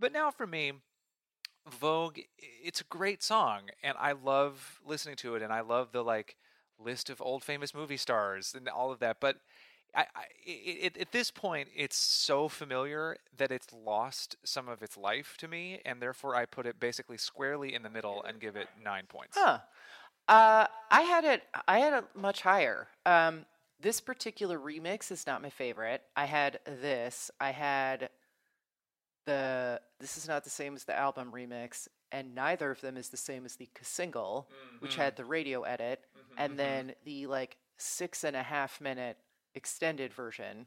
But 0.00 0.12
now 0.12 0.30
for 0.30 0.46
me, 0.46 0.72
Vogue, 1.70 2.18
it's 2.38 2.80
a 2.80 2.84
great 2.84 3.22
song, 3.22 3.70
and 3.82 3.96
I 4.00 4.12
love 4.12 4.80
listening 4.84 5.16
to 5.16 5.36
it, 5.36 5.42
and 5.42 5.52
I 5.52 5.60
love 5.60 5.92
the 5.92 6.02
like 6.02 6.36
list 6.78 7.10
of 7.10 7.20
old 7.20 7.44
famous 7.44 7.74
movie 7.74 7.96
stars 7.96 8.54
and 8.56 8.68
all 8.68 8.90
of 8.90 8.98
that. 9.00 9.18
But 9.20 9.36
I, 9.94 10.00
I, 10.00 10.24
it, 10.44 10.96
at 10.96 11.12
this 11.12 11.30
point, 11.30 11.68
it's 11.76 11.96
so 11.96 12.48
familiar 12.48 13.16
that 13.36 13.52
it's 13.52 13.68
lost 13.72 14.36
some 14.44 14.68
of 14.68 14.82
its 14.82 14.96
life 14.96 15.36
to 15.38 15.48
me, 15.48 15.80
and 15.84 16.00
therefore 16.00 16.34
I 16.34 16.46
put 16.46 16.66
it 16.66 16.80
basically 16.80 17.18
squarely 17.18 17.74
in 17.74 17.82
the 17.82 17.90
middle 17.90 18.22
and 18.24 18.40
give 18.40 18.56
it 18.56 18.68
nine 18.82 19.04
points. 19.06 19.36
Huh. 19.38 19.58
Uh, 20.32 20.66
I 20.90 21.02
had 21.02 21.24
it. 21.24 21.42
I 21.68 21.80
had 21.80 21.92
it 21.92 22.04
much 22.14 22.40
higher. 22.40 22.88
Um, 23.04 23.44
this 23.82 24.00
particular 24.00 24.58
remix 24.58 25.12
is 25.12 25.26
not 25.26 25.42
my 25.42 25.50
favorite. 25.50 26.00
I 26.16 26.24
had 26.24 26.58
this. 26.64 27.30
I 27.38 27.50
had 27.50 28.08
the. 29.26 29.78
This 30.00 30.16
is 30.16 30.26
not 30.26 30.44
the 30.44 30.50
same 30.50 30.74
as 30.74 30.84
the 30.84 30.98
album 30.98 31.32
remix, 31.34 31.86
and 32.10 32.34
neither 32.34 32.70
of 32.70 32.80
them 32.80 32.96
is 32.96 33.10
the 33.10 33.18
same 33.18 33.44
as 33.44 33.56
the 33.56 33.68
single, 33.82 34.48
which 34.80 34.96
had 34.96 35.16
the 35.16 35.24
radio 35.26 35.64
edit, 35.64 36.00
and 36.38 36.58
then 36.58 36.94
the 37.04 37.26
like 37.26 37.58
six 37.76 38.24
and 38.24 38.34
a 38.34 38.42
half 38.42 38.80
minute 38.80 39.18
extended 39.54 40.14
version. 40.14 40.64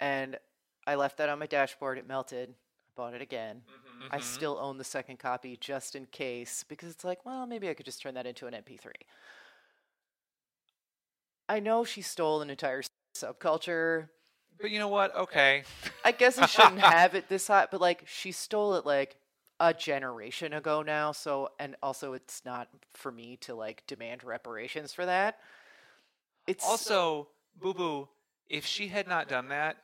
And 0.00 0.38
I 0.86 0.94
left 0.94 1.18
that 1.18 1.28
on 1.28 1.38
my 1.38 1.46
dashboard. 1.46 1.98
It 1.98 2.08
melted. 2.08 2.54
I 2.90 3.00
bought 3.00 3.14
it 3.14 3.22
again. 3.22 3.62
I 4.10 4.18
Mhm. 4.18 4.22
still 4.22 4.58
own 4.60 4.78
the 4.78 4.84
second 4.84 5.18
copy 5.18 5.56
just 5.56 5.94
in 5.94 6.06
case 6.06 6.64
because 6.64 6.90
it's 6.90 7.04
like, 7.04 7.24
well, 7.24 7.46
maybe 7.46 7.68
I 7.68 7.74
could 7.74 7.86
just 7.86 8.02
turn 8.02 8.14
that 8.14 8.26
into 8.26 8.46
an 8.46 8.54
MP3. 8.54 8.92
I 11.48 11.60
know 11.60 11.84
she 11.84 12.02
stole 12.02 12.42
an 12.42 12.50
entire 12.50 12.82
subculture. 13.16 14.08
But 14.60 14.70
you 14.70 14.78
know 14.78 14.88
what? 14.88 15.14
Okay. 15.14 15.64
I 16.04 16.12
guess 16.12 16.38
I 16.38 16.46
shouldn't 16.46 16.78
have 16.80 17.14
it 17.14 17.28
this 17.28 17.46
hot, 17.46 17.70
but 17.70 17.80
like 17.80 18.04
she 18.06 18.32
stole 18.32 18.74
it 18.74 18.86
like 18.86 19.16
a 19.60 19.72
generation 19.74 20.52
ago 20.52 20.82
now. 20.82 21.12
So, 21.12 21.50
and 21.58 21.76
also 21.82 22.14
it's 22.14 22.44
not 22.44 22.68
for 22.94 23.12
me 23.12 23.36
to 23.42 23.54
like 23.54 23.86
demand 23.86 24.24
reparations 24.24 24.92
for 24.92 25.06
that. 25.06 25.38
It's 26.46 26.64
Also, 26.64 27.28
Boo 27.56 27.74
Boo, 27.74 28.08
if 28.48 28.66
she 28.66 28.88
had 28.88 29.06
not 29.06 29.28
done 29.28 29.48
that, 29.48 29.76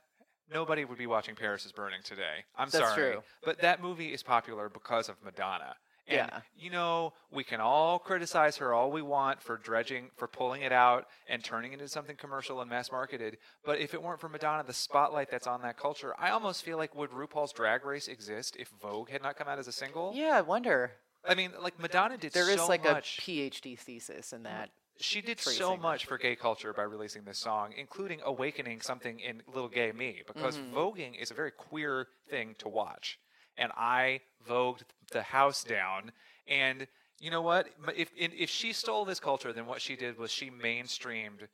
nobody 0.53 0.85
would 0.85 0.99
be 0.99 1.07
watching 1.07 1.35
Paris 1.35 1.65
is 1.67 1.73
Burning 1.73 2.01
today. 2.05 2.45
I'm 2.57 2.69
That's 2.71 2.89
sorry. 2.89 3.13
true. 3.13 3.23
But 3.45 3.61
that 3.61 3.83
movie 3.83 4.13
is 4.13 4.23
popular 4.23 4.69
because 4.69 5.09
of 5.09 5.17
Madonna. 5.25 5.77
And, 6.09 6.31
Yeah. 6.33 6.41
you 6.57 6.71
know, 6.71 7.15
we 7.33 7.43
can 7.43 7.61
all 7.61 7.99
criticize 7.99 8.57
her 8.59 8.73
all 8.73 8.93
we 8.93 9.03
want 9.03 9.43
for 9.43 9.57
dredging, 9.57 10.11
for 10.17 10.29
pulling 10.29 10.63
it 10.63 10.71
out 10.71 11.09
and 11.29 11.43
turning 11.43 11.73
it 11.73 11.81
into 11.81 11.89
something 11.89 12.15
commercial 12.17 12.61
and 12.61 12.71
mass 12.71 12.93
marketed. 12.93 13.39
But 13.65 13.81
if 13.81 13.93
it 13.93 14.01
weren't 14.01 14.21
for 14.21 14.29
Madonna, 14.29 14.63
the 14.63 14.73
spotlight 14.73 15.31
that's 15.33 15.49
on 15.49 15.63
that 15.63 15.77
culture, 15.77 16.15
I 16.17 16.31
almost 16.31 16.63
feel 16.63 16.77
like 16.77 16.95
would 16.95 17.11
RuPaul's 17.11 17.53
Drag 17.53 17.85
Race 17.85 18.07
exist 18.07 18.55
if 18.57 18.69
Vogue 18.81 19.11
had 19.11 19.23
not 19.23 19.37
come 19.37 19.49
out 19.49 19.59
as 19.59 19.67
a 19.67 19.73
single? 19.73 20.13
yeah. 20.15 20.37
I 20.39 20.43
wonder. 20.43 20.93
I 21.29 21.35
mean, 21.35 21.51
like 21.61 21.81
Madonna 21.81 22.17
did 22.17 22.33
There 22.33 22.49
is 22.49 22.61
so 22.61 22.69
like 22.69 22.85
much. 22.85 23.19
a 23.19 23.23
PhD 23.23 23.77
thesis 23.77 24.33
in 24.33 24.45
mm-hmm. 24.45 24.45
that. 24.45 24.71
She 25.01 25.21
did 25.21 25.39
so 25.41 25.77
much 25.77 26.07
for 26.07 26.19
gay 26.19 26.37
culture 26.37 26.73
by 26.73 26.83
releasing 26.83 27.25
this 27.25 27.39
song, 27.39 27.73
including 27.77 28.21
awakening 28.25 28.81
something 28.81 29.21
in 29.21 29.43
little 29.47 29.69
gay 29.69 29.93
me, 29.93 30.23
because 30.27 30.57
Mm-hmm. 30.57 30.77
voguing 30.77 31.21
is 31.21 31.31
a 31.31 31.35
very 31.35 31.51
queer 31.51 32.09
thing 32.29 32.55
to 32.59 32.69
watch. 32.69 33.19
And 33.59 33.73
I 33.77 34.21
vogued 34.49 34.83
the 35.13 35.23
house 35.23 35.65
down. 35.65 36.13
And 36.47 36.87
you 37.21 37.31
know 37.31 37.43
what? 37.43 37.69
If 37.97 38.11
if 38.17 38.51
she 38.51 38.73
stole 38.73 39.05
this 39.05 39.21
culture, 39.21 39.53
then 39.53 39.67
what 39.67 39.81
she 39.81 39.97
did 39.97 40.19
was 40.19 40.31
she 40.31 40.51
mainstreamed 40.51 41.49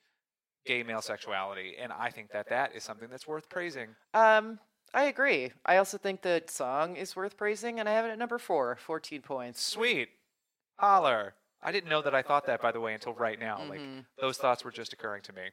gay 0.65 0.83
male 0.83 1.03
sexuality, 1.03 1.77
and 1.79 1.93
I 1.93 2.11
think 2.11 2.31
that 2.33 2.49
that 2.49 2.75
is 2.75 2.85
something 2.85 3.09
that's 3.11 3.27
worth 3.27 3.49
praising. 3.49 3.97
Um, 4.15 4.59
I 4.95 5.05
agree. 5.05 5.53
I 5.65 5.77
also 5.79 5.99
think 5.99 6.23
the 6.23 6.43
song 6.47 6.97
is 6.97 7.17
worth 7.17 7.37
praising, 7.37 7.81
and 7.81 7.89
I 7.89 7.93
have 7.93 8.05
it 8.05 8.11
at 8.11 8.19
number 8.19 8.39
four, 8.39 8.77
14 8.77 9.23
points. 9.23 9.61
Sweet, 9.63 10.09
holler! 10.79 11.35
I 11.63 11.71
didn't 11.73 11.89
know 11.91 12.03
that 12.03 12.15
I 12.15 12.23
thought 12.23 12.47
that, 12.47 12.61
by 12.61 12.73
the 12.73 12.81
way, 12.81 12.93
until 12.95 13.15
right 13.15 13.39
now. 13.39 13.63
Like 13.69 13.81
Mhm. 13.81 14.05
those 14.21 14.37
thoughts 14.39 14.65
were 14.65 14.73
just 14.73 14.93
occurring 14.93 15.23
to 15.23 15.33
me. 15.33 15.51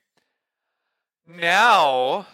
Now. 1.27 2.25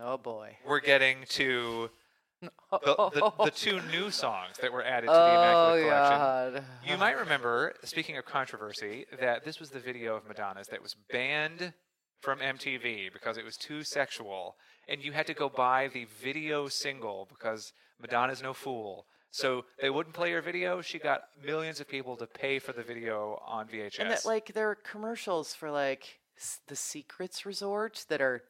Oh 0.00 0.16
boy. 0.16 0.56
we're 0.64 0.80
getting 0.80 1.24
to 1.30 1.90
the, 2.40 2.50
the, 2.70 3.32
the 3.46 3.50
two 3.50 3.80
new 3.90 4.10
songs 4.12 4.56
that 4.62 4.72
were 4.72 4.84
added 4.84 5.08
to 5.08 5.12
the 5.12 5.18
oh 5.18 5.74
Immaculate 5.74 5.82
Collection. 5.82 6.18
God. 6.18 6.64
You 6.88 6.96
might 6.96 7.18
remember, 7.18 7.74
speaking 7.82 8.16
of 8.16 8.24
controversy, 8.24 9.06
that 9.20 9.44
this 9.44 9.58
was 9.58 9.70
the 9.70 9.80
video 9.80 10.14
of 10.14 10.26
Madonna's 10.26 10.68
that 10.68 10.80
was 10.80 10.94
banned 11.10 11.72
from 12.20 12.38
MTV 12.38 13.12
because 13.12 13.38
it 13.38 13.44
was 13.44 13.56
too 13.56 13.82
sexual, 13.82 14.56
and 14.88 15.02
you 15.02 15.10
had 15.12 15.26
to 15.26 15.34
go 15.34 15.48
buy 15.48 15.88
the 15.88 16.04
video 16.22 16.68
single 16.68 17.26
because 17.28 17.72
Madonna's 18.00 18.40
no 18.42 18.52
fool. 18.54 19.06
So 19.30 19.64
they 19.80 19.90
wouldn't 19.90 20.14
play 20.14 20.32
her 20.32 20.40
video. 20.40 20.80
She 20.80 20.98
got 20.98 21.22
millions 21.44 21.80
of 21.80 21.88
people 21.88 22.16
to 22.16 22.26
pay 22.26 22.58
for 22.58 22.72
the 22.72 22.82
video 22.82 23.40
on 23.46 23.68
VHS. 23.68 23.98
And 24.00 24.10
that, 24.10 24.24
like, 24.24 24.52
there 24.54 24.70
are 24.70 24.74
commercials 24.74 25.54
for 25.54 25.70
like 25.70 26.18
s- 26.36 26.60
the 26.66 26.76
Secrets 26.76 27.44
Resort 27.44 28.04
that 28.08 28.20
are 28.22 28.42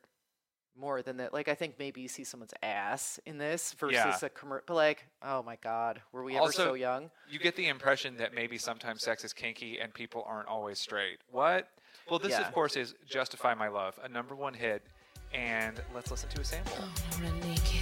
more 0.77 1.03
than 1.03 1.17
that. 1.17 1.33
Like, 1.35 1.49
I 1.49 1.57
think 1.57 1.75
maybe 1.81 2.01
you 2.01 2.07
see 2.07 2.23
someone's 2.23 2.55
ass 2.63 3.19
in 3.27 3.39
this 3.39 3.73
versus 3.73 3.95
Yeah. 3.97 4.17
a 4.23 4.29
commercial. 4.29 4.63
But 4.69 4.75
like, 4.75 5.05
oh 5.23 5.43
my 5.43 5.57
God, 5.57 6.01
were 6.13 6.23
we 6.23 6.35
ever 6.37 6.43
Also- 6.43 6.67
so 6.67 6.75
young? 6.75 7.11
you 7.29 7.41
get 7.41 7.57
the 7.57 7.67
impression 7.67 8.17
that 8.19 8.33
maybe 8.33 8.57
sometimes 8.59 9.03
sex 9.03 9.25
is 9.25 9.33
kinky 9.33 9.81
and 9.81 9.93
people 9.93 10.23
aren't 10.29 10.47
always 10.47 10.79
straight. 10.79 11.19
What? 11.31 11.69
Well, 12.09 12.21
this, 12.21 12.31
Yeah. 12.31 12.47
of 12.47 12.55
course, 12.55 12.77
is 12.77 12.95
Justify 13.05 13.55
My 13.55 13.67
Love, 13.69 13.99
a 14.03 14.09
number 14.09 14.37
one 14.37 14.55
hit. 14.55 14.87
And 15.35 15.83
let's 15.93 16.11
listen 16.11 16.29
to 16.31 16.41
a 16.41 16.45
sample. 16.45 16.73
Oh, 16.79 17.21
Run 17.21 17.41
naked 17.41 17.78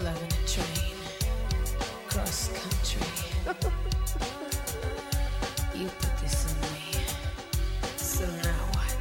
In 0.00 0.06
a 0.06 0.14
train. 0.46 0.96
Cross 2.08 2.48
country. 2.48 3.06
you 5.74 5.88
put 5.88 6.18
this 6.22 6.46
on 6.48 6.54
me. 6.72 7.04
So 7.96 8.24
now 8.24 8.64
what? 8.72 8.96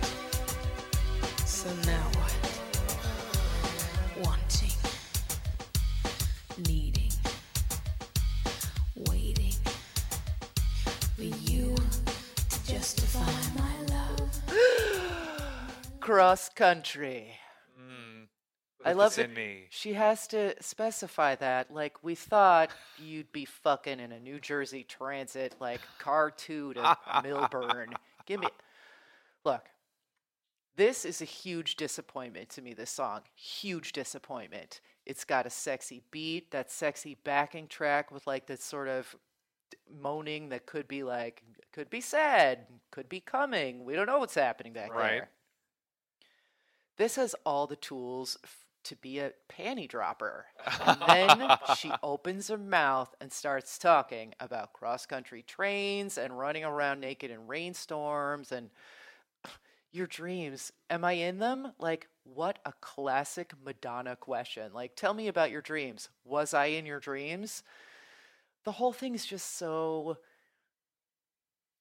So 1.48 1.70
now 1.86 2.06
what? 2.20 2.36
Wanting. 4.26 4.78
Needing. 6.68 7.14
Waiting. 9.08 9.56
For 11.16 11.24
you 11.24 11.76
to 12.50 12.68
justify 12.68 13.32
my 13.58 13.74
love. 13.96 14.30
Cross 16.02 16.50
country. 16.50 17.39
I 18.90 18.94
love 18.94 19.18
it. 19.20 19.34
me. 19.36 19.68
She 19.70 19.94
has 19.94 20.28
to 20.28 20.56
specify 20.62 21.36
that. 21.36 21.72
Like 21.74 22.04
we 22.04 22.16
thought 22.16 22.70
you'd 22.98 23.32
be 23.32 23.46
fucking 23.46 24.00
in 24.00 24.12
a 24.12 24.20
New 24.20 24.40
Jersey 24.40 24.84
Transit, 24.84 25.56
like 25.60 25.82
car 26.00 26.32
two 26.32 26.74
to 26.76 26.98
Millburn. 27.24 27.94
Give 28.26 28.40
me. 28.40 28.48
Look, 29.46 29.66
this 30.76 31.06
is 31.06 31.22
a 31.22 31.26
huge 31.26 31.76
disappointment 31.76 32.50
to 32.50 32.62
me. 32.62 32.74
This 32.74 32.92
song, 32.92 33.22
huge 33.36 33.92
disappointment. 33.94 34.82
It's 35.06 35.26
got 35.26 35.46
a 35.46 35.50
sexy 35.50 36.04
beat, 36.12 36.52
that 36.52 36.72
sexy 36.72 37.18
backing 37.24 37.68
track 37.68 38.12
with 38.12 38.28
like 38.28 38.46
this 38.48 38.64
sort 38.64 38.88
of 38.88 39.16
moaning 40.02 40.50
that 40.50 40.66
could 40.66 40.88
be 40.88 41.04
like, 41.04 41.42
could 41.74 41.90
be 41.90 42.02
sad, 42.02 42.68
could 42.92 43.10
be 43.10 43.20
coming. 43.20 43.86
We 43.86 43.96
don't 43.96 44.06
know 44.08 44.20
what's 44.20 44.36
happening 44.36 44.74
back 44.74 44.94
Right. 44.94 45.10
there. 45.12 45.30
This 46.98 47.16
has 47.16 47.34
all 47.46 47.66
the 47.66 47.76
tools 47.76 48.38
f- 48.44 48.58
to 48.84 48.96
be 48.96 49.20
a 49.20 49.32
panty 49.50 49.88
dropper. 49.88 50.46
And 50.86 51.02
then 51.08 51.58
she 51.78 51.92
opens 52.02 52.48
her 52.48 52.58
mouth 52.58 53.14
and 53.22 53.32
starts 53.32 53.78
talking 53.78 54.34
about 54.40 54.74
cross 54.74 55.06
country 55.06 55.44
trains 55.44 56.18
and 56.18 56.38
running 56.38 56.64
around 56.64 57.00
naked 57.00 57.32
in 57.32 57.48
rainstorms 57.48 58.52
and 58.52 58.70
your 59.92 60.08
dreams. 60.08 60.72
Am 60.90 61.04
I 61.04 61.14
in 61.14 61.40
them? 61.40 61.74
Like, 61.80 62.08
what 62.24 62.60
a 62.66 62.74
classic 62.82 63.54
Madonna 63.64 64.16
question. 64.16 64.72
Like, 64.74 64.96
tell 64.96 65.14
me 65.14 65.28
about 65.28 65.52
your 65.52 65.62
dreams. 65.62 66.10
Was 66.24 66.54
I 66.54 66.66
in 66.66 66.86
your 66.86 67.00
dreams? 67.00 67.64
The 68.66 68.72
whole 68.74 68.94
thing's 68.94 69.26
just 69.26 69.58
so, 69.58 70.18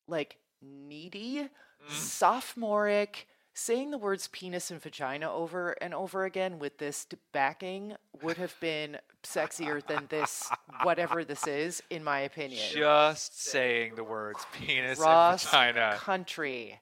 like, 0.06 0.38
needy, 0.62 1.40
mm. 1.42 1.90
sophomoric. 1.90 3.26
Saying 3.60 3.90
the 3.90 3.98
words 3.98 4.28
penis 4.28 4.70
and 4.70 4.80
vagina 4.80 5.28
over 5.28 5.72
and 5.82 5.92
over 5.92 6.24
again 6.24 6.60
with 6.60 6.78
this 6.78 7.08
backing 7.32 7.96
would 8.22 8.36
have 8.36 8.54
been 8.60 8.98
sexier 9.24 9.84
than 9.84 10.06
this, 10.10 10.48
whatever 10.84 11.24
this 11.24 11.44
is, 11.48 11.82
in 11.90 12.04
my 12.04 12.20
opinion. 12.20 12.62
Just 12.70 13.42
saying 13.42 13.96
the 13.96 14.04
words 14.04 14.46
penis 14.52 15.00
and 15.00 15.40
vagina. 15.40 15.96
country. 15.98 16.78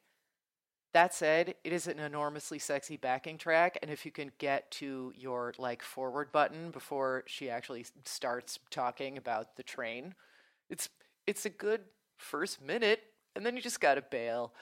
That 0.93 1.15
said, 1.15 1.55
it 1.65 1.73
is 1.73 1.87
an 1.87 1.99
enormously 1.99 2.59
sexy 2.59 2.99
backing 2.99 3.39
track, 3.39 3.79
and 3.81 3.91
if 3.91 4.05
you 4.05 4.13
can 4.13 4.31
get 4.37 4.71
to 4.73 5.15
your 5.17 5.55
like 5.57 5.83
forward 5.83 6.31
button 6.31 6.73
before 6.73 7.25
she 7.27 7.49
actually 7.49 7.87
starts 8.05 8.59
talking 8.69 9.17
about 9.17 9.57
the 9.57 9.63
train, 9.63 10.15
it's 10.69 10.91
it's 11.27 11.47
a 11.47 11.51
good 11.51 11.81
first 12.19 12.61
minute, 12.61 13.01
and 13.35 13.47
then 13.47 13.57
you 13.57 13.63
just 13.63 13.81
gotta 13.81 14.03
bail. 14.03 14.53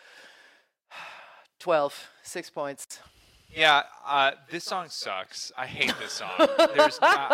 12, 1.58 2.10
six 2.22 2.50
points. 2.50 2.98
Yeah, 3.54 3.82
uh, 4.06 4.32
this 4.50 4.64
song 4.64 4.88
sucks. 4.88 5.52
I 5.56 5.66
hate 5.66 5.94
this 6.00 6.12
song. 6.12 6.30
There's 6.74 7.00
not, 7.00 7.30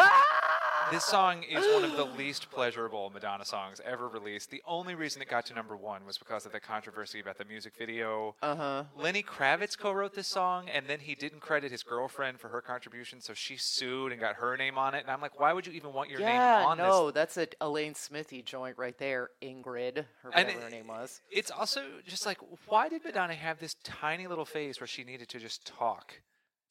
This 0.90 1.04
song 1.04 1.44
is 1.44 1.64
one 1.72 1.84
of 1.84 1.96
the 1.96 2.04
least 2.04 2.50
pleasurable 2.50 3.10
Madonna 3.10 3.44
songs 3.44 3.80
ever 3.84 4.08
released. 4.08 4.50
The 4.50 4.60
only 4.66 4.96
reason 4.96 5.22
it 5.22 5.28
got 5.28 5.46
to 5.46 5.54
number 5.54 5.76
one 5.76 6.04
was 6.04 6.18
because 6.18 6.46
of 6.46 6.52
the 6.52 6.58
controversy 6.58 7.20
about 7.20 7.38
the 7.38 7.44
music 7.44 7.74
video. 7.78 8.34
Uh 8.42 8.56
huh. 8.56 8.84
Lenny 8.96 9.22
Kravitz 9.22 9.78
co-wrote 9.78 10.14
this 10.14 10.26
song, 10.26 10.68
and 10.68 10.86
then 10.88 10.98
he 10.98 11.14
didn't 11.14 11.40
credit 11.40 11.70
his 11.70 11.84
girlfriend 11.84 12.40
for 12.40 12.48
her 12.48 12.60
contribution, 12.60 13.20
so 13.20 13.34
she 13.34 13.56
sued 13.56 14.10
and 14.10 14.20
got 14.20 14.34
her 14.36 14.56
name 14.56 14.78
on 14.78 14.94
it. 14.94 15.02
And 15.02 15.10
I'm 15.10 15.20
like, 15.20 15.38
why 15.38 15.52
would 15.52 15.64
you 15.64 15.72
even 15.74 15.92
want 15.92 16.10
your 16.10 16.20
Yeah, 16.20 16.26
name 16.58 16.66
on 16.66 16.80
it? 16.80 16.82
no, 16.82 17.06
this? 17.06 17.14
that's 17.14 17.36
a 17.36 17.46
Elaine 17.60 17.94
Smithy 17.94 18.42
joint 18.42 18.76
right 18.76 18.98
there. 18.98 19.30
Ingrid, 19.40 19.98
or 20.24 20.30
whatever 20.32 20.60
her 20.60 20.70
name 20.70 20.88
was. 20.88 21.20
It's 21.30 21.52
also 21.52 21.82
just 22.04 22.26
like, 22.26 22.38
why 22.66 22.88
did 22.88 23.04
Madonna 23.04 23.34
have 23.34 23.60
this 23.60 23.76
tiny 23.84 24.26
little 24.26 24.44
phase 24.44 24.80
where 24.80 24.88
she 24.88 25.04
needed 25.04 25.28
to 25.28 25.38
just 25.38 25.64
talk 25.64 26.14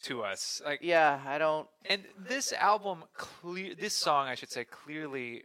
to 0.03 0.23
us? 0.23 0.61
Like, 0.65 0.79
Yeah, 0.81 1.21
I 1.25 1.37
don't. 1.37 1.67
and 1.85 2.03
this 2.17 2.53
album, 2.53 3.03
clear, 3.13 3.75
this 3.75 3.93
song, 3.93 4.27
I 4.27 4.35
should 4.35 4.51
say, 4.51 4.63
clearly 4.65 5.43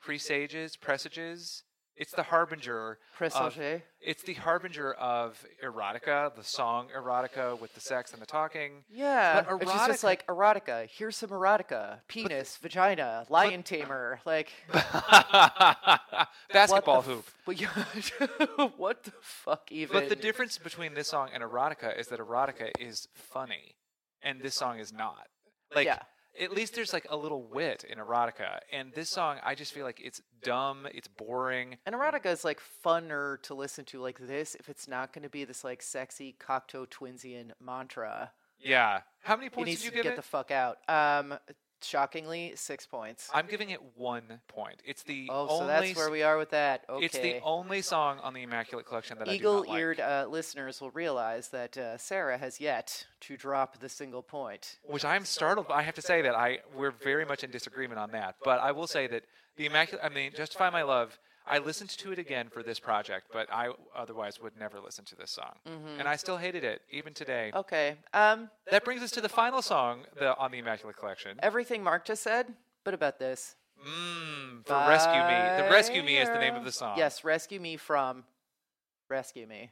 presages, 0.00 0.76
presages. 0.76 1.64
It's 1.96 2.12
the 2.12 2.22
harbinger. 2.22 2.98
of- 3.20 3.58
it's 4.00 4.22
the 4.22 4.34
harbinger 4.34 4.92
of 4.94 5.44
erotica, 5.62 6.34
the 6.34 6.42
song 6.42 6.88
erotica 6.96 7.60
with 7.60 7.74
the 7.74 7.80
sex 7.80 8.12
and 8.12 8.20
the 8.20 8.26
talking. 8.26 8.84
Yeah, 8.90 9.42
But 9.42 9.62
it's 9.62 9.72
just, 9.86 10.02
like 10.04 10.26
erotica. 10.26 10.88
Here's 10.90 11.16
some 11.16 11.30
erotica. 11.30 12.00
Penis, 12.08 12.56
vagina, 12.56 13.26
lion 13.28 13.62
tamer. 13.62 14.20
Like 14.24 14.50
Basketball 16.52 17.02
hoop. 17.02 17.26
But 17.46 17.60
yeah, 17.60 17.68
what 18.76 19.04
the 19.04 19.12
fuck 19.20 19.70
even? 19.70 19.92
But 19.92 20.08
the 20.08 20.16
difference 20.16 20.58
between 20.58 20.94
this 20.94 21.08
song 21.08 21.28
and 21.32 21.42
erotica 21.42 21.98
is 21.98 22.08
that 22.08 22.18
erotica 22.20 22.70
is 22.78 23.08
funny, 23.14 23.76
and 24.22 24.40
this 24.40 24.54
song 24.54 24.78
is 24.78 24.92
not. 24.92 25.26
Like, 25.74 25.86
Yeah. 25.86 26.00
At 26.40 26.52
least 26.52 26.74
there's 26.74 26.92
like 26.92 27.06
a 27.10 27.16
little 27.16 27.42
wit 27.42 27.84
in 27.88 27.98
erotica, 27.98 28.60
and 28.72 28.92
this 28.94 29.10
song, 29.10 29.38
I 29.44 29.54
just 29.54 29.72
feel 29.72 29.84
like 29.84 30.00
it's 30.02 30.22
dumb, 30.42 30.86
it's 30.92 31.08
boring. 31.08 31.76
And 31.86 31.94
erotica 31.94 32.26
is 32.26 32.44
like 32.44 32.60
funner 32.84 33.40
to 33.42 33.54
listen 33.54 33.84
to 33.86 34.00
like 34.00 34.18
this 34.18 34.54
if 34.54 34.68
it's 34.68 34.88
not 34.88 35.12
going 35.12 35.22
to 35.22 35.28
be 35.28 35.44
this 35.44 35.64
like 35.64 35.82
sexy 35.82 36.36
Cocteau 36.40 36.86
Twinsian 36.86 37.52
mantra. 37.60 38.32
Yeah. 38.58 39.00
How 39.22 39.36
many 39.36 39.50
points 39.50 39.70
did 39.72 39.84
you 39.84 39.90
to 39.90 39.96
get 40.02 40.12
it? 40.12 40.16
the 40.16 40.22
fuck 40.22 40.50
out. 40.50 40.78
Um, 40.88 41.34
shockingly, 41.84 42.52
six 42.56 42.86
points. 42.86 43.30
I'm 43.32 43.46
giving 43.46 43.70
it 43.70 43.80
one 43.96 44.40
point. 44.48 44.82
It's 44.84 45.02
the 45.02 45.28
oh, 45.30 45.48
only. 45.48 45.58
so 45.58 45.66
that's 45.66 45.96
where 45.96 46.10
we 46.10 46.22
are 46.22 46.38
with 46.38 46.50
that. 46.50 46.84
Okay. 46.88 47.04
It's 47.04 47.18
the 47.18 47.40
only 47.42 47.82
song 47.82 48.18
on 48.22 48.34
the 48.34 48.42
Immaculate 48.42 48.86
Collection 48.86 49.18
that 49.18 49.28
I 49.28 49.36
do 49.36 49.42
not 49.42 49.50
like. 49.50 49.68
Eagle-eared 49.68 50.00
uh, 50.00 50.26
listeners 50.28 50.80
will 50.80 50.90
realize 50.90 51.48
that 51.48 51.76
uh, 51.76 51.96
Sarah 51.98 52.38
has 52.38 52.60
yet 52.60 53.06
to 53.20 53.36
drop 53.36 53.78
the 53.78 53.88
single 53.88 54.22
point. 54.22 54.78
which 54.84 55.04
I'm 55.04 55.24
startled. 55.24 55.68
by. 55.68 55.76
I 55.76 55.82
have 55.82 55.94
to 55.94 56.02
say 56.02 56.22
that 56.22 56.34
I 56.34 56.58
we're 56.76 56.90
very 56.90 57.24
much 57.24 57.44
in 57.44 57.50
disagreement 57.50 57.98
on 57.98 58.10
that. 58.12 58.36
But 58.44 58.60
I 58.60 58.72
will 58.72 58.86
say 58.86 59.06
that 59.08 59.24
the 59.56 59.66
immaculate. 59.66 60.04
I 60.04 60.08
mean, 60.08 60.32
justify 60.34 60.70
my 60.70 60.82
love. 60.82 61.18
I 61.46 61.58
listened 61.58 61.90
to 61.90 62.12
it 62.12 62.18
again 62.18 62.48
for 62.48 62.62
this 62.62 62.78
project, 62.78 63.26
but 63.32 63.48
I 63.52 63.70
otherwise 63.96 64.40
would 64.40 64.56
never 64.58 64.78
listen 64.80 65.04
to 65.06 65.16
this 65.16 65.30
song, 65.30 65.54
and 65.98 66.06
I 66.08 66.16
still 66.16 66.36
hated 66.36 66.64
it 66.64 66.82
even 66.90 67.14
today. 67.14 67.50
Okay. 67.54 67.96
Um, 68.12 68.48
That 68.70 68.84
brings 68.84 69.02
us 69.02 69.10
to 69.12 69.20
the 69.20 69.28
final 69.28 69.60
song 69.62 70.04
the, 70.18 70.36
on 70.36 70.50
the 70.52 70.58
Immaculate 70.58 70.96
Collection. 70.96 71.38
everything 71.42 71.82
Mark 71.82 72.04
just 72.04 72.22
said, 72.22 72.46
but 72.84 72.94
about 72.94 73.18
this. 73.18 73.56
Mmm, 73.80 74.64
for 74.66 74.74
Rescue 74.74 75.12
Me. 75.12 75.64
The 75.66 75.68
Rescue 75.72 76.02
Me 76.04 76.18
is 76.18 76.28
the 76.28 76.38
name 76.38 76.54
of 76.54 76.64
the 76.64 76.70
song. 76.72 76.96
Yes, 76.96 77.24
Rescue 77.24 77.58
Me 77.58 77.76
from 77.76 78.24
Rescue 79.10 79.46
Me. 79.46 79.70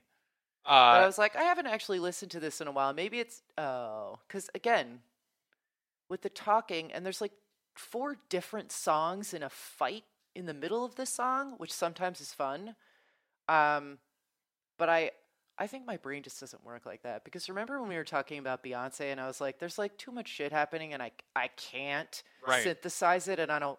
But 0.64 0.70
I 0.72 1.02
Uh, 1.02 1.06
was 1.06 1.18
like, 1.18 1.36
I 1.36 1.42
haven't 1.44 1.66
actually 1.66 2.00
listened 2.00 2.30
to 2.32 2.40
this 2.40 2.60
in 2.60 2.66
a 2.66 2.72
while. 2.72 2.92
Maybe 2.92 3.20
it's 3.20 3.42
oh, 3.56 4.18
because 4.26 4.50
again, 4.54 5.00
with 6.08 6.22
the 6.22 6.28
talking, 6.28 6.92
and 6.92 7.04
there's 7.06 7.20
like 7.20 7.32
four 7.76 8.16
different 8.28 8.72
songs 8.72 9.32
in 9.32 9.42
a 9.44 9.48
fight 9.48 10.04
in 10.34 10.46
the 10.46 10.54
middle 10.54 10.84
of 10.84 10.94
this 10.96 11.10
song, 11.10 11.54
which 11.58 11.72
sometimes 11.72 12.20
is 12.20 12.32
fun. 12.32 12.74
Um, 13.48 13.98
but 14.78 14.88
I, 14.88 15.10
I 15.58 15.66
think 15.66 15.86
my 15.86 15.96
brain 15.96 16.22
just 16.22 16.40
doesn't 16.40 16.64
work 16.64 16.86
like 16.86 17.02
that 17.02 17.24
because 17.24 17.48
remember 17.48 17.80
when 17.80 17.88
we 17.88 17.96
were 17.96 18.04
talking 18.04 18.38
about 18.38 18.62
Beyonce, 18.64 19.10
and 19.12 19.20
I 19.20 19.26
was 19.26 19.40
like, 19.40 19.58
there's 19.58 19.78
like 19.78 19.98
too 19.98 20.10
much 20.12 20.28
shit 20.28 20.52
happening, 20.52 20.94
and 20.94 21.02
I, 21.02 21.12
I 21.36 21.48
can't 21.48 22.22
Right. 22.46 22.62
synthesize 22.62 23.28
it, 23.28 23.38
and 23.38 23.52
I 23.52 23.58
don't 23.58 23.78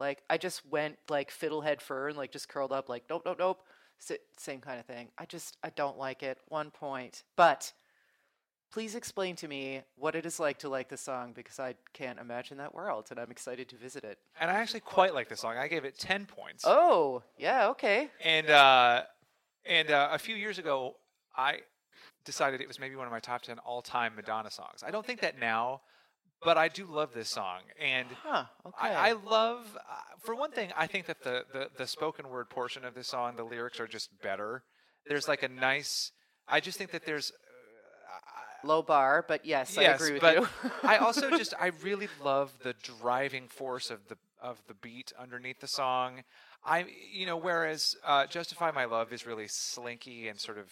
like. 0.00 0.22
I 0.28 0.36
just 0.38 0.66
went 0.66 0.98
like 1.08 1.30
fiddlehead 1.30 1.80
fur 1.80 2.08
and 2.08 2.16
like 2.16 2.32
just 2.32 2.48
curled 2.48 2.72
up, 2.72 2.88
like 2.88 3.04
nope, 3.08 3.22
nope, 3.24 3.38
nope. 3.38 3.60
S- 4.00 4.18
same 4.36 4.60
kind 4.60 4.78
of 4.80 4.86
thing. 4.86 5.08
I 5.16 5.24
just 5.24 5.56
I 5.62 5.70
don't 5.70 5.98
like 5.98 6.22
it. 6.22 6.38
One 6.48 6.70
point, 6.70 7.22
but 7.36 7.72
please 8.74 8.96
explain 8.96 9.36
to 9.36 9.46
me 9.46 9.82
what 9.96 10.16
it 10.16 10.26
is 10.26 10.40
like 10.40 10.58
to 10.58 10.68
like 10.68 10.88
the 10.88 10.96
song 10.96 11.32
because 11.32 11.60
I 11.60 11.76
can't 11.92 12.18
imagine 12.18 12.56
that 12.58 12.74
world, 12.74 13.06
and 13.10 13.20
I'm 13.20 13.30
excited 13.30 13.68
to 13.68 13.76
visit 13.76 14.02
it. 14.02 14.18
and 14.40 14.50
I 14.50 14.54
actually 14.54 14.80
quite 14.80 15.14
like 15.14 15.28
the 15.28 15.36
song. 15.36 15.56
I 15.56 15.68
gave 15.68 15.84
it 15.84 15.96
ten 15.96 16.26
points. 16.26 16.64
Oh, 16.66 17.22
yeah, 17.38 17.68
okay. 17.68 18.10
And 18.24 18.50
uh, 18.50 19.02
and 19.64 19.92
uh, 19.92 20.08
a 20.10 20.18
few 20.18 20.34
years 20.34 20.58
ago, 20.58 20.96
I 21.36 21.58
decided 22.24 22.60
it 22.60 22.66
was 22.66 22.80
maybe 22.80 22.96
one 22.96 23.06
of 23.06 23.12
my 23.12 23.20
top 23.20 23.42
ten 23.42 23.60
all-time 23.60 24.16
Madonna 24.16 24.50
songs. 24.50 24.82
I 24.84 24.90
don't 24.90 25.06
think 25.06 25.20
that 25.20 25.38
now, 25.38 25.82
but 26.42 26.58
I 26.58 26.66
do 26.66 26.84
love 26.84 27.14
this 27.14 27.28
song, 27.28 27.60
and 27.80 28.08
Huh, 28.24 28.46
okay. 28.66 28.88
I, 28.88 29.10
I 29.10 29.12
love. 29.12 29.60
Uh, 29.76 29.94
for 30.24 30.34
one 30.34 30.50
thing, 30.50 30.70
I 30.76 30.88
think 30.88 31.06
that 31.06 31.22
the, 31.22 31.44
the 31.52 31.70
the 31.78 31.86
spoken 31.86 32.28
word 32.28 32.50
portion 32.50 32.84
of 32.84 32.94
this 32.96 33.06
song, 33.06 33.36
the 33.36 33.44
lyrics 33.44 33.78
are 33.78 33.86
just 33.86 34.10
better. 34.20 34.64
There's 35.06 35.28
like 35.28 35.44
a 35.44 35.48
nice. 35.48 36.10
I 36.48 36.58
just 36.58 36.76
think 36.76 36.90
that 36.90 37.06
there's. 37.06 37.30
Low 38.64 38.82
bar, 38.82 39.24
but 39.26 39.44
yes, 39.44 39.78
I 39.78 39.84
agree 39.84 40.12
with 40.12 40.22
but 40.22 40.34
you. 40.34 40.48
I 40.84 40.96
also 40.98 41.30
just 41.30 41.54
I 41.58 41.68
really 41.82 42.08
love 42.22 42.52
the 42.62 42.74
driving 42.82 43.48
force 43.48 43.90
of 43.90 44.08
the 44.08 44.16
of 44.40 44.62
the 44.68 44.74
beat 44.74 45.12
underneath 45.18 45.60
the 45.60 45.66
song. 45.68 46.22
I 46.64 46.86
you 47.12 47.26
know 47.26 47.36
whereas 47.36 47.96
uh, 48.04 48.26
Justify 48.26 48.70
My 48.72 48.84
Love 48.84 49.12
is 49.12 49.26
really 49.26 49.48
slinky 49.48 50.28
and 50.28 50.38
sort 50.40 50.58
of 50.58 50.70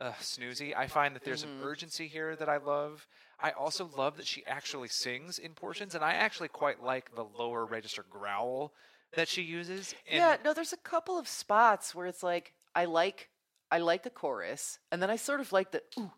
uh, 0.00 0.12
snoozy. 0.20 0.76
I 0.76 0.86
find 0.88 1.14
that 1.14 1.24
there's 1.24 1.42
Mm-hmm. 1.42 1.50
an 1.60 1.66
urgency 1.68 2.08
here 2.08 2.36
that 2.36 2.48
I 2.48 2.58
love. 2.58 3.06
I 3.40 3.50
also 3.52 3.90
love 3.96 4.16
that 4.16 4.26
she 4.26 4.44
actually 4.46 4.88
sings 4.88 5.38
in 5.38 5.54
portions, 5.54 5.94
and 5.94 6.04
I 6.04 6.14
actually 6.14 6.48
quite 6.48 6.82
like 6.82 7.14
the 7.14 7.24
lower 7.24 7.64
register 7.66 8.04
growl 8.08 8.72
that 9.14 9.28
she 9.28 9.42
uses. 9.42 9.94
And 10.10 10.16
yeah, 10.16 10.36
no, 10.44 10.52
there's 10.54 10.72
a 10.72 10.76
couple 10.78 11.18
of 11.18 11.28
spots 11.28 11.94
where 11.94 12.06
it's 12.06 12.22
like 12.22 12.52
I 12.74 12.84
like 12.84 13.30
I 13.70 13.78
like 13.78 14.02
the 14.02 14.10
chorus, 14.10 14.78
and 14.92 15.02
then 15.02 15.10
I 15.10 15.16
sort 15.16 15.40
of 15.40 15.52
like 15.52 15.72
the 15.72 15.82
ooh, 15.98 16.12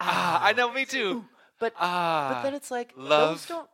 ah, 0.00 0.40
I 0.44 0.52
know, 0.52 0.72
me 0.72 0.84
too. 0.86 1.24
but 1.58 1.72
Ah, 1.78 2.30
but 2.34 2.42
then 2.42 2.54
it's 2.54 2.70
like 2.70 2.92
love. 2.96 3.36
those 3.38 3.46
don't 3.46 3.68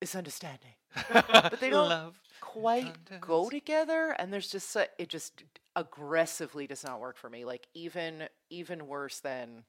is 0.00 0.14
understanding, 0.14 0.74
but 1.12 1.60
they 1.60 1.70
don't 1.70 1.88
love. 1.88 2.20
quite 2.40 2.94
go 3.20 3.48
together, 3.50 4.14
and 4.18 4.32
there's 4.32 4.50
just 4.50 4.74
a, 4.76 4.88
it 4.98 5.08
just 5.08 5.44
aggressively 5.76 6.66
does 6.66 6.84
not 6.84 7.00
work 7.00 7.16
for 7.16 7.30
me. 7.30 7.44
Like 7.44 7.66
even 7.74 8.24
even 8.50 8.86
worse 8.86 9.20
than 9.20 9.64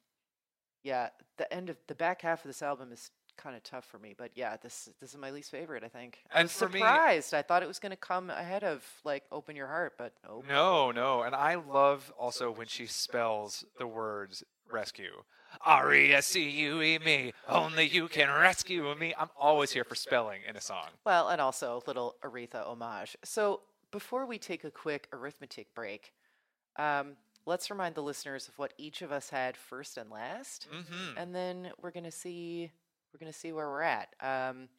yeah, 0.83 1.09
the 1.37 1.51
end 1.53 1.69
of 1.69 1.77
the 1.87 1.95
back 1.95 2.21
half 2.23 2.43
of 2.43 2.49
this 2.49 2.61
album 2.61 2.91
is 2.91 3.09
kind 3.37 3.55
of 3.55 3.63
tough 3.63 3.85
for 3.85 3.97
me. 3.99 4.13
But 4.17 4.31
yeah, 4.35 4.57
this 4.57 4.89
this 4.99 5.11
is 5.11 5.17
my 5.17 5.31
least 5.31 5.49
favorite. 5.51 5.83
I 5.83 5.87
think. 5.87 6.19
And 6.33 6.45
was 6.45 6.51
for 6.53 6.67
me- 6.69 6.79
surprised. 6.79 7.33
I 7.33 7.41
thought 7.41 7.63
it 7.63 7.67
was 7.67 7.79
going 7.79 7.91
to 7.91 7.95
come 7.97 8.29
ahead 8.29 8.63
of 8.63 8.83
like 9.05 9.23
"Open 9.31 9.55
Your 9.55 9.67
Heart," 9.67 9.93
but 9.97 10.13
nope. 10.27 10.45
No, 10.49 10.91
no. 10.91 11.21
And 11.21 11.33
I 11.35 11.55
love 11.55 12.11
also 12.17 12.51
when 12.51 12.67
she 12.67 12.85
spells 12.85 13.63
the 13.77 13.87
words 13.87 14.43
rescue. 14.69 15.23
R 15.61 15.93
E 15.93 16.13
S 16.13 16.27
C 16.27 16.49
U 16.49 16.81
E 16.81 16.99
me. 16.99 17.33
Only 17.47 17.87
you 17.87 18.07
can 18.07 18.29
rescue 18.29 18.93
me. 18.95 19.13
I'm 19.17 19.29
always 19.39 19.71
here 19.71 19.83
for 19.83 19.95
spelling 19.95 20.41
in 20.47 20.55
a 20.55 20.61
song. 20.61 20.87
Well, 21.05 21.29
and 21.29 21.39
also 21.41 21.77
a 21.77 21.87
little 21.87 22.15
Aretha 22.23 22.65
homage. 22.67 23.15
So 23.23 23.61
before 23.91 24.25
we 24.25 24.37
take 24.37 24.63
a 24.63 24.71
quick 24.71 25.07
arithmetic 25.13 25.73
break, 25.75 26.13
um, 26.77 27.15
let's 27.45 27.69
remind 27.69 27.95
the 27.95 28.01
listeners 28.01 28.47
of 28.47 28.57
what 28.57 28.73
each 28.77 29.01
of 29.01 29.11
us 29.11 29.29
had 29.29 29.55
first 29.55 29.97
and 29.97 30.09
last, 30.09 30.67
Mm-hmm. 30.73 31.17
and 31.17 31.35
then 31.35 31.71
we're 31.81 31.91
gonna 31.91 32.11
see 32.11 32.71
we're 33.13 33.19
gonna 33.19 33.31
see 33.33 33.51
where 33.51 33.69
we're 33.69 33.81
at. 33.83 34.09
Um, 34.19 34.69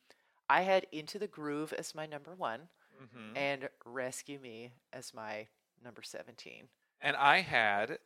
I 0.51 0.63
had 0.63 0.87
Into 0.93 1.19
the 1.19 1.27
Groove 1.29 1.73
as 1.73 1.95
my 1.95 2.07
number 2.07 2.35
one, 2.35 2.61
Mm-hmm. 3.03 3.37
and 3.37 3.69
Rescue 3.85 4.39
Me 4.39 4.73
as 4.93 5.13
my 5.15 5.47
number 5.85 6.03
seventeen. 6.03 6.65
And 7.01 7.17
I 7.17 7.41
had 7.41 7.99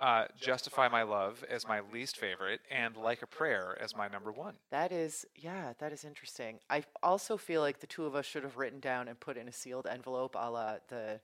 uh, 0.00 0.24
Justify 0.40 0.88
My 0.88 1.02
Love 1.02 1.44
as 1.50 1.68
my 1.68 1.80
least 1.92 2.16
favorite 2.16 2.60
and 2.70 2.96
Like 2.96 3.22
a 3.22 3.26
Prayer 3.26 3.76
as 3.80 3.94
my 3.96 4.08
number 4.08 4.32
one. 4.32 4.54
That 4.70 4.92
is, 4.92 5.26
yeah, 5.36 5.74
that 5.78 5.92
is 5.92 6.04
interesting. 6.04 6.58
I 6.70 6.84
also 7.02 7.36
feel 7.36 7.60
like 7.60 7.80
the 7.80 7.86
two 7.86 8.06
of 8.06 8.14
us 8.14 8.24
should 8.26 8.42
have 8.42 8.56
written 8.56 8.80
down 8.80 9.08
and 9.08 9.18
put 9.20 9.36
in 9.36 9.46
a 9.48 9.52
sealed 9.52 9.86
envelope, 9.86 10.34
a 10.38 10.50
la 10.50 10.76
the, 10.88 11.20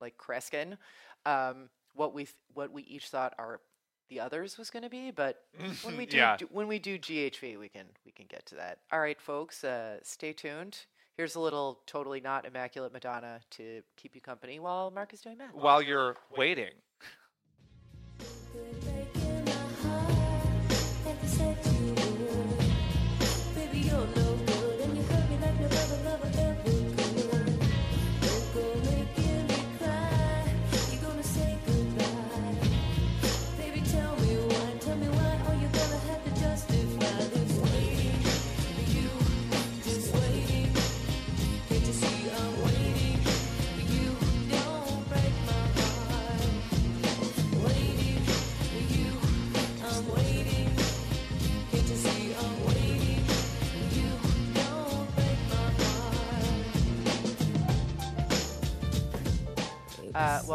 like 0.00 0.16
Kreskin, 0.18 0.76
um, 1.24 1.68
what 1.94 2.12
we 2.12 2.24
th- 2.24 2.34
what 2.54 2.72
we 2.72 2.82
each 2.82 3.08
thought 3.08 3.34
our 3.38 3.60
the 4.08 4.20
others 4.20 4.56
was 4.58 4.70
going 4.70 4.82
to 4.82 4.90
be. 4.90 5.10
But 5.10 5.42
when 5.82 5.96
we 5.96 6.06
do, 6.06 6.16
Yeah. 6.16 6.36
do- 6.36 6.48
when 6.52 6.68
we 6.68 6.78
do 6.78 6.98
GHV, 6.98 7.58
we 7.58 7.68
can 7.68 7.86
we 8.04 8.12
can 8.12 8.26
get 8.28 8.44
to 8.46 8.56
that. 8.56 8.78
All 8.92 9.00
right, 9.00 9.20
folks, 9.20 9.64
uh, 9.64 9.98
stay 10.02 10.32
tuned. 10.32 10.78
Here's 11.16 11.34
a 11.34 11.40
little 11.40 11.80
totally 11.86 12.20
not 12.20 12.44
immaculate 12.44 12.92
Madonna 12.92 13.40
to 13.52 13.80
keep 13.96 14.14
you 14.14 14.20
company 14.20 14.58
while 14.60 14.90
Mark 14.90 15.14
is 15.14 15.22
doing 15.22 15.38
math. 15.38 15.54
While 15.54 15.80
you're 15.80 16.16
waiting, 16.36 16.72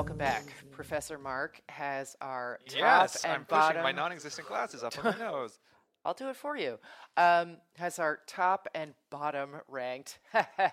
welcome 0.02 0.18
back. 0.18 0.52
Professor 0.72 1.20
Mark 1.20 1.62
has 1.70 2.16
our 2.22 2.58
top 2.68 2.76
Yes, 2.80 3.24
and 3.24 3.34
I'm 3.34 3.44
bottom. 3.48 3.68
pushing 3.68 3.84
my 3.84 3.92
non-existent 3.92 4.48
glasses 4.48 4.82
up 4.84 4.98
on 4.98 5.14
my 5.14 5.18
nose. 5.32 5.60
I'll 6.04 6.16
do 6.16 6.30
it 6.30 6.36
for 6.36 6.58
you. 6.58 6.80
Um, 7.18 7.58
has 7.78 8.00
our 8.00 8.18
top 8.26 8.68
and 8.74 8.96
bottom 9.12 9.58
ranked. 9.68 10.18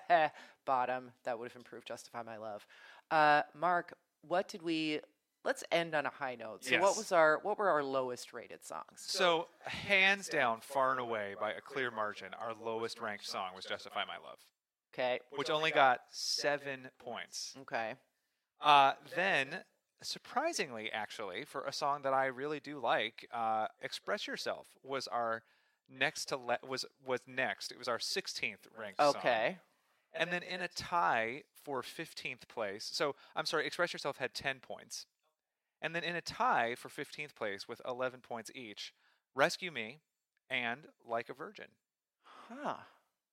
bottom. 0.64 1.10
That 1.24 1.38
would 1.38 1.50
have 1.50 1.56
improved 1.56 1.86
Justify 1.86 2.22
My 2.22 2.38
Love. 2.38 2.66
Uh, 3.10 3.42
Mark, 3.54 3.92
what 4.26 4.48
did 4.48 4.62
we? 4.62 5.00
Let's 5.44 5.62
end 5.70 5.94
on 5.94 6.06
a 6.06 6.10
high 6.10 6.34
note. 6.36 6.64
So, 6.64 6.80
what 6.80 6.96
was 6.96 7.12
our? 7.12 7.40
What 7.42 7.58
were 7.58 7.68
our 7.68 7.82
lowest 7.82 8.32
rated 8.32 8.64
songs? 8.64 8.94
So, 8.96 9.48
hands 9.66 10.28
down, 10.28 10.60
far 10.62 10.90
and 10.92 11.00
away, 11.00 11.34
by 11.38 11.50
a 11.52 11.60
clear 11.60 11.90
margin, 11.90 12.28
our 12.40 12.54
lowest 12.64 12.98
ranked 12.98 13.26
song 13.26 13.48
was 13.54 13.66
"Justify 13.66 14.06
My 14.06 14.16
Love," 14.26 14.38
Okay. 14.94 15.20
which 15.36 15.50
only 15.50 15.70
got 15.70 16.00
seven 16.10 16.88
points. 16.98 17.54
Okay. 17.60 17.92
Uh, 18.60 18.92
then, 19.14 19.64
surprisingly, 20.02 20.90
actually, 20.92 21.44
for 21.44 21.64
a 21.64 21.72
song 21.72 22.02
that 22.02 22.12
I 22.12 22.26
really 22.26 22.60
do 22.60 22.78
like, 22.78 23.28
uh, 23.32 23.68
"Express 23.80 24.26
Yourself" 24.26 24.76
was 24.82 25.06
our 25.08 25.42
next 25.88 26.26
to 26.26 26.36
le- 26.36 26.58
was 26.62 26.84
was 27.04 27.20
next. 27.26 27.72
It 27.72 27.78
was 27.78 27.88
our 27.88 27.98
16th 27.98 28.66
ranked 28.76 28.98
song. 28.98 29.14
Okay. 29.16 29.58
And 30.12 30.32
then 30.32 30.42
in 30.42 30.60
a 30.62 30.68
tie 30.68 31.44
for 31.54 31.82
15th 31.82 32.48
place, 32.48 32.84
so 32.84 33.14
I'm 33.36 33.44
sorry, 33.44 33.66
Express 33.66 33.92
Yourself 33.92 34.16
had 34.16 34.34
10 34.34 34.60
points. 34.60 35.06
And 35.80 35.94
then 35.94 36.02
in 36.02 36.16
a 36.16 36.20
tie 36.20 36.74
for 36.74 36.88
15th 36.88 37.34
place 37.34 37.68
with 37.68 37.80
11 37.86 38.20
points 38.20 38.50
each, 38.54 38.94
Rescue 39.34 39.70
Me 39.70 40.00
and 40.50 40.88
Like 41.06 41.28
a 41.28 41.34
Virgin. 41.34 41.66
Huh. 42.22 42.78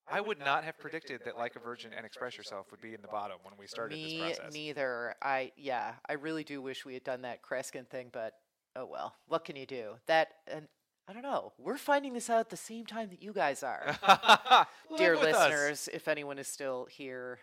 I 0.07 0.21
would 0.21 0.39
not 0.39 0.63
have 0.63 0.77
predicted 0.77 1.21
that 1.25 1.37
Like 1.37 1.55
a 1.55 1.59
Virgin 1.59 1.91
and 1.95 2.05
Express 2.05 2.37
Yourself 2.37 2.67
would 2.71 2.81
be 2.81 2.93
in 2.93 3.01
the 3.01 3.07
bottom 3.07 3.37
when 3.43 3.53
we 3.57 3.67
started 3.67 3.95
Me 3.95 4.19
this 4.19 4.37
process. 4.37 4.53
neither. 4.53 5.15
I 5.21 5.51
yeah. 5.57 5.93
I 6.07 6.13
really 6.13 6.43
do 6.43 6.61
wish 6.61 6.85
we 6.85 6.93
had 6.93 7.03
done 7.03 7.23
that 7.23 7.41
Kreskin 7.41 7.87
thing, 7.87 8.09
but 8.11 8.33
oh 8.75 8.85
well. 8.85 9.15
What 9.27 9.45
can 9.45 9.55
you 9.55 9.65
do? 9.65 9.95
That 10.07 10.29
and 10.47 10.67
I 11.07 11.13
don't 11.13 11.23
know. 11.23 11.53
We're 11.57 11.77
finding 11.77 12.13
this 12.13 12.29
out 12.29 12.39
at 12.39 12.49
the 12.49 12.57
same 12.57 12.85
time 12.85 13.09
that 13.09 13.21
you 13.21 13.33
guys 13.33 13.63
are. 13.63 13.97
Dear 14.97 15.13
with 15.13 15.35
us. 15.35 15.49
listeners, 15.49 15.89
if 15.93 16.07
anyone 16.07 16.39
is 16.39 16.47
still 16.47 16.87
here 16.89 17.39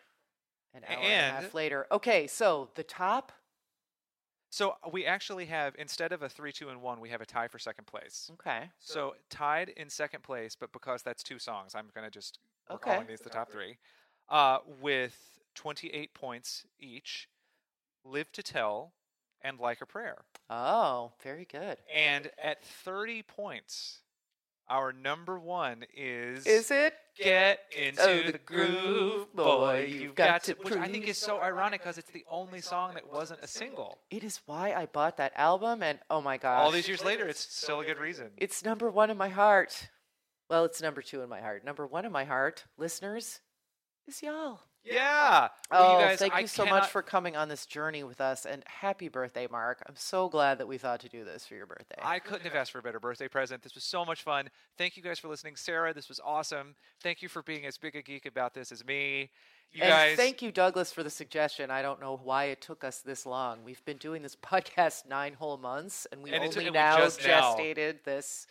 an 0.74 0.82
hour 0.89 0.98
and, 1.02 1.36
a 1.39 1.40
half 1.43 1.55
later. 1.55 1.86
Okay, 1.93 2.26
so 2.26 2.70
the 2.74 2.82
top. 2.82 3.32
So 4.53 4.74
we 4.93 5.07
actually 5.07 5.47
have, 5.47 5.74
instead 5.79 6.12
of 6.12 6.20
a 6.20 6.29
3 6.29 6.53
2 6.53 6.69
and 6.69 6.83
1, 6.83 7.01
we 7.01 7.09
have 7.09 7.23
a 7.23 7.27
tie 7.27 7.49
for 7.49 7.59
second 7.59 7.87
place. 7.87 8.31
Okay. 8.35 8.69
So 8.79 9.15
tied 9.31 9.70
in 9.70 9.89
second 9.89 10.23
place, 10.23 10.55
but 10.55 10.70
because 10.73 11.03
that's 11.03 11.23
two 11.23 11.39
songs, 11.39 11.74
I'm 11.74 11.87
going 11.95 12.05
to 12.05 12.11
just 12.11 12.39
we're 12.69 12.77
Okay. 12.77 12.93
calling 12.93 13.07
these 13.07 13.20
the 13.20 13.31
top 13.31 13.51
three. 13.51 13.79
Uh, 14.29 14.59
with 14.83 15.41
28 15.55 16.12
points 16.12 16.66
each, 16.79 17.29
Live 18.05 18.31
to 18.33 18.43
Tell 18.43 18.93
and 19.41 19.59
Like 19.59 19.81
a 19.81 19.87
Prayer. 19.87 20.19
Oh, 20.51 21.12
very 21.23 21.47
good. 21.47 21.79
And 21.95 22.31
at 22.43 22.62
30 22.62 23.23
points, 23.23 24.01
our 24.73 24.93
number 24.93 25.39
one 25.39 25.85
is 25.94 26.47
Is 26.47 26.70
it? 26.70 26.94
Get 27.19 27.61
into 27.78 28.01
Oh, 28.03 28.23
the, 28.23 28.32
the 28.32 28.39
groove, 28.39 29.35
boy. 29.35 29.86
You've 29.86 30.15
got, 30.15 30.44
to, 30.44 30.55
which 30.62 30.73
I 30.74 30.89
think 30.89 31.07
is 31.07 31.19
so 31.19 31.39
ironic 31.43 31.82
because 31.82 31.99
it's 31.99 32.11
the 32.11 32.24
only 32.31 32.62
song 32.62 32.94
that 32.94 33.12
wasn't 33.12 33.40
a 33.43 33.47
single. 33.47 33.99
It 34.11 34.24
is 34.24 34.40
why 34.47 34.73
I 34.73 34.86
bought 34.86 35.19
that 35.19 35.32
album, 35.36 35.82
and 35.82 35.99
oh 36.09 36.23
my 36.23 36.39
gosh, 36.39 36.62
All 36.62 36.70
these 36.70 36.89
years 36.89 37.05
later, 37.05 37.28
it's 37.28 37.40
still 37.55 37.81
a 37.81 37.85
good 37.85 37.99
reason. 37.99 38.31
it's 38.39 38.65
number 38.65 38.90
one 38.90 39.11
in 39.11 39.19
my 39.19 39.28
heart. 39.28 39.90
Well, 40.49 40.65
it's 40.65 40.81
number 40.81 41.03
two 41.03 41.20
in 41.23 41.28
my 41.28 41.40
heart. 41.40 41.65
Number 41.66 41.86
one 41.86 42.07
in 42.07 42.12
my 42.12 42.24
heart, 42.24 42.65
listeners, 42.78 43.40
is 44.09 44.23
y'all. 44.23 44.61
Yeah. 44.85 45.49
Well, 45.71 45.83
Oh, 45.93 45.99
you 45.99 46.05
guys, 46.07 46.19
thank 46.19 46.35
I 46.35 46.41
you 46.41 46.47
so 46.47 46.65
cannot- 46.65 46.83
much 46.83 46.91
for 46.91 47.03
coming 47.03 47.37
on 47.37 47.49
this 47.49 47.67
journey 47.67 48.03
with 48.05 48.21
us, 48.21 48.45
and 48.47 48.63
happy 48.67 49.09
birthday, 49.09 49.47
Mark. 49.51 49.83
I'm 49.89 49.97
so 49.97 50.29
glad 50.29 50.59
that 50.59 50.67
we 50.67 50.79
thought 50.79 51.01
to 51.01 51.09
do 51.09 51.25
this 51.25 51.47
for 51.47 51.55
your 51.55 51.67
birthday. 51.67 51.97
I 52.03 52.19
couldn't 52.19 52.43
have 52.45 52.55
asked 52.55 52.73
for 52.73 52.79
a 52.79 52.83
better 52.83 53.01
birthday 53.01 53.29
present. 53.29 53.63
This 53.63 53.75
was 53.75 53.85
so 53.85 54.05
much 54.05 54.23
fun. 54.23 54.51
Thank 54.77 54.97
you 54.97 55.03
guys 55.03 55.19
for 55.19 55.29
listening. 55.29 55.57
Sarah, 55.57 55.95
this 55.95 56.09
was 56.09 56.21
awesome. 56.25 56.75
Thank 57.03 57.23
you 57.23 57.29
for 57.29 57.43
being 57.43 57.65
as 57.67 57.79
big 57.79 57.95
a 57.97 58.03
geek 58.03 58.27
about 58.27 58.55
this 58.55 58.73
as 58.73 58.85
me. 58.85 59.31
You 59.71 59.83
and 59.85 59.91
guys, 59.91 60.17
thank 60.19 60.43
you, 60.43 60.53
Douglas, 60.53 60.93
for 60.93 61.03
the 61.03 61.09
suggestion. 61.09 61.71
I 61.71 61.81
don't 61.81 61.99
know 62.01 62.21
why 62.23 62.45
it 62.45 62.61
took 62.61 62.85
us 62.85 62.99
this 62.99 63.25
long. 63.25 63.65
We've 63.65 63.83
been 63.87 63.97
doing 63.97 64.21
this 64.23 64.37
podcast 64.43 65.07
nine 65.09 65.33
whole 65.35 65.57
months, 65.57 66.07
and 66.13 66.23
we 66.23 66.31
And 66.33 66.43
took- 66.53 66.59
only 66.59 66.71
now 66.71 66.99
just 66.99 67.25
now- 67.27 67.55
gestated 67.57 68.03
this 68.05 68.47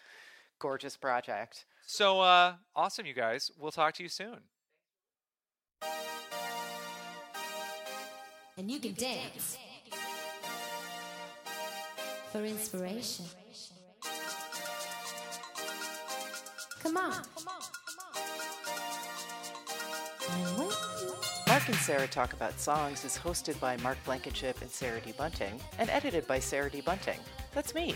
gorgeous 0.59 0.97
project. 0.97 1.65
So 1.85 2.21
uh, 2.21 2.53
awesome, 2.75 3.05
you 3.05 3.13
guys. 3.13 3.51
We'll 3.59 3.71
talk 3.71 3.93
to 3.95 4.03
you 4.03 4.09
soon. 4.09 4.39
And 8.61 8.69
you 8.69 8.79
can 8.79 8.93
dance 8.93 9.57
for 12.31 12.45
inspiration. 12.45 13.25
Come 16.83 16.97
on. 16.97 17.23
I'm 20.29 20.57
with. 20.59 20.77
Mark 21.47 21.67
and 21.67 21.75
Sarah 21.77 22.07
Talk 22.07 22.33
About 22.33 22.59
Songs 22.59 23.03
is 23.03 23.17
hosted 23.17 23.59
by 23.59 23.77
Mark 23.77 23.97
Blankenship 24.05 24.61
and 24.61 24.69
Sarah 24.69 25.01
D. 25.01 25.11
Bunting 25.17 25.59
and 25.79 25.89
edited 25.89 26.27
by 26.27 26.37
Sarah 26.37 26.69
D. 26.69 26.81
Bunting. 26.81 27.19
That's 27.55 27.73
me. 27.73 27.95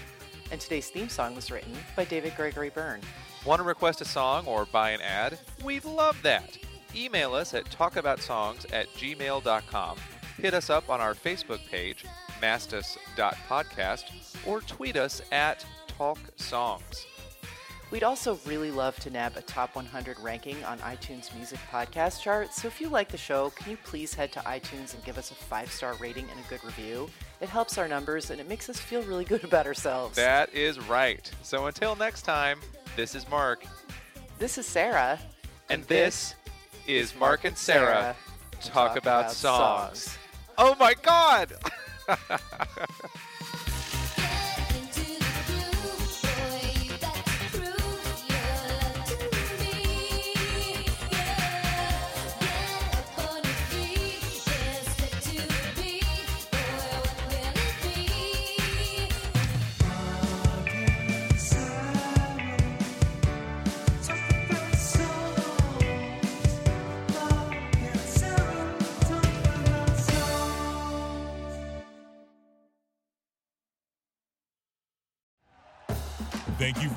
And 0.52 0.60
today's 0.60 0.90
theme 0.90 1.10
song 1.10 1.36
was 1.36 1.52
written 1.52 1.74
by 1.96 2.06
David 2.06 2.36
Gregory 2.36 2.70
Byrne. 2.70 3.02
Want 3.46 3.60
to 3.60 3.64
request 3.64 4.02
a 4.02 4.06
song 4.06 4.48
or 4.48 4.66
buy 4.66 4.90
an 4.90 5.02
ad? 5.02 5.38
We'd 5.64 5.86
love 5.86 6.20
that. 6.24 6.58
Email 6.96 7.34
us 7.34 7.54
at 7.54 7.66
talkaboutsongs 7.66 8.66
at 8.74 8.88
gmail.com. 8.94 9.98
Hit 10.38 10.54
us 10.54 10.70
up 10.70 10.90
on 10.90 11.00
our 11.02 11.14
Facebook 11.14 11.66
page, 11.70 12.06
mastus.podcast, 12.42 14.04
or 14.46 14.62
tweet 14.62 14.98
us 14.98 15.22
at 15.32 15.66
talksongs. 15.98 17.06
We'd 17.92 18.04
also 18.04 18.40
really 18.46 18.72
love 18.72 18.98
to 19.02 19.10
nab 19.12 19.38
a 19.38 19.42
top 19.44 19.76
100 19.76 20.20
ranking 20.20 20.62
on 20.66 20.80
iTunes 20.80 21.34
Music 21.36 21.60
Podcast 21.72 22.20
chart. 22.22 22.52
So 22.52 22.68
if 22.68 22.82
you 22.82 22.90
like 22.90 23.10
the 23.10 23.18
show, 23.18 23.52
can 23.52 23.72
you 23.72 23.78
please 23.86 24.14
head 24.14 24.32
to 24.34 24.40
iTunes 24.40 24.96
and 24.96 25.04
give 25.06 25.18
us 25.20 25.30
a 25.32 25.36
five 25.36 25.72
star 25.72 25.94
rating 25.96 26.26
and 26.30 26.40
a 26.44 26.50
good 26.50 26.64
review? 26.64 27.10
It 27.42 27.48
helps 27.48 27.78
our 27.78 27.88
numbers 27.88 28.32
and 28.32 28.42
it 28.42 28.50
makes 28.50 28.70
us 28.70 28.80
feel 28.80 29.04
really 29.04 29.24
good 29.24 29.44
about 29.44 29.68
ourselves. 29.68 30.16
That 30.16 30.52
is 30.54 30.80
right. 30.90 31.30
So 31.44 31.68
until 31.68 31.96
next 31.96 32.24
time, 32.24 32.60
this 32.96 33.14
is 33.14 33.30
Mark, 33.30 33.64
This 34.40 34.58
is 34.58 34.66
Sarah. 34.66 35.20
and 35.70 35.84
this 35.84 36.34
is 36.88 37.16
Mark 37.16 37.46
and 37.46 37.58
Sarah 37.58 38.16
talk, 38.62 38.98
about, 38.98 39.32
songs. 39.32 40.18
Oh 40.58 40.76
my 40.80 40.94
God! 41.02 41.54